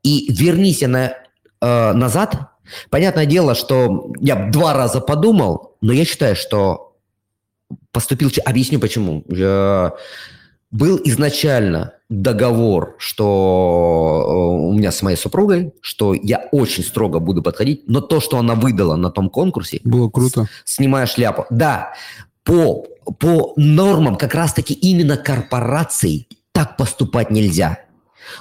и 0.02 0.32
вернись 0.32 0.80
на, 0.82 1.14
э, 1.60 1.92
назад, 1.92 2.48
понятное 2.90 3.26
дело, 3.26 3.54
что 3.54 4.12
я 4.20 4.48
два 4.50 4.72
раза 4.74 5.00
подумал, 5.00 5.76
но 5.80 5.92
я 5.92 6.04
считаю, 6.04 6.36
что 6.36 6.94
поступил... 7.92 8.30
Объясню 8.44 8.78
почему. 8.80 9.24
Я- 9.28 9.92
Был 10.70 10.98
изначально 11.04 11.92
договор, 12.08 12.94
что 12.98 14.24
э, 14.26 14.66
у 14.68 14.72
меня 14.72 14.90
с 14.90 15.02
моей 15.02 15.16
супругой, 15.18 15.72
что 15.82 16.14
я 16.14 16.48
очень 16.50 16.82
строго 16.82 17.18
буду 17.20 17.42
подходить, 17.42 17.82
но 17.88 18.00
то, 18.00 18.20
что 18.20 18.38
она 18.38 18.54
выдала 18.54 18.96
на 18.96 19.10
том 19.10 19.28
конкурсе, 19.30 19.80
Было 19.84 20.08
круто. 20.10 20.46
снимая 20.64 21.06
шляпу, 21.06 21.44
да, 21.50 21.92
по, 22.42 22.86
по 23.18 23.52
нормам 23.56 24.16
как 24.16 24.34
раз-таки 24.34 24.72
именно 24.74 25.16
корпораций 25.18 26.26
так 26.52 26.76
поступать 26.78 27.30
нельзя. 27.30 27.78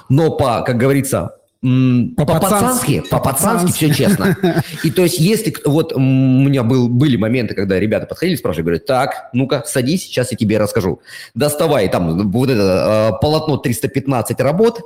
Но 0.08 0.30
по, 0.36 0.62
как 0.62 0.76
говорится, 0.78 1.36
По-пацански. 1.62 3.04
по-пацански, 3.08 3.72
все 3.72 3.94
честно. 3.94 4.36
И 4.82 4.90
то 4.90 5.02
есть, 5.02 5.20
если 5.20 5.54
вот 5.64 5.92
у 5.92 6.00
меня 6.00 6.64
был, 6.64 6.88
были 6.88 7.16
моменты, 7.16 7.54
когда 7.54 7.78
ребята 7.78 8.06
подходили, 8.06 8.34
спрашивали, 8.34 8.64
говорят, 8.64 8.86
так, 8.86 9.30
ну-ка, 9.32 9.62
садись, 9.64 10.02
сейчас 10.02 10.32
я 10.32 10.36
тебе 10.36 10.58
расскажу. 10.58 11.00
Доставай 11.34 11.88
там 11.88 12.32
вот 12.32 12.50
это 12.50 13.12
э, 13.14 13.20
полотно 13.20 13.58
315 13.58 14.40
работ, 14.40 14.80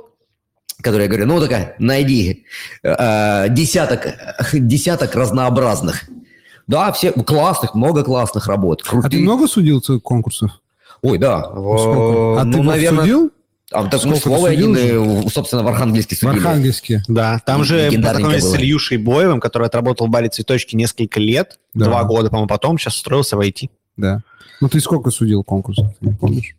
которые 0.83 1.05
я 1.05 1.09
говорю, 1.09 1.25
ну 1.25 1.41
такая, 1.41 1.75
найди 1.79 2.45
э, 2.83 3.45
десяток, 3.49 4.13
десяток 4.53 5.15
разнообразных. 5.15 6.03
Да, 6.67 6.91
все 6.91 7.11
классных, 7.11 7.73
много 7.73 8.03
классных 8.03 8.45
работ. 8.45 8.83
А 8.91 9.09
ты 9.09 9.17
много 9.17 9.47
судил 9.47 9.81
конкурсов? 10.03 10.51
Ой, 11.01 11.17
да. 11.17 11.41
Сколько? 11.41 12.41
А 12.41 12.43
ну, 12.43 12.51
ты 12.51 12.57
вот 12.57 12.65
наверное, 12.67 12.99
судил 13.01 13.31
а, 13.71 13.83
так 13.85 13.93
мы 14.05 14.15
Сколько 14.15 14.17
с 14.17 14.21
ты 14.23 14.29
Вовой 14.29 14.51
судил 14.55 14.73
один, 14.75 15.29
собственно, 15.29 15.63
в 15.63 15.67
Архангельске 15.67 16.15
в 16.15 16.19
судили. 16.19 16.37
Архангельске? 16.37 17.03
Да, 17.07 17.39
там 17.45 17.63
же 17.63 17.89
познакомились 17.91 18.43
с. 18.43 18.55
Ильюшей 18.55 18.97
Боевым, 18.97 19.39
который 19.39 19.67
отработал 19.67 20.07
в 20.07 20.09
баре 20.09 20.29
«Цветочки» 20.29 20.75
несколько 20.75 21.19
лет, 21.19 21.59
Да. 21.73 21.85
два 21.85 22.03
года, 22.05 22.29
по-моему, 22.29 22.47
потом, 22.47 22.77
сейчас 22.77 22.95
устроился 22.95 23.35
в 23.35 23.41
IT. 23.41 23.69
Да. 23.97 24.21
Ну, 24.61 24.69
ты 24.69 24.79
сколько 24.79 25.11
судил 25.11 25.43
конкурсов? 25.43 25.87
Ты 25.99 26.07
не 26.09 26.13
помнишь? 26.15 26.55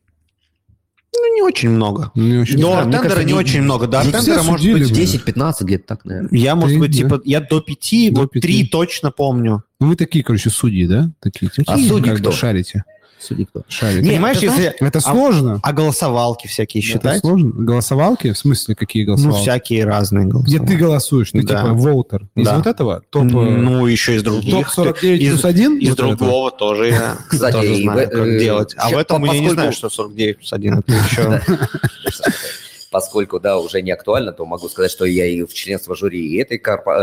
Ну, 1.15 1.35
не 1.35 1.43
очень 1.43 1.71
много. 1.71 2.13
Ну, 2.15 2.23
не 2.25 2.37
очень 2.39 2.57
Не 2.57 2.63
До 2.63 2.69
знаю, 2.73 2.87
мне 2.87 2.97
артендера 2.97 3.15
кажется, 3.17 3.27
не 3.27 3.33
не- 3.33 3.39
очень 3.39 3.63
много. 3.63 3.85
Артендера, 3.87 4.21
все 4.21 4.43
может 4.43 4.61
судили, 4.67 4.85
быть, 4.85 4.93
да. 4.93 5.43
10-15 5.43 5.55
где-то 5.65 5.85
так, 5.87 6.05
наверное. 6.05 6.29
я, 6.39 6.55
может 6.55 6.75
Ты, 6.75 6.79
быть, 6.81 6.91
да? 6.93 6.97
типа, 6.99 7.21
я 7.25 7.41
до 7.41 7.61
пяти, 7.61 8.11
До 8.11 8.21
вот 8.23 8.33
пяти. 8.33 8.47
три 8.47 8.67
точно 8.67 9.11
помню. 9.11 9.65
Ну, 9.81 9.89
вы 9.89 9.97
такие, 9.97 10.23
короче, 10.23 10.51
судьи, 10.51 10.87
да? 10.87 11.11
Такие, 11.21 11.51
такие 11.51 11.75
А 11.75 11.79
судьи 11.79 12.15
кто? 12.15 12.31
шарите. 12.33 12.85
Судьи 13.21 13.45
кто? 13.47 13.63
Шарите. 13.69 14.03
Не, 14.03 14.11
Понимаешь, 14.11 14.39
ты 14.39 14.47
если... 14.47 14.65
Это 14.81 14.99
а- 14.99 15.03
сложно. 15.03 15.61
А 15.63 15.73
голосовалки 15.73 16.47
всякие 16.47 16.83
Это 16.83 16.93
считать? 16.93 17.21
сложно. 17.21 17.51
Голосовалки? 17.53 18.33
В 18.33 18.39
смысле, 18.39 18.75
какие 18.77 19.05
Ну, 19.05 19.09
голосовалки? 19.15 19.41
всякие 19.43 19.85
разные 19.85 20.25
Где 20.27 20.33
голосовалки. 20.33 20.67
ты 20.71 20.77
голосуешь? 20.77 21.31
Ты 21.33 21.43
Да. 21.43 21.57
типа 21.63 21.75
воутер. 21.75 22.29
Из 22.37 22.45
Да. 22.47 22.57
вот 22.57 22.67
этого? 22.67 23.03
Топ, 23.11 23.25
э, 23.25 23.27
Ну, 23.27 23.87
еще 23.87 24.15
из 24.17 24.23
других. 24.23 24.55
топ 24.55 24.69
49 24.69 25.21
из- 25.23 25.29
плюс 25.31 25.45
1? 25.45 25.79
Из 25.79 25.97
другого 25.97 26.51
тоже 26.51 26.89
я 26.89 27.17
Кстати, 27.29 27.55
тоже 27.55 27.75
знаю, 27.83 28.09
как 28.09 28.19
э, 28.19 28.39
делать. 28.39 28.75
А 28.77 28.89
в 28.91 28.97
этом 28.97 29.25
я 29.25 29.41
не 29.41 29.51
знаю, 29.51 29.73
что 29.73 29.91
49 29.91 30.37
плюс 30.39 30.53
1. 30.53 30.83
Поскольку, 32.91 33.39
да, 33.39 33.59
уже 33.59 33.83
не 33.83 33.91
актуально, 33.91 34.33
то 34.33 34.47
могу 34.47 34.67
сказать, 34.69 34.91
что 34.91 35.05
я 35.05 35.27
и 35.27 35.43
в 35.43 35.53
членство 35.53 35.95
жюри 35.95 36.27
и 36.27 36.37
этой 36.39 36.57
корпо- 36.59 36.97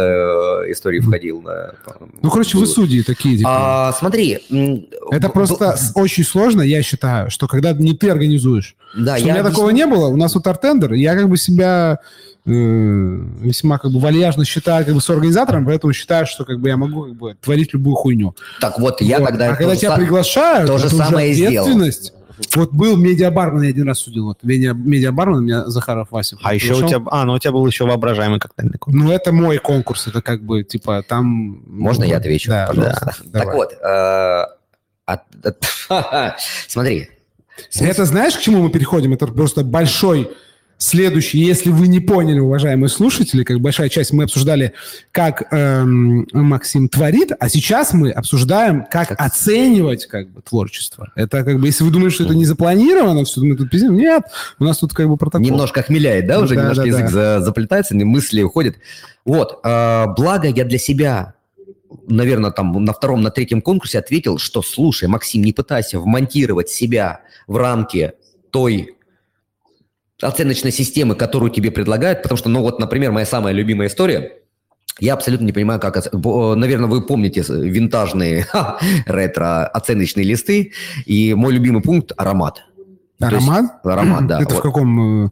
э, 0.65 0.71
истории 0.71 0.99
входил. 0.99 1.41
да. 1.41 1.73
Ну, 2.23 2.29
короче, 2.31 2.57
вы 2.57 2.65
судьи 2.65 3.03
такие. 3.03 3.37
типа. 3.37 3.49
А, 3.89 3.93
смотри. 3.93 4.39
Это 5.11 5.29
просто 5.29 5.77
очень 5.93 6.23
сложно, 6.23 6.63
я 6.63 6.81
считаю, 6.81 7.29
что 7.29 7.47
когда 7.47 7.73
не 7.73 7.93
ты 7.93 8.09
организуешь. 8.09 8.75
Да, 8.97 9.17
Что 9.17 9.25
у 9.25 9.27
я 9.27 9.33
меня 9.35 9.43
такого 9.43 9.69
не 9.69 9.85
было. 9.85 10.07
У 10.07 10.17
нас 10.17 10.33
вот 10.33 10.47
артендер, 10.47 10.93
я 10.93 11.15
как 11.15 11.29
бы 11.29 11.37
себя 11.37 11.99
э, 12.47 12.49
весьма 12.51 13.77
как 13.77 13.91
бы 13.91 13.99
вальяжно 13.99 14.43
считаю 14.45 14.85
как 14.85 14.93
бы 14.95 15.01
с 15.01 15.09
организатором, 15.09 15.65
поэтому 15.65 15.93
считаю, 15.93 16.25
что 16.25 16.45
как 16.45 16.59
бы 16.59 16.69
я 16.69 16.77
могу 16.77 17.03
как 17.03 17.13
бы 17.15 17.35
творить 17.41 17.73
любую 17.73 17.95
хуйню. 17.95 18.35
Так 18.59 18.79
вот, 18.79 19.01
я 19.01 19.19
Вот. 19.19 19.27
тогда... 19.29 19.51
а 19.51 19.55
когда 19.55 19.75
тебя 19.75 19.91
са- 19.93 19.97
приглашают, 19.97 20.67
то 20.67 20.77
же 20.79 20.89
самое 20.89 21.31
и 21.31 21.33
сделал. 21.33 21.67
Вот 22.55 22.71
был 22.71 22.97
медиабармен, 22.97 23.61
я 23.63 23.69
один 23.69 23.87
раз 23.87 23.99
судил. 23.99 24.25
Вот, 24.25 24.39
медиа, 24.43 24.73
медиабармен, 24.73 25.37
у 25.37 25.41
меня 25.41 25.65
Захаров 25.67 26.11
Вася. 26.11 26.37
А 26.41 26.53
еще 26.53 26.73
у 26.75 26.87
тебя... 26.87 27.01
А, 27.11 27.25
ну 27.25 27.33
у 27.33 27.39
тебя 27.39 27.51
был 27.51 27.65
еще 27.65 27.85
воображаемый 27.85 28.39
коктейльный 28.39 28.77
клуб. 28.77 28.95
Ну, 28.95 29.11
это 29.11 29.31
мой 29.31 29.57
конкурс, 29.57 30.07
это 30.07 30.21
как 30.21 30.43
бы, 30.43 30.63
типа, 30.63 31.03
там... 31.07 31.61
Можно 31.67 32.05
ну, 32.05 32.11
я 32.11 32.17
отвечу, 32.17 32.49
Да, 32.49 32.67
пожалуйста? 32.67 33.15
да, 33.25 33.39
Так 33.39 33.53
вот, 33.53 33.73
э, 33.73 34.45
от- 35.05 35.45
от- 35.45 36.35
смотри. 36.67 37.09
Это 37.79 38.05
знаешь, 38.05 38.35
к 38.35 38.41
чему 38.41 38.61
мы 38.61 38.69
переходим? 38.69 39.13
Это 39.13 39.27
просто 39.27 39.63
большой 39.63 40.29
следующий. 40.77 41.39
Если 41.39 41.69
вы 41.72 41.88
не 41.88 41.99
поняли, 41.99 42.39
уважаемые 42.39 42.89
слушатели, 42.89 43.43
как 43.43 43.60
большая 43.61 43.89
часть, 43.89 44.11
мы 44.14 44.23
обсуждали, 44.23 44.73
как 45.11 45.47
эм, 45.52 46.27
Максим 46.34 46.89
творит, 46.89 47.31
а 47.39 47.49
сейчас 47.49 47.93
мы 47.93 48.11
обсуждаем, 48.11 48.85
как, 48.91 49.10
Как- 49.10 49.22
оценивать 49.22 50.06
как 50.07 50.30
бы 50.30 50.41
творчество. 50.41 51.11
Это 51.15 51.43
как 51.43 51.60
бы, 51.60 51.68
если 51.68 51.84
вы 51.84 51.91
думаете, 51.91 52.15
что 52.15 52.23
это 52.26 52.35
не 52.35 52.45
запланировано, 52.45 53.23
все, 53.26 53.41
мы 53.41 53.56
тут 53.56 53.69
пиздим, 53.69 53.95
нет, 53.95 54.23
у 54.60 54.64
нас 54.65 54.77
тут 54.77 54.93
как 54.93 55.07
бы 55.07 55.18
протокол. 55.18 55.45
Немножко 55.45 55.81
хмеляет, 55.81 56.27
да, 56.27 56.39
уже 56.39 56.56
Да, 56.56 56.61
немножко 56.61 56.81
да, 56.84 56.88
язык 56.88 57.03
да. 57.06 57.10
за- 57.39 57.45
заплетается, 57.45 57.95
мысли 57.95 58.41
уходят. 58.41 58.76
Вот, 59.23 59.60
э, 59.64 60.06
благо 60.15 60.47
я 60.49 60.65
для 60.65 60.77
себя, 60.77 61.34
наверное, 62.07 62.52
там 62.52 62.84
на 62.84 62.93
втором, 62.93 63.22
на 63.22 63.31
третьем 63.31 63.61
конкурсе 63.61 63.99
ответил, 63.99 64.38
что, 64.38 64.61
слушай, 64.61 65.07
Максим, 65.07 65.41
не 65.43 65.53
пытайся 65.53 65.99
вмонтировать 65.99 66.69
себя 66.69 67.22
в 67.47 67.57
рамки 67.57 68.11
той 68.52 68.94
оценочной 70.21 70.71
системы, 70.71 71.15
которую 71.15 71.51
тебе 71.51 71.71
предлагают, 71.71 72.21
потому 72.23 72.37
что, 72.37 72.49
ну 72.49 72.61
вот, 72.61 72.79
например, 72.79 73.11
моя 73.11 73.25
самая 73.25 73.53
любимая 73.53 73.87
история, 73.87 74.33
я 74.99 75.13
абсолютно 75.13 75.45
не 75.45 75.51
понимаю, 75.51 75.79
как... 75.81 76.07
бо- 76.13 76.55
Наверное, 76.55 76.87
вы 76.89 77.01
помните 77.01 77.43
винтажные 77.47 78.47
ретро-оценочные 79.05 80.23
листы, 80.25 80.71
и 81.05 81.33
мой 81.33 81.53
любимый 81.53 81.81
пункт– 81.81 82.11
аромат. 82.17 82.63
То 83.19 83.25
есть- 83.29 83.47
Аромат? 83.47 83.71
Аромат, 83.83 84.27
да. 84.27 84.39
Это 84.41 84.51
в 84.51 84.53
вот. 84.55 84.63
каком... 84.63 85.25
э, 85.25 85.29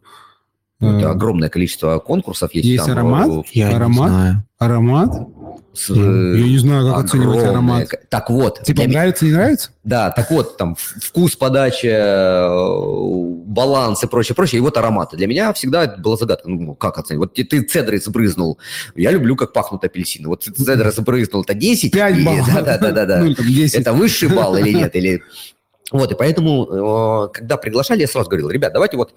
Ну, 0.80 0.98
это 0.98 1.08
э, 1.08 1.12
огромное 1.12 1.50
количество 1.50 2.00
конкурсов 2.00 2.54
есть. 2.54 2.66
Есть 2.66 2.86
там, 2.86 2.94
аромат? 2.98 3.28
э, 3.30 3.42
Я 3.54 3.70
не 3.70 3.76
Аромат? 3.76 4.10
знаю. 4.10 4.44
Аромат? 4.58 5.28
С, 5.74 5.90
Я 5.90 5.96
не 5.96 6.58
знаю, 6.60 6.94
как 6.94 7.06
оценивать 7.06 7.38
огромное 7.40 7.52
аромат. 7.52 7.88
ко- 7.90 8.00
Так 8.10 8.30
вот, 8.30 8.62
Типа, 8.64 8.84
для 8.84 8.92
нравится, 8.94 9.26
не 9.26 9.32
нравится? 9.32 9.72
да, 9.84 10.12
так 10.12 10.30
вот, 10.32 10.56
там 10.58 10.76
вкус 10.78 11.36
подачи, 11.36 11.88
э, 11.88 13.44
баланс 13.46 14.04
и 14.04 14.08
прочее, 14.08 14.36
прочее, 14.36 14.60
и 14.60 14.62
вот 14.62 14.78
ароматы. 14.78 15.18
Для 15.18 15.28
меня 15.28 15.52
всегда 15.54 15.84
это 15.86 16.00
была 16.02 16.16
загадка. 16.18 16.48
Ну, 16.50 16.76
как 16.76 16.98
оценивать? 16.98 17.32
Вот 17.38 17.50
ты, 17.50 17.62
цедрой 17.64 18.00
сбрызнул. 18.00 18.60
Я 18.96 19.12
люблю, 19.12 19.36
как 19.36 19.54
пахнут 19.54 19.84
апельсины. 19.84 20.28
Вот 20.28 20.42
ты 20.46 20.52
цедрой 20.52 20.92
сбрызнул, 20.92 21.42
это 21.44 21.54
10? 21.54 21.92
Пять 21.92 22.16
или- 22.18 22.26
баллов. 22.26 22.48
Да, 22.54 22.62
да, 22.62 22.78
да, 22.78 22.92
да, 22.92 23.06
да. 23.06 23.18
Ну, 23.20 23.26
или 23.28 23.34
там 23.36 23.46
10. 23.48 23.76
Это 23.82 23.94
высший 23.94 24.30
балл 24.30 24.56
или 24.56 24.74
нет? 24.74 24.96
Или... 24.96 25.22
Вот, 25.92 26.12
и 26.12 26.16
поэтому, 26.16 27.28
э, 27.28 27.34
когда 27.34 27.56
приглашали, 27.58 28.02
я 28.02 28.08
сразу 28.08 28.28
говорил, 28.28 28.50
ребят, 28.50 28.74
давайте 28.74 28.98
вот... 28.98 29.14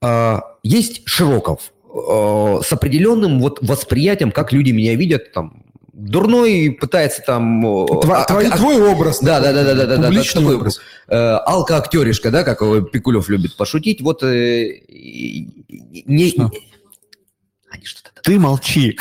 э, 0.00 0.38
Есть 0.62 1.02
Широков 1.04 1.72
э, 1.81 1.81
с 1.94 2.72
определенным 2.72 3.40
вот 3.40 3.58
восприятием, 3.60 4.32
как 4.32 4.52
люди 4.52 4.70
меня 4.70 4.94
видят, 4.94 5.32
там, 5.32 5.62
дурной 5.92 6.76
пытается 6.80 7.22
там... 7.22 7.64
э, 7.64 7.86
Тва- 8.02 8.22
а- 8.22 8.24
твой, 8.24 8.46
а- 8.48 8.56
твой 8.56 8.82
образ. 8.82 9.20
Да, 9.20 9.40
да, 9.40 9.52
да, 9.52 9.62
да, 9.64 9.74
да, 9.74 9.86
да, 9.86 9.96
да, 9.96 10.02
Публичный 10.04 10.42
такой, 10.42 10.56
образ. 10.56 10.80
э, 11.08 11.14
алка-актеришка, 11.16 12.30
да, 12.30 12.44
как 12.44 12.60
его 12.62 12.80
Пикулев 12.80 13.28
любит 13.28 13.56
пошутить, 13.56 14.00
вот 14.00 14.22
э, 14.22 14.80
не... 14.88 16.30
Что? 16.30 16.50
Ты 18.22 18.38
молчи. 18.38 18.98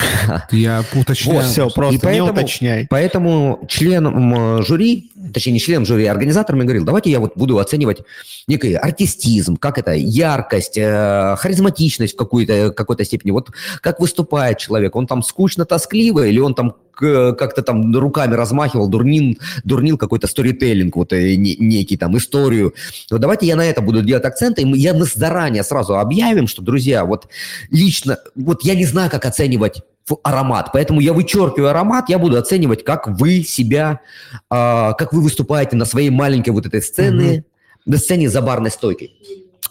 Я 0.51 0.83
уточняю. 0.93 1.41
Вот, 1.41 1.49
все, 1.49 1.69
просто 1.69 1.93
не 1.93 1.99
поэтому- 1.99 2.31
уточняй. 2.31 2.87
Поэтому 2.89 3.65
членом 3.67 4.63
жюри, 4.63 5.11
точнее 5.33 5.53
не 5.53 5.59
членом 5.59 5.85
жюри, 5.85 6.05
а 6.05 6.11
организатором 6.11 6.59
я 6.59 6.65
говорил, 6.65 6.85
давайте 6.85 7.11
я 7.11 7.19
вот 7.19 7.33
буду 7.35 7.59
оценивать 7.59 7.99
некий 8.47 8.73
артистизм, 8.73 9.57
как 9.57 9.77
это, 9.77 9.93
яркость, 9.93 10.77
э, 10.77 11.35
харизматичность 11.37 12.13
в 12.13 12.17
какой-то 12.17 12.71
какой 12.71 13.03
степени. 13.05 13.31
Вот 13.31 13.49
как 13.81 13.99
выступает 13.99 14.57
человек, 14.57 14.95
он 14.95 15.07
там 15.07 15.21
скучно-тоскливо 15.21 16.27
или 16.27 16.39
он 16.39 16.53
там 16.53 16.75
как-то 16.93 17.61
там 17.61 17.95
руками 17.95 18.35
размахивал, 18.35 18.87
дурнил, 18.87 19.37
дурнил 19.63 19.97
какой-то 19.97 20.27
сторителлинг, 20.27 20.95
вот 20.95 21.13
э, 21.13 21.35
не- 21.35 21.55
некий 21.57 21.97
там 21.97 22.17
историю. 22.17 22.73
Вот 23.09 23.21
давайте 23.21 23.45
я 23.45 23.55
на 23.55 23.65
это 23.65 23.81
буду 23.81 24.01
делать 24.01 24.25
акценты, 24.25 24.61
и 24.61 24.65
мы, 24.65 24.77
я, 24.77 24.93
мы 24.93 25.05
заранее 25.05 25.63
сразу 25.63 25.97
объявим, 25.97 26.47
что, 26.47 26.61
друзья, 26.61 27.05
вот 27.05 27.27
лично, 27.69 28.17
вот 28.35 28.63
я 28.63 28.75
не 28.75 28.85
знаю, 28.85 29.09
как 29.09 29.25
оценивать 29.25 29.81
аромат. 30.23 30.71
Поэтому 30.73 30.99
я 30.99 31.13
вычеркиваю 31.13 31.69
аромат, 31.69 32.09
я 32.09 32.19
буду 32.19 32.37
оценивать, 32.37 32.83
как 32.83 33.07
вы 33.07 33.43
себя, 33.43 34.01
а, 34.49 34.93
как 34.93 35.13
вы 35.13 35.21
выступаете 35.21 35.75
на 35.75 35.85
своей 35.85 36.09
маленькой 36.09 36.49
вот 36.49 36.65
этой 36.65 36.81
сцене, 36.81 37.45
на 37.85 37.97
сцене 37.97 38.29
за 38.29 38.41
барной 38.41 38.71
стойкой. 38.71 39.15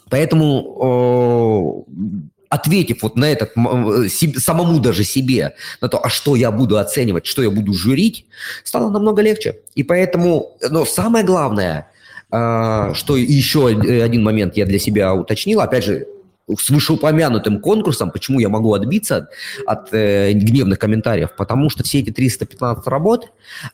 Поэтому 0.08 1.84
э, 1.86 2.39
ответив 2.50 3.02
вот 3.02 3.16
на 3.16 3.30
этот 3.30 3.52
э, 3.56 4.08
самому 4.36 4.80
даже 4.80 5.04
себе, 5.04 5.54
на 5.80 5.88
то, 5.88 6.04
а 6.04 6.10
что 6.10 6.36
я 6.36 6.50
буду 6.50 6.78
оценивать, 6.78 7.24
что 7.24 7.42
я 7.42 7.50
буду 7.50 7.72
журить, 7.72 8.26
стало 8.64 8.90
намного 8.90 9.22
легче. 9.22 9.60
И 9.76 9.84
поэтому, 9.84 10.58
но 10.68 10.84
самое 10.84 11.24
главное, 11.24 11.86
а, 12.30 12.92
что 12.94 13.16
еще 13.16 13.68
один 13.68 14.22
момент 14.22 14.56
я 14.56 14.66
для 14.66 14.78
себя 14.78 15.14
уточнил, 15.14 15.60
опять 15.60 15.84
же, 15.84 16.06
с 16.58 16.68
вышеупомянутым 16.70 17.60
конкурсом, 17.60 18.10
почему 18.10 18.40
я 18.40 18.48
могу 18.48 18.74
отбиться 18.74 19.28
от 19.66 19.94
э, 19.94 20.32
гневных 20.32 20.80
комментариев, 20.80 21.30
потому 21.36 21.70
что 21.70 21.84
все 21.84 22.00
эти 22.00 22.10
315 22.10 22.84
работ, 22.88 23.28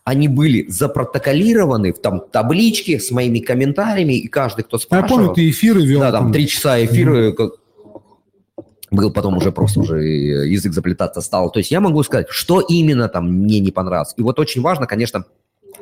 они 0.05 0.29
были 0.29 0.67
запротоколированы 0.69 1.95
в 1.95 1.99
там 1.99 2.21
табличке 2.31 3.01
с 3.01 3.11
моими 3.11 3.39
комментариями, 3.39 4.15
и 4.15 4.29
каждый, 4.29 4.65
кто 4.65 4.77
Я 4.77 4.81
спрашивал... 4.83 5.09
помню, 5.09 5.35
ты 5.35 5.49
эфиры 5.49 5.87
вел. 5.87 6.01
Да, 6.01 6.13
там 6.13 6.31
три 6.31 6.47
часа 6.47 6.85
эфира, 6.85 7.33
как- 7.33 7.53
был 8.91 9.11
потом 9.11 9.37
уже 9.37 9.53
просто 9.53 9.81
уже 9.81 10.09
и 10.09 10.51
язык 10.51 10.73
заплетаться 10.73 11.21
стал. 11.21 11.51
То 11.51 11.59
есть 11.59 11.71
я 11.71 11.81
могу 11.81 12.03
сказать, 12.03 12.27
что 12.31 12.61
именно 12.61 13.09
там 13.09 13.31
мне 13.31 13.61
не 13.61 13.71
понравилось. 13.71 14.15
И 14.17 14.23
вот 14.23 14.39
очень 14.39 14.63
важно, 14.63 14.87
конечно, 14.87 15.25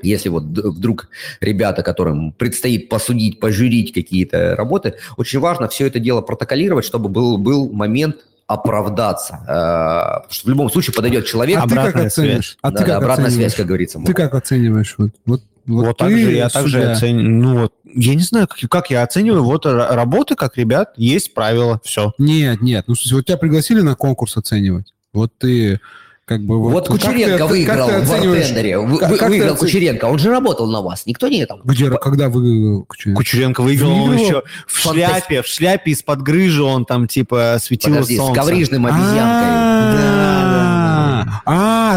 если 0.03 0.29
вот 0.29 0.43
вдруг 0.45 1.09
ребята, 1.41 1.83
которым 1.83 2.33
предстоит 2.33 2.89
посудить, 2.89 3.41
пожурить 3.41 3.93
какие-то 3.93 4.55
работы, 4.57 4.95
очень 5.17 5.39
важно 5.41 5.69
все 5.69 5.87
это 5.87 5.99
дело 5.99 6.21
протоколировать, 6.21 6.85
чтобы 6.85 7.09
был, 7.09 7.39
был 7.39 7.71
момент 7.73 8.17
оправдаться. 8.47 9.39
Э, 9.43 10.23
Потому 10.25 10.33
что 10.33 10.47
в 10.47 10.51
любом 10.51 10.71
случае 10.71 10.95
подойдет 10.95 11.27
человек, 11.27 11.59
А 11.59 11.63
ты 11.63 11.69
как 11.71 11.79
Обратная 11.79 12.07
оценишь? 12.09 12.47
связь. 12.47 12.59
А 12.61 12.71
да, 12.71 12.79
ты 12.79 12.85
да, 12.87 12.93
как 12.95 13.03
обратная 13.03 13.27
оцениваешь? 13.27 13.53
связь, 13.53 13.55
как 13.57 13.67
говорится. 13.67 14.01
Ты 14.05 14.13
как 14.15 14.35
оцениваешь? 14.35 14.95
Вот, 14.99 15.11
вот, 15.25 15.43
вот, 15.67 15.87
Вот, 15.87 15.97
так 15.99 16.09
ты 16.09 16.19
же 16.19 16.33
я 16.33 16.49
также 16.49 16.83
оцениваю. 16.93 17.31
Ну 17.31 17.59
вот, 17.61 17.73
я 17.95 18.15
не 18.15 18.23
знаю, 18.23 18.47
как, 18.49 18.59
как 18.71 18.91
я 18.91 19.03
оцениваю. 19.03 19.45
Вот 19.45 19.67
работы, 19.67 20.35
как 20.35 20.57
ребят, 20.57 20.93
есть 20.97 21.35
правила, 21.35 21.81
все. 21.85 22.13
Нет, 22.19 22.61
нет. 22.63 22.85
Ну, 22.87 22.95
вот 23.13 23.25
тебя 23.27 23.37
пригласили 23.37 23.81
на 23.81 23.95
конкурс 23.95 24.37
оценивать. 24.37 24.93
Вот 25.13 25.33
ты 25.39 25.81
как 26.27 26.41
бы... 26.43 26.59
Вот 26.59 26.89
как 26.89 26.97
Кучеренко 26.97 27.33
ты- 27.33 27.39
как 27.39 27.51
выиграл 27.51 27.89
ты 27.89 28.01
в 28.01 28.09
бартендере. 28.09 28.79
Вы- 28.79 28.99
как- 28.99 29.11
как 29.11 29.19
ты 29.21 29.27
выиграл 29.29 29.57
Кучеренко. 29.57 30.05
Он 30.07 30.19
же 30.19 30.31
работал 30.31 30.67
на 30.71 30.81
вас. 30.81 31.05
Никто 31.07 31.29
не 31.29 31.45
там. 31.47 31.61
Где, 31.65 31.91
когда 31.91 32.29
вы... 32.31 32.83
Кучеренко? 32.87 33.19
Кучеренко 33.19 33.61
выиграл, 33.63 33.91
он 33.93 34.09
Выиграл? 34.11 34.25
еще 34.27 34.43
в 34.67 34.87
Фантаст- 34.87 34.93
шляпе, 35.27 35.43
в 35.43 35.47
шляпе 35.47 35.91
из-под 35.91 36.23
грыжи 36.23 36.63
он 36.63 36.85
там 36.87 37.09
типа 37.09 37.59
светило 37.61 37.95
Подожди, 37.97 38.15
с 38.17 38.19
солнце. 38.19 38.41
коврижным 38.41 38.87
обезьянкой. 38.87 39.19
А, 39.21 40.71
а, 40.71 40.74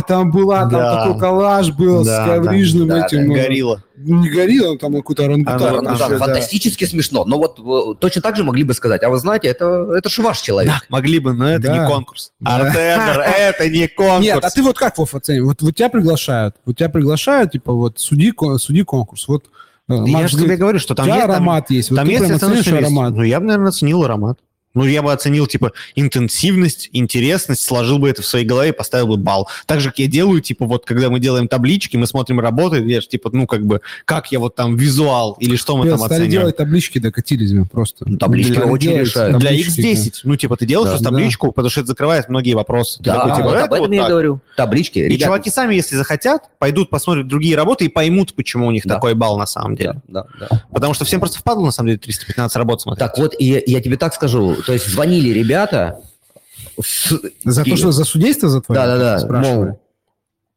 там 0.08 0.32
была, 0.32 0.62
там 0.62 0.70
Да. 0.72 1.06
такой 1.06 1.20
коллаж 1.20 1.72
был 1.72 2.04
Да, 2.04 2.26
с 2.26 2.30
коврижным 2.30 2.88
да, 2.88 3.00
да, 3.00 3.06
этим... 3.08 3.32
э, 3.32 3.36
Горилла. 3.36 3.84
Не 3.98 4.30
горилла, 4.30 4.78
там 4.78 4.94
какой-то 4.96 5.26
орангутан. 5.26 5.56
А, 5.56 5.60
да, 5.82 5.82
да, 5.98 6.08
Да. 6.10 6.18
фантастически 6.20 6.86
смешно. 6.86 7.26
Но 7.26 7.38
вот 7.38 7.60
э, 7.60 7.96
точно 8.00 8.22
так 8.22 8.36
же 8.36 8.44
могли 8.44 8.64
бы 8.64 8.74
сказать, 8.74 9.02
а 9.04 9.10
вы 9.10 9.18
знаете, 9.18 9.48
это, 9.48 9.92
это 9.98 10.08
же 10.10 10.22
ваш 10.22 10.40
человек. 10.42 10.72
Да, 10.72 10.82
могли 10.90 11.20
бы, 11.20 11.34
но 11.34 11.50
это 11.50 11.64
Да. 11.68 11.78
не 11.78 11.88
конкурс. 11.88 12.32
Да. 12.40 12.58
Артендер, 12.58 13.20
это 13.38 13.70
не 13.70 13.88
конкурс. 13.88 14.22
Нет, 14.24 14.44
а 14.44 14.50
ты 14.52 14.62
вот 14.62 14.78
как, 14.78 14.98
Вов, 14.98 15.16
оцениваешь? 15.16 15.48
Вот, 15.48 15.62
вот 15.62 15.76
тебя 15.76 15.90
приглашают, 15.90 16.56
вот 16.66 16.78
тебя 16.78 16.90
приглашают, 16.90 17.52
типа, 17.54 17.74
вот, 17.74 18.00
суди, 18.00 18.32
суди 18.60 18.84
конкурс. 18.84 19.28
Вот, 19.28 19.46
э, 19.90 19.94
Я 19.96 20.00
Макс 20.02 20.32
же 20.32 20.38
тебе 20.38 20.58
говорю, 20.58 20.78
что 20.80 20.94
у 20.94 20.96
там 20.96 21.06
тебя 21.08 21.16
есть... 21.16 21.26
там- 21.28 21.36
аромат 21.36 21.70
есть. 21.72 21.90
Вот 21.90 21.96
Там 21.98 22.08
есть 22.08 22.30
оценишь 22.32 22.68
аромат. 22.68 23.14
Ну, 23.14 23.24
я 23.24 23.40
бы, 23.40 23.48
наверное, 23.48 23.70
оценил 23.70 24.04
аромат. 24.04 24.38
Ну, 24.78 24.86
я 24.86 25.02
бы 25.02 25.12
оценил, 25.12 25.48
типа, 25.48 25.72
интенсивность, 25.96 26.90
интересность, 26.94 27.64
сложил 27.64 28.00
бы 28.00 28.10
это 28.10 28.22
в 28.22 28.26
своей 28.26 28.46
голове 28.46 28.70
и 28.70 28.72
поставил 28.74 29.08
бы 29.08 29.18
балл. 29.18 29.48
Так 29.66 29.82
же, 29.82 29.90
как 29.90 30.00
я 30.00 30.08
делаю, 30.08 30.42
типа, 30.42 30.66
вот, 30.66 30.86
когда 30.86 31.10
мы 31.10 31.20
делаем 31.20 31.48
таблички, 31.48 31.98
мы 31.98 32.08
смотрим 32.08 32.40
работы, 32.40 32.78
я 32.86 33.02
же, 33.02 33.08
типа, 33.08 33.30
ну, 33.34 33.48
как 33.48 33.66
бы, 33.66 33.82
как 34.06 34.32
я 34.32 34.40
вот 34.40 34.56
там 34.56 34.76
визуал 34.76 35.34
или 35.40 35.56
что 35.56 35.76
мы 35.78 35.84
Блин, 35.84 35.98
там 35.98 36.06
стали 36.06 36.14
оцениваем. 36.22 36.42
делать 36.42 36.58
таблички, 36.58 37.00
докатились 37.00 37.52
мы 37.52 37.66
просто. 37.66 38.06
Ну, 38.08 38.18
таблички 38.18 38.52
Стали 38.54 38.70
очень 38.70 38.90
делать 38.92 39.08
решают. 39.08 39.38
Для 39.40 39.50
таблички, 39.50 39.80
X10. 39.82 40.14
Ну, 40.24 40.36
типа, 40.36 40.58
ты 40.58 40.66
делаешь 40.66 41.00
Да. 41.00 41.06
табличку, 41.10 41.52
потому 41.52 41.70
что 41.70 41.82
это 41.82 41.88
закрывает 41.88 42.30
многие 42.30 42.54
вопросы. 42.54 42.98
Ты 43.00 43.06
Да, 43.06 43.16
такой, 43.16 43.36
типа, 43.36 43.44
вот 43.48 43.56
это 43.56 43.66
об 43.66 43.74
этом 43.74 43.86
вот 43.86 43.92
я 43.94 43.98
и 43.98 44.00
так. 44.02 44.10
говорю. 44.10 44.40
Таблички. 44.56 45.00
И 45.00 45.04
ребята, 45.04 45.24
чуваки 45.26 45.50
сами, 45.50 45.76
если 45.76 45.96
захотят, 45.96 46.44
пойдут 46.60 46.90
посмотрят 46.90 47.28
другие 47.28 47.56
работы 47.56 47.86
и 47.86 47.88
поймут, 47.90 48.34
почему 48.34 48.68
у 48.68 48.72
них 48.72 48.84
Да. 48.86 48.96
такой 48.96 49.14
балл 49.14 49.38
на 49.38 49.46
самом 49.46 49.76
деле. 49.76 50.02
Да, 50.08 50.26
да, 50.40 50.48
да. 50.50 50.64
Потому 50.72 50.94
что 50.94 51.06
всем 51.06 51.20
просто 51.20 51.40
впадло, 51.40 51.66
на 51.66 51.72
самом 51.72 51.88
деле, 51.88 52.00
315 52.00 52.56
работ 52.58 52.82
смотреть. 52.82 53.00
Так 53.00 53.18
вот, 53.18 53.34
и 53.38 53.64
я 53.66 53.82
тебе 53.82 53.98
так 53.98 54.14
скажу. 54.14 54.56
То 54.68 54.74
есть 54.74 54.88
звонили 54.88 55.30
ребята... 55.30 56.00
с- 56.84 57.20
За 57.46 57.64
то, 57.64 57.76
что 57.78 57.92
за 57.92 58.04
судейство 58.04 58.50
за 58.50 58.62
твое? 58.62 58.80
Да-да-да, 58.80 59.40
мол, 59.42 59.80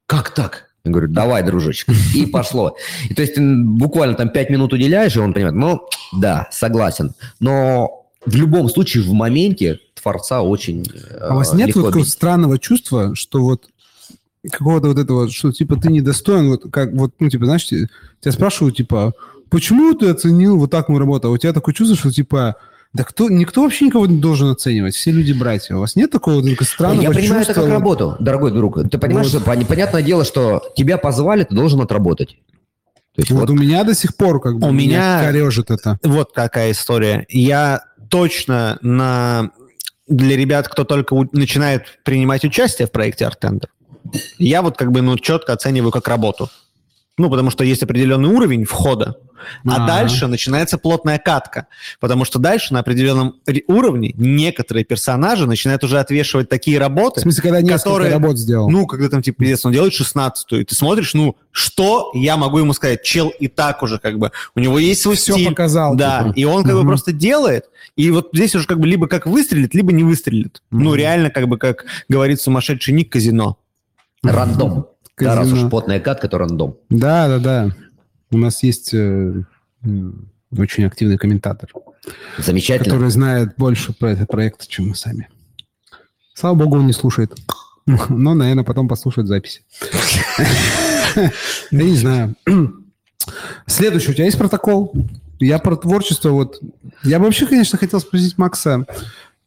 как 0.07 0.35
так? 0.35 0.67
Я 0.85 0.91
говорю, 0.93 1.09
давай, 1.09 1.43
дружочек. 1.45 1.89
И 2.15 2.27
пошло. 2.27 2.77
И 3.09 3.15
то 3.15 3.23
есть 3.23 3.35
ты 3.37 3.41
буквально 3.65 4.17
там 4.17 4.29
пять 4.31 4.51
минут 4.51 4.73
уделяешь, 4.73 5.15
и 5.17 5.21
он 5.21 5.33
понимает, 5.33 5.55
ну, 5.55 5.81
да, 6.13 6.49
согласен. 6.51 7.15
Но 7.39 8.07
в 8.27 8.35
любом 8.35 8.69
случае 8.69 9.05
в 9.05 9.13
моменте 9.13 9.79
Творца 9.95 10.43
очень 10.43 10.85
А 11.21 11.33
у 11.35 11.37
вас 11.37 11.53
нет 11.55 11.75
вот 11.77 11.87
такого 11.87 12.05
странного 12.05 12.59
чувства, 12.59 13.15
что 13.15 13.41
вот 13.43 13.67
какого-то 14.51 14.89
вот 14.89 14.99
этого, 14.99 15.31
что 15.31 15.53
типа 15.53 15.77
ты 15.77 15.89
недостоин, 15.91 16.49
вот 16.49 16.63
как 16.73 16.93
вот, 16.95 17.13
ну, 17.21 17.29
типа, 17.29 17.45
знаешь, 17.45 17.67
те- 17.67 17.87
тебя 18.21 18.33
спрашивают, 18.33 18.77
типа, 18.77 19.13
почему 19.51 19.95
ты 19.95 20.09
оценил 20.09 20.59
вот 20.59 20.71
так 20.71 20.89
мою 20.89 20.99
работу? 20.99 21.29
А 21.29 21.31
у 21.31 21.37
тебя 21.39 21.53
такое 21.53 21.75
чувство, 21.75 21.97
что 21.97 22.11
типа, 22.11 22.57
да 22.93 23.05
кто, 23.05 23.29
никто 23.31 23.63
вообще 23.63 23.87
никого 23.87 24.07
не 24.07 24.19
должен 24.19 24.49
оценивать, 24.51 24.95
все 24.95 25.13
люди 25.13 25.33
братья. 25.33 25.77
У 25.77 25.81
вас 25.81 25.95
нет 25.97 26.11
такого 26.11 26.41
такого 26.43 26.65
странного 26.65 27.03
Я 27.03 27.11
понимаю 27.11 27.43
это 27.43 27.55
как 27.55 27.69
работу, 27.69 28.17
дорогой 28.19 28.51
друг. 28.51 28.79
Ты 28.91 28.99
понимаешь, 28.99 29.33
Вот. 29.33 29.43
что 29.43 29.51
пон- 29.51 29.65
понятное 29.65 30.03
дело, 30.03 30.25
что 30.25 30.63
тебя 30.77 30.99
позвали, 30.99 31.45
ты 31.45 31.55
должен 31.55 31.81
отработать. 31.81 32.39
То 33.15 33.23
есть 33.23 33.31
Вот, 33.31 33.41
вот 33.41 33.51
у 33.51 33.55
меня 33.55 33.85
до 33.85 33.95
сих 33.95 34.17
пор 34.17 34.41
как 34.41 34.59
бы 34.59 34.69
У 34.69 34.73
меня- 34.73 35.23
корежит 35.25 35.71
это. 35.71 35.99
Вот 36.03 36.33
какая 36.33 36.73
история. 36.73 37.27
Я 37.29 37.83
точно 38.09 38.79
на 38.83 39.51
для 40.09 40.37
ребят, 40.37 40.67
кто 40.69 40.83
только 40.85 41.15
у- 41.15 41.29
начинает 41.33 41.85
принимать 42.05 42.45
участие 42.45 42.89
в 42.89 42.91
проекте 42.91 43.25
Артендер, 43.27 43.69
я 44.39 44.63
вот 44.63 44.77
как 44.77 44.91
бы 44.91 45.03
ну 45.03 45.17
четко 45.17 45.53
оцениваю 45.53 45.93
как 45.93 46.09
работу. 46.09 46.49
Ну, 47.21 47.29
потому 47.29 47.51
что 47.51 47.65
есть 47.65 47.83
определенный 47.83 48.31
уровень 48.31 48.65
входа, 48.65 49.17
а 49.67 49.85
А. 49.85 49.87
дальше 49.87 50.27
начинается 50.27 50.79
плотная 50.79 51.19
катка. 51.19 51.67
Потому 52.01 52.25
что 52.25 52.39
дальше 52.39 52.73
на 52.73 52.81
определенном 52.81 53.35
ре- 53.47 53.63
уровне 53.67 54.15
некоторые 54.17 54.87
персонажи 54.87 55.47
начинают 55.47 55.85
уже 55.85 55.99
отвешивать 56.01 56.49
такие 56.49 56.79
В 56.79 56.81
работы, 56.81 57.21
смысле, 57.21 57.43
когда 57.51 57.77
которые- 57.77 58.11
работ 58.11 58.39
сделал. 58.39 58.71
ну, 58.71 58.87
когда 58.87 59.11
там, 59.11 59.21
типа, 59.21 59.39
пиздец, 59.41 59.67
он 59.67 59.73
делает 59.73 59.93
16 59.93 60.61
и 60.63 60.65
ты 60.65 60.75
смотришь, 60.75 61.13
ну, 61.13 61.37
что 61.51 62.11
я 62.15 62.39
могу 62.39 62.59
ему 62.59 62.73
сказать? 62.73 63.03
Чел 63.03 63.29
и 63.29 63.49
так 63.49 63.83
уже, 63.83 63.99
как 63.99 64.19
бы, 64.19 64.33
у 64.55 64.61
него 64.61 64.79
есть 64.79 65.03
свой 65.03 65.17
все 65.17 65.35
стиль. 65.35 65.49
показал. 65.49 65.95
Да, 65.97 66.21
типа. 66.25 66.33
и 66.37 66.45
он 66.45 66.63
как 66.65 66.73
бы 66.73 66.79
Мгм. 66.81 66.89
просто 66.89 67.13
делает, 67.13 67.67
и 67.97 68.11
вот 68.11 68.31
здесь 68.33 68.55
уже 68.55 68.67
как 68.67 68.81
бы 68.81 68.87
либо 68.87 69.09
как 69.09 69.27
выстрелит, 69.27 69.75
либо 69.75 69.93
не 69.93 70.05
выстрелит. 70.05 70.63
Ну, 70.71 70.89
Мгм. 70.91 70.95
реально, 70.95 71.29
как 71.29 71.49
бы, 71.49 71.59
как 71.59 71.85
говорит 72.09 72.41
сумасшедший 72.41 72.95
Ник 72.95 73.13
Казино. 73.13 73.59
рандом. 74.23 74.87
Да, 75.21 75.35
раз 75.37 75.53
уж 75.53 75.69
плотная 75.69 76.01
катка, 76.01 76.29
то 76.29 76.39
рандом. 76.39 76.77
Да, 76.89 77.29
да, 77.29 77.39
да. 77.39 77.77
У 78.31 78.39
нас 78.39 78.63
есть 78.63 78.95
э, 78.95 79.43
очень 80.57 80.85
активный 80.85 81.19
комментатор, 81.19 81.71
Замечательно. 82.39 82.95
который 82.95 83.11
знает 83.11 83.55
больше 83.57 83.93
про 83.93 84.13
этот 84.13 84.29
проект, 84.29 84.69
чем 84.69 84.89
мы 84.89 84.95
сами. 84.95 85.29
Слава 86.35 86.55
богу, 86.55 86.77
он 86.77 86.87
не 86.87 86.93
слушает. 86.93 87.37
Но, 88.09 88.35
наверное, 88.35 88.65
потом 88.65 88.89
послушает 88.89 89.27
записи. 89.29 89.63
Я 91.17 91.31
не 91.83 91.97
знаю. 91.97 92.35
Следующий. 93.67 94.11
У 94.11 94.15
тебя 94.15 94.25
есть 94.25 94.39
протокол? 94.39 94.93
Я 95.39 95.59
про 95.59 95.77
творчество 95.77 96.31
вот... 96.31 96.61
Я 97.03 97.19
бы 97.19 97.27
вообще, 97.27 97.47
конечно, 97.47 97.79
хотел 97.79 98.01
спросить 98.01 98.39
Макса, 98.39 98.87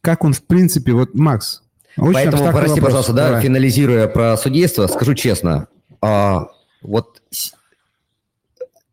как 0.00 0.24
он 0.24 0.32
в 0.32 0.42
принципе... 0.42 0.92
Вот, 0.92 1.14
Макс, 1.14 1.62
очень 1.96 2.12
Поэтому, 2.14 2.36
абстрактный 2.36 2.60
прости, 2.60 2.80
вопрос. 2.80 2.84
пожалуйста, 2.86 3.12
да, 3.12 3.26
Давай. 3.28 3.42
финализируя 3.42 4.08
про 4.08 4.36
судейство, 4.36 4.86
скажу 4.86 5.14
честно, 5.14 5.68
а, 6.00 6.48
вот 6.82 7.20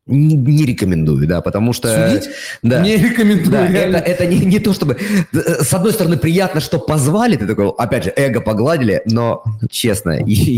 не, 0.07 0.35
не 0.35 0.65
рекомендую, 0.65 1.25
да, 1.27 1.41
потому 1.41 1.73
что... 1.73 2.09
Судить? 2.09 2.29
Да. 2.63 2.81
Не 2.81 2.97
рекомендую. 2.97 3.51
Да, 3.51 3.63
это, 3.65 3.73
реально. 3.73 3.97
это 3.97 4.25
не, 4.25 4.39
не 4.39 4.59
то, 4.59 4.73
чтобы... 4.73 4.97
С 5.31 5.73
одной 5.73 5.93
стороны, 5.93 6.17
приятно, 6.17 6.59
что 6.59 6.79
позвали, 6.79 7.37
ты 7.37 7.45
такой, 7.47 7.69
опять 7.69 8.05
же, 8.05 8.13
эго 8.15 8.41
погладили, 8.41 9.01
но 9.05 9.43
честно... 9.69 10.17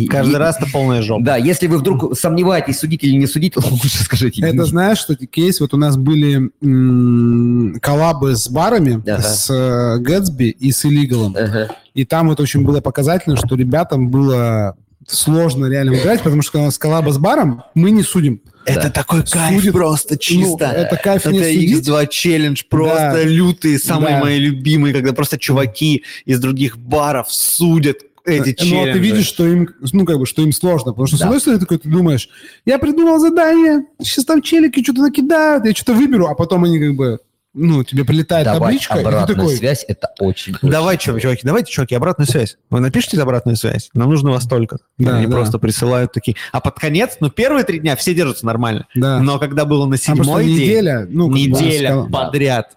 Каждый 0.09 0.33
и- 0.33 0.37
раз 0.37 0.57
это 0.59 0.67
полная 0.71 1.01
жопа. 1.01 1.23
Да, 1.23 1.37
если 1.37 1.67
вы 1.67 1.77
вдруг 1.77 2.17
сомневаетесь, 2.17 2.79
судить 2.79 3.03
или 3.03 3.15
не 3.15 3.27
судить, 3.27 3.55
лучше 3.57 4.03
скажите. 4.03 4.43
Это 4.43 4.65
знаешь, 4.65 4.97
что 4.97 5.15
кейс, 5.15 5.59
вот 5.59 5.73
у 5.73 5.77
нас 5.77 5.97
были 5.97 6.49
м, 6.63 7.77
коллабы 7.81 8.35
с 8.35 8.49
барами, 8.49 9.03
Ага. 9.07 9.21
с 9.21 9.49
э, 9.51 9.97
Гэтсби 9.99 10.45
и 10.45 10.71
с 10.71 10.83
Illegal. 10.85 11.37
Ага. 11.37 11.69
И 11.93 12.05
там 12.05 12.31
это 12.31 12.41
очень 12.43 12.63
было 12.63 12.81
показательно, 12.81 13.35
что 13.37 13.55
ребятам 13.55 14.09
было 14.09 14.75
сложно 15.07 15.65
реально 15.67 15.95
играть, 15.95 16.21
потому 16.23 16.41
что 16.41 16.53
когда 16.53 16.63
у 16.63 16.65
нас 16.67 16.77
коллаба 16.77 17.11
с 17.11 17.17
баром, 17.17 17.63
мы 17.75 17.91
не 17.91 18.03
судим. 18.03 18.41
Это 18.65 18.83
Да. 18.83 18.89
такой 18.89 19.23
кайф 19.23 19.59
Судит- 19.59 19.73
просто 19.73 20.17
чисто. 20.17 20.67
Ну, 20.73 20.79
это 20.81 20.95
кайф 20.95 21.25
не 21.25 21.37
Это 21.39 21.47
судить. 21.51 21.87
X2 21.87 22.07
челлендж, 22.07 22.63
просто 22.69 23.11
Да. 23.15 23.23
лютые, 23.23 23.77
самые 23.79 24.15
Да. 24.17 24.21
мои 24.23 24.39
любимые, 24.39 24.93
когда 24.93 25.11
просто 25.11 25.37
чуваки 25.37 26.03
из 26.25 26.39
других 26.39 26.77
баров 26.77 27.27
судят 27.29 27.97
эти 28.25 28.49
Но 28.51 28.53
челленджи. 28.69 28.93
ты 28.93 28.99
видишь, 28.99 29.25
что 29.27 29.45
им, 29.45 29.67
ну, 29.91 30.05
как 30.05 30.17
бы, 30.17 30.25
что 30.25 30.41
им 30.41 30.53
сложно. 30.53 30.91
Потому 30.93 31.07
что, 31.07 31.17
с 31.17 31.19
Да. 31.19 31.25
одной 31.25 31.41
стороны, 31.41 31.59
такой, 31.59 31.77
ты 31.79 31.89
думаешь, 31.89 32.29
я 32.65 32.79
придумал 32.79 33.19
задание, 33.19 33.85
сейчас 34.01 34.23
там 34.23 34.41
челики 34.41 34.81
что-то 34.81 35.01
накидают, 35.01 35.65
я 35.65 35.73
что-то 35.73 35.93
выберу, 35.93 36.27
а 36.27 36.33
потом 36.33 36.63
они 36.63 36.79
как 36.79 36.95
бы, 36.95 37.19
ну, 37.53 37.83
тебе 37.83 38.03
прилетает 38.03 38.45
Давать 38.45 38.61
табличка, 38.61 38.95
и 38.95 39.01
ты 39.01 39.07
обратную 39.07 39.37
такой, 39.37 39.55
связь– 39.57 39.85
это 39.87 40.09
очень... 40.19 40.55
Давай, 40.61 40.97
чуваки, 40.97 41.21
чуваки, 41.21 41.41
давайте, 41.43 41.71
чуваки, 41.71 41.93
обратную 41.93 42.27
связь. 42.27 42.57
Вы 42.69 42.79
напишите 42.79 43.21
обратную 43.21 43.55
связь. 43.57 43.89
Нам 43.93 44.09
нужно 44.09 44.31
вас 44.31 44.45
только. 44.47 44.77
Да, 44.97 45.17
Они 45.17 45.27
да. 45.27 45.35
просто 45.35 45.59
присылают 45.59 46.11
такие. 46.11 46.35
А 46.51 46.59
под 46.59 46.79
конец, 46.79 47.17
ну, 47.19 47.29
первые 47.29 47.63
три 47.63 47.79
дня 47.79 47.95
все 47.95 48.15
держатся 48.15 48.45
нормально. 48.45 48.87
да. 48.95 49.19
Но 49.19 49.37
когда 49.37 49.65
было 49.65 49.85
на 49.85 49.95
А 49.95 49.97
седьмой 49.97 50.45
день, 50.45 50.55
неделя, 50.55 51.07
ну, 51.09 51.29
неделя 51.29 52.03
подряд, 52.11 52.71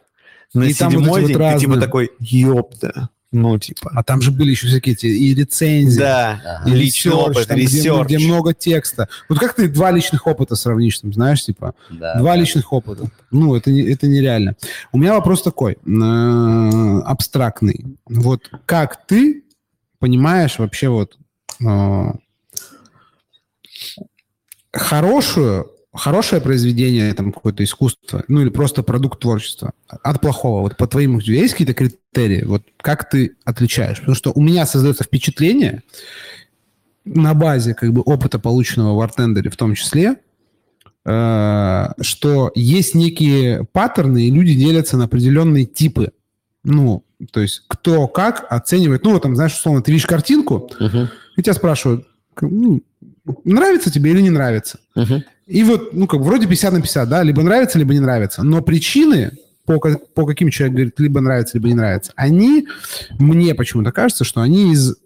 на 0.52 0.64
И 0.64 0.74
там 0.74 0.92
вот 0.92 1.00
седьмой 1.00 1.22
эти 1.22 1.28
день 1.28 1.38
вот 1.38 1.52
ты 1.54 1.60
типа 1.60 1.80
такой, 1.80 2.10
ёпта. 2.20 3.08
Ну, 3.32 3.58
типа, 3.58 3.90
А 3.94 4.02
там 4.04 4.22
же 4.22 4.30
были 4.30 4.52
еще 4.52 4.68
всякие 4.68 4.94
эти 4.94 5.06
и 5.06 5.34
рецензии, 5.34 5.98
да, 5.98 6.40
Да. 6.64 6.70
и 6.70 6.74
личный 6.74 7.10
research, 7.12 7.26
опыт, 7.36 7.48
там, 7.48 7.58
где, 7.58 8.02
где 8.04 8.18
много 8.26 8.54
текста. 8.54 9.08
Вот 9.28 9.38
как 9.40 9.54
ты 9.54 9.68
два 9.68 9.90
личных 9.90 10.26
опыта 10.26 10.54
сравнишь, 10.54 11.00
там, 11.00 11.12
знаешь, 11.12 11.44
типа, 11.44 11.74
Да. 11.90 12.14
два 12.18 12.36
личных 12.36 12.72
опыта. 12.72 13.10
Ну, 13.32 13.54
это, 13.56 13.70
это 13.70 14.06
нереально. 14.06 14.54
У 14.92 14.98
меня 14.98 15.14
вопрос 15.14 15.42
такой, 15.42 15.72
э, 15.74 17.00
абстрактный. 17.04 17.84
Вот 18.06 18.48
как 18.64 19.06
ты 19.06 19.42
понимаешь 19.98 20.58
вообще 20.58 20.88
вот 20.88 21.18
э, 21.60 22.12
хорошую, 24.72 25.70
хорошее 25.96 26.40
произведение, 26.40 27.12
там, 27.14 27.32
какое-то 27.32 27.64
искусство, 27.64 28.24
ну, 28.28 28.40
или 28.42 28.48
просто 28.50 28.82
продукт 28.82 29.20
творчества 29.20 29.72
от 29.88 30.20
плохого? 30.20 30.62
Вот 30.62 30.76
по 30.76 30.86
твоим, 30.86 31.18
есть 31.18 31.52
какие-то 31.54 31.74
критерии? 31.74 32.44
Вот 32.44 32.62
как 32.78 33.08
ты 33.08 33.36
отличаешь? 33.44 33.98
Потому 33.98 34.14
что 34.14 34.32
у 34.32 34.40
меня 34.40 34.66
создается 34.66 35.04
впечатление 35.04 35.82
на 37.04 37.34
базе, 37.34 37.74
как 37.74 37.92
бы, 37.92 38.02
опыта, 38.02 38.38
полученного 38.38 38.94
в 38.96 39.00
Артендере 39.00 39.50
в 39.50 39.56
том 39.56 39.74
числе, 39.74 40.16
э, 41.04 41.86
что 42.00 42.50
есть 42.54 42.94
некие 42.94 43.64
паттерны, 43.72 44.26
и 44.26 44.30
люди 44.30 44.54
делятся 44.54 44.96
на 44.96 45.04
определенные 45.04 45.64
типы. 45.66 46.10
Ну, 46.64 47.04
то 47.32 47.40
есть 47.40 47.62
кто 47.68 48.08
как 48.08 48.46
оценивает. 48.50 49.04
Ну, 49.04 49.12
вот 49.12 49.22
там, 49.22 49.36
знаешь, 49.36 49.54
условно, 49.54 49.82
ты 49.82 49.92
видишь 49.92 50.06
картинку, 50.06 50.68
Мгм. 50.80 51.08
и 51.36 51.42
тебя 51.42 51.54
спрашивают, 51.54 52.06
ну, 52.40 52.82
нравится 53.44 53.90
тебе 53.92 54.10
или 54.10 54.20
не 54.20 54.30
нравится. 54.30 54.78
Мгм. 54.96 55.24
И 55.46 55.62
вот, 55.62 55.92
ну, 55.92 56.06
как 56.06 56.20
бы 56.20 56.26
вроде 56.26 56.46
50 56.46 56.72
на 56.72 56.80
50, 56.82 57.08
да, 57.08 57.22
либо 57.22 57.42
нравится, 57.42 57.78
либо 57.78 57.92
не 57.94 58.00
нравится. 58.00 58.42
Но 58.42 58.62
причины, 58.62 59.32
по, 59.64 59.78
по 59.78 60.26
каким 60.26 60.50
человек 60.50 60.74
говорит, 60.74 61.00
либо 61.00 61.20
нравится, 61.20 61.56
либо 61.56 61.68
не 61.68 61.74
нравится, 61.74 62.12
они, 62.16 62.66
мне 63.18 63.54
почему-то 63.54 63.92
кажется, 63.92 64.24
что 64.24 64.40
они 64.40 64.72
из 64.72 64.96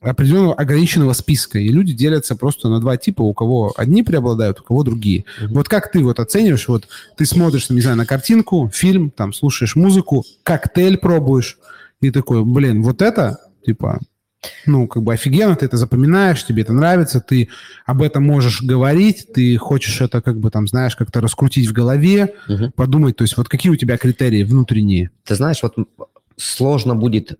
определенного 0.00 0.54
ограниченного 0.54 1.12
списка, 1.12 1.58
и 1.58 1.68
люди 1.68 1.92
делятся 1.92 2.34
просто 2.34 2.68
на 2.68 2.80
два 2.80 2.96
типа, 2.96 3.22
у 3.22 3.34
кого 3.34 3.72
одни 3.76 4.02
преобладают, 4.02 4.60
у 4.60 4.64
кого 4.64 4.82
другие. 4.82 5.24
Вот 5.50 5.68
как 5.68 5.92
ты 5.92 6.02
вот 6.02 6.18
оцениваешь, 6.18 6.66
вот 6.68 6.88
ты 7.16 7.24
смотришь, 7.24 7.70
не 7.70 7.80
знаю, 7.80 7.96
на 7.96 8.06
картинку, 8.06 8.70
фильм, 8.72 9.10
там, 9.10 9.32
слушаешь 9.32 9.76
музыку, 9.76 10.24
коктейль 10.42 10.98
пробуешь, 10.98 11.58
и 12.00 12.10
такой, 12.10 12.44
блин, 12.44 12.82
вот 12.82 13.02
это, 13.02 13.38
типа, 13.64 14.00
ну, 14.66 14.86
как 14.86 15.02
бы 15.02 15.12
офигенно, 15.12 15.56
ты 15.56 15.66
это 15.66 15.76
запоминаешь, 15.76 16.44
тебе 16.44 16.62
это 16.62 16.72
нравится, 16.72 17.20
ты 17.20 17.48
об 17.86 18.02
этом 18.02 18.24
можешь 18.24 18.62
говорить, 18.62 19.26
ты 19.34 19.56
хочешь 19.56 20.00
это, 20.00 20.22
как 20.22 20.38
бы, 20.38 20.50
там, 20.50 20.66
знаешь, 20.68 20.94
как-то 20.96 21.20
раскрутить 21.20 21.68
в 21.68 21.72
голове, 21.72 22.34
Мгм. 22.48 22.72
подумать, 22.72 23.16
то 23.16 23.22
есть 23.22 23.36
вот 23.36 23.48
какие 23.48 23.72
у 23.72 23.76
тебя 23.76 23.98
критерии 23.98 24.44
внутренние? 24.44 25.10
Ты 25.24 25.34
знаешь, 25.34 25.58
вот 25.62 25.74
сложно 26.36 26.94
будет 26.94 27.38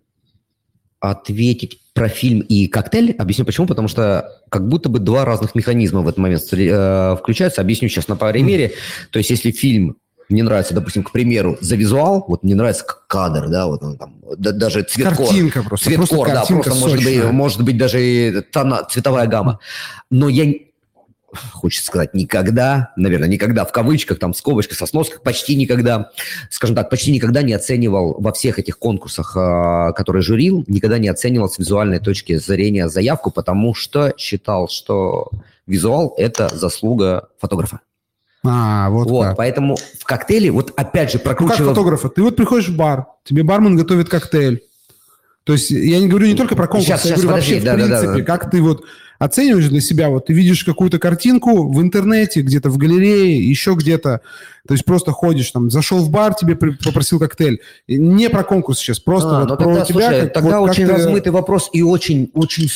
ответить 1.01 1.81
про 1.95 2.09
фильм 2.09 2.41
и 2.41 2.67
коктейль. 2.67 3.13
Объясню 3.13 3.45
почему. 3.45 3.67
Потому 3.67 3.89
что 3.89 4.29
как 4.51 4.69
будто 4.69 4.89
бы 4.89 4.99
два 4.99 5.25
разных 5.25 5.55
механизма 5.55 6.01
в 6.01 6.09
этот 6.09 6.19
момент 6.19 6.43
э, 6.53 7.17
включаются. 7.19 7.61
Объясню 7.61 7.89
сейчас 7.89 8.09
на 8.09 8.17
примере. 8.17 8.73
То 9.11 9.19
есть 9.19 9.31
если 9.31 9.51
фильм 9.53 9.97
мне 10.29 10.43
нравится, 10.43 10.75
допустим, 10.75 11.03
к 11.03 11.11
примеру, 11.11 11.57
за 11.61 11.77
визуал, 11.77 12.25
вот 12.29 12.43
мне 12.43 12.55
нравится 12.55 12.85
кадр, 13.07 13.49
да, 13.49 13.67
вот 13.67 13.83
он 13.83 13.97
там, 13.97 14.17
да- 14.37 14.53
даже 14.53 14.83
цветкор. 14.83 15.27
Картинка 15.27 15.63
просто. 15.63 15.87
Цветкор, 15.87 16.07
просто 16.09 16.27
да, 16.27 16.35
картинка 16.41 16.63
просто 16.65 16.81
может 16.81 17.05
быть, 17.05 17.25
может 17.33 17.63
быть 17.63 17.79
даже 17.79 18.03
и 18.03 18.41
тона, 18.43 18.87
цветовая 18.91 19.27
гамма. 19.27 19.59
Но 20.11 20.29
я, 20.29 20.53
хочется 21.53 21.87
сказать, 21.87 22.13
никогда, 22.13 22.93
наверное, 22.97 23.29
никогда 23.29 23.65
в 23.65 23.73
кавычках, 23.73 24.19
там, 24.19 24.35
скобочках, 24.35 24.77
со 24.77 24.85
сносках, 24.85 25.23
почти 25.23 25.57
никогда, 25.57 26.11
скажем 26.51 26.77
так, 26.77 26.91
почти 26.91 27.11
никогда 27.11 27.41
не 27.41 27.55
оценивал 27.55 28.17
во 28.19 28.33
всех 28.33 28.59
этих 28.59 28.79
конкурсах, 28.79 29.35
а, 29.35 29.93
которые 29.93 30.23
журил, 30.23 30.63
никогда 30.67 30.99
не 30.99 31.09
оценивал 31.09 31.49
с 31.49 31.59
визуальной 31.59 32.01
точки 32.01 32.37
зрения 32.37 32.89
заявку, 32.91 33.31
потому 33.31 33.75
что 33.75 34.13
считал, 34.19 34.69
что 34.69 35.31
визуал– 35.67 36.15
это 36.19 36.55
заслуга 36.55 37.29
фотографа. 37.41 37.81
А, 38.51 38.89
вот, 38.91 39.09
Вот, 39.11 39.25
как. 39.27 39.37
поэтому 39.37 39.77
в 39.99 40.05
коктейле, 40.05 40.51
вот 40.51 40.73
опять 40.77 41.13
же, 41.13 41.19
Ну, 41.19 41.25
как 41.25 41.39
прокручивал... 41.39 41.71
фотографа? 41.71 42.09
Ты 42.09 42.23
вот 42.23 42.37
приходишь 42.37 42.69
в 42.69 42.77
бар, 42.77 43.07
тебе 43.25 43.43
бармен 43.43 43.77
готовит 43.77 44.09
коктейль. 44.09 44.63
То 45.45 45.53
есть 45.55 45.71
я 45.71 45.99
не 45.99 46.09
говорю 46.09 46.27
не 46.27 46.35
только 46.35 46.57
про 46.57 46.67
конкурс, 46.67 46.87
Сейчас, 46.87 47.05
я 47.05 47.11
сейчас, 47.11 47.23
говорю 47.23 47.37
подожди, 47.37 47.55
вообще 47.55 47.67
да, 47.67 47.75
в 47.75 47.79
да, 47.79 47.87
да, 47.87 47.99
принципе, 48.01 48.23
да. 48.23 48.25
как 48.39 48.51
ты 48.51 48.61
вот 48.63 48.85
оцениваешь 49.19 49.67
для 49.69 49.81
себя, 49.81 50.11
вот 50.11 50.27
ты 50.27 50.33
видишь 50.33 50.63
какую-то 50.63 50.99
картинку 50.99 51.73
в 51.73 51.81
интернете, 51.83 52.41
где-то 52.43 52.71
в 52.71 52.77
галерее, 52.77 53.43
еще 53.49 53.75
где-то, 53.75 54.21
то 54.69 54.75
есть 54.75 54.85
просто 54.85 55.11
ходишь 55.11 55.51
там, 55.51 55.71
зашел 55.71 55.99
в 55.99 56.11
бар, 56.11 56.35
тебе 56.35 56.55
попросил 56.55 57.19
коктейль. 57.19 57.61
Не 57.89 58.29
про 58.31 58.45
конкурс 58.45 58.79
сейчас, 58.79 59.01
просто 59.01 59.39
А, 59.39 59.41
вот 59.41 59.49
ну 59.49 59.57
про 59.57 59.65
тогда, 59.65 59.85
тебя. 59.85 60.01
слушай, 60.07 60.21
как- 60.21 60.33
тогда 60.35 60.61
вот 60.61 60.67
как 60.69 60.75
очень 60.77 60.87
ты- 60.87 60.93
размытый 60.93 61.33
вопрос 61.33 61.71
и 61.73 61.83
очень, 61.83 62.31
очень, 62.35 62.69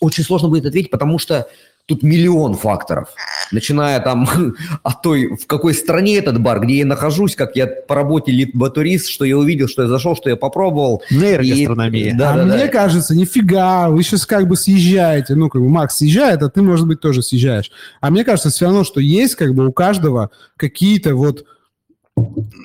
очень 0.00 0.24
сложно 0.24 0.48
будет 0.48 0.64
ответить, 0.66 0.90
потому 0.90 1.18
что 1.18 1.48
тут 1.86 2.02
миллион 2.02 2.54
факторов. 2.54 3.08
Начиная 3.50 4.00
там 4.00 4.28
от 4.82 5.02
той, 5.02 5.36
в 5.36 5.46
какой 5.46 5.74
стране 5.74 6.16
этот 6.16 6.40
бар, 6.40 6.60
где 6.60 6.78
я 6.78 6.86
нахожусь, 6.86 7.34
как 7.34 7.56
я 7.56 7.66
по 7.66 7.94
работе 7.94 8.32
литбатурист, 8.32 9.08
что 9.08 9.24
я 9.24 9.36
увидел, 9.36 9.68
что 9.68 9.82
я 9.82 9.88
зашел, 9.88 10.16
что 10.16 10.30
я 10.30 10.36
попробовал. 10.36 11.02
Нейрогастрономия. 11.10 12.10
И- 12.10 12.12
да, 12.12 12.34
а 12.34 12.36
да, 12.36 12.44
мне 12.44 12.66
да. 12.66 12.68
кажется, 12.68 13.14
нифига, 13.14 13.88
вы 13.88 14.02
сейчас 14.02 14.24
как 14.24 14.46
бы 14.46 14.56
съезжаете. 14.56 15.34
Ну, 15.34 15.48
как 15.48 15.62
бы 15.62 15.68
Макс 15.68 15.96
съезжает, 15.96 16.42
а 16.42 16.48
ты, 16.48 16.62
может 16.62 16.86
быть, 16.86 17.00
тоже 17.00 17.22
съезжаешь. 17.22 17.70
А 18.00 18.10
мне 18.10 18.24
кажется, 18.24 18.50
все 18.50 18.66
равно, 18.66 18.84
что 18.84 19.00
есть 19.00 19.34
как 19.34 19.54
бы 19.54 19.66
у 19.66 19.72
каждого 19.72 20.30
какие-то 20.56 21.14
вот 21.14 21.44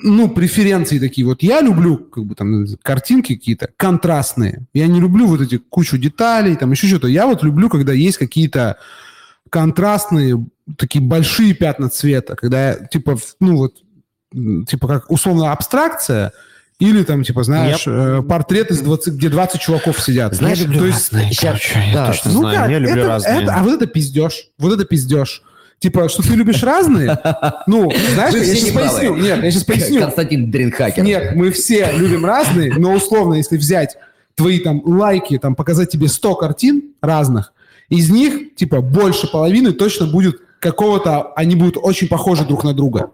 ну, 0.02 0.28
преференции 0.28 0.98
такие. 0.98 1.26
Вот 1.26 1.42
я 1.42 1.60
люблю, 1.60 1.96
как 1.96 2.24
бы 2.24 2.34
там, 2.34 2.66
картинки 2.82 3.34
какие-то 3.34 3.70
контрастные. 3.76 4.66
Я 4.74 4.86
не 4.86 5.00
люблю 5.00 5.26
вот 5.26 5.40
эти 5.40 5.56
кучу 5.56 5.98
деталей, 5.98 6.56
там 6.56 6.72
еще 6.72 6.86
что-то. 6.86 7.08
Я 7.08 7.26
вот 7.26 7.42
люблю, 7.42 7.68
когда 7.68 7.92
есть 7.92 8.18
какие-то 8.18 8.76
контрастные, 9.56 10.44
такие 10.76 11.02
большие 11.02 11.54
пятна 11.54 11.88
цвета, 11.88 12.36
когда, 12.36 12.74
типа, 12.74 13.16
ну, 13.40 13.56
вот, 13.56 13.72
типа, 14.66 14.86
как 14.86 15.10
условно 15.10 15.50
абстракция, 15.50 16.32
или 16.78 17.02
там, 17.04 17.24
типа, 17.24 17.42
знаешь, 17.42 17.84
э, 17.86 18.20
портрет 18.28 18.70
из 18.70 18.82
20, 18.82 19.14
где 19.14 19.30
20 19.30 19.58
чуваков 19.58 19.98
сидят. 19.98 20.34
Знаешь, 20.34 20.60
люблю 20.60 20.80
то 20.80 20.86
есть, 20.86 21.10
разные, 21.10 21.32
щас- 21.32 21.40
короче, 21.42 21.82
я 21.86 21.94
да, 21.94 22.06
точно 22.08 22.32
ну 22.32 22.40
знаю, 22.40 22.56
как, 22.58 22.70
я 22.70 22.78
люблю 22.78 23.00
это, 23.00 23.08
разные. 23.08 23.42
это- 23.44 23.54
а 23.54 23.62
вот 23.62 23.72
это 23.72 23.86
пиздеж, 23.86 24.50
вот 24.58 24.74
это 24.74 24.84
пиздеж. 24.84 25.42
Типа, 25.78 26.10
что 26.10 26.22
ты 26.22 26.34
любишь 26.34 26.62
разные? 26.62 27.18
Ну, 27.66 27.90
знаешь, 28.12 28.34
я 28.34 28.44
сейчас 28.44 28.70
поясню. 28.74 29.16
Нет, 29.16 29.42
я 29.42 29.50
сейчас 29.50 29.64
поясню. 29.64 30.02
Константин 30.02 30.50
Дринхакер. 30.50 31.02
Нет, 31.02 31.34
мы 31.34 31.50
все 31.50 31.92
любим 31.96 32.26
разные, 32.26 32.74
но 32.74 32.92
условно, 32.92 33.34
если 33.34 33.56
взять 33.56 33.96
твои 34.34 34.58
там 34.58 34.82
лайки, 34.84 35.38
там 35.38 35.54
показать 35.54 35.90
тебе 35.90 36.08
100 36.08 36.34
картин 36.34 36.82
разных, 37.00 37.54
из 37.88 38.10
них, 38.10 38.54
типа, 38.56 38.80
больше 38.80 39.26
половины 39.26 39.72
точно 39.72 40.06
будет 40.06 40.40
какого-то, 40.60 41.32
они 41.36 41.54
будут 41.56 41.76
очень 41.76 42.08
похожи 42.08 42.44
друг 42.44 42.64
на 42.64 42.72
друга. 42.74 43.10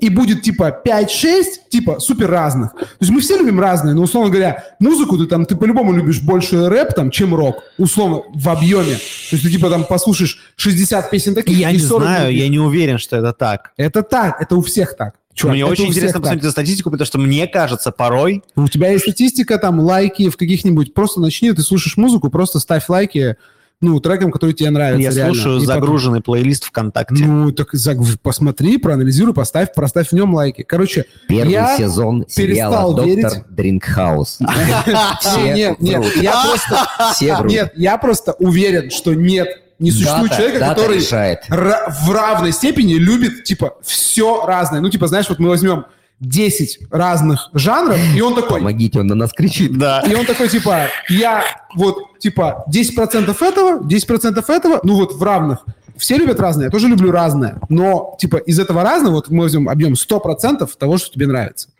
И 0.00 0.10
будет, 0.10 0.42
типа, 0.42 0.80
5-6, 0.86 1.44
типа, 1.70 1.98
супер 1.98 2.30
разных. 2.30 2.70
То 2.72 2.86
есть 3.00 3.10
мы 3.10 3.20
все 3.20 3.36
любим 3.36 3.58
разные, 3.58 3.94
но, 3.94 4.02
условно 4.02 4.30
говоря, 4.30 4.64
музыку 4.78 5.18
ты 5.18 5.26
там, 5.26 5.44
ты 5.44 5.56
по-любому 5.56 5.92
любишь 5.92 6.20
больше 6.22 6.68
рэп, 6.68 6.94
там, 6.94 7.10
чем 7.10 7.34
рок, 7.34 7.64
условно, 7.78 8.22
в 8.32 8.48
объеме. 8.48 8.94
То 8.94 9.32
есть 9.36 9.42
ты, 9.42 9.50
типа, 9.50 9.70
там, 9.70 9.84
послушаешь 9.84 10.38
60 10.54 11.10
песен 11.10 11.34
таких, 11.34 11.58
Я 11.58 11.70
и 11.70 11.74
не 11.74 11.78
40 11.80 12.02
знаю, 12.02 12.24
других. 12.26 12.42
я 12.42 12.48
не 12.48 12.60
уверен, 12.60 12.98
что 12.98 13.16
это 13.16 13.32
так. 13.32 13.72
Это 13.76 14.02
так, 14.02 14.40
это 14.40 14.54
у 14.54 14.62
всех 14.62 14.96
так. 14.96 15.14
Чувак, 15.34 15.54
Мне 15.54 15.64
очень 15.64 15.86
интересно 15.86 16.14
так. 16.14 16.22
посмотреть 16.22 16.44
на 16.44 16.50
статистику, 16.52 16.90
потому 16.90 17.06
что 17.06 17.18
мне 17.18 17.46
кажется, 17.48 17.90
порой 17.92 18.42
У 18.56 18.68
тебя 18.68 18.90
есть 18.90 19.02
статистика, 19.04 19.58
там, 19.58 19.80
лайки 19.80 20.30
в 20.30 20.36
каких-нибудь... 20.36 20.94
Просто 20.94 21.20
начни, 21.20 21.52
ты 21.52 21.62
слушаешь 21.62 21.96
музыку, 21.96 22.30
просто 22.30 22.60
ставь 22.60 22.88
лайки, 22.88 23.36
ну, 23.80 24.00
трекам, 24.00 24.32
которые 24.32 24.54
тебе 24.54 24.70
нравятся. 24.70 25.02
я 25.02 25.10
реально. 25.10 25.34
слушаю 25.34 25.56
И 25.58 25.60
потом- 25.66 25.74
загруженный 25.82 26.20
плейлист 26.20 26.64
ВКонтакте. 26.64 27.24
Ну, 27.24 27.52
так 27.52 27.68
за- 27.72 27.96
посмотри, 28.22 28.76
проанализируй, 28.78 29.34
поставь, 29.34 29.72
проставь 29.74 30.08
в 30.08 30.12
нем 30.12 30.34
лайки. 30.34 30.62
Короче, 30.62 31.04
Первый 31.28 31.52
я 31.52 31.76
сезон 31.76 32.24
сериала 32.28 32.94
«Доктор 32.94 33.06
верить. 33.06 33.26
Дринкхаус». 33.50 34.38
Нет, 35.36 35.80
нет, 35.80 36.04
я 36.16 36.44
просто... 36.44 37.44
Нет, 37.48 37.72
я 37.76 37.98
просто 37.98 38.32
уверен, 38.32 38.90
что 38.90 39.14
нет, 39.14 39.48
не 39.78 39.90
существует 39.92 40.30
Дата- 40.30 40.36
человека, 40.36 40.58
дата 40.60 40.74
который 40.74 40.96
решает. 40.98 41.40
в 41.48 42.10
равной 42.12 42.52
степени 42.52 42.94
любит, 42.94 43.44
типа, 43.44 43.74
все 43.82 44.44
разное. 44.44 44.80
Ну, 44.80 44.88
типа, 44.90 45.06
знаешь, 45.06 45.28
вот 45.28 45.38
мы 45.38 45.48
возьмем 45.48 45.84
10 46.20 46.78
разных 46.90 47.48
жанров, 47.54 47.98
и 48.14 48.20
он 48.20 48.34
такой, 48.34 48.58
Помогите, 48.58 49.00
он 49.00 49.06
на 49.06 49.14
нас 49.14 49.32
кричит. 49.32 49.76
Да. 49.78 50.00
и 50.00 50.14
он 50.14 50.26
такой, 50.26 50.48
типа, 50.48 50.88
я 51.08 51.44
вот, 51.74 52.18
типа, 52.18 52.64
10% 52.68 53.30
этого, 53.44 53.82
10% 53.84 54.44
этого, 54.52 54.80
ну 54.82 54.94
вот 54.96 55.14
в 55.14 55.22
равных. 55.22 55.64
Все 55.96 56.16
любят 56.16 56.38
разное, 56.40 56.66
я 56.66 56.70
тоже 56.70 56.88
люблю 56.88 57.10
разное. 57.10 57.58
Но, 57.68 58.16
типа, 58.20 58.36
из 58.36 58.58
этого 58.58 58.82
разного, 58.82 59.14
вот 59.16 59.30
мы 59.30 59.42
возьмем 59.44 59.68
объем 59.68 59.94
100% 59.94 60.68
того, 60.78 60.98
что 60.98 61.12
тебе 61.12 61.26
нравится. 61.26 61.70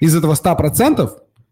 Из 0.00 0.14
этого 0.14 0.34
100%, 0.34 1.10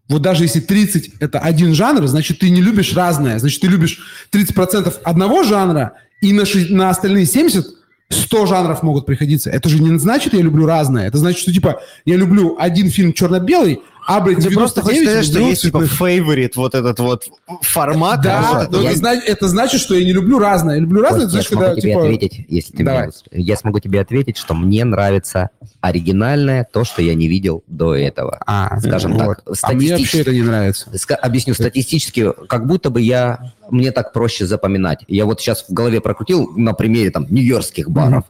вот 0.08 0.22
даже 0.22 0.44
если 0.44 0.60
30 0.60 1.14
это 1.20 1.38
один 1.38 1.74
жанр, 1.74 2.06
значит, 2.06 2.40
ты 2.40 2.50
не 2.50 2.60
любишь 2.60 2.94
разное. 2.94 3.38
Значит, 3.38 3.60
ты 3.62 3.68
любишь 3.68 4.00
30% 4.32 5.00
одного 5.04 5.44
жанра, 5.44 5.92
и 6.20 6.32
на, 6.34 6.44
ши- 6.44 6.72
на 6.72 6.90
остальные 6.90 7.24
70 7.26 7.64
100 8.10 8.46
жанров 8.46 8.82
могут 8.82 9.06
приходиться. 9.06 9.50
Это 9.50 9.68
же 9.68 9.80
не 9.80 9.98
значит, 9.98 10.34
я 10.34 10.42
люблю 10.42 10.66
разное. 10.66 11.06
Это 11.06 11.18
значит, 11.18 11.40
что, 11.40 11.52
типа, 11.52 11.80
я 12.04 12.16
люблю 12.16 12.56
один 12.58 12.90
фильм 12.90 13.12
черно-белый, 13.12 13.80
а, 14.16 14.20
блядь, 14.20 14.42
Ты 14.42 14.50
просто 14.50 14.82
хочешь 14.82 14.98
99 14.98 15.24
сказать, 15.24 15.26
что 15.26 15.38
есть 15.48 15.62
типа 15.62 15.86
фейворит, 15.86 16.56
вот 16.56 16.74
этот 16.74 16.98
вот 16.98 17.24
формат. 17.62 18.20
Да, 18.22 18.66
но 18.70 18.80
я- 18.82 18.90
это, 18.90 18.98
значит, 18.98 19.24
это 19.28 19.48
значит, 19.48 19.80
что 19.80 19.94
я 19.94 20.04
не 20.04 20.12
люблю 20.12 20.38
разное. 20.38 20.74
Я 20.76 20.80
люблю 20.80 21.00
разное, 21.02 21.26
Кость, 21.26 21.34
я 21.34 21.40
значит, 21.42 21.48
смогу 21.52 21.64
когда, 21.66 21.80
тебе 21.80 21.90
типа... 21.92 22.02
ответить, 22.02 22.46
если 22.48 22.72
ты 22.76 22.82
Давай. 22.84 23.02
меня... 23.06 23.12
Я 23.32 23.56
смогу 23.56 23.78
тебе 23.80 24.00
ответить, 24.00 24.36
что 24.36 24.54
мне 24.54 24.84
нравится 24.84 25.50
оригинальное, 25.80 26.66
то, 26.70 26.84
что 26.84 27.02
я 27.02 27.14
не 27.14 27.28
видел 27.28 27.62
до 27.66 27.94
этого. 27.94 28.40
А, 28.46 28.78
Скажем 28.80 29.16
так, 29.16 29.42
вот. 29.46 29.58
А 29.62 29.72
мне 29.72 29.90
вообще 29.90 30.04
статистически- 30.06 30.20
это 30.20 30.32
не 30.32 30.42
нравится. 30.42 30.90
Ска- 30.90 31.14
Объясню, 31.14 31.54
статистически, 31.54 32.32
как 32.48 32.66
будто 32.66 32.90
бы 32.90 33.00
я... 33.00 33.52
Мне 33.70 33.92
так 33.92 34.12
проще 34.12 34.46
запоминать. 34.46 35.04
Я 35.06 35.24
вот 35.26 35.40
сейчас 35.40 35.64
в 35.68 35.72
голове 35.72 36.00
прокрутил 36.00 36.50
на 36.56 36.72
примере 36.72 37.10
там 37.10 37.26
нью-йоркских 37.30 37.88
баров. 37.88 38.24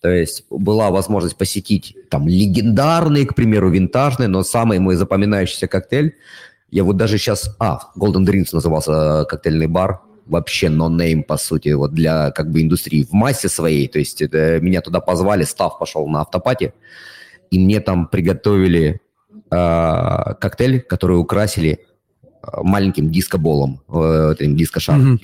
То 0.00 0.08
есть 0.08 0.44
была 0.50 0.90
возможность 0.90 1.36
посетить 1.36 1.94
там 2.08 2.26
легендарный, 2.26 3.26
к 3.26 3.34
примеру, 3.34 3.70
винтажный, 3.70 4.28
но 4.28 4.42
самый 4.42 4.78
мой 4.78 4.96
запоминающийся 4.96 5.68
коктейль. 5.68 6.16
Я 6.70 6.84
вот 6.84 6.96
даже 6.96 7.18
сейчас... 7.18 7.54
А, 7.58 7.80
Golden 7.98 8.24
Drinks 8.24 8.48
назывался 8.52 8.92
э, 8.92 9.24
коктейльный 9.26 9.66
бар. 9.66 10.00
Вообще 10.26 10.68
нонейм, 10.68 11.24
по 11.24 11.36
сути, 11.36 11.70
вот 11.70 11.92
для 11.92 12.30
как 12.30 12.50
бы 12.50 12.62
индустрии 12.62 13.02
в 13.02 13.12
массе 13.12 13.48
своей. 13.48 13.88
То 13.88 13.98
есть 13.98 14.22
это, 14.22 14.60
меня 14.60 14.80
туда 14.80 15.00
позвали, 15.00 15.42
став 15.44 15.78
пошел 15.78 16.06
на 16.08 16.20
автопате, 16.20 16.72
и 17.50 17.58
мне 17.58 17.80
там 17.80 18.06
приготовили 18.06 19.00
э, 19.50 20.34
коктейль, 20.40 20.80
который 20.80 21.18
украсили 21.18 21.80
э, 22.42 22.46
маленьким 22.62 23.10
дискоболом, 23.10 23.82
э, 23.88 24.34
дискошаром. 24.38 25.00
Мгм. 25.00 25.20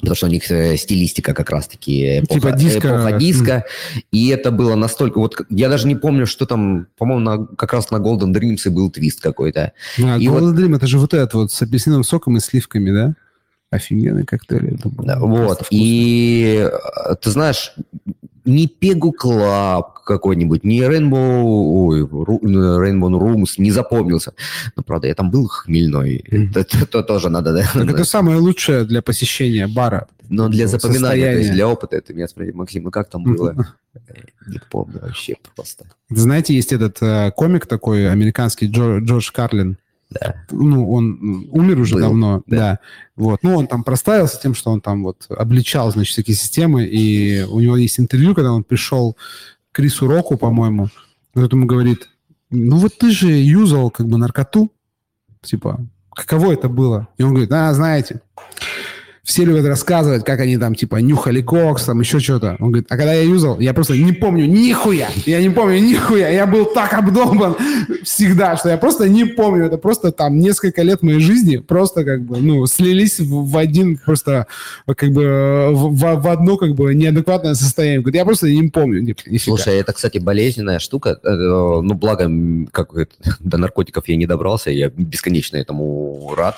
Потому 0.00 0.14
что 0.16 0.26
у 0.26 0.30
них 0.30 0.50
э, 0.50 0.76
стилистика 0.76 1.34
как 1.34 1.50
раз-таки 1.50 2.20
эпоха, 2.20 2.40
Типа 2.40 2.52
диско, 2.52 2.88
эпоха 2.88 3.12
диска. 3.18 3.64
И 4.10 4.28
это 4.28 4.50
было 4.50 4.74
настолько... 4.74 5.18
Вот 5.18 5.36
я 5.50 5.68
даже 5.68 5.86
не 5.88 5.96
помню, 5.96 6.26
что 6.26 6.46
там, 6.46 6.86
по-моему, 6.96 7.20
на- 7.20 7.46
как 7.56 7.72
раз 7.72 7.90
на 7.90 7.96
Golden 7.96 8.32
Dreams 8.32 8.60
и 8.64 8.68
был 8.68 8.90
твист 8.90 9.20
какой-то. 9.20 9.72
А, 9.98 10.18
И 10.18 10.26
Golden 10.26 10.54
Dream, 10.54 10.76
это 10.76 10.86
же 10.86 10.98
вот 10.98 11.14
этот 11.14 11.34
вот 11.34 11.52
с 11.52 11.62
апельсиновым 11.62 12.04
соком 12.04 12.36
и 12.36 12.40
сливками, 12.40 12.90
да? 12.90 13.14
Офигенный 13.70 14.24
коктейль. 14.24 14.74
это 14.74 14.88
был. 14.88 15.04
Да, 15.04 15.18
Вот. 15.18 15.54
вкусно. 15.56 15.66
И 15.70 16.68
э, 16.70 17.14
ты 17.20 17.30
знаешь, 17.30 17.72
ни 18.44 18.66
Pegu 18.66 19.12
Club 19.12 20.02
какой-нибудь, 20.04 20.64
ни 20.64 20.80
Rainbow, 20.80 21.42
ой, 21.44 22.02
Rainbow 22.02 23.10
Rooms 23.18 23.54
не 23.58 23.70
запомнился. 23.70 24.32
Но, 24.76 24.82
правда, 24.82 25.06
я 25.08 25.14
там 25.14 25.30
был 25.30 25.46
хмельной. 25.48 26.16
Это, 26.30 26.60
это- 26.60 26.78
это 26.78 27.02
тоже 27.02 27.28
надо, 27.28 27.52
да? 27.52 27.62
Так 27.72 27.88
это 27.90 28.04
самое 28.04 28.38
лучшее 28.38 28.84
для 28.84 29.00
посещения 29.02 29.66
бара. 29.68 30.06
Но 30.28 30.48
для 30.48 30.66
запоминания, 30.66 31.32
то 31.32 31.38
есть 31.38 31.52
для 31.52 31.68
опыта, 31.68 32.00
ты 32.00 32.14
меня 32.14 32.26
спросил, 32.26 32.54
Максим, 32.56 32.84
ну 32.84 32.90
как 32.90 33.08
там 33.10 33.22
было? 33.24 33.54
Э, 33.94 33.98
Не 34.48 34.60
помню 34.70 34.98
вообще 35.02 35.36
просто. 35.54 35.84
Знаете, 36.10 36.54
есть 36.54 36.72
этот 36.72 37.02
э, 37.02 37.30
комик 37.36 37.66
такой 37.66 38.10
американский 38.10 38.66
Джо- 38.68 39.00
Джордж 39.00 39.30
Карлин. 39.32 39.76
Да. 40.20 40.44
Ну, 40.50 40.90
он 40.90 41.48
умер 41.50 41.80
уже 41.80 41.94
Был, 41.94 42.02
давно, 42.02 42.42
да. 42.46 42.56
да. 42.56 42.78
Вот. 43.16 43.40
Ну, 43.42 43.56
он 43.56 43.66
там 43.66 43.84
проставился 43.84 44.40
тем, 44.40 44.54
что 44.54 44.70
он 44.70 44.80
там 44.80 45.02
вот 45.02 45.26
обличал, 45.30 45.90
значит, 45.90 46.16
такие 46.16 46.36
системы, 46.36 46.84
и 46.84 47.42
у 47.42 47.60
него 47.60 47.76
есть 47.76 47.98
интервью, 47.98 48.34
когда 48.34 48.52
он 48.52 48.64
пришел 48.64 49.16
к 49.70 49.76
Крису 49.76 50.06
Року, 50.06 50.36
по-моему, 50.36 50.88
вот 51.34 51.52
ему 51.52 51.66
говорит, 51.66 52.08
ну 52.50 52.76
вот 52.76 52.98
ты 52.98 53.10
же 53.10 53.28
юзал 53.28 53.90
как 53.90 54.06
бы 54.06 54.18
наркоту, 54.18 54.70
типа, 55.40 55.80
каково 56.14 56.52
это 56.52 56.68
было? 56.68 57.08
И 57.16 57.22
он 57.22 57.30
говорит, 57.30 57.52
а, 57.52 57.72
знаете, 57.72 58.20
все 59.24 59.44
любят 59.44 59.64
рассказывать, 59.66 60.24
как 60.24 60.40
они 60.40 60.56
там, 60.58 60.74
типа, 60.74 60.96
нюхали 60.96 61.42
кокс, 61.42 61.84
там, 61.84 62.00
еще 62.00 62.18
что-то. 62.18 62.56
Он 62.58 62.72
говорит, 62.72 62.86
а 62.90 62.96
когда 62.96 63.12
я 63.12 63.22
юзал, 63.22 63.60
я 63.60 63.72
просто 63.72 63.96
не 63.96 64.12
помню 64.12 64.46
нихуя. 64.46 65.10
Я 65.26 65.40
не 65.40 65.50
помню 65.50 65.78
нихуя. 65.78 66.28
Я 66.28 66.44
был 66.46 66.64
так 66.66 66.92
обдолбан 66.92 67.54
всегда, 68.02 68.56
что 68.56 68.68
я 68.68 68.78
просто 68.78 69.08
не 69.08 69.24
помню. 69.24 69.66
Это 69.66 69.78
просто 69.78 70.10
там 70.10 70.38
несколько 70.38 70.82
лет 70.82 71.02
моей 71.02 71.20
жизни 71.20 71.58
просто 71.58 72.04
как 72.04 72.22
бы, 72.22 72.38
ну, 72.38 72.66
слились 72.66 73.20
в, 73.20 73.48
в 73.50 73.56
один 73.56 73.96
просто 73.96 74.48
как 74.96 75.10
бы 75.12 75.68
в, 75.72 75.94
в- 76.20 76.28
одно 76.28 76.56
как 76.56 76.74
бы 76.74 76.92
неадекватное 76.92 77.54
состояние. 77.54 78.00
Говорит, 78.00 78.16
я 78.16 78.24
просто 78.24 78.48
не 78.50 78.68
помню. 78.70 79.02
ни-. 79.02 79.38
Слушай, 79.38 79.76
это, 79.78 79.92
кстати, 79.92 80.18
болезненная 80.18 80.80
штука. 80.80 81.18
Э, 81.22 81.28
Ну, 81.80 81.94
благо, 81.94 82.28
как 82.72 82.90
до 83.40 83.56
наркотиков 83.56 84.08
я 84.08 84.16
не 84.16 84.26
добрался, 84.26 84.70
я 84.72 84.88
бесконечно 84.88 85.58
этому 85.58 86.34
рад. 86.36 86.56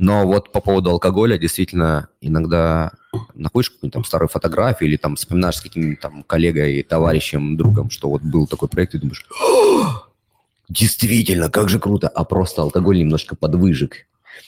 Но 0.00 0.26
вот 0.26 0.50
по 0.50 0.60
поводу 0.60 0.90
алкоголя, 0.90 1.38
действительно, 1.38 1.99
иногда 2.20 2.92
находишь 3.34 3.70
какую-нибудь 3.70 3.94
там 3.94 4.04
старую 4.04 4.28
фотографию 4.28 4.88
или 4.88 4.96
там 4.96 5.16
вспоминаешь 5.16 5.56
с 5.56 5.60
каким-нибудь 5.60 6.00
там 6.00 6.22
коллегой, 6.22 6.82
товарищем, 6.82 7.56
другом, 7.56 7.90
что 7.90 8.08
вот 8.08 8.22
был 8.22 8.46
такой 8.46 8.68
проект, 8.68 8.94
и 8.94 8.98
думаешь, 8.98 9.26
«О, 9.42 10.04
действительно, 10.68 11.50
как 11.50 11.68
же 11.68 11.78
круто, 11.78 12.08
а 12.08 12.24
просто 12.24 12.62
алкоголь 12.62 12.98
немножко 12.98 13.36
подвыжиг 13.36 14.06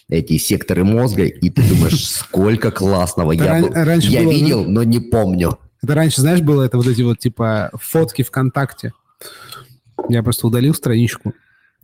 эти 0.08 0.38
секторы 0.38 0.84
мозга, 0.84 1.24
и 1.24 1.50
ты 1.50 1.62
думаешь, 1.62 2.06
сколько 2.08 2.70
классного 2.70 3.32
я, 3.32 3.60
был- 3.60 3.72
раньше 3.72 4.08
я 4.08 4.22
ну, 4.22 4.30
видел, 4.30 4.64
но 4.64 4.82
не 4.82 5.00
помню. 5.00 5.58
Это 5.82 5.94
раньше, 5.94 6.20
знаешь, 6.20 6.40
было 6.40 6.62
это 6.62 6.76
вот 6.76 6.86
эти 6.86 7.02
вот 7.02 7.18
типа 7.18 7.70
фотки 7.74 8.22
ВКонтакте. 8.22 8.92
Я 10.08 10.22
просто 10.22 10.46
удалил 10.46 10.74
страничку. 10.74 11.34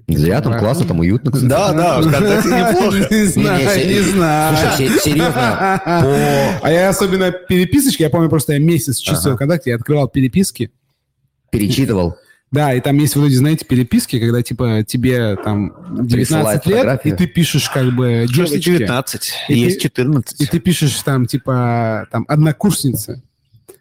Зря 0.09 0.41
там 0.41 0.53
Да. 0.55 0.59
классно, 0.59 0.87
там 0.87 1.01
уютно. 1.01 1.31
кстати. 1.31 1.49
Да, 1.51 1.73
да, 1.73 2.01
ВКонтакте 2.01 2.49
неплохо. 2.49 3.15
Не 3.15 3.25
знаю, 3.27 3.89
Не, 3.89 4.01
знаю. 4.03 4.57
Слушай, 4.57 4.89
се- 4.89 5.01
серьезно, 5.01 5.81
А 6.63 6.71
я 6.71 6.89
особенно 6.89 7.31
переписочки, 7.31 8.03
я 8.03 8.11
помню, 8.11 8.29
просто 8.31 8.55
я 8.55 8.59
месяц 8.59 8.97
чистил. 8.99 9.35
ВКонтакте, 9.37 9.71
я 9.71 9.77
открывал 9.77 10.09
переписки. 10.09 10.71
перечитывал. 11.51 12.17
Да, 12.51 12.73
и 12.73 12.81
там 12.81 12.97
есть 12.97 13.15
вот 13.15 13.27
эти, 13.27 13.35
знаете, 13.35 13.67
переписки, 13.67 14.19
когда, 14.19 14.43
типа, 14.43 14.83
тебе 14.87 15.37
там 15.37 15.75
19 16.07 16.11
Присылают 16.11 16.67
лет, 16.67 17.01
и 17.05 17.13
ты 17.13 17.27
пишешь, 17.27 17.69
как 17.69 17.95
бы, 17.95 18.25
девочке, 18.27 18.59
19, 18.61 19.33
И 19.51 19.59
есть 19.59 19.77
ты- 19.77 19.83
14. 19.83 20.41
и 20.41 20.47
ты 20.47 20.59
пишешь 20.59 20.95
там, 21.03 21.27
типа, 21.27 22.07
там, 22.11 22.25
однокурсница, 22.27 23.21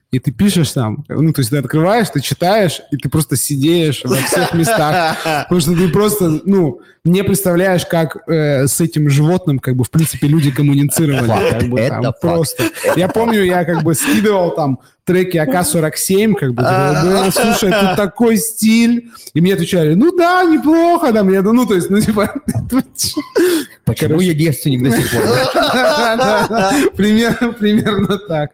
и 0.10 0.20
ты 0.20 0.32
пишешь 0.32 0.72
там, 0.72 1.04
ну, 1.10 1.34
то 1.34 1.42
есть 1.42 1.50
ты 1.50 1.58
открываешь, 1.58 2.10
ты 2.10 2.22
читаешь, 2.22 2.82
и 2.92 2.98
ты 2.98 3.10
просто 3.10 3.36
сидишь 3.36 4.02
во 4.06 4.16
всех 4.16 4.54
местах, 4.54 5.18
Потому 5.44 5.60
что 5.60 5.74
ты 5.76 5.90
просто, 5.90 6.40
ну, 6.46 6.80
не 7.04 7.24
представляешь, 7.24 7.86
как 7.86 8.18
э, 8.28 8.68
с 8.68 8.80
этим 8.80 9.10
животным, 9.10 9.60
как 9.60 9.76
бы, 9.76 9.84
в 9.84 9.92
принципе, 9.92 10.28
люди 10.28 10.50
коммуницировали. 10.52 11.28
Факт. 11.28 11.60
как 11.60 11.70
бы, 11.70 11.80
Это 11.80 11.96
там, 11.96 12.04
факт. 12.04 12.22
просто. 12.22 12.64
Я 12.96 13.10
помню, 13.10 13.44
я 13.44 13.66
как 13.66 13.84
бы 13.84 13.94
скидывал 13.96 14.52
там 14.56 14.80
треки 15.04 15.38
АК-47, 15.38 16.34
как 16.36 16.54
бы, 16.54 16.64
говорил, 16.64 17.12
«Да, 17.12 17.32
слушай, 17.32 17.72
тут 17.72 17.96
такой 17.98 18.38
стиль. 18.38 19.12
И 19.34 19.42
мне 19.42 19.54
отвечали, 19.54 19.94
ну 19.94 20.16
да, 20.16 20.44
неплохо, 20.44 21.12
там, 21.14 21.32
я, 21.32 21.42
ну, 21.42 21.66
то 21.66 21.76
есть, 21.76 21.90
ну, 21.90 22.00
типа, 22.00 22.34
Почему 23.86 24.20
я 24.22 24.34
девственник 24.34 24.84
до 24.84 24.92
сих 24.98 25.12
пор? 25.12 25.24
Примерно 26.96 28.18
так. 28.20 28.52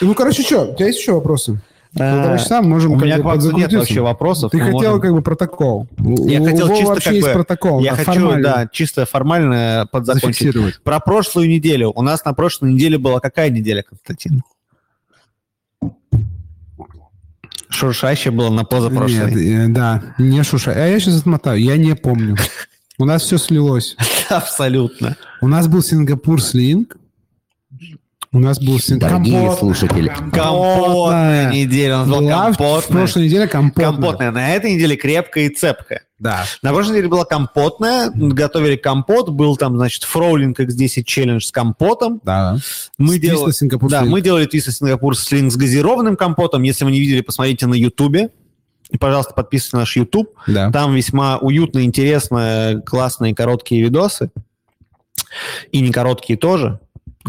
Ну, 0.00 0.14
короче, 0.14 0.42
что, 0.42 0.72
у 0.72 0.74
тебя 0.76 0.86
есть 0.86 0.98
еще 1.00 1.12
вопросы? 1.12 1.60
Полтора 1.92 2.38
часа 2.38 2.62
мы 2.62 2.68
можем 2.70 2.92
У 2.92 2.96
меня 2.96 3.18
к 3.18 3.22
Максу 3.22 3.50
нет 3.52 3.70
вообще 3.70 4.00
вопросов. 4.00 4.50
Ты 4.50 4.60
хотел 4.60 4.72
можем- 4.72 5.00
как 5.00 5.12
бы 5.12 5.20
протокол. 5.20 5.88
Я 5.98 6.40
У- 6.40 6.44
хотел 6.46 6.66
у 6.66 6.70
чисто 6.70 6.86
вообще 6.86 7.04
как 7.04 7.14
есть 7.14 7.26
бы- 7.26 7.32
протокол. 7.34 7.80
Я 7.80 7.94
хочу, 7.94 8.04
формально 8.12 8.42
да, 8.42 8.68
чисто 8.72 9.04
формально 9.04 9.86
подзакончить. 9.92 10.82
Про 10.82 11.00
прошлую 11.00 11.50
неделю. 11.50 11.92
У 11.94 12.00
нас 12.00 12.24
на 12.24 12.32
прошлой 12.32 12.72
неделе 12.72 12.96
была 12.96 13.20
какая 13.20 13.50
неделя, 13.50 13.82
Константин? 13.82 14.42
Шуршащая 17.68 18.32
была 18.32 18.50
на 18.50 18.64
позапрошлой. 18.64 19.34
Нет, 19.34 19.68
э, 19.68 19.72
да, 19.72 20.02
не 20.18 20.42
шуша. 20.44 20.72
А 20.72 20.86
я 20.86 20.98
сейчас 21.00 21.20
отмотаю, 21.20 21.60
я 21.60 21.76
не 21.76 21.94
помню. 21.94 22.36
У 22.98 23.04
нас 23.04 23.22
все 23.22 23.38
слилось. 23.38 23.96
Абсолютно. 24.28 25.16
У 25.40 25.48
нас 25.48 25.66
был 25.68 25.82
Сингапур 25.82 26.42
слинг. 26.42 26.96
У 28.34 28.38
нас 28.38 28.58
был 28.58 28.78
Сингапур. 28.78 29.18
Дорогие 29.18 29.56
слушатели, 29.56 30.08
Компотная 30.32 31.52
неделя. 31.52 31.96
У 31.96 31.98
нас 31.98 32.08
была 32.08 32.20
Была 32.20 32.30
в- 32.30 32.44
компотная. 32.56 32.98
прошлой 32.98 33.24
неделе 33.26 33.46
компотная. 33.46 33.90
Компотная. 33.92 34.30
На 34.30 34.50
этой 34.54 34.72
неделе 34.74 34.96
крепкая 34.96 35.44
и 35.44 35.48
цепкая. 35.54 36.04
Да. 36.18 36.44
На 36.62 36.72
прошлой 36.72 36.92
неделе 36.92 37.08
была 37.08 37.26
компотная. 37.26 38.10
Готовили 38.14 38.76
компот. 38.76 39.28
Был 39.28 39.56
там, 39.58 39.76
значит, 39.76 40.04
Фроулинг 40.04 40.58
X10 40.60 41.02
челлендж 41.04 41.44
с 41.44 41.52
компотом. 41.52 42.22
Да. 42.24 42.56
Мы 42.96 43.16
С 43.16 43.20
делали... 43.20 43.44
Твиста 43.44 43.58
Сингапур 43.58 43.90
Да, 43.90 44.02
мы 44.04 44.22
делали 44.22 44.46
твист 44.46 44.72
Сингапур 44.72 45.14
слинг 45.16 45.52
с 45.52 45.56
газированным 45.56 46.16
компотом. 46.16 46.62
Если 46.62 46.86
вы 46.86 46.92
не 46.92 47.00
видели, 47.00 47.20
посмотрите 47.20 47.66
на 47.66 47.74
Ютубе. 47.74 48.30
И, 48.88 48.96
пожалуйста, 48.96 49.34
подписывайтесь 49.34 49.72
на 49.74 49.78
наш 49.80 49.96
YouTube. 49.96 50.30
Да. 50.46 50.70
Там 50.70 50.94
весьма 50.94 51.36
уютно, 51.38 51.84
интересно, 51.84 52.82
классные 52.86 53.34
короткие 53.34 53.82
видосы. 53.82 54.30
И 55.70 55.80
не 55.80 55.90
короткие 55.92 56.38
тоже. 56.38 56.78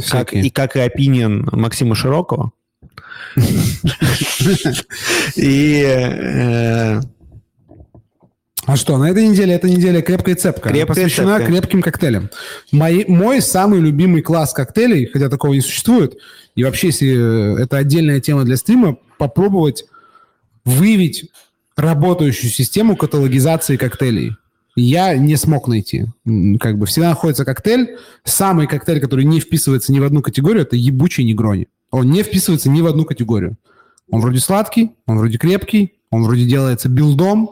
Как, 0.09 0.33
и 0.33 0.49
как 0.49 0.75
и 0.75 0.79
опинион 0.79 1.47
Максима 1.51 1.95
Широкого. 1.95 2.51
И 5.35 5.83
э, 5.85 7.01
А 8.65 8.75
что, 8.75 8.97
на 8.97 9.09
этой 9.09 9.27
неделе, 9.27 9.53
эта 9.53 9.69
неделя 9.69 10.01
крепкая 10.01 10.35
цепка. 10.35 10.69
Крепкая 10.69 10.85
посвящена 10.85 11.37
цепка. 11.37 11.51
крепким 11.51 11.81
коктейлям. 11.81 12.29
Мои- 12.71 13.05
мой 13.07 13.41
самый 13.41 13.79
любимый 13.79 14.21
класс 14.21 14.53
коктейлей, 14.53 15.07
хотя 15.11 15.29
такого 15.29 15.53
не 15.53 15.61
существует, 15.61 16.17
и 16.55 16.63
вообще, 16.63 16.87
если 16.87 17.57
э, 17.59 17.63
это 17.63 17.77
отдельная 17.77 18.19
тема 18.19 18.43
для 18.43 18.57
стрима, 18.57 18.97
попробовать 19.17 19.85
выявить 20.65 21.29
работающую 21.75 22.51
систему 22.51 22.95
каталогизации 22.95 23.77
коктейлей. 23.77 24.35
Я 24.75 25.15
не 25.17 25.35
смог 25.35 25.67
найти. 25.67 26.07
Как 26.59 26.77
бы 26.77 26.85
всегда 26.85 27.09
находится 27.09 27.45
коктейль. 27.45 27.97
Самый 28.23 28.67
коктейль, 28.67 28.99
который 28.99 29.25
не 29.25 29.39
вписывается 29.39 29.91
ни 29.93 29.99
в 29.99 30.03
одну 30.03 30.21
категорию, 30.21 30.63
это 30.63 30.75
ебучий 30.75 31.23
негрони. 31.23 31.67
Он 31.91 32.09
не 32.09 32.23
вписывается 32.23 32.69
ни 32.69 32.81
в 32.81 32.87
одну 32.87 33.05
категорию. 33.05 33.55
Он 34.09 34.21
вроде 34.21 34.39
сладкий, 34.39 34.91
он 35.05 35.19
вроде 35.19 35.37
крепкий, 35.37 35.93
он 36.09 36.23
вроде 36.23 36.45
делается 36.45 36.89
билдом, 36.89 37.51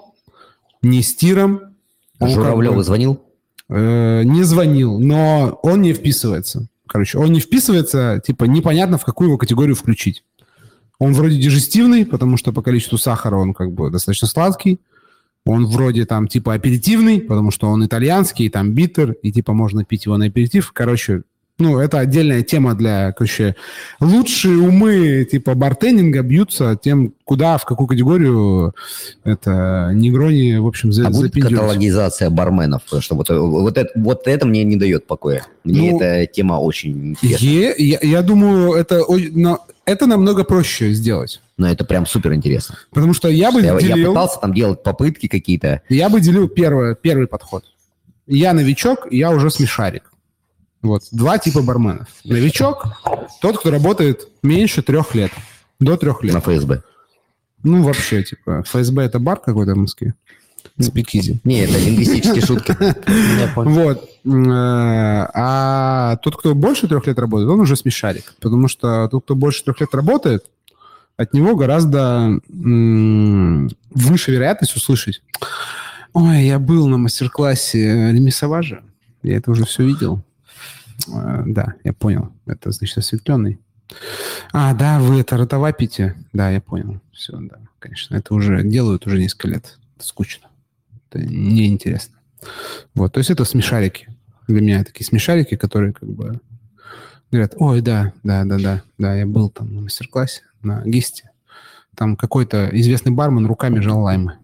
не 0.81 1.01
стиром. 1.01 1.75
Как 2.19 2.29
Журавлев 2.29 2.75
бы, 2.75 2.83
звонил? 2.83 3.21
э, 3.69 4.23
не 4.23 4.43
звонил, 4.43 4.99
но 4.99 5.59
он 5.63 5.81
не 5.81 5.93
вписывается. 5.93 6.67
Короче, 6.87 7.17
он 7.17 7.31
не 7.31 7.39
вписывается, 7.39 8.21
типа, 8.25 8.45
непонятно, 8.45 8.97
в 8.97 9.05
какую 9.05 9.29
его 9.29 9.37
категорию 9.37 9.75
включить. 9.75 10.23
Он 10.99 11.13
вроде 11.13 11.37
дижестивный, 11.39 12.05
потому 12.05 12.37
что 12.37 12.51
по 12.51 12.61
количеству 12.61 12.97
сахара 12.97 13.37
он 13.37 13.53
как 13.53 13.71
бы 13.71 13.89
достаточно 13.89 14.27
сладкий. 14.27 14.79
Он 15.45 15.65
вроде 15.65 16.05
там 16.05 16.27
типа 16.27 16.53
аперитивный, 16.53 17.19
потому 17.19 17.51
что 17.51 17.67
он 17.67 17.85
итальянский, 17.85 18.49
там 18.49 18.71
битер, 18.71 19.13
и 19.23 19.31
типа 19.31 19.53
можно 19.53 19.83
пить 19.83 20.05
его 20.05 20.17
на 20.17 20.25
аперитив. 20.25 20.71
Короче, 20.71 21.23
ну, 21.61 21.79
это 21.79 21.99
отдельная 21.99 22.41
тема 22.41 22.73
для, 22.73 23.11
короче, 23.11 23.55
лучшие 23.99 24.57
умы 24.57 25.27
типа 25.29 25.53
бартендинга 25.53 26.23
бьются 26.23 26.77
тем, 26.81 27.13
куда, 27.23 27.57
в 27.57 27.65
какую 27.65 27.87
категорию 27.87 28.73
это 29.23 29.91
негрони, 29.93 30.57
в 30.57 30.65
общем, 30.65 30.91
за, 30.91 31.07
А 31.07 31.11
будет 31.11 31.33
каталогизация 31.33 32.29
барменов? 32.29 32.83
Потому 32.83 33.01
что 33.01 33.15
вот, 33.15 33.29
вот, 33.29 33.77
это, 33.77 33.91
вот 33.95 34.27
это 34.27 34.47
мне 34.47 34.63
не 34.63 34.75
дает 34.75 35.05
покоя. 35.05 35.45
Мне 35.63 35.91
Ну, 35.91 35.97
эта 35.97 36.25
тема 36.31 36.53
очень 36.53 37.11
интересна. 37.11 37.45
Е- 37.45 37.75
я, 37.77 37.99
я 38.01 38.21
думаю, 38.23 38.73
это, 38.73 39.03
но 39.33 39.59
это 39.85 40.07
намного 40.07 40.43
проще 40.43 40.93
сделать. 40.93 41.41
Но 41.61 41.69
это 41.69 41.85
прям 41.85 42.07
супер 42.07 42.33
интересно. 42.33 42.75
Потому 42.89 43.13
что 43.13 43.27
я 43.27 43.51
бы 43.51 43.61
Я, 43.61 43.73
я 43.73 43.79
делил, 43.79 44.13
пытался 44.13 44.39
там 44.39 44.51
делать 44.51 44.81
попытки 44.81 45.27
какие-то. 45.27 45.83
я 45.89 46.09
бы 46.09 46.19
делил 46.19 46.47
первое, 46.47 46.95
первый 46.95 47.27
подход. 47.27 47.65
Я 48.25 48.53
новичок, 48.53 49.05
я 49.11 49.29
уже 49.29 49.51
смешарик. 49.51 50.11
Вот, 50.81 51.03
два 51.11 51.37
типа 51.37 51.61
барменов. 51.61 52.07
Новичок– 52.23 52.87
тот, 53.41 53.59
кто 53.59 53.69
работает 53.69 54.27
меньше 54.41 54.81
трех 54.81 55.13
лет, 55.13 55.31
до 55.79 55.97
трех 55.97 56.23
лет. 56.23 56.33
на 56.33 56.41
ФСБ. 56.41 56.81
Ну, 57.61 57.83
вообще, 57.83 58.23
типа, 58.23 58.63
ФСБ– 58.63 59.03
это 59.05 59.19
бар 59.19 59.39
какой-то 59.39 59.75
в 59.75 59.77
Москве? 59.77 60.15
Спикизи. 60.79 61.39
Не, 61.43 61.65
это 61.65 61.77
лингвистические 61.77 62.41
шутки. 62.41 62.75
я. 63.39 63.51
Вот. 63.55 64.09
Э, 64.25 65.27
А 65.35 66.17
тот, 66.23 66.37
кто 66.37 66.55
больше 66.55 66.87
трех 66.87 67.05
лет 67.05 67.19
работает, 67.19 67.51
он 67.51 67.59
уже 67.59 67.75
смешарик. 67.75 68.33
Потому 68.41 68.67
что 68.67 69.07
тот, 69.09 69.25
кто 69.25 69.35
больше 69.35 69.63
трех 69.63 69.79
лет 69.81 69.93
работает, 69.93 70.45
от 71.21 71.33
него 71.33 71.55
гораздо 71.55 72.39
выше 72.49 74.31
вероятность 74.31 74.75
услышать. 74.75 75.21
Ой, 76.13 76.45
я 76.45 76.59
был 76.59 76.87
на 76.87 76.97
мастер-классе 76.97 78.11
ремесоважа. 78.11 78.81
Я 79.23 79.37
это 79.37 79.51
уже 79.51 79.65
все 79.65 79.85
видел. 79.85 80.23
Э, 81.07 81.43
Да, 81.45 81.75
я 81.83 81.93
понял. 81.93 82.33
Это, 82.45 82.71
значит, 82.71 82.97
осветленный. 82.97 83.59
А, 84.51 84.73
да, 84.73 84.99
вы 84.99 85.21
это 85.21 85.37
ротовапите. 85.37 86.15
Да, 86.33 86.49
я 86.49 86.59
понял. 86.59 86.99
Все, 87.13 87.37
да, 87.37 87.59
конечно. 87.79 88.15
Это 88.15 88.33
уже 88.33 88.63
делают 88.63 89.05
уже 89.07 89.19
несколько 89.19 89.47
лет. 89.47 89.77
Это 89.95 90.05
скучно. 90.05 90.47
Это 91.09 91.19
неинтересно. 91.19 92.15
Вот, 92.93 93.13
то 93.13 93.19
есть 93.19 93.29
это 93.29 93.45
смешарики. 93.45 94.07
Для 94.47 94.59
меня 94.59 94.83
такие 94.83 95.05
смешарики, 95.05 95.55
которые 95.55 95.93
как 95.93 96.09
бы 96.09 96.41
говорят, 97.31 97.53
ой, 97.57 97.81
да, 97.81 98.11
да, 98.23 98.43
да, 98.43 98.57
да, 98.57 98.83
да, 98.97 99.15
я 99.15 99.25
был 99.25 99.49
там 99.49 99.73
на 99.73 99.81
мастер-классе 99.81 100.41
на 100.63 100.81
Гисте. 100.85 101.31
Там 101.95 102.15
какой-то 102.15 102.69
известный 102.71 103.11
бармен 103.11 103.45
руками 103.45 103.79
жал 103.79 104.01
лаймы. 104.01 104.37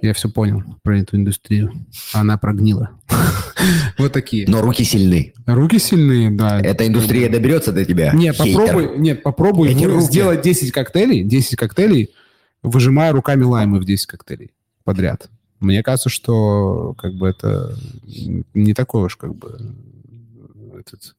Я 0.00 0.14
все 0.14 0.28
понял 0.30 0.62
про 0.82 0.98
эту 0.98 1.16
индустрию. 1.16 1.72
Она 2.12 2.38
прогнила. 2.38 2.90
Вот 3.98 4.12
такие. 4.12 4.48
Но 4.48 4.60
руки 4.60 4.82
сильны. 4.82 5.34
Руки 5.46 5.78
сильные, 5.78 6.30
да. 6.30 6.60
Эта 6.60 6.88
индустрия 6.88 7.28
доберется 7.28 7.70
до 7.70 7.84
тебя. 7.84 8.10
Нет, 8.12 8.36
попробуй, 8.36 8.98
нет, 8.98 9.22
попробуй 9.22 9.72
сделать 10.00 10.42
10 10.42 10.72
коктейлей, 10.72 11.22
10 11.22 11.54
коктейлей, 11.54 12.10
выжимая 12.62 13.12
руками 13.12 13.44
лаймы 13.44 13.78
в 13.78 13.84
10 13.84 14.06
коктейлей 14.06 14.50
подряд. 14.82 15.28
Мне 15.60 15.84
кажется, 15.84 16.08
что 16.08 16.94
как 16.98 17.14
бы 17.14 17.28
это 17.28 17.76
не 18.52 18.74
такой 18.74 19.04
уж 19.04 19.16
как 19.16 19.36
бы 19.36 19.60
этот 20.82 21.14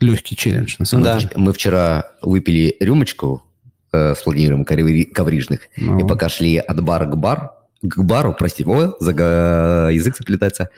легкий 0.00 0.36
челлендж, 0.36 0.76
на 0.78 0.84
самом 0.84 1.04
Да. 1.04 1.18
деле. 1.18 1.30
Мы 1.36 1.52
вчера 1.52 2.10
выпили 2.22 2.76
рюмочку 2.80 3.42
э, 3.92 4.14
с 4.14 4.26
Владимиром 4.26 4.62
Коври- 4.64 5.06
Коврижных, 5.10 5.60
Ну. 5.76 5.98
и 5.98 6.06
пока 6.06 6.28
шли 6.28 6.56
от 6.58 6.82
бара 6.82 7.06
к 7.06 7.16
бар, 7.16 7.52
к 7.82 7.98
бару, 8.02 8.34
прости, 8.38 8.64
о, 8.64 8.94
за 9.00 9.10
язык 9.92 10.16
заплетается, 10.18 10.68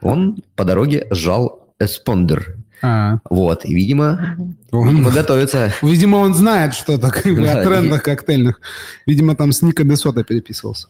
он 0.00 0.42
по 0.56 0.64
дороге 0.64 1.06
сжал 1.10 1.66
эспандер. 1.80 2.56
А, 2.82 3.18
Вот, 3.28 3.64
и, 3.64 3.74
видимо, 3.74 4.36
он- 4.70 5.02
готовится. 5.02 5.72
видимо, 5.82 6.16
он 6.18 6.34
знает 6.34 6.74
что-то 6.74 7.10
как 7.10 7.24
бы, 7.24 7.36
Да, 7.42 7.60
о 7.60 7.64
трендах 7.64 8.02
коктейльных. 8.02 8.60
Видимо, 9.06 9.34
там 9.34 9.50
с 9.52 9.62
Ника 9.62 9.82
Бесота 9.84 10.22
переписывался. 10.22 10.86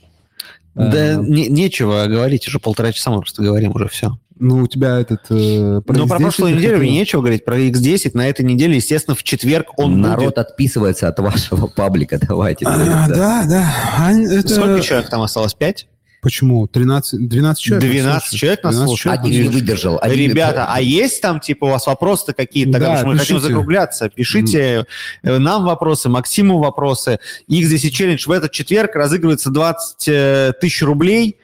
Да 0.75 0.87
А, 0.87 1.15
не- 1.17 1.49
нечего 1.49 2.05
говорить, 2.07 2.47
уже 2.47 2.59
полтора 2.59 2.93
часа 2.93 3.11
мы 3.11 3.21
просто 3.21 3.43
говорим 3.43 3.73
уже 3.75 3.89
все. 3.89 4.19
Ну, 4.41 4.63
у 4.63 4.67
тебя 4.67 4.99
этот... 5.01 5.21
э, 5.31 5.35
Ну, 5.35 5.83
про 5.83 5.95
X10 5.97 6.19
прошлую 6.19 6.57
неделю 6.57 6.79
мне 6.79 6.91
нечего 6.93 7.21
говорить, 7.21 7.45
про 7.45 7.59
X10 7.59 8.11
на 8.15 8.29
этой 8.29 8.45
неделе, 8.45 8.77
естественно, 8.77 9.15
в 9.15 9.23
четверг 9.23 9.69
он 9.79 10.01
Народ 10.01 10.25
будет. 10.25 10.39
отписывается 10.39 11.09
от 11.09 11.19
вашего 11.19 11.67
паблика, 11.77 12.19
давайте. 12.21 12.67
А, 12.67 13.09
да, 13.09 13.45
да. 13.49 13.75
А, 13.99 14.13
это- 14.13 14.49
Сколько 14.49 14.81
человек 14.81 15.09
там 15.11 15.23
осталось? 15.23 15.55
Пять? 15.55 15.87
Почему? 16.21 16.67
13, 16.67 17.29
12 17.29 17.63
человек? 17.63 17.91
12 17.93 18.23
слушай. 18.29 18.41
человек 18.41 18.65
нас 18.65 18.75
12 18.75 18.89
слушают. 18.89 19.03
человек 19.21 19.21
Один 19.33 19.41
не 19.43 19.47
нас 19.49 19.55
выдержал. 19.55 19.99
один- 20.03 20.31
Ребята, 20.31 20.67
а 20.69 20.81
есть 20.81 21.21
там, 21.23 21.39
типа, 21.39 21.67
у 21.67 21.69
вас 21.69 21.87
вопросы 21.87 22.33
какие-то? 22.33 22.73
Да, 22.73 22.79
Потому 22.79 22.97
что 22.99 23.07
мы 23.07 23.19
хотим 23.19 23.41
закругляться. 23.41 24.09
Пишите 24.09 24.85
э, 25.23 25.39
нам 25.39 25.65
вопросы, 25.65 26.09
Максиму 26.09 26.59
вопросы. 26.59 27.21
X10 27.49 27.91
челлендж 27.91 28.27
в 28.27 28.33
этот 28.33 28.51
четверг 28.51 28.97
разыгрывается 28.97 29.51
20 29.51 30.09
э, 30.09 30.53
тысяч 30.61 30.83
рублей. 30.83 31.37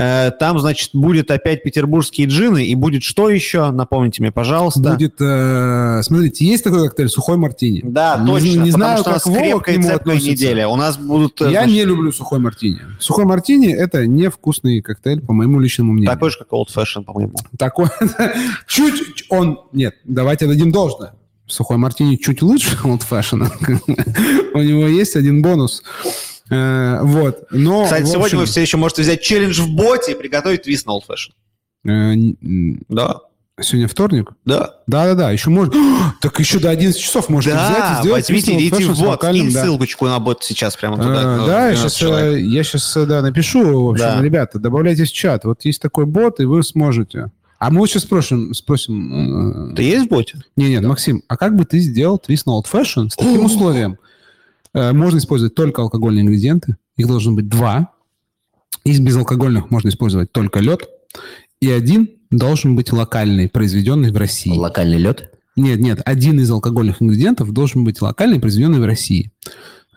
Э, 0.00 0.30
Там, 0.38 0.58
значит, 0.60 0.90
будет 0.92 1.30
опять 1.30 1.62
петербургские 1.62 2.28
джины. 2.28 2.64
И 2.66 2.74
будет 2.74 3.02
что 3.02 3.28
еще? 3.30 3.70
Напомните 3.70 4.22
мне, 4.22 4.30
пожалуйста. 4.30 4.92
Будет, 4.92 5.16
э, 5.20 6.00
смотрите, 6.02 6.44
есть 6.46 6.62
такой 6.62 6.84
коктейль 6.86 7.08
сухой 7.08 7.36
мартини. 7.36 7.80
Да, 7.82 8.16
Не- 8.18 8.26
точно. 8.30 8.46
Не, 8.62 8.70
знаю, 8.70 8.98
что 8.98 9.10
у 9.10 9.12
как 9.14 9.14
нас 9.14 9.26
Вова 9.26 9.58
к 9.60 9.64
крепкая 9.64 10.16
и 10.16 10.30
неделя. 10.30 10.68
У 10.68 10.76
нас 10.76 10.96
будут... 10.96 11.40
э, 11.42 11.46
Я 11.46 11.60
значит, 11.62 11.74
не 11.74 11.84
люблю 11.84 12.12
сухой 12.12 12.38
мартини. 12.38 12.78
Сухой 13.00 13.24
мартини 13.24 13.72
это 13.74 14.06
невкусный 14.06 14.80
коктейль, 14.82 15.20
по 15.20 15.32
моему 15.32 15.58
личному 15.58 15.92
мнению. 15.92 16.12
Такой 16.12 16.30
же, 16.30 16.38
как 16.38 16.48
Old 16.52 16.68
Fashion, 16.74 17.02
по-моему. 17.02 17.34
Такой. 17.58 17.88
Чуть 18.66 19.24
он. 19.30 19.60
Нет, 19.72 19.94
давайте 20.04 20.46
дадим 20.46 20.70
должное. 20.70 21.14
Сухой 21.46 21.78
мартини 21.78 22.16
чуть 22.16 22.42
лучше 22.42 22.76
old 22.84 23.02
fashion. 23.08 23.48
У 24.54 24.58
него 24.58 24.86
есть 24.86 25.16
один 25.16 25.40
бонус. 25.40 25.82
Э, 26.50 27.00
Вот. 27.02 27.44
Но, 27.50 27.84
Кстати, 27.84 28.02
в 28.04 28.06
сегодня 28.06 28.24
общем, 28.24 28.38
вы 28.38 28.44
все 28.46 28.60
еще 28.62 28.76
можете 28.76 29.02
взять 29.02 29.20
челлендж 29.22 29.60
в 29.60 29.70
боте 29.70 30.12
и 30.12 30.14
приготовить 30.14 30.62
твист 30.62 30.86
на 30.86 30.92
Old 30.92 31.02
Fashion. 31.08 31.32
э, 31.86 32.34
Да, 32.88 33.20
Сегодня 33.60 33.88
вторник? 33.88 34.30
да. 34.44 34.74
Да-да-да, 34.86 35.30
еще 35.32 35.50
можно... 35.50 35.74
Так 36.20 36.38
еще 36.38 36.60
до 36.60 36.70
11 36.70 37.00
часов 37.00 37.28
можете 37.28 37.54
взять 37.56 37.68
и 37.76 37.80
Да, 37.80 37.98
сделать 38.02 38.30
возьмите, 38.30 38.56
идите 38.56 38.84
в 38.92 39.00
бот, 39.00 39.20
кинь 39.20 39.52
да. 39.52 39.62
ссылочку 39.64 40.06
на 40.06 40.18
бот 40.20 40.44
сейчас 40.44 40.76
прямо 40.76 40.96
туда. 40.96 41.08
А, 41.42 41.46
да, 41.46 41.68
я 41.70 41.74
12 41.74 41.92
сейчас, 41.92 42.36
я 42.38 42.62
сейчас 42.64 43.06
да, 43.08 43.20
напишу, 43.22 43.86
в 43.86 43.90
общем, 43.90 44.04
Да. 44.04 44.22
ребята, 44.22 44.58
добавляйтесь 44.60 45.10
в 45.10 45.14
чат. 45.14 45.44
Вот 45.44 45.64
есть 45.64 45.82
такой 45.82 46.06
бот, 46.06 46.38
и 46.40 46.44
вы 46.44 46.62
сможете. 46.62 47.32
А 47.58 47.70
мы 47.70 47.80
вот 47.80 47.90
сейчас 47.90 48.04
спросим, 48.04 48.54
спросим... 48.54 49.72
э, 49.72 49.74
Ты 49.74 49.82
есть 49.82 50.06
в 50.06 50.08
боте? 50.08 50.38
Не, 50.56 50.68
нет, 50.68 50.84
Максим, 50.84 51.24
а 51.26 51.36
как 51.36 51.56
бы 51.56 51.64
ты 51.64 51.80
сделал 51.80 52.18
твист 52.18 52.46
на 52.46 52.52
Old 52.52 52.66
Fashion 52.70 53.10
с 53.10 53.16
таким 53.16 53.44
условием? 53.44 53.98
Э, 54.74 54.92
Можно 54.92 55.18
использовать 55.18 55.54
только 55.54 55.82
алкогольные 55.82 56.22
ингредиенты. 56.22 56.76
Их 56.96 57.06
должно 57.06 57.32
быть 57.32 57.48
два. 57.48 57.92
Из 58.84 59.00
безалкогольных 59.00 59.70
можно 59.70 59.88
использовать 59.88 60.32
только 60.32 60.60
лед. 60.60 60.88
И 61.60 61.70
один 61.70 62.10
должен 62.30 62.76
быть 62.76 62.92
локальный, 62.92 63.48
произведенный 63.48 64.12
в 64.12 64.16
России. 64.16 64.56
Локальный 64.56 64.98
лед. 64.98 65.32
Нет, 65.56 65.80
нет, 65.80 66.00
один 66.04 66.38
из 66.38 66.48
алкогольных 66.50 67.02
ингредиентов 67.02 67.52
должен 67.52 67.82
быть 67.84 68.00
локальный, 68.00 68.38
произведенный 68.38 68.78
в 68.78 68.84
России. 68.84 69.32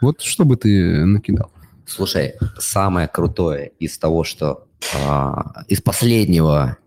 Вот 0.02 0.22
что 0.22 0.44
бы 0.44 0.58
ты 0.58 1.06
накидал? 1.06 1.52
Слушай, 1.86 2.34
самое 2.58 3.08
крутое 3.08 3.74
из 3.78 3.98
того, 4.00 4.24
что 4.24 4.66
а, 4.96 5.64
из 5.68 5.82
последнего, 5.82 6.78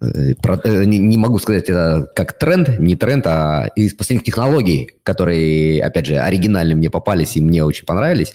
не, 0.00 0.98
не 0.98 1.16
могу 1.16 1.38
сказать 1.38 1.68
это 1.68 2.10
как 2.14 2.38
тренд, 2.38 2.78
не 2.78 2.94
тренд, 2.94 3.26
а 3.26 3.68
из 3.74 3.94
последних 3.94 4.24
технологий, 4.24 4.92
которые, 5.02 5.82
опять 5.82 6.06
же, 6.06 6.18
оригинально 6.18 6.76
мне 6.76 6.90
попались 6.90 7.36
и 7.36 7.40
мне 7.40 7.64
очень 7.64 7.84
понравились. 7.84 8.34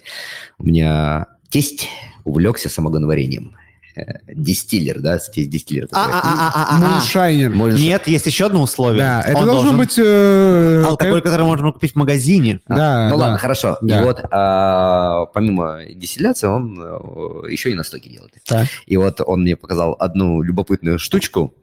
У 0.58 0.66
меня 0.66 1.28
тесть 1.50 1.88
увлекся 2.26 2.70
самогоноварением. 2.70 3.56
Э, 3.96 4.02
Дистиллер, 4.34 5.00
да, 5.02 5.20
тесть 5.20 5.50
дистиллер. 5.50 5.88
такой. 5.88 6.12
А-а-а-а-а. 6.14 6.78
Муншайнер. 6.80 7.52
Может, 7.52 7.80
Нет, 7.80 8.08
есть 8.08 8.26
еще 8.26 8.48
одно 8.48 8.64
условие. 8.64 9.04
Да, 9.04 9.22
это 9.22 9.38
Он 9.38 9.46
должен 9.46 9.76
должен- 9.76 9.78
быть... 9.78 9.94
э, 9.98 10.84
алкоголь, 10.84 11.22
как- 11.22 11.32
который 11.32 11.46
можно 11.46 11.72
купить 11.72 11.94
в 11.94 11.96
магазине. 11.96 12.60
Да, 12.68 13.10
ну 13.10 13.18
да. 13.18 13.24
ладно, 13.24 13.38
хорошо. 13.38 13.78
Да. 13.82 14.02
И 14.02 14.04
вот 14.04 14.26
а, 14.32 15.26
помимо 15.28 15.80
дистилляции 15.94 16.48
он 16.48 16.80
э, 16.82 17.52
еще 17.52 17.72
и 17.72 17.76
настойки 17.76 18.10
делает. 18.10 18.34
Так. 18.46 18.68
И 18.88 18.98
вот 18.98 19.22
он 19.26 19.42
мне 19.42 19.56
показал 19.56 19.96
одну 20.00 20.42
любопытную 20.42 20.98
штучку, 20.98 21.54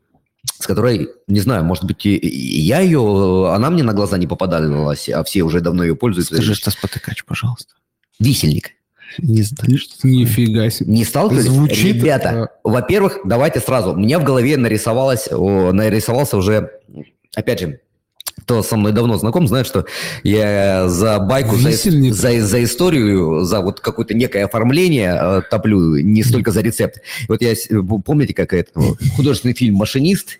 с 0.58 0.66
которой, 0.66 1.08
не 1.26 1.40
знаю, 1.40 1.64
может 1.64 1.84
быть, 1.84 2.06
и, 2.06 2.16
и 2.16 2.60
я 2.60 2.80
ее, 2.80 3.50
она 3.52 3.70
мне 3.70 3.82
на 3.82 3.92
глаза 3.92 4.16
не 4.18 4.26
попадалась, 4.26 5.08
а 5.08 5.22
все 5.24 5.42
уже 5.42 5.60
давно 5.60 5.82
ее 5.82 5.96
пользуются. 5.96 6.34
Скажи, 6.36 6.54
что 6.54 6.70
спотыкач, 6.70 7.24
пожалуйста. 7.24 7.74
Висельник. 8.20 8.70
Не 9.18 9.42
знаю. 9.42 9.78
Нифига 10.02 10.70
себе. 10.70 10.92
Не 10.92 11.04
сталкивались? 11.04 11.46
Звучит, 11.46 11.96
Ребята, 11.96 12.28
э, 12.28 12.68
во-первых, 12.68 13.18
давайте 13.24 13.60
сразу. 13.60 13.92
У 13.92 13.96
меня 13.96 14.18
в 14.18 14.24
голове 14.24 14.56
нарисовалось, 14.56 15.28
о, 15.30 15.72
нарисовался 15.72 16.36
уже, 16.36 16.70
опять 17.34 17.60
же, 17.60 17.80
кто 18.42 18.62
со 18.62 18.76
мной 18.76 18.92
давно 18.92 19.18
знаком, 19.18 19.46
знает, 19.48 19.66
что 19.66 19.84
я 20.22 20.88
за 20.88 21.18
байку, 21.18 21.56
за, 21.56 21.70
Висельник. 21.70 22.14
за, 22.14 22.40
за 22.40 22.62
историю, 22.64 23.44
за 23.44 23.60
вот 23.60 23.80
какое-то 23.80 24.14
некое 24.14 24.44
оформление 24.46 25.18
э, 25.20 25.42
топлю, 25.50 25.96
не 25.96 26.22
столько 26.22 26.50
за 26.50 26.60
рецепт. 26.62 27.00
Вот 27.28 27.42
я, 27.42 27.54
помните, 28.04 28.32
как 28.34 28.52
это, 28.54 28.70
художественный 29.16 29.54
фильм 29.54 29.74
«Машинист», 29.76 30.38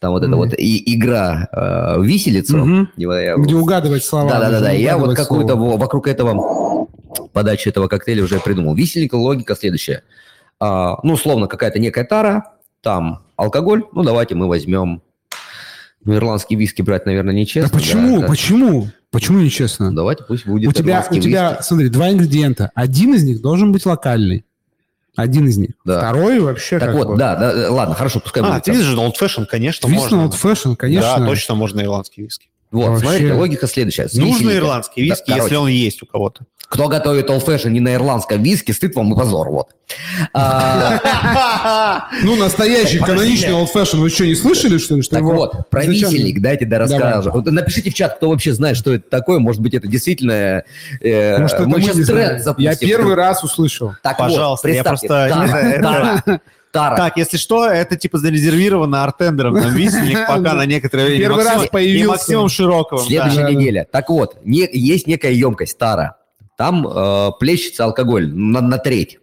там 0.00 0.12
вот 0.12 0.18
эта 0.22 0.28
Мгм. 0.32 0.38
вот 0.38 0.54
и, 0.58 0.94
игра 0.94 1.48
э, 1.52 1.98
вот 1.98 3.18
я- 3.22 3.36
Где 3.36 3.54
угадывать 3.54 4.04
слова. 4.04 4.28
да-да-да, 4.30 4.70
я 4.70 4.98
вот 4.98 5.14
какую-то 5.16 5.56
вокруг 5.56 6.08
этого 6.08 6.34
подачи 7.34 7.68
этого 7.68 7.88
коктейля 7.88 8.22
уже 8.24 8.40
придумал. 8.40 8.74
Висельника 8.74 9.16
логика 9.16 9.54
следующая. 9.54 10.02
А, 10.58 10.96
ну, 11.02 11.14
условно, 11.14 11.46
какая-то 11.48 11.78
некая 11.78 12.04
тара, 12.04 12.52
там 12.80 13.24
алкоголь, 13.36 13.84
ну, 13.92 14.02
давайте 14.02 14.34
мы 14.34 14.48
возьмем... 14.48 15.02
Ну, 16.06 16.14
ирландский 16.14 16.54
виски 16.56 16.82
брать, 16.82 17.06
наверное, 17.06 17.32
Да 17.32 17.38
нечестно. 17.40 17.70
почему? 17.78 18.20
да. 18.20 18.26
Почему? 18.26 18.88
Почему 19.10 19.38
нечестно? 19.40 19.90
Ну, 19.90 19.96
Давайте 19.96 20.22
пусть 20.24 20.44
будет 20.46 20.68
у 20.68 20.72
тебя, 20.72 21.06
у 21.10 21.14
тебя, 21.18 21.50
виски. 21.52 21.62
смотри, 21.62 21.88
два 21.88 22.10
ингредиента. 22.10 22.70
Один 22.74 23.14
из 23.14 23.24
них 23.24 23.40
должен 23.40 23.72
быть 23.72 23.86
локальный. 23.86 24.44
Один 25.16 25.46
из 25.48 25.56
них. 25.56 25.70
Да. 25.84 25.98
Второй 25.98 26.40
вообще 26.40 26.78
Так 26.78 26.94
вот, 26.94 27.08
бы. 27.08 27.16
да, 27.16 27.36
да, 27.36 27.70
ладно, 27.70 27.94
хорошо, 27.94 28.20
пускай 28.20 28.42
А, 28.42 28.46
будет. 28.52 28.64
ты 28.64 28.72
видишь, 28.72 28.88
Old 28.88 29.14
Fashion, 29.18 29.46
конечно, 29.46 29.86
Виски 29.86 30.12
можно. 30.12 30.16
Old 30.26 30.32
Fashion, 30.42 30.76
конечно. 30.76 31.16
Да, 31.20 31.26
точно 31.26 31.54
можно 31.54 31.80
ирландский 31.80 32.22
виски. 32.22 32.48
Вот, 32.70 32.88
Вообще. 32.88 33.06
смотрите, 33.06 33.32
логика 33.32 33.66
следующая. 33.68 34.08
С 34.08 34.14
Нужно 34.14 34.50
ирландский 34.50 35.02
виски, 35.04 35.30
Да, 35.30 35.36
если 35.36 35.54
он 35.54 35.68
есть 35.68 36.02
у 36.02 36.06
кого-то. 36.06 36.44
Кто 36.74 36.88
готовит 36.88 37.30
old 37.30 37.46
fashion 37.46 37.70
не 37.70 37.78
на 37.78 37.94
ирландском 37.94 38.42
виске, 38.42 38.72
стыд 38.72 38.96
вам 38.96 39.14
и 39.14 39.16
позор, 39.16 39.48
вот. 39.48 39.68
А, 40.32 42.08
Ну, 42.24 42.34
настоящий 42.34 42.98
каноничный 42.98 43.52
Old 43.52 43.68
Fashion. 43.72 43.98
Вы 43.98 44.10
что, 44.10 44.26
не 44.26 44.34
слышали, 44.34 44.78
что 44.78 44.96
ли? 44.96 45.02
Так 45.02 45.22
вот, 45.22 45.70
про 45.70 45.84
висельник 45.84 46.40
дайте 46.40 46.66
да 46.66 46.80
расскажу. 46.80 47.30
Вот 47.30 47.46
напишите 47.46 47.90
в 47.90 47.94
чат, 47.94 48.16
кто 48.16 48.28
вообще 48.30 48.52
знает, 48.52 48.76
что 48.76 48.92
это 48.92 49.08
такое. 49.08 49.38
Может 49.38 49.62
быть, 49.62 49.74
это 49.74 49.86
действительно... 49.86 50.64
э, 51.00 51.38
мы 51.38 51.80
сейчас 51.80 52.06
тренд 52.06 52.42
запустим. 52.42 52.72
Я 52.72 52.76
первый 52.76 53.14
раз 53.14 53.44
услышал. 53.44 53.92
Так 54.02 54.18
Пожалуйста, 54.18 54.68
я 54.68 54.82
просто- 54.82 56.22
Тара. 56.72 56.96
Так, 56.96 57.16
если 57.18 57.36
что, 57.36 57.68
это 57.68 57.94
типа 57.96 58.18
зарезервировано 58.18 59.04
артендером, 59.04 59.54
там 59.62 59.72
висельник 59.76 60.18
пока 60.26 60.54
на 60.54 60.66
некоторое 60.66 61.06
время. 61.06 61.20
Первый 61.20 61.44
раз 61.44 61.68
появился. 61.68 62.04
И 62.04 62.08
Максимом 62.08 62.48
Широковым. 62.48 63.06
Следующая 63.06 63.48
неделя. 63.48 63.86
Так 63.88 64.08
вот, 64.08 64.36
есть 64.44 65.06
некая 65.06 65.30
емкость 65.30 65.78
Тара. 65.78 66.16
Там 66.56 66.86
э, 66.86 67.30
плещется 67.40 67.84
алкоголь 67.84 68.28
на, 68.32 68.60
на 68.60 68.78
треть. 68.78 69.18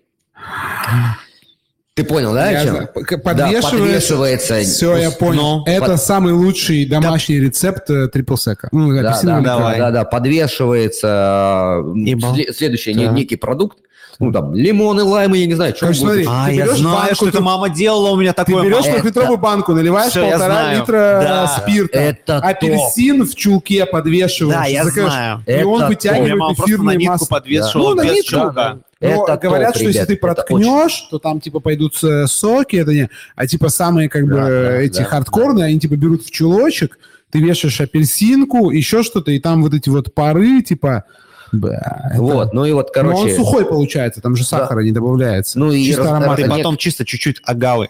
Ты 1.93 2.05
понял, 2.05 2.33
да? 2.33 2.47
о 2.47 2.51
Я 2.51 2.63
чем? 2.63 2.69
знаю. 2.75 2.87
П- 2.93 3.01
Да, 3.03 3.17
подвешивается. 3.17 3.69
подвешивается. 3.71 4.59
Все, 4.61 4.95
я 4.97 5.11
понял. 5.11 5.57
Ну, 5.59 5.63
это 5.65 5.85
под- 5.87 6.01
самый 6.01 6.33
лучший 6.33 6.85
домашний 6.85 7.39
рецепт 7.39 7.89
э, 7.89 8.07
трипл 8.07 8.35
сека. 8.35 8.69
Ну, 8.71 8.93
Да, 8.95 9.19
да, 9.21 9.39
да, 9.41 9.77
да, 9.77 9.91
да, 9.91 10.05
подвешивается 10.05 11.81
э, 11.95 12.53
следующий 12.53 12.93
Так. 12.93 13.11
некий 13.13 13.35
продукт, 13.35 13.77
ну 14.19 14.31
там 14.31 14.53
лимоны, 14.53 15.03
лаймы, 15.03 15.37
я 15.37 15.45
не 15.47 15.53
знаю, 15.55 15.71
что 15.75 15.81
Короче, 15.87 15.99
смотри, 16.01 16.25
А, 16.29 16.47
Ты 16.47 16.53
я 16.55 16.65
берешь 16.65 16.77
знаю, 16.79 16.95
банку, 16.97 17.15
что 17.15 17.27
это 17.29 17.37
ты- 17.37 17.43
мама 17.43 17.69
делала 17.69 18.09
у 18.11 18.15
меня 18.17 18.33
Ты 18.33 18.45
такое. 18.45 18.63
берешь 18.63 18.81
мама. 18.81 18.93
трехлитровую 18.93 19.37
банку, 19.37 19.73
наливаешь 19.73 20.11
Всё, 20.11 20.23
я 20.23 20.31
полтора 20.31 20.53
знаю. 20.53 20.79
литра 20.79 21.19
Да. 21.23 21.47
спирта, 21.47 21.99
Это 21.99 22.37
апельсин 22.37 23.23
в 23.25 23.35
чулке 23.35 23.85
подвешиваешь, 23.85 24.55
Да, 24.55 24.65
я 24.65 24.83
закрываешь, 24.83 25.13
знаю. 25.13 25.43
и 25.47 25.63
он 25.63 25.79
Это 25.81 25.87
вытягивает 25.87 26.27
Я 26.29 26.35
мама 26.35 26.45
просто 26.55 26.61
на 26.61 26.65
эфирное 26.75 26.95
нитку 26.95 27.11
масло. 27.13 27.25
подвешивала 27.27 27.89
Ну, 27.89 27.95
на 27.95 28.03
без 28.05 28.13
нитку, 28.13 28.29
чулка. 28.31 28.51
да. 28.53 28.77
Но 29.03 29.23
Это 29.25 29.37
говорят, 29.37 29.67
топ, 29.69 29.75
что 29.77 29.85
если 29.85 29.97
ребят, 29.97 30.07
ты 30.09 30.13
это 30.13 30.21
проткнешь, 30.21 31.07
то 31.09 31.17
там 31.17 31.39
типа 31.41 31.59
пойдут 31.59 31.95
э, 32.03 32.27
соки, 32.27 32.75
это 32.75 32.91
не, 32.93 33.09
а 33.35 33.47
типа 33.47 33.69
самые 33.69 34.09
как 34.09 34.25
бы 34.25 34.35
Да, 34.35 34.45
да, 34.45 34.77
эти 34.77 34.99
да, 34.99 35.05
хардкорные, 35.05 35.65
они 35.65 35.79
типа 35.79 35.95
берут 35.95 36.23
в 36.23 36.29
чулочек, 36.29 36.99
ты 37.31 37.39
вешаешь 37.39 37.81
апельсинку, 37.81 38.69
еще 38.69 39.01
что-то, 39.01 39.31
и 39.31 39.39
там 39.39 39.63
вот 39.63 39.73
эти 39.73 39.89
вот 39.89 40.13
пары, 40.13 40.61
типа, 40.61 41.05
бля, 41.51 42.09
это- 42.11 42.21
Вот, 42.21 42.53
ну 42.53 42.65
и 42.65 42.71
вот, 42.71 42.91
Но 42.95 43.01
он 43.01 43.15
короче, 43.15 43.35
сухой 43.35 43.65
получается, 43.65 44.21
там 44.21 44.35
же 44.35 44.43
сахара 44.43 44.81
не 44.81 44.91
добавляется. 44.91 45.59
ну 45.59 45.71
и 45.71 45.83
Чисто 45.83 46.03
раз- 46.03 46.11
аромат. 46.11 46.35
Ты 46.37 46.43
нет, 46.43 46.51
потом 46.51 46.77
чисто 46.77 47.05
чуть-чуть 47.05 47.41
агавы 47.43 47.89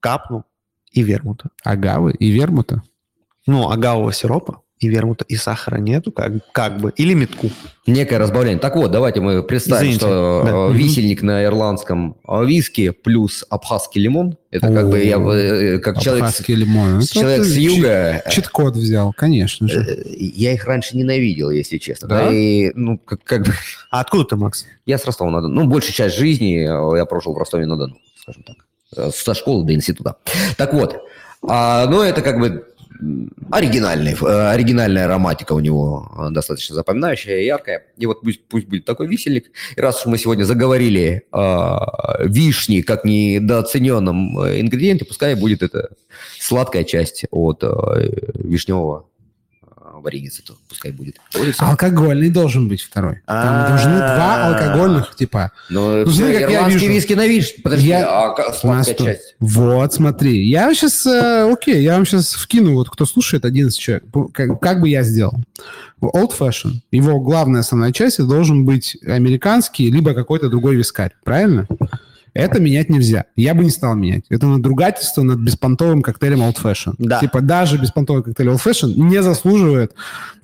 капнул 0.00 0.44
и 0.92 1.02
вермута. 1.02 1.50
Агавы 1.64 2.12
и 2.12 2.30
вермута. 2.30 2.82
Ну, 3.46 3.70
агавового 3.70 4.12
сиропа 4.12 4.60
и 4.80 4.88
вермута, 4.88 5.24
и 5.28 5.36
сахара 5.36 5.78
нету, 5.78 6.12
как, 6.12 6.32
как 6.52 6.78
бы, 6.78 6.92
или 6.96 7.14
метку. 7.14 7.50
некое 7.86 8.18
разбавление. 8.18 8.58
Так 8.58 8.76
вот, 8.76 8.90
давайте 8.90 9.20
мы 9.20 9.42
представим, 9.42 9.82
Извините, 9.90 10.00
что 10.06 10.42
да. 10.44 10.50
э, 10.50 10.68
Мгм. 10.68 10.76
висельник 10.76 11.22
на 11.22 11.44
ирландском 11.44 12.16
э, 12.26 12.44
виски 12.44 12.90
плюс 12.90 13.44
абхазский 13.50 14.00
лимон. 14.00 14.36
Это 14.50 14.72
как 14.72 14.88
бы 14.90 15.02
я 15.02 15.16
э, 15.18 15.78
как 15.78 16.00
человек, 16.00 16.26
лимон. 16.48 16.98
Это 16.98 17.12
человек 17.12 17.44
с 17.44 17.56
юга. 17.56 18.22
Чит-код 18.30 18.74
взял, 18.76 19.12
конечно 19.16 19.68
же. 19.68 20.04
Я 20.16 20.52
их 20.52 20.64
раньше 20.64 20.96
ненавидел, 20.96 21.50
если 21.50 21.78
честно. 21.78 22.08
Да? 22.08 22.26
Да? 22.26 22.32
И, 22.34 22.70
ну, 22.74 22.98
как, 22.98 23.24
как 23.24 23.46
бы, 23.46 23.52
А 23.90 24.00
откуда 24.00 24.24
ты, 24.24 24.36
Макс? 24.36 24.64
я 24.86 24.98
с 24.98 25.04
Ростова-на-Дону. 25.04 25.54
Ну, 25.62 25.68
большую 25.68 25.92
часть 25.94 26.16
жизни 26.16 26.60
я 26.96 27.04
прожил 27.04 27.34
в 27.34 27.38
Ростове-на-Дону, 27.38 27.96
скажем 28.20 28.44
так. 28.44 29.12
Со 29.14 29.34
школы 29.34 29.66
до 29.66 29.74
института. 29.74 30.16
Так 30.56 30.72
вот, 30.72 30.96
а, 31.42 31.86
ну, 31.86 32.00
это 32.02 32.22
как 32.22 32.38
бы 32.40 32.64
оригинальный, 33.50 34.12
э, 34.12 34.50
оригинальная 34.50 35.04
ароматика 35.04 35.52
у 35.52 35.60
него 35.60 36.10
э, 36.18 36.30
достаточно 36.30 36.74
запоминающая, 36.74 37.40
яркая. 37.40 37.84
И 37.96 38.06
вот 38.06 38.20
пусть, 38.20 38.44
пусть 38.48 38.66
будет 38.66 38.84
такой 38.84 39.06
висельник. 39.06 39.50
И 39.76 39.80
раз 39.80 40.04
мы 40.06 40.18
сегодня 40.18 40.44
заговорили 40.44 41.22
о 41.32 42.24
вишни 42.24 42.80
как 42.80 43.04
недооцененном 43.04 44.38
э, 44.40 44.60
ингредиенте, 44.60 45.04
пускай 45.04 45.34
будет 45.34 45.62
это 45.62 45.90
сладкая 46.38 46.84
часть 46.84 47.24
от 47.30 47.62
э, 47.62 48.30
вишневого 48.34 49.06
э, 49.98 50.02
вареньица, 50.02 50.42
то 50.44 50.54
пускай 50.68 50.92
будет. 50.92 51.16
Всё. 51.30 51.52
Алкогольный 51.58 52.30
должен 52.30 52.68
быть 52.68 52.82
второй. 52.82 53.20
Там 53.26 53.68
должны 53.68 53.96
два 53.98 54.46
алкогольных 54.48 55.14
типа. 55.16 55.52
Ну, 55.70 56.04
Ну, 56.04 56.10
смотри, 56.10 56.38
как 56.40 56.50
я 56.50 56.68
вижу. 56.68 56.86
виски 56.86 57.12
на 57.14 57.26
виш. 57.26 57.54
Подожди, 57.62 57.88
Я- 57.88 58.06
а 58.08 58.34
ка- 58.34 58.52
сладкая 58.52 58.94
часть? 58.94 59.34
Вот, 59.40 59.92
смотри. 59.92 60.46
Я 60.48 60.72
сейчас, 60.74 61.06
окей, 61.06 61.82
я 61.82 61.94
вам 61.96 62.06
сейчас 62.06 62.34
вкину, 62.34 62.74
вот 62.74 62.90
кто 62.90 63.06
слушает, 63.06 63.44
11 63.44 63.78
человек. 63.78 64.04
Как, 64.32 64.60
как 64.60 64.80
бы 64.80 64.88
я 64.88 65.02
сделал? 65.02 65.34
Old 66.00 66.30
Fashion, 66.38 66.74
его 66.92 67.18
главная 67.20 67.60
основная 67.62 67.92
часть 67.92 68.24
должен 68.24 68.64
быть 68.64 68.96
американский, 69.04 69.90
либо 69.90 70.14
какой-то 70.14 70.48
другой 70.48 70.76
вискарь. 70.76 71.12
Правильно? 71.24 71.66
Это 72.38 72.60
менять 72.60 72.88
нельзя. 72.88 73.24
Я 73.36 73.54
бы 73.54 73.64
не 73.64 73.70
стал 73.70 73.94
менять. 73.96 74.24
Это 74.28 74.46
надругательство 74.46 75.22
над 75.22 75.38
беспонтовым 75.40 76.02
коктейлем 76.02 76.40
Old 76.42 76.56
Fashion. 76.62 76.94
Да. 76.98 77.18
Типа 77.20 77.40
даже 77.40 77.78
беспонтовый 77.78 78.22
коктейль 78.22 78.48
Old 78.48 78.62
Fashion 78.64 78.92
не 78.94 79.22
заслуживает 79.22 79.94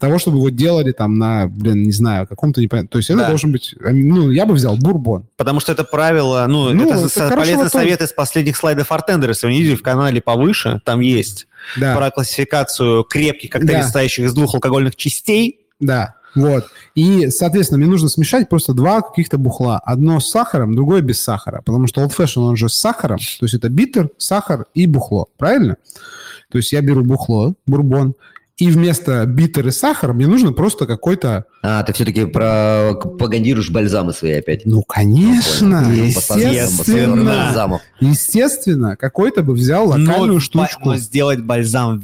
того, 0.01 0.19
чтобы 0.19 0.39
его 0.39 0.49
делали 0.51 0.93
там 0.93 1.19
на, 1.19 1.47
блин, 1.47 1.85
не 1.85 1.93
знаю, 1.93 2.27
каком-то 2.27 2.61
непонятном... 2.61 2.89
То 2.89 2.99
есть 2.99 3.11
это 3.11 3.21
Да. 3.21 3.29
должен 3.29 3.53
быть... 3.53 3.75
Ну, 3.81 4.31
я 4.31 4.45
бы 4.45 4.55
взял 4.55 4.77
бурбон. 4.77 5.27
Потому 5.37 5.61
что 5.61 5.73
это 5.73 5.85
правило, 5.85 6.45
ну, 6.49 6.71
Ну, 6.75 6.91
это, 6.91 7.07
это 7.07 7.37
полезный 7.37 7.69
совет 7.71 8.03
из 8.03 8.12
последних 8.12 8.57
слайдов 8.57 8.91
Артендера. 8.91 9.31
Если 9.31 9.47
вы 9.47 9.53
не 9.53 9.61
видели 9.61 9.77
в 9.77 9.83
канале 9.83 10.21
повыше, 10.21 10.81
там 10.85 11.01
есть 11.01 11.47
Да. 11.79 11.97
про 11.97 12.11
классификацию 12.11 13.05
крепких 13.05 13.51
коктейлей, 13.51 13.79
Да. 13.79 13.85
состоящих 13.85 14.25
из 14.27 14.35
двух 14.35 14.55
алкогольных 14.55 14.97
частей. 14.97 15.61
Да, 15.81 16.15
вот. 16.35 16.66
И, 16.94 17.28
соответственно, 17.31 17.78
мне 17.78 17.89
нужно 17.89 18.09
смешать 18.09 18.48
просто 18.48 18.73
два 18.74 19.01
каких-то 19.02 19.39
бухла. 19.39 19.78
Одно 19.85 20.20
с 20.20 20.31
сахаром, 20.31 20.74
другое 20.74 21.01
без 21.01 21.20
сахара. 21.20 21.62
Потому 21.65 21.86
что 21.86 22.02
Old 22.02 22.15
Fashion, 22.16 22.43
он 22.43 22.56
же 22.56 22.69
с 22.69 22.74
сахаром. 22.74 23.19
То 23.19 23.44
есть 23.44 23.55
это 23.55 23.69
битер, 23.69 24.11
сахар 24.19 24.66
и 24.74 24.86
бухло. 24.86 25.27
Правильно? 25.39 25.77
То 26.51 26.59
есть 26.59 26.73
я 26.73 26.81
беру 26.82 27.02
бухло, 27.05 27.55
бурбон, 27.66 28.15
И 28.56 28.69
вместо 28.70 29.27
биттер 29.27 29.66
и 29.66 29.70
сахара 29.73 30.12
мне 30.12 30.28
нужно 30.28 30.52
просто 30.52 30.86
какой-то... 30.86 31.44
А, 31.62 31.82
ты 31.82 31.93
все-таки 31.93 32.24
про 32.27 32.94
пропагандируешь 32.94 33.70
бальзамы 33.70 34.12
свои 34.12 34.32
опять. 34.35 34.65
Ну, 34.65 34.82
конечно, 34.85 35.82
Понял. 35.82 36.05
естественно. 36.05 37.24
Бальзамов. 37.47 37.82
Естественно, 38.01 38.97
какой-то 38.97 39.43
бы 39.43 39.55
взял 39.55 39.89
локальную 39.89 40.35
Но 40.35 40.40
штучку. 40.40 40.90
но 40.90 40.97
сделать 40.97 41.40
бальзам 41.43 41.98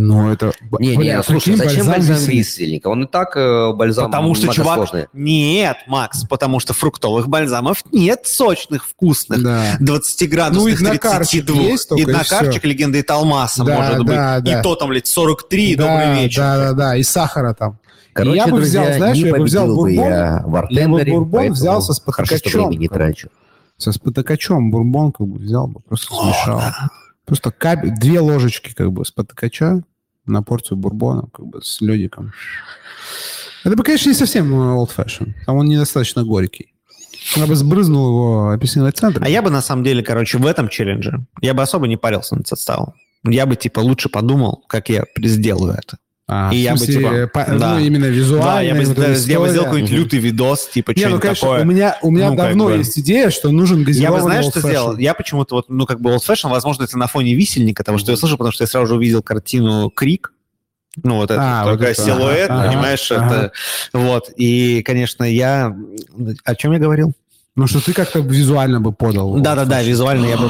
висельник. 0.00 0.14
Ну, 0.14 0.30
это... 0.32 0.52
Не, 0.78 0.96
Бля, 0.96 1.16
не, 1.16 1.22
слушай, 1.22 1.54
зачем 1.56 1.86
бальзам 1.86 2.16
висельник? 2.16 2.38
висельника? 2.46 2.88
Он 2.88 3.04
и 3.04 3.06
так 3.06 3.36
э, 3.36 3.72
бальзам 3.72 4.06
Потому 4.10 4.34
что 4.34 4.48
чувак... 4.52 4.76
многосложный. 4.76 5.08
Нет, 5.12 5.76
Макс, 5.86 6.24
потому 6.24 6.60
что 6.60 6.74
фруктовых 6.74 7.28
бальзамов 7.28 7.82
нет 7.92 8.26
сочных, 8.26 8.86
вкусных. 8.86 9.42
Да. 9.42 9.76
20 9.80 10.30
градусов, 10.30 10.62
Ну, 10.64 10.68
и 10.68 10.74
однокарчик 10.74 11.44
32. 11.46 11.62
есть 11.62 11.88
только, 11.88 12.02
и 12.02 12.04
Однокарчик 12.12 12.64
легенды 12.64 13.02
Талмаса 13.02 13.64
Да, 13.64 13.76
может 13.76 13.92
да, 14.06 14.36
быть. 14.36 14.44
да. 14.44 14.60
И 14.60 14.62
то 14.62 14.74
там, 14.76 14.88
блядь, 14.90 15.06
43, 15.06 15.76
да, 15.76 15.82
добрый 15.86 16.22
вечер. 16.22 16.40
Да, 16.42 16.56
да, 16.58 16.72
да, 16.72 16.96
и 16.96 17.02
сахара 17.02 17.54
там. 17.54 17.78
Короче, 18.12 18.36
я 18.36 18.46
бы 18.46 18.56
друзья, 18.56 18.82
взял, 18.82 18.96
знаешь, 18.96 19.16
не 19.16 19.22
я 19.22 19.34
бы 19.36 19.44
взял 19.44 19.66
победил 19.66 19.76
бы 19.76 19.88
бурбон, 19.92 20.10
я 20.10 20.42
в 20.44 20.66
я 20.70 20.88
бы 20.88 21.04
бурбон 21.04 21.54
с 21.54 21.60
Хорошо, 21.60 21.92
что 21.92 22.02
подкачом. 22.04 22.50
времени 22.68 22.80
не 22.80 22.88
трачу. 22.88 23.28
Со 23.76 23.92
спотыкачом 23.92 24.70
бурбон 24.70 25.12
как 25.12 25.26
бы 25.26 25.38
взял 25.38 25.68
бы, 25.68 25.80
просто 25.80 26.06
смешал. 26.14 26.60
Просто 27.24 27.52
капель, 27.52 27.92
две 27.92 28.18
ложечки 28.20 28.74
как 28.74 28.92
бы 28.92 29.04
спотыкача 29.04 29.82
на 30.30 30.42
порцию 30.42 30.78
бурбона 30.78 31.28
как 31.32 31.46
бы 31.46 31.62
с 31.62 31.80
ледиком. 31.80 32.32
Это 33.64 33.76
бы, 33.76 33.82
конечно, 33.82 34.08
не 34.08 34.14
совсем 34.14 34.52
э, 34.52 34.74
old 34.74 34.90
fashion. 34.96 35.34
Там 35.46 35.56
он 35.56 35.66
недостаточно 35.66 36.24
горький. 36.24 36.72
Я 37.36 37.46
бы 37.46 37.54
сбрызнул 37.54 38.08
его 38.08 38.50
апельсиновой 38.50 38.92
центр. 38.92 39.22
А 39.22 39.28
я 39.28 39.42
бы, 39.42 39.50
на 39.50 39.62
самом 39.62 39.84
деле, 39.84 40.02
короче, 40.02 40.38
в 40.38 40.46
этом 40.46 40.68
челлендже, 40.68 41.26
я 41.42 41.54
бы 41.54 41.62
особо 41.62 41.86
не 41.86 41.96
парился 41.96 42.36
над 42.36 42.48
составом. 42.48 42.94
Я 43.24 43.44
бы, 43.46 43.56
типа, 43.56 43.80
лучше 43.80 44.08
подумал, 44.08 44.64
как 44.66 44.88
я 44.88 45.04
сделаю 45.18 45.74
это. 45.74 45.98
А, 46.32 46.50
и 46.52 46.58
в 46.58 46.60
я 46.60 46.72
бы, 46.72 46.78
смысле, 46.78 46.94
типа, 46.94 47.26
по- 47.44 47.58
да. 47.58 47.74
ну, 47.74 47.78
именно 47.80 48.04
визуально. 48.04 48.44
да, 48.46 48.60
я 48.60 48.74
бы, 48.74 48.84
вот 48.84 48.96
да, 48.96 49.08
я 49.08 49.40
бы 49.40 49.48
сделал 49.48 49.64
какой-нибудь 49.64 49.90
лютый 49.92 50.18
видос, 50.20 50.68
типа, 50.72 50.92
Не, 50.96 51.06
ну, 51.06 51.18
конечно, 51.18 51.40
такое. 51.48 51.62
у 51.62 51.64
меня, 51.64 51.98
у 52.02 52.10
меня 52.10 52.30
Ну, 52.30 52.36
как 52.36 52.46
давно 52.48 52.64
бы. 52.66 52.72
есть 52.76 52.98
идея, 53.00 53.30
что 53.30 53.50
нужен 53.50 53.80
Я 53.80 53.84
газированный 53.84 54.22
бы, 54.22 54.30
знаешь, 54.30 54.44
что 54.46 54.60
сделал? 54.60 54.96
Я 54.96 55.14
почему-то 55.14 55.56
вот, 55.56 55.64
ну, 55.68 55.86
как 55.86 56.00
бы 56.00 56.10
old 56.10 56.20
fashion, 56.26 56.50
возможно, 56.50 56.84
это 56.84 56.96
на 56.96 57.08
фоне 57.08 57.34
висельника, 57.34 57.82
того, 57.82 57.98
что 57.98 58.12
я 58.12 58.16
слышал, 58.16 58.36
потому 58.38 58.52
что 58.52 58.62
я 58.62 58.68
сразу 58.68 58.86
же 58.86 58.94
увидел 58.94 59.22
картину 59.22 59.90
«Крик», 59.90 60.32
ну, 61.02 61.16
вот 61.16 61.30
это, 61.30 61.40
А, 61.40 61.62
вот 61.64 61.70
только 61.70 61.86
это, 61.86 62.02
силуэт, 62.02 62.50
ага, 62.50 62.68
понимаешь, 62.68 63.10
ага. 63.12 63.26
это, 63.26 63.52
вот, 63.92 64.30
и, 64.36 64.82
конечно, 64.82 65.24
я, 65.24 65.74
о 66.44 66.54
чем 66.54 66.72
я 66.72 66.78
говорил? 66.78 67.12
Ну, 67.56 67.66
что 67.66 67.80
ты 67.84 67.92
как-то 67.92 68.20
визуально 68.20 68.80
бы 68.80 68.92
подал. 68.92 69.34
Да-да-да, 69.38 69.82
визуально 69.82 70.26
я 70.26 70.36
бы... 70.36 70.48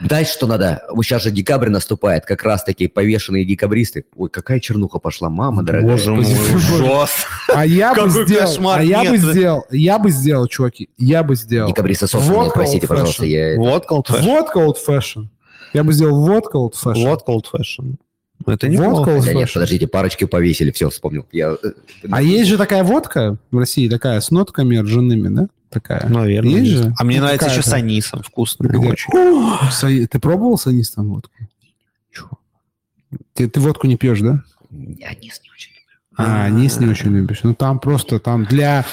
Дальше 0.00 0.32
что 0.32 0.46
надо? 0.46 0.82
Вот 0.90 1.04
сейчас 1.04 1.22
же 1.22 1.30
декабрь 1.30 1.68
наступает, 1.68 2.24
как 2.26 2.42
раз 2.42 2.64
таки 2.64 2.88
повешенные 2.88 3.44
декабристы. 3.44 4.04
Ой, 4.14 4.28
какая 4.28 4.60
чернуха 4.60 4.98
пошла, 4.98 5.30
мама 5.30 5.62
дорогая. 5.62 5.92
Боже 5.92 6.12
мой, 6.12 6.24
ужас. 6.24 7.10
А 7.48 7.64
я 7.64 7.94
бы 7.94 8.10
сделал, 8.10 8.70
а 8.70 8.82
я 8.82 9.10
бы 9.10 9.16
сделал, 9.16 9.64
я 9.70 9.98
бы 9.98 10.10
сделал, 10.10 10.46
чуваки, 10.46 10.90
я 10.98 11.22
бы 11.22 11.36
сделал. 11.36 11.68
Декабристы 11.68 12.06
собственные, 12.06 12.40
Водка 12.40 12.58
простите, 12.58 12.86
пожалуйста. 12.86 13.24
Водка 13.56 13.94
old 13.94 14.06
fashion. 14.06 14.22
Водка 14.22 14.58
old 14.58 14.76
fashion. 14.86 15.28
Я 15.72 15.84
бы 15.84 15.92
сделал 15.92 16.20
водка 16.20 16.56
old 16.56 16.72
fashion. 16.72 17.04
Водка 17.04 17.32
old 17.32 17.44
fashion. 17.52 17.96
Это 18.46 18.66
Водка 18.68 18.70
неплохо. 18.70 19.10
old 19.10 19.24
Да 19.24 19.32
нет, 19.34 19.52
подождите, 19.52 19.86
парочки 19.88 20.24
повесили, 20.24 20.70
все, 20.70 20.88
вспомнил. 20.90 21.26
Я... 21.32 21.56
э, 21.62 21.72
А 22.10 22.22
есть 22.22 22.48
же 22.48 22.56
такая 22.56 22.84
водка 22.84 23.38
в 23.50 23.58
России, 23.58 23.88
такая 23.88 24.20
с 24.20 24.30
нотками 24.30 24.76
ржаными, 24.76 25.28
да? 25.34 25.48
Такая. 25.68 26.08
Наверное. 26.08 26.52
Есть 26.52 26.70
есть. 26.70 26.82
же? 26.84 26.94
А 26.98 27.04
мне 27.04 27.18
Ну, 27.18 27.24
нравится 27.26 27.48
еще 27.50 27.62
с 27.62 27.72
анисом. 27.72 28.22
Вкусно 28.22 28.68
Где? 28.68 28.88
очень. 28.88 30.06
Ты 30.06 30.18
пробовал 30.20 30.56
с 30.58 30.66
анисом 30.68 31.08
водку? 31.12 31.32
Ты, 33.34 33.48
ты 33.48 33.60
водку 33.60 33.86
не 33.86 33.96
пьешь, 33.96 34.20
да? 34.20 34.42
Я 34.70 35.14
А, 36.18 36.44
анис 36.46 36.80
не 36.80 36.86
очень 36.88 37.10
любишь. 37.14 37.40
Ну, 37.42 37.54
там 37.54 37.78
просто, 37.78 38.18
там 38.18 38.44
для 38.44 38.84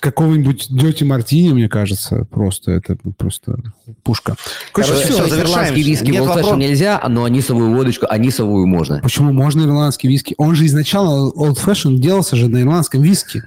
какого-нибудь 0.00 0.68
Дети 0.70 1.04
Мартини, 1.04 1.52
мне 1.52 1.68
кажется, 1.68 2.26
просто 2.30 2.72
это 2.72 2.96
просто 3.18 3.56
пушка. 4.02 4.36
Короче, 4.72 4.92
Короче, 4.92 5.08
есть 5.08 5.18
завершаем. 5.30 5.42
ирландский 5.52 5.82
виски 5.82 6.10
Нет 6.10 6.24
вопрос- 6.26 6.56
нельзя, 6.56 7.02
но 7.08 7.24
анисовую 7.24 7.74
водочку, 7.74 8.06
анисовую 8.08 8.66
можно. 8.66 9.00
Почему 9.00 9.32
можно 9.32 9.62
ирландский 9.62 10.08
виски? 10.08 10.34
Он 10.38 10.54
же 10.54 10.66
изначально 10.66 11.30
Old 11.30 11.58
Fashion 11.64 11.96
делался 11.96 12.36
же 12.36 12.48
на 12.48 12.62
ирландском 12.62 13.02
виски. 13.02 13.42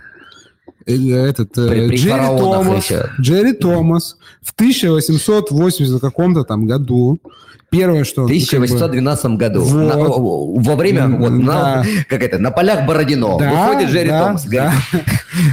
Э, 0.88 0.94
Этот 1.28 1.58
э, 1.58 1.68
При- 1.70 1.88
при 1.88 1.98
Джерри 1.98 2.38
Томас, 2.40 2.84
еще. 2.84 3.10
Джерри 3.20 3.54
Томас 3.54 4.18
в 4.42 4.54
1880 4.54 6.00
каком-то 6.00 6.44
там 6.44 6.68
году 6.68 7.20
первое, 7.72 8.04
что 8.04 8.22
В 8.22 8.26
он, 8.26 8.32
ну, 8.32 8.40
как 8.40 8.60
бы- 8.60 8.66
1812 8.66 9.38
году. 9.38 9.62
Вот. 9.62 9.96
На- 9.96 9.98
во 9.98 10.76
время, 10.76 11.08
вот, 11.08 11.30
на, 11.32 11.84
да. 11.84 11.86
как 12.08 12.22
это, 12.24 12.38
на 12.38 12.52
полях 12.52 12.86
Бородино. 12.86 13.38
Да, 13.40 13.50
Выходит 13.52 13.90
Джерри 13.90 14.10
да, 14.10 14.26
Томас. 14.28 14.46
да. 14.46 14.74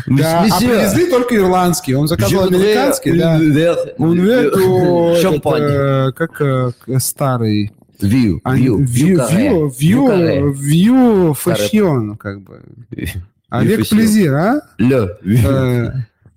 Да, 0.06 0.40
а 0.42 0.44
«Месье, 0.44 0.68
привезли 0.68 1.10
только 1.10 1.34
ирландский. 1.36 1.94
Он 1.94 2.06
voudrais, 2.44 2.54
американский, 2.54 3.18
да. 3.18 3.36
Он 3.98 4.20
эту, 4.28 5.16
Шампань. 5.20 5.62
э, 5.62 6.12
как 6.14 6.40
старый 6.98 7.72
каре, 8.00 8.40
вью, 8.44 8.76
вью 8.78 9.16
каре. 9.18 9.48
вью, 9.78 10.52
вью 10.52 11.34
фэшн, 11.34 12.12
как 12.18 12.42
бы. 12.42 12.60
Avec 13.52 13.88
plaisir, 13.88 14.34
а? 14.34 14.60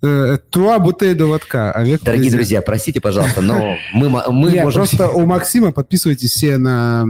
Э, 0.02 0.38
Туа 0.50 0.78
бутей 0.78 1.14
до 1.14 1.26
водка. 1.26 1.72
Avec 1.72 2.04
Дорогие 2.04 2.30
друзья, 2.30 2.60
простите, 2.60 3.00
пожалуйста, 3.00 3.40
но 3.40 3.76
мы, 3.94 4.08
мы 4.10 4.52
Не, 4.52 4.62
можем... 4.62 4.80
просто 4.82 5.08
у 5.08 5.24
Максима 5.24 5.72
подписывайтесь 5.72 6.32
все 6.32 6.58
на 6.58 7.06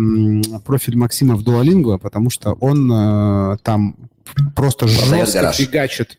профиль 0.65 0.97
Максима 0.97 1.35
в 1.35 1.43
Duolingo, 1.43 1.99
потому 1.99 2.31
что 2.31 2.53
он 2.53 2.91
э, 2.93 3.57
там 3.65 3.97
просто 4.55 4.87
жестко 4.87 5.53
фигачит 5.53 6.16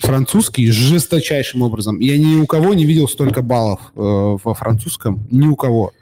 французский 0.00 0.70
жесточайшим 0.70 1.62
образом. 1.62 1.98
Я 1.98 2.18
ни 2.18 2.36
у 2.36 2.46
кого 2.46 2.74
не 2.74 2.84
видел 2.84 3.08
столько 3.08 3.40
баллов 3.40 3.80
э, 3.96 4.00
во 4.00 4.54
французском, 4.54 5.26
ни 5.30 5.46
у 5.46 5.56
кого. 5.56 5.92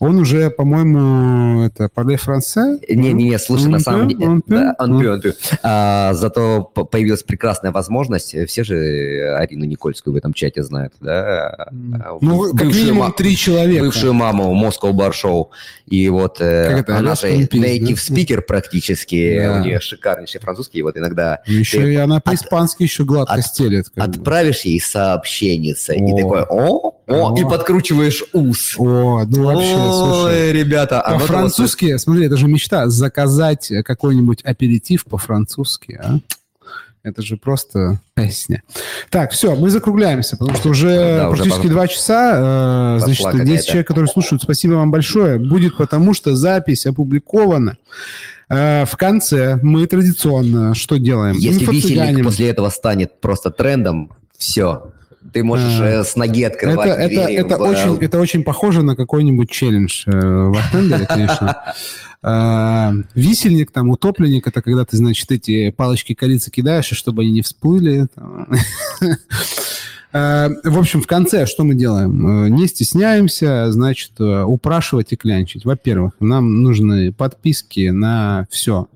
Он 0.00 0.18
уже, 0.18 0.48
по-моему, 0.50 1.62
это 1.66 1.90
парле 1.92 2.16
франце. 2.16 2.78
Не-не-не, 2.88 3.38
слушай, 3.38 3.66
на 3.68 3.74
Он 3.76 3.80
самом 3.80 4.08
пью, 4.08 4.18
деле... 4.18 4.30
он 4.30 4.42
да, 4.46 4.74
он 4.78 4.92
он-. 5.06 5.22
А, 5.62 6.14
Зато 6.14 6.62
появилась 6.62 7.22
прекрасная 7.22 7.70
возможность, 7.70 8.34
все 8.48 8.64
же 8.64 9.34
Арину 9.36 9.66
Никольскую 9.66 10.14
в 10.14 10.16
этом 10.16 10.32
чате 10.32 10.62
знают, 10.62 10.94
да? 11.00 11.50
А, 11.50 11.68
Ну, 12.22 12.44
как 12.44 12.54
бывшую 12.54 12.74
минимум 12.84 13.08
ма- 13.08 13.12
три 13.14 13.36
человека. 13.36 13.84
бывшую 13.84 14.14
маму 14.14 14.54
Moscow 14.54 14.90
Bar 14.92 15.12
Show. 15.12 15.48
И 15.86 16.08
вот 16.08 16.40
э, 16.40 16.68
Как 16.70 16.78
это, 16.88 16.96
она 16.96 17.14
же 17.14 17.26
native 17.28 17.58
да? 17.60 18.14
speaker 18.14 18.40
практически, 18.40 19.38
Да. 19.38 19.56
у 19.56 19.64
нее 19.64 19.80
шикарнейший 19.80 20.40
французский, 20.40 20.78
и 20.78 20.82
вот 20.82 20.96
иногда 20.96 21.40
Еще 21.46 21.78
Ты 21.82 21.92
и 21.92 21.96
она 21.96 22.20
по-испански 22.20 22.84
еще 22.84 23.04
гладко 23.04 23.34
от- 23.34 23.44
стелет. 23.44 23.90
как 23.94 24.08
бы. 24.08 24.16
отправишь 24.18 24.62
ей 24.62 24.80
сообщенница, 24.80 25.92
и 25.92 26.16
такой, 26.16 26.42
о, 26.48 26.92
о, 27.10 27.36
и 27.36 27.42
О. 27.42 27.48
подкручиваешь 27.48 28.22
ус. 28.32 28.74
О, 28.78 29.24
ну 29.26 29.44
вообще, 29.44 29.74
слушай. 29.74 30.48
Ой, 30.48 30.52
ребята, 30.52 31.00
а 31.00 31.14
вот 31.14 31.22
По-французски, 31.22 31.96
смотри, 31.96 32.26
это 32.26 32.36
же 32.36 32.46
мечта, 32.46 32.88
заказать 32.88 33.72
какой-нибудь 33.84 34.42
аперитив 34.44 35.04
по-французски, 35.04 35.98
а? 36.02 36.18
Это 37.02 37.22
же 37.22 37.38
просто 37.38 37.98
песня. 38.14 38.62
Так, 39.08 39.32
все, 39.32 39.54
мы 39.54 39.70
закругляемся, 39.70 40.36
потому 40.36 40.56
что 40.58 40.68
уже 40.68 41.16
Да, 41.16 41.30
практически 41.30 41.66
два 41.66 41.88
часа. 41.88 42.96
Э, 42.96 43.00
значит, 43.00 43.24
Пошла 43.24 43.32
10 43.32 43.46
какая-то. 43.46 43.66
человек, 43.66 43.88
которые 43.88 44.08
слушают, 44.08 44.42
спасибо 44.42 44.74
вам 44.74 44.90
большое. 44.90 45.38
Будет 45.38 45.78
потому, 45.78 46.12
что 46.12 46.36
запись 46.36 46.84
опубликована. 46.84 47.78
Э, 48.50 48.84
в 48.84 48.96
конце 48.98 49.58
мы 49.62 49.86
традиционно 49.86 50.74
что 50.74 50.98
делаем? 50.98 51.36
Если 51.36 51.64
висельник 51.64 52.22
после 52.22 52.50
этого 52.50 52.68
станет 52.68 53.18
просто 53.18 53.50
трендом, 53.50 54.12
все. 54.36 54.92
Ты 55.32 55.44
можешь 55.44 55.78
А. 55.80 55.84
э, 56.00 56.04
с 56.04 56.16
ноги 56.16 56.42
Это, 56.44 56.54
открывать 56.54 56.88
это, 56.90 57.08
двери. 57.08 57.34
это, 57.34 57.58
в, 57.58 57.62
э, 57.62 57.68
очень, 57.68 58.04
это 58.04 58.18
очень 58.20 58.42
похоже 58.42 58.82
на 58.82 58.96
какой-нибудь 58.96 59.50
челлендж 59.50 60.04
э, 60.06 60.10
в 60.10 60.56
Артендере, 60.56 61.06
конечно. 61.06 61.56
Э, 62.22 62.92
Висельник, 63.14 63.70
там, 63.70 63.90
утопленник, 63.90 64.46
это 64.46 64.62
когда 64.62 64.84
ты, 64.84 64.96
значит, 64.96 65.30
эти 65.30 65.70
палочки 65.70 66.14
корицы 66.14 66.50
кидаешь, 66.50 66.90
и 66.92 66.94
чтобы 66.94 67.22
они 67.22 67.32
не 67.32 67.42
всплыли. 67.42 68.06
Э, 70.12 70.48
В 70.64 70.78
общем, 70.78 71.02
в 71.02 71.06
конце 71.06 71.46
что 71.46 71.64
мы 71.64 71.74
делаем? 71.74 72.46
Э, 72.46 72.48
Не 72.48 72.66
стесняемся, 72.66 73.70
значит, 73.70 74.20
упрашивать 74.20 75.12
и 75.12 75.16
клянчить. 75.16 75.64
Во-первых, 75.64 76.14
нам 76.20 76.62
нужны 76.62 77.12
подписки 77.12 77.88
на 77.90 78.46
все. 78.50 78.88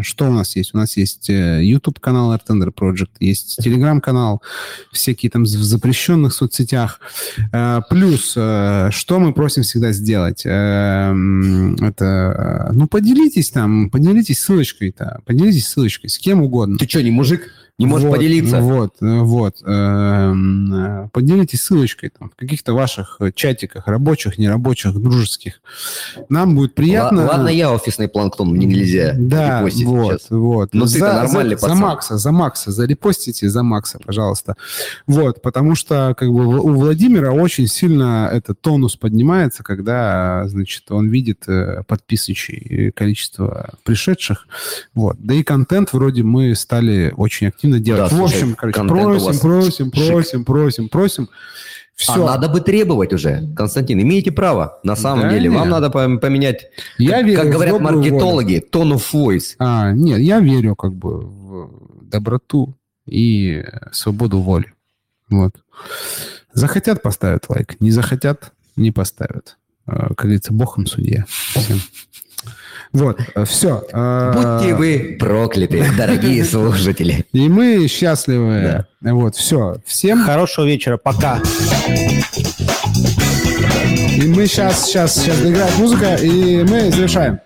Что 0.00 0.28
у 0.28 0.32
нас 0.32 0.56
есть? 0.56 0.74
У 0.74 0.78
нас 0.78 0.96
есть 0.96 1.28
э, 1.28 1.62
YouTube-канал 1.62 2.34
Artender 2.34 2.72
Project, 2.72 3.10
есть 3.20 3.58
Telegram-канал, 3.64 4.42
всякие 4.92 5.30
там 5.30 5.42
в 5.44 5.46
запрещенных 5.46 6.32
соцсетях. 6.32 7.00
Э, 7.52 7.80
Плюс, 7.90 8.32
э, 8.36 8.88
что 8.90 9.18
мы 9.18 9.34
просим 9.34 9.62
всегда 9.62 9.92
сделать? 9.92 10.46
Это, 10.46 11.12
ну, 11.14 12.86
поделитесь 12.86 13.50
там, 13.50 13.90
поделитесь 13.90 14.40
ссылочкой-то, 14.40 15.20
поделитесь 15.26 15.68
ссылочкой 15.68 16.08
с 16.08 16.18
кем 16.18 16.42
угодно. 16.42 16.78
Ты 16.78 16.88
что, 16.88 17.02
не 17.02 17.10
мужик? 17.10 17.52
Не 17.78 17.86
может 17.86 18.08
Вот, 18.08 18.16
поделиться. 18.16 18.60
Вот, 18.60 18.94
вот. 19.00 19.62
Эм, 19.64 20.74
э, 20.74 21.08
Поделитесь 21.12 21.62
ссылочкой 21.62 22.10
там, 22.10 22.28
в 22.30 22.34
каких-то 22.34 22.74
ваших 22.74 23.20
чатиках, 23.36 23.86
рабочих, 23.86 24.36
нерабочих, 24.36 24.94
дружеских. 24.94 25.60
Нам 26.28 26.56
будет 26.56 26.74
приятно. 26.74 27.22
Ла- 27.22 27.28
Ладно, 27.34 27.48
я 27.48 27.72
офисный 27.72 28.08
планктон, 28.08 28.48
мне 28.48 28.66
нельзя 28.66 29.14
Да, 29.16 29.62
вот, 29.62 29.72
сейчас. 29.72 30.26
вот. 30.30 30.70
Ты-то 30.72 30.86
за, 30.86 30.98
нормальный 31.12 31.54
за, 31.54 31.60
за 31.60 31.66
пацан. 31.68 31.78
Макса, 31.78 32.18
за 32.18 32.32
Макса, 32.32 32.72
зарепостите 32.72 33.48
за 33.48 33.62
Макса, 33.62 34.00
пожалуйста. 34.04 34.56
Вот, 35.06 35.40
потому 35.40 35.76
что 35.76 36.16
как 36.18 36.30
бы 36.32 36.46
у 36.46 36.74
Владимира 36.74 37.30
очень 37.30 37.68
сильно 37.68 38.28
этот 38.32 38.60
тонус 38.60 38.96
поднимается, 38.96 39.62
когда, 39.62 40.48
значит, 40.48 40.90
он 40.90 41.08
видит 41.10 41.44
э, 41.46 41.84
подписывающие 41.86 42.90
количество 42.90 43.74
пришедших. 43.84 44.48
Вот. 44.94 45.16
Да 45.20 45.32
и 45.34 45.44
контент 45.44 45.92
вроде 45.92 46.24
мы 46.24 46.56
стали 46.56 47.14
очень 47.16 47.46
активно 47.46 47.67
делать. 47.78 48.10
Да, 48.10 48.16
В 48.16 48.22
общем, 48.22 48.54
короче, 48.54 48.80
просим, 48.84 49.24
вас 49.26 49.38
просим, 49.40 49.92
шик. 49.94 50.06
просим, 50.08 50.44
просим, 50.44 50.88
просим. 50.88 51.28
Все. 51.94 52.12
А 52.14 52.16
надо 52.18 52.48
бы 52.48 52.60
требовать 52.60 53.12
уже, 53.12 53.42
Константин. 53.56 54.00
Имеете 54.00 54.30
право, 54.30 54.78
на 54.84 54.94
самом 54.96 55.22
Да 55.22 55.30
деле. 55.30 55.50
Вам 55.50 55.62
нет. 55.68 55.70
надо 55.80 55.88
пом- 55.88 56.18
поменять, 56.18 56.68
Я 56.96 57.16
как, 57.18 57.26
верю 57.26 57.40
как 57.42 57.50
говорят 57.50 57.74
добрую 57.74 57.98
волю. 57.98 58.10
маркетологи, 58.12 58.64
tone 58.70 58.92
of 58.94 59.02
voice. 59.12 59.54
А, 59.58 59.90
нет, 59.92 60.20
я 60.20 60.38
верю 60.40 60.76
как 60.76 60.94
бы 60.94 61.20
в 61.22 61.70
доброту 62.02 62.74
и 63.06 63.64
свободу 63.92 64.38
воли. 64.40 64.72
Вот. 65.28 65.56
Захотят, 66.52 67.02
поставят 67.02 67.46
лайк. 67.48 67.80
Не 67.80 67.90
захотят, 67.90 68.52
не 68.76 68.92
поставят. 68.92 69.56
А, 69.86 70.08
Как 70.14 70.18
говорится, 70.22 70.52
бог 70.52 70.78
им 70.78 70.86
судья. 70.86 71.24
Всем. 71.28 71.80
Вот, 72.92 73.20
все. 73.46 73.80
Будьте 73.92 74.74
вы 74.74 75.16
прокляты, 75.18 75.84
дорогие 75.96 76.44
слушатели. 76.44 77.24
И 77.32 77.48
мы 77.48 77.86
счастливы. 77.88 78.86
Вот, 79.00 79.36
все. 79.36 79.76
Всем. 79.84 80.24
Хорошего 80.24 80.64
вечера, 80.66 80.96
пока. 80.96 81.40
И 84.16 84.26
мы 84.26 84.46
сейчас, 84.46 84.86
сейчас, 84.86 85.14
сейчас 85.14 85.38
доиграет 85.38 85.76
музыка, 85.78 86.14
и 86.16 86.64
мы 86.64 86.90
завершаем. 86.90 87.40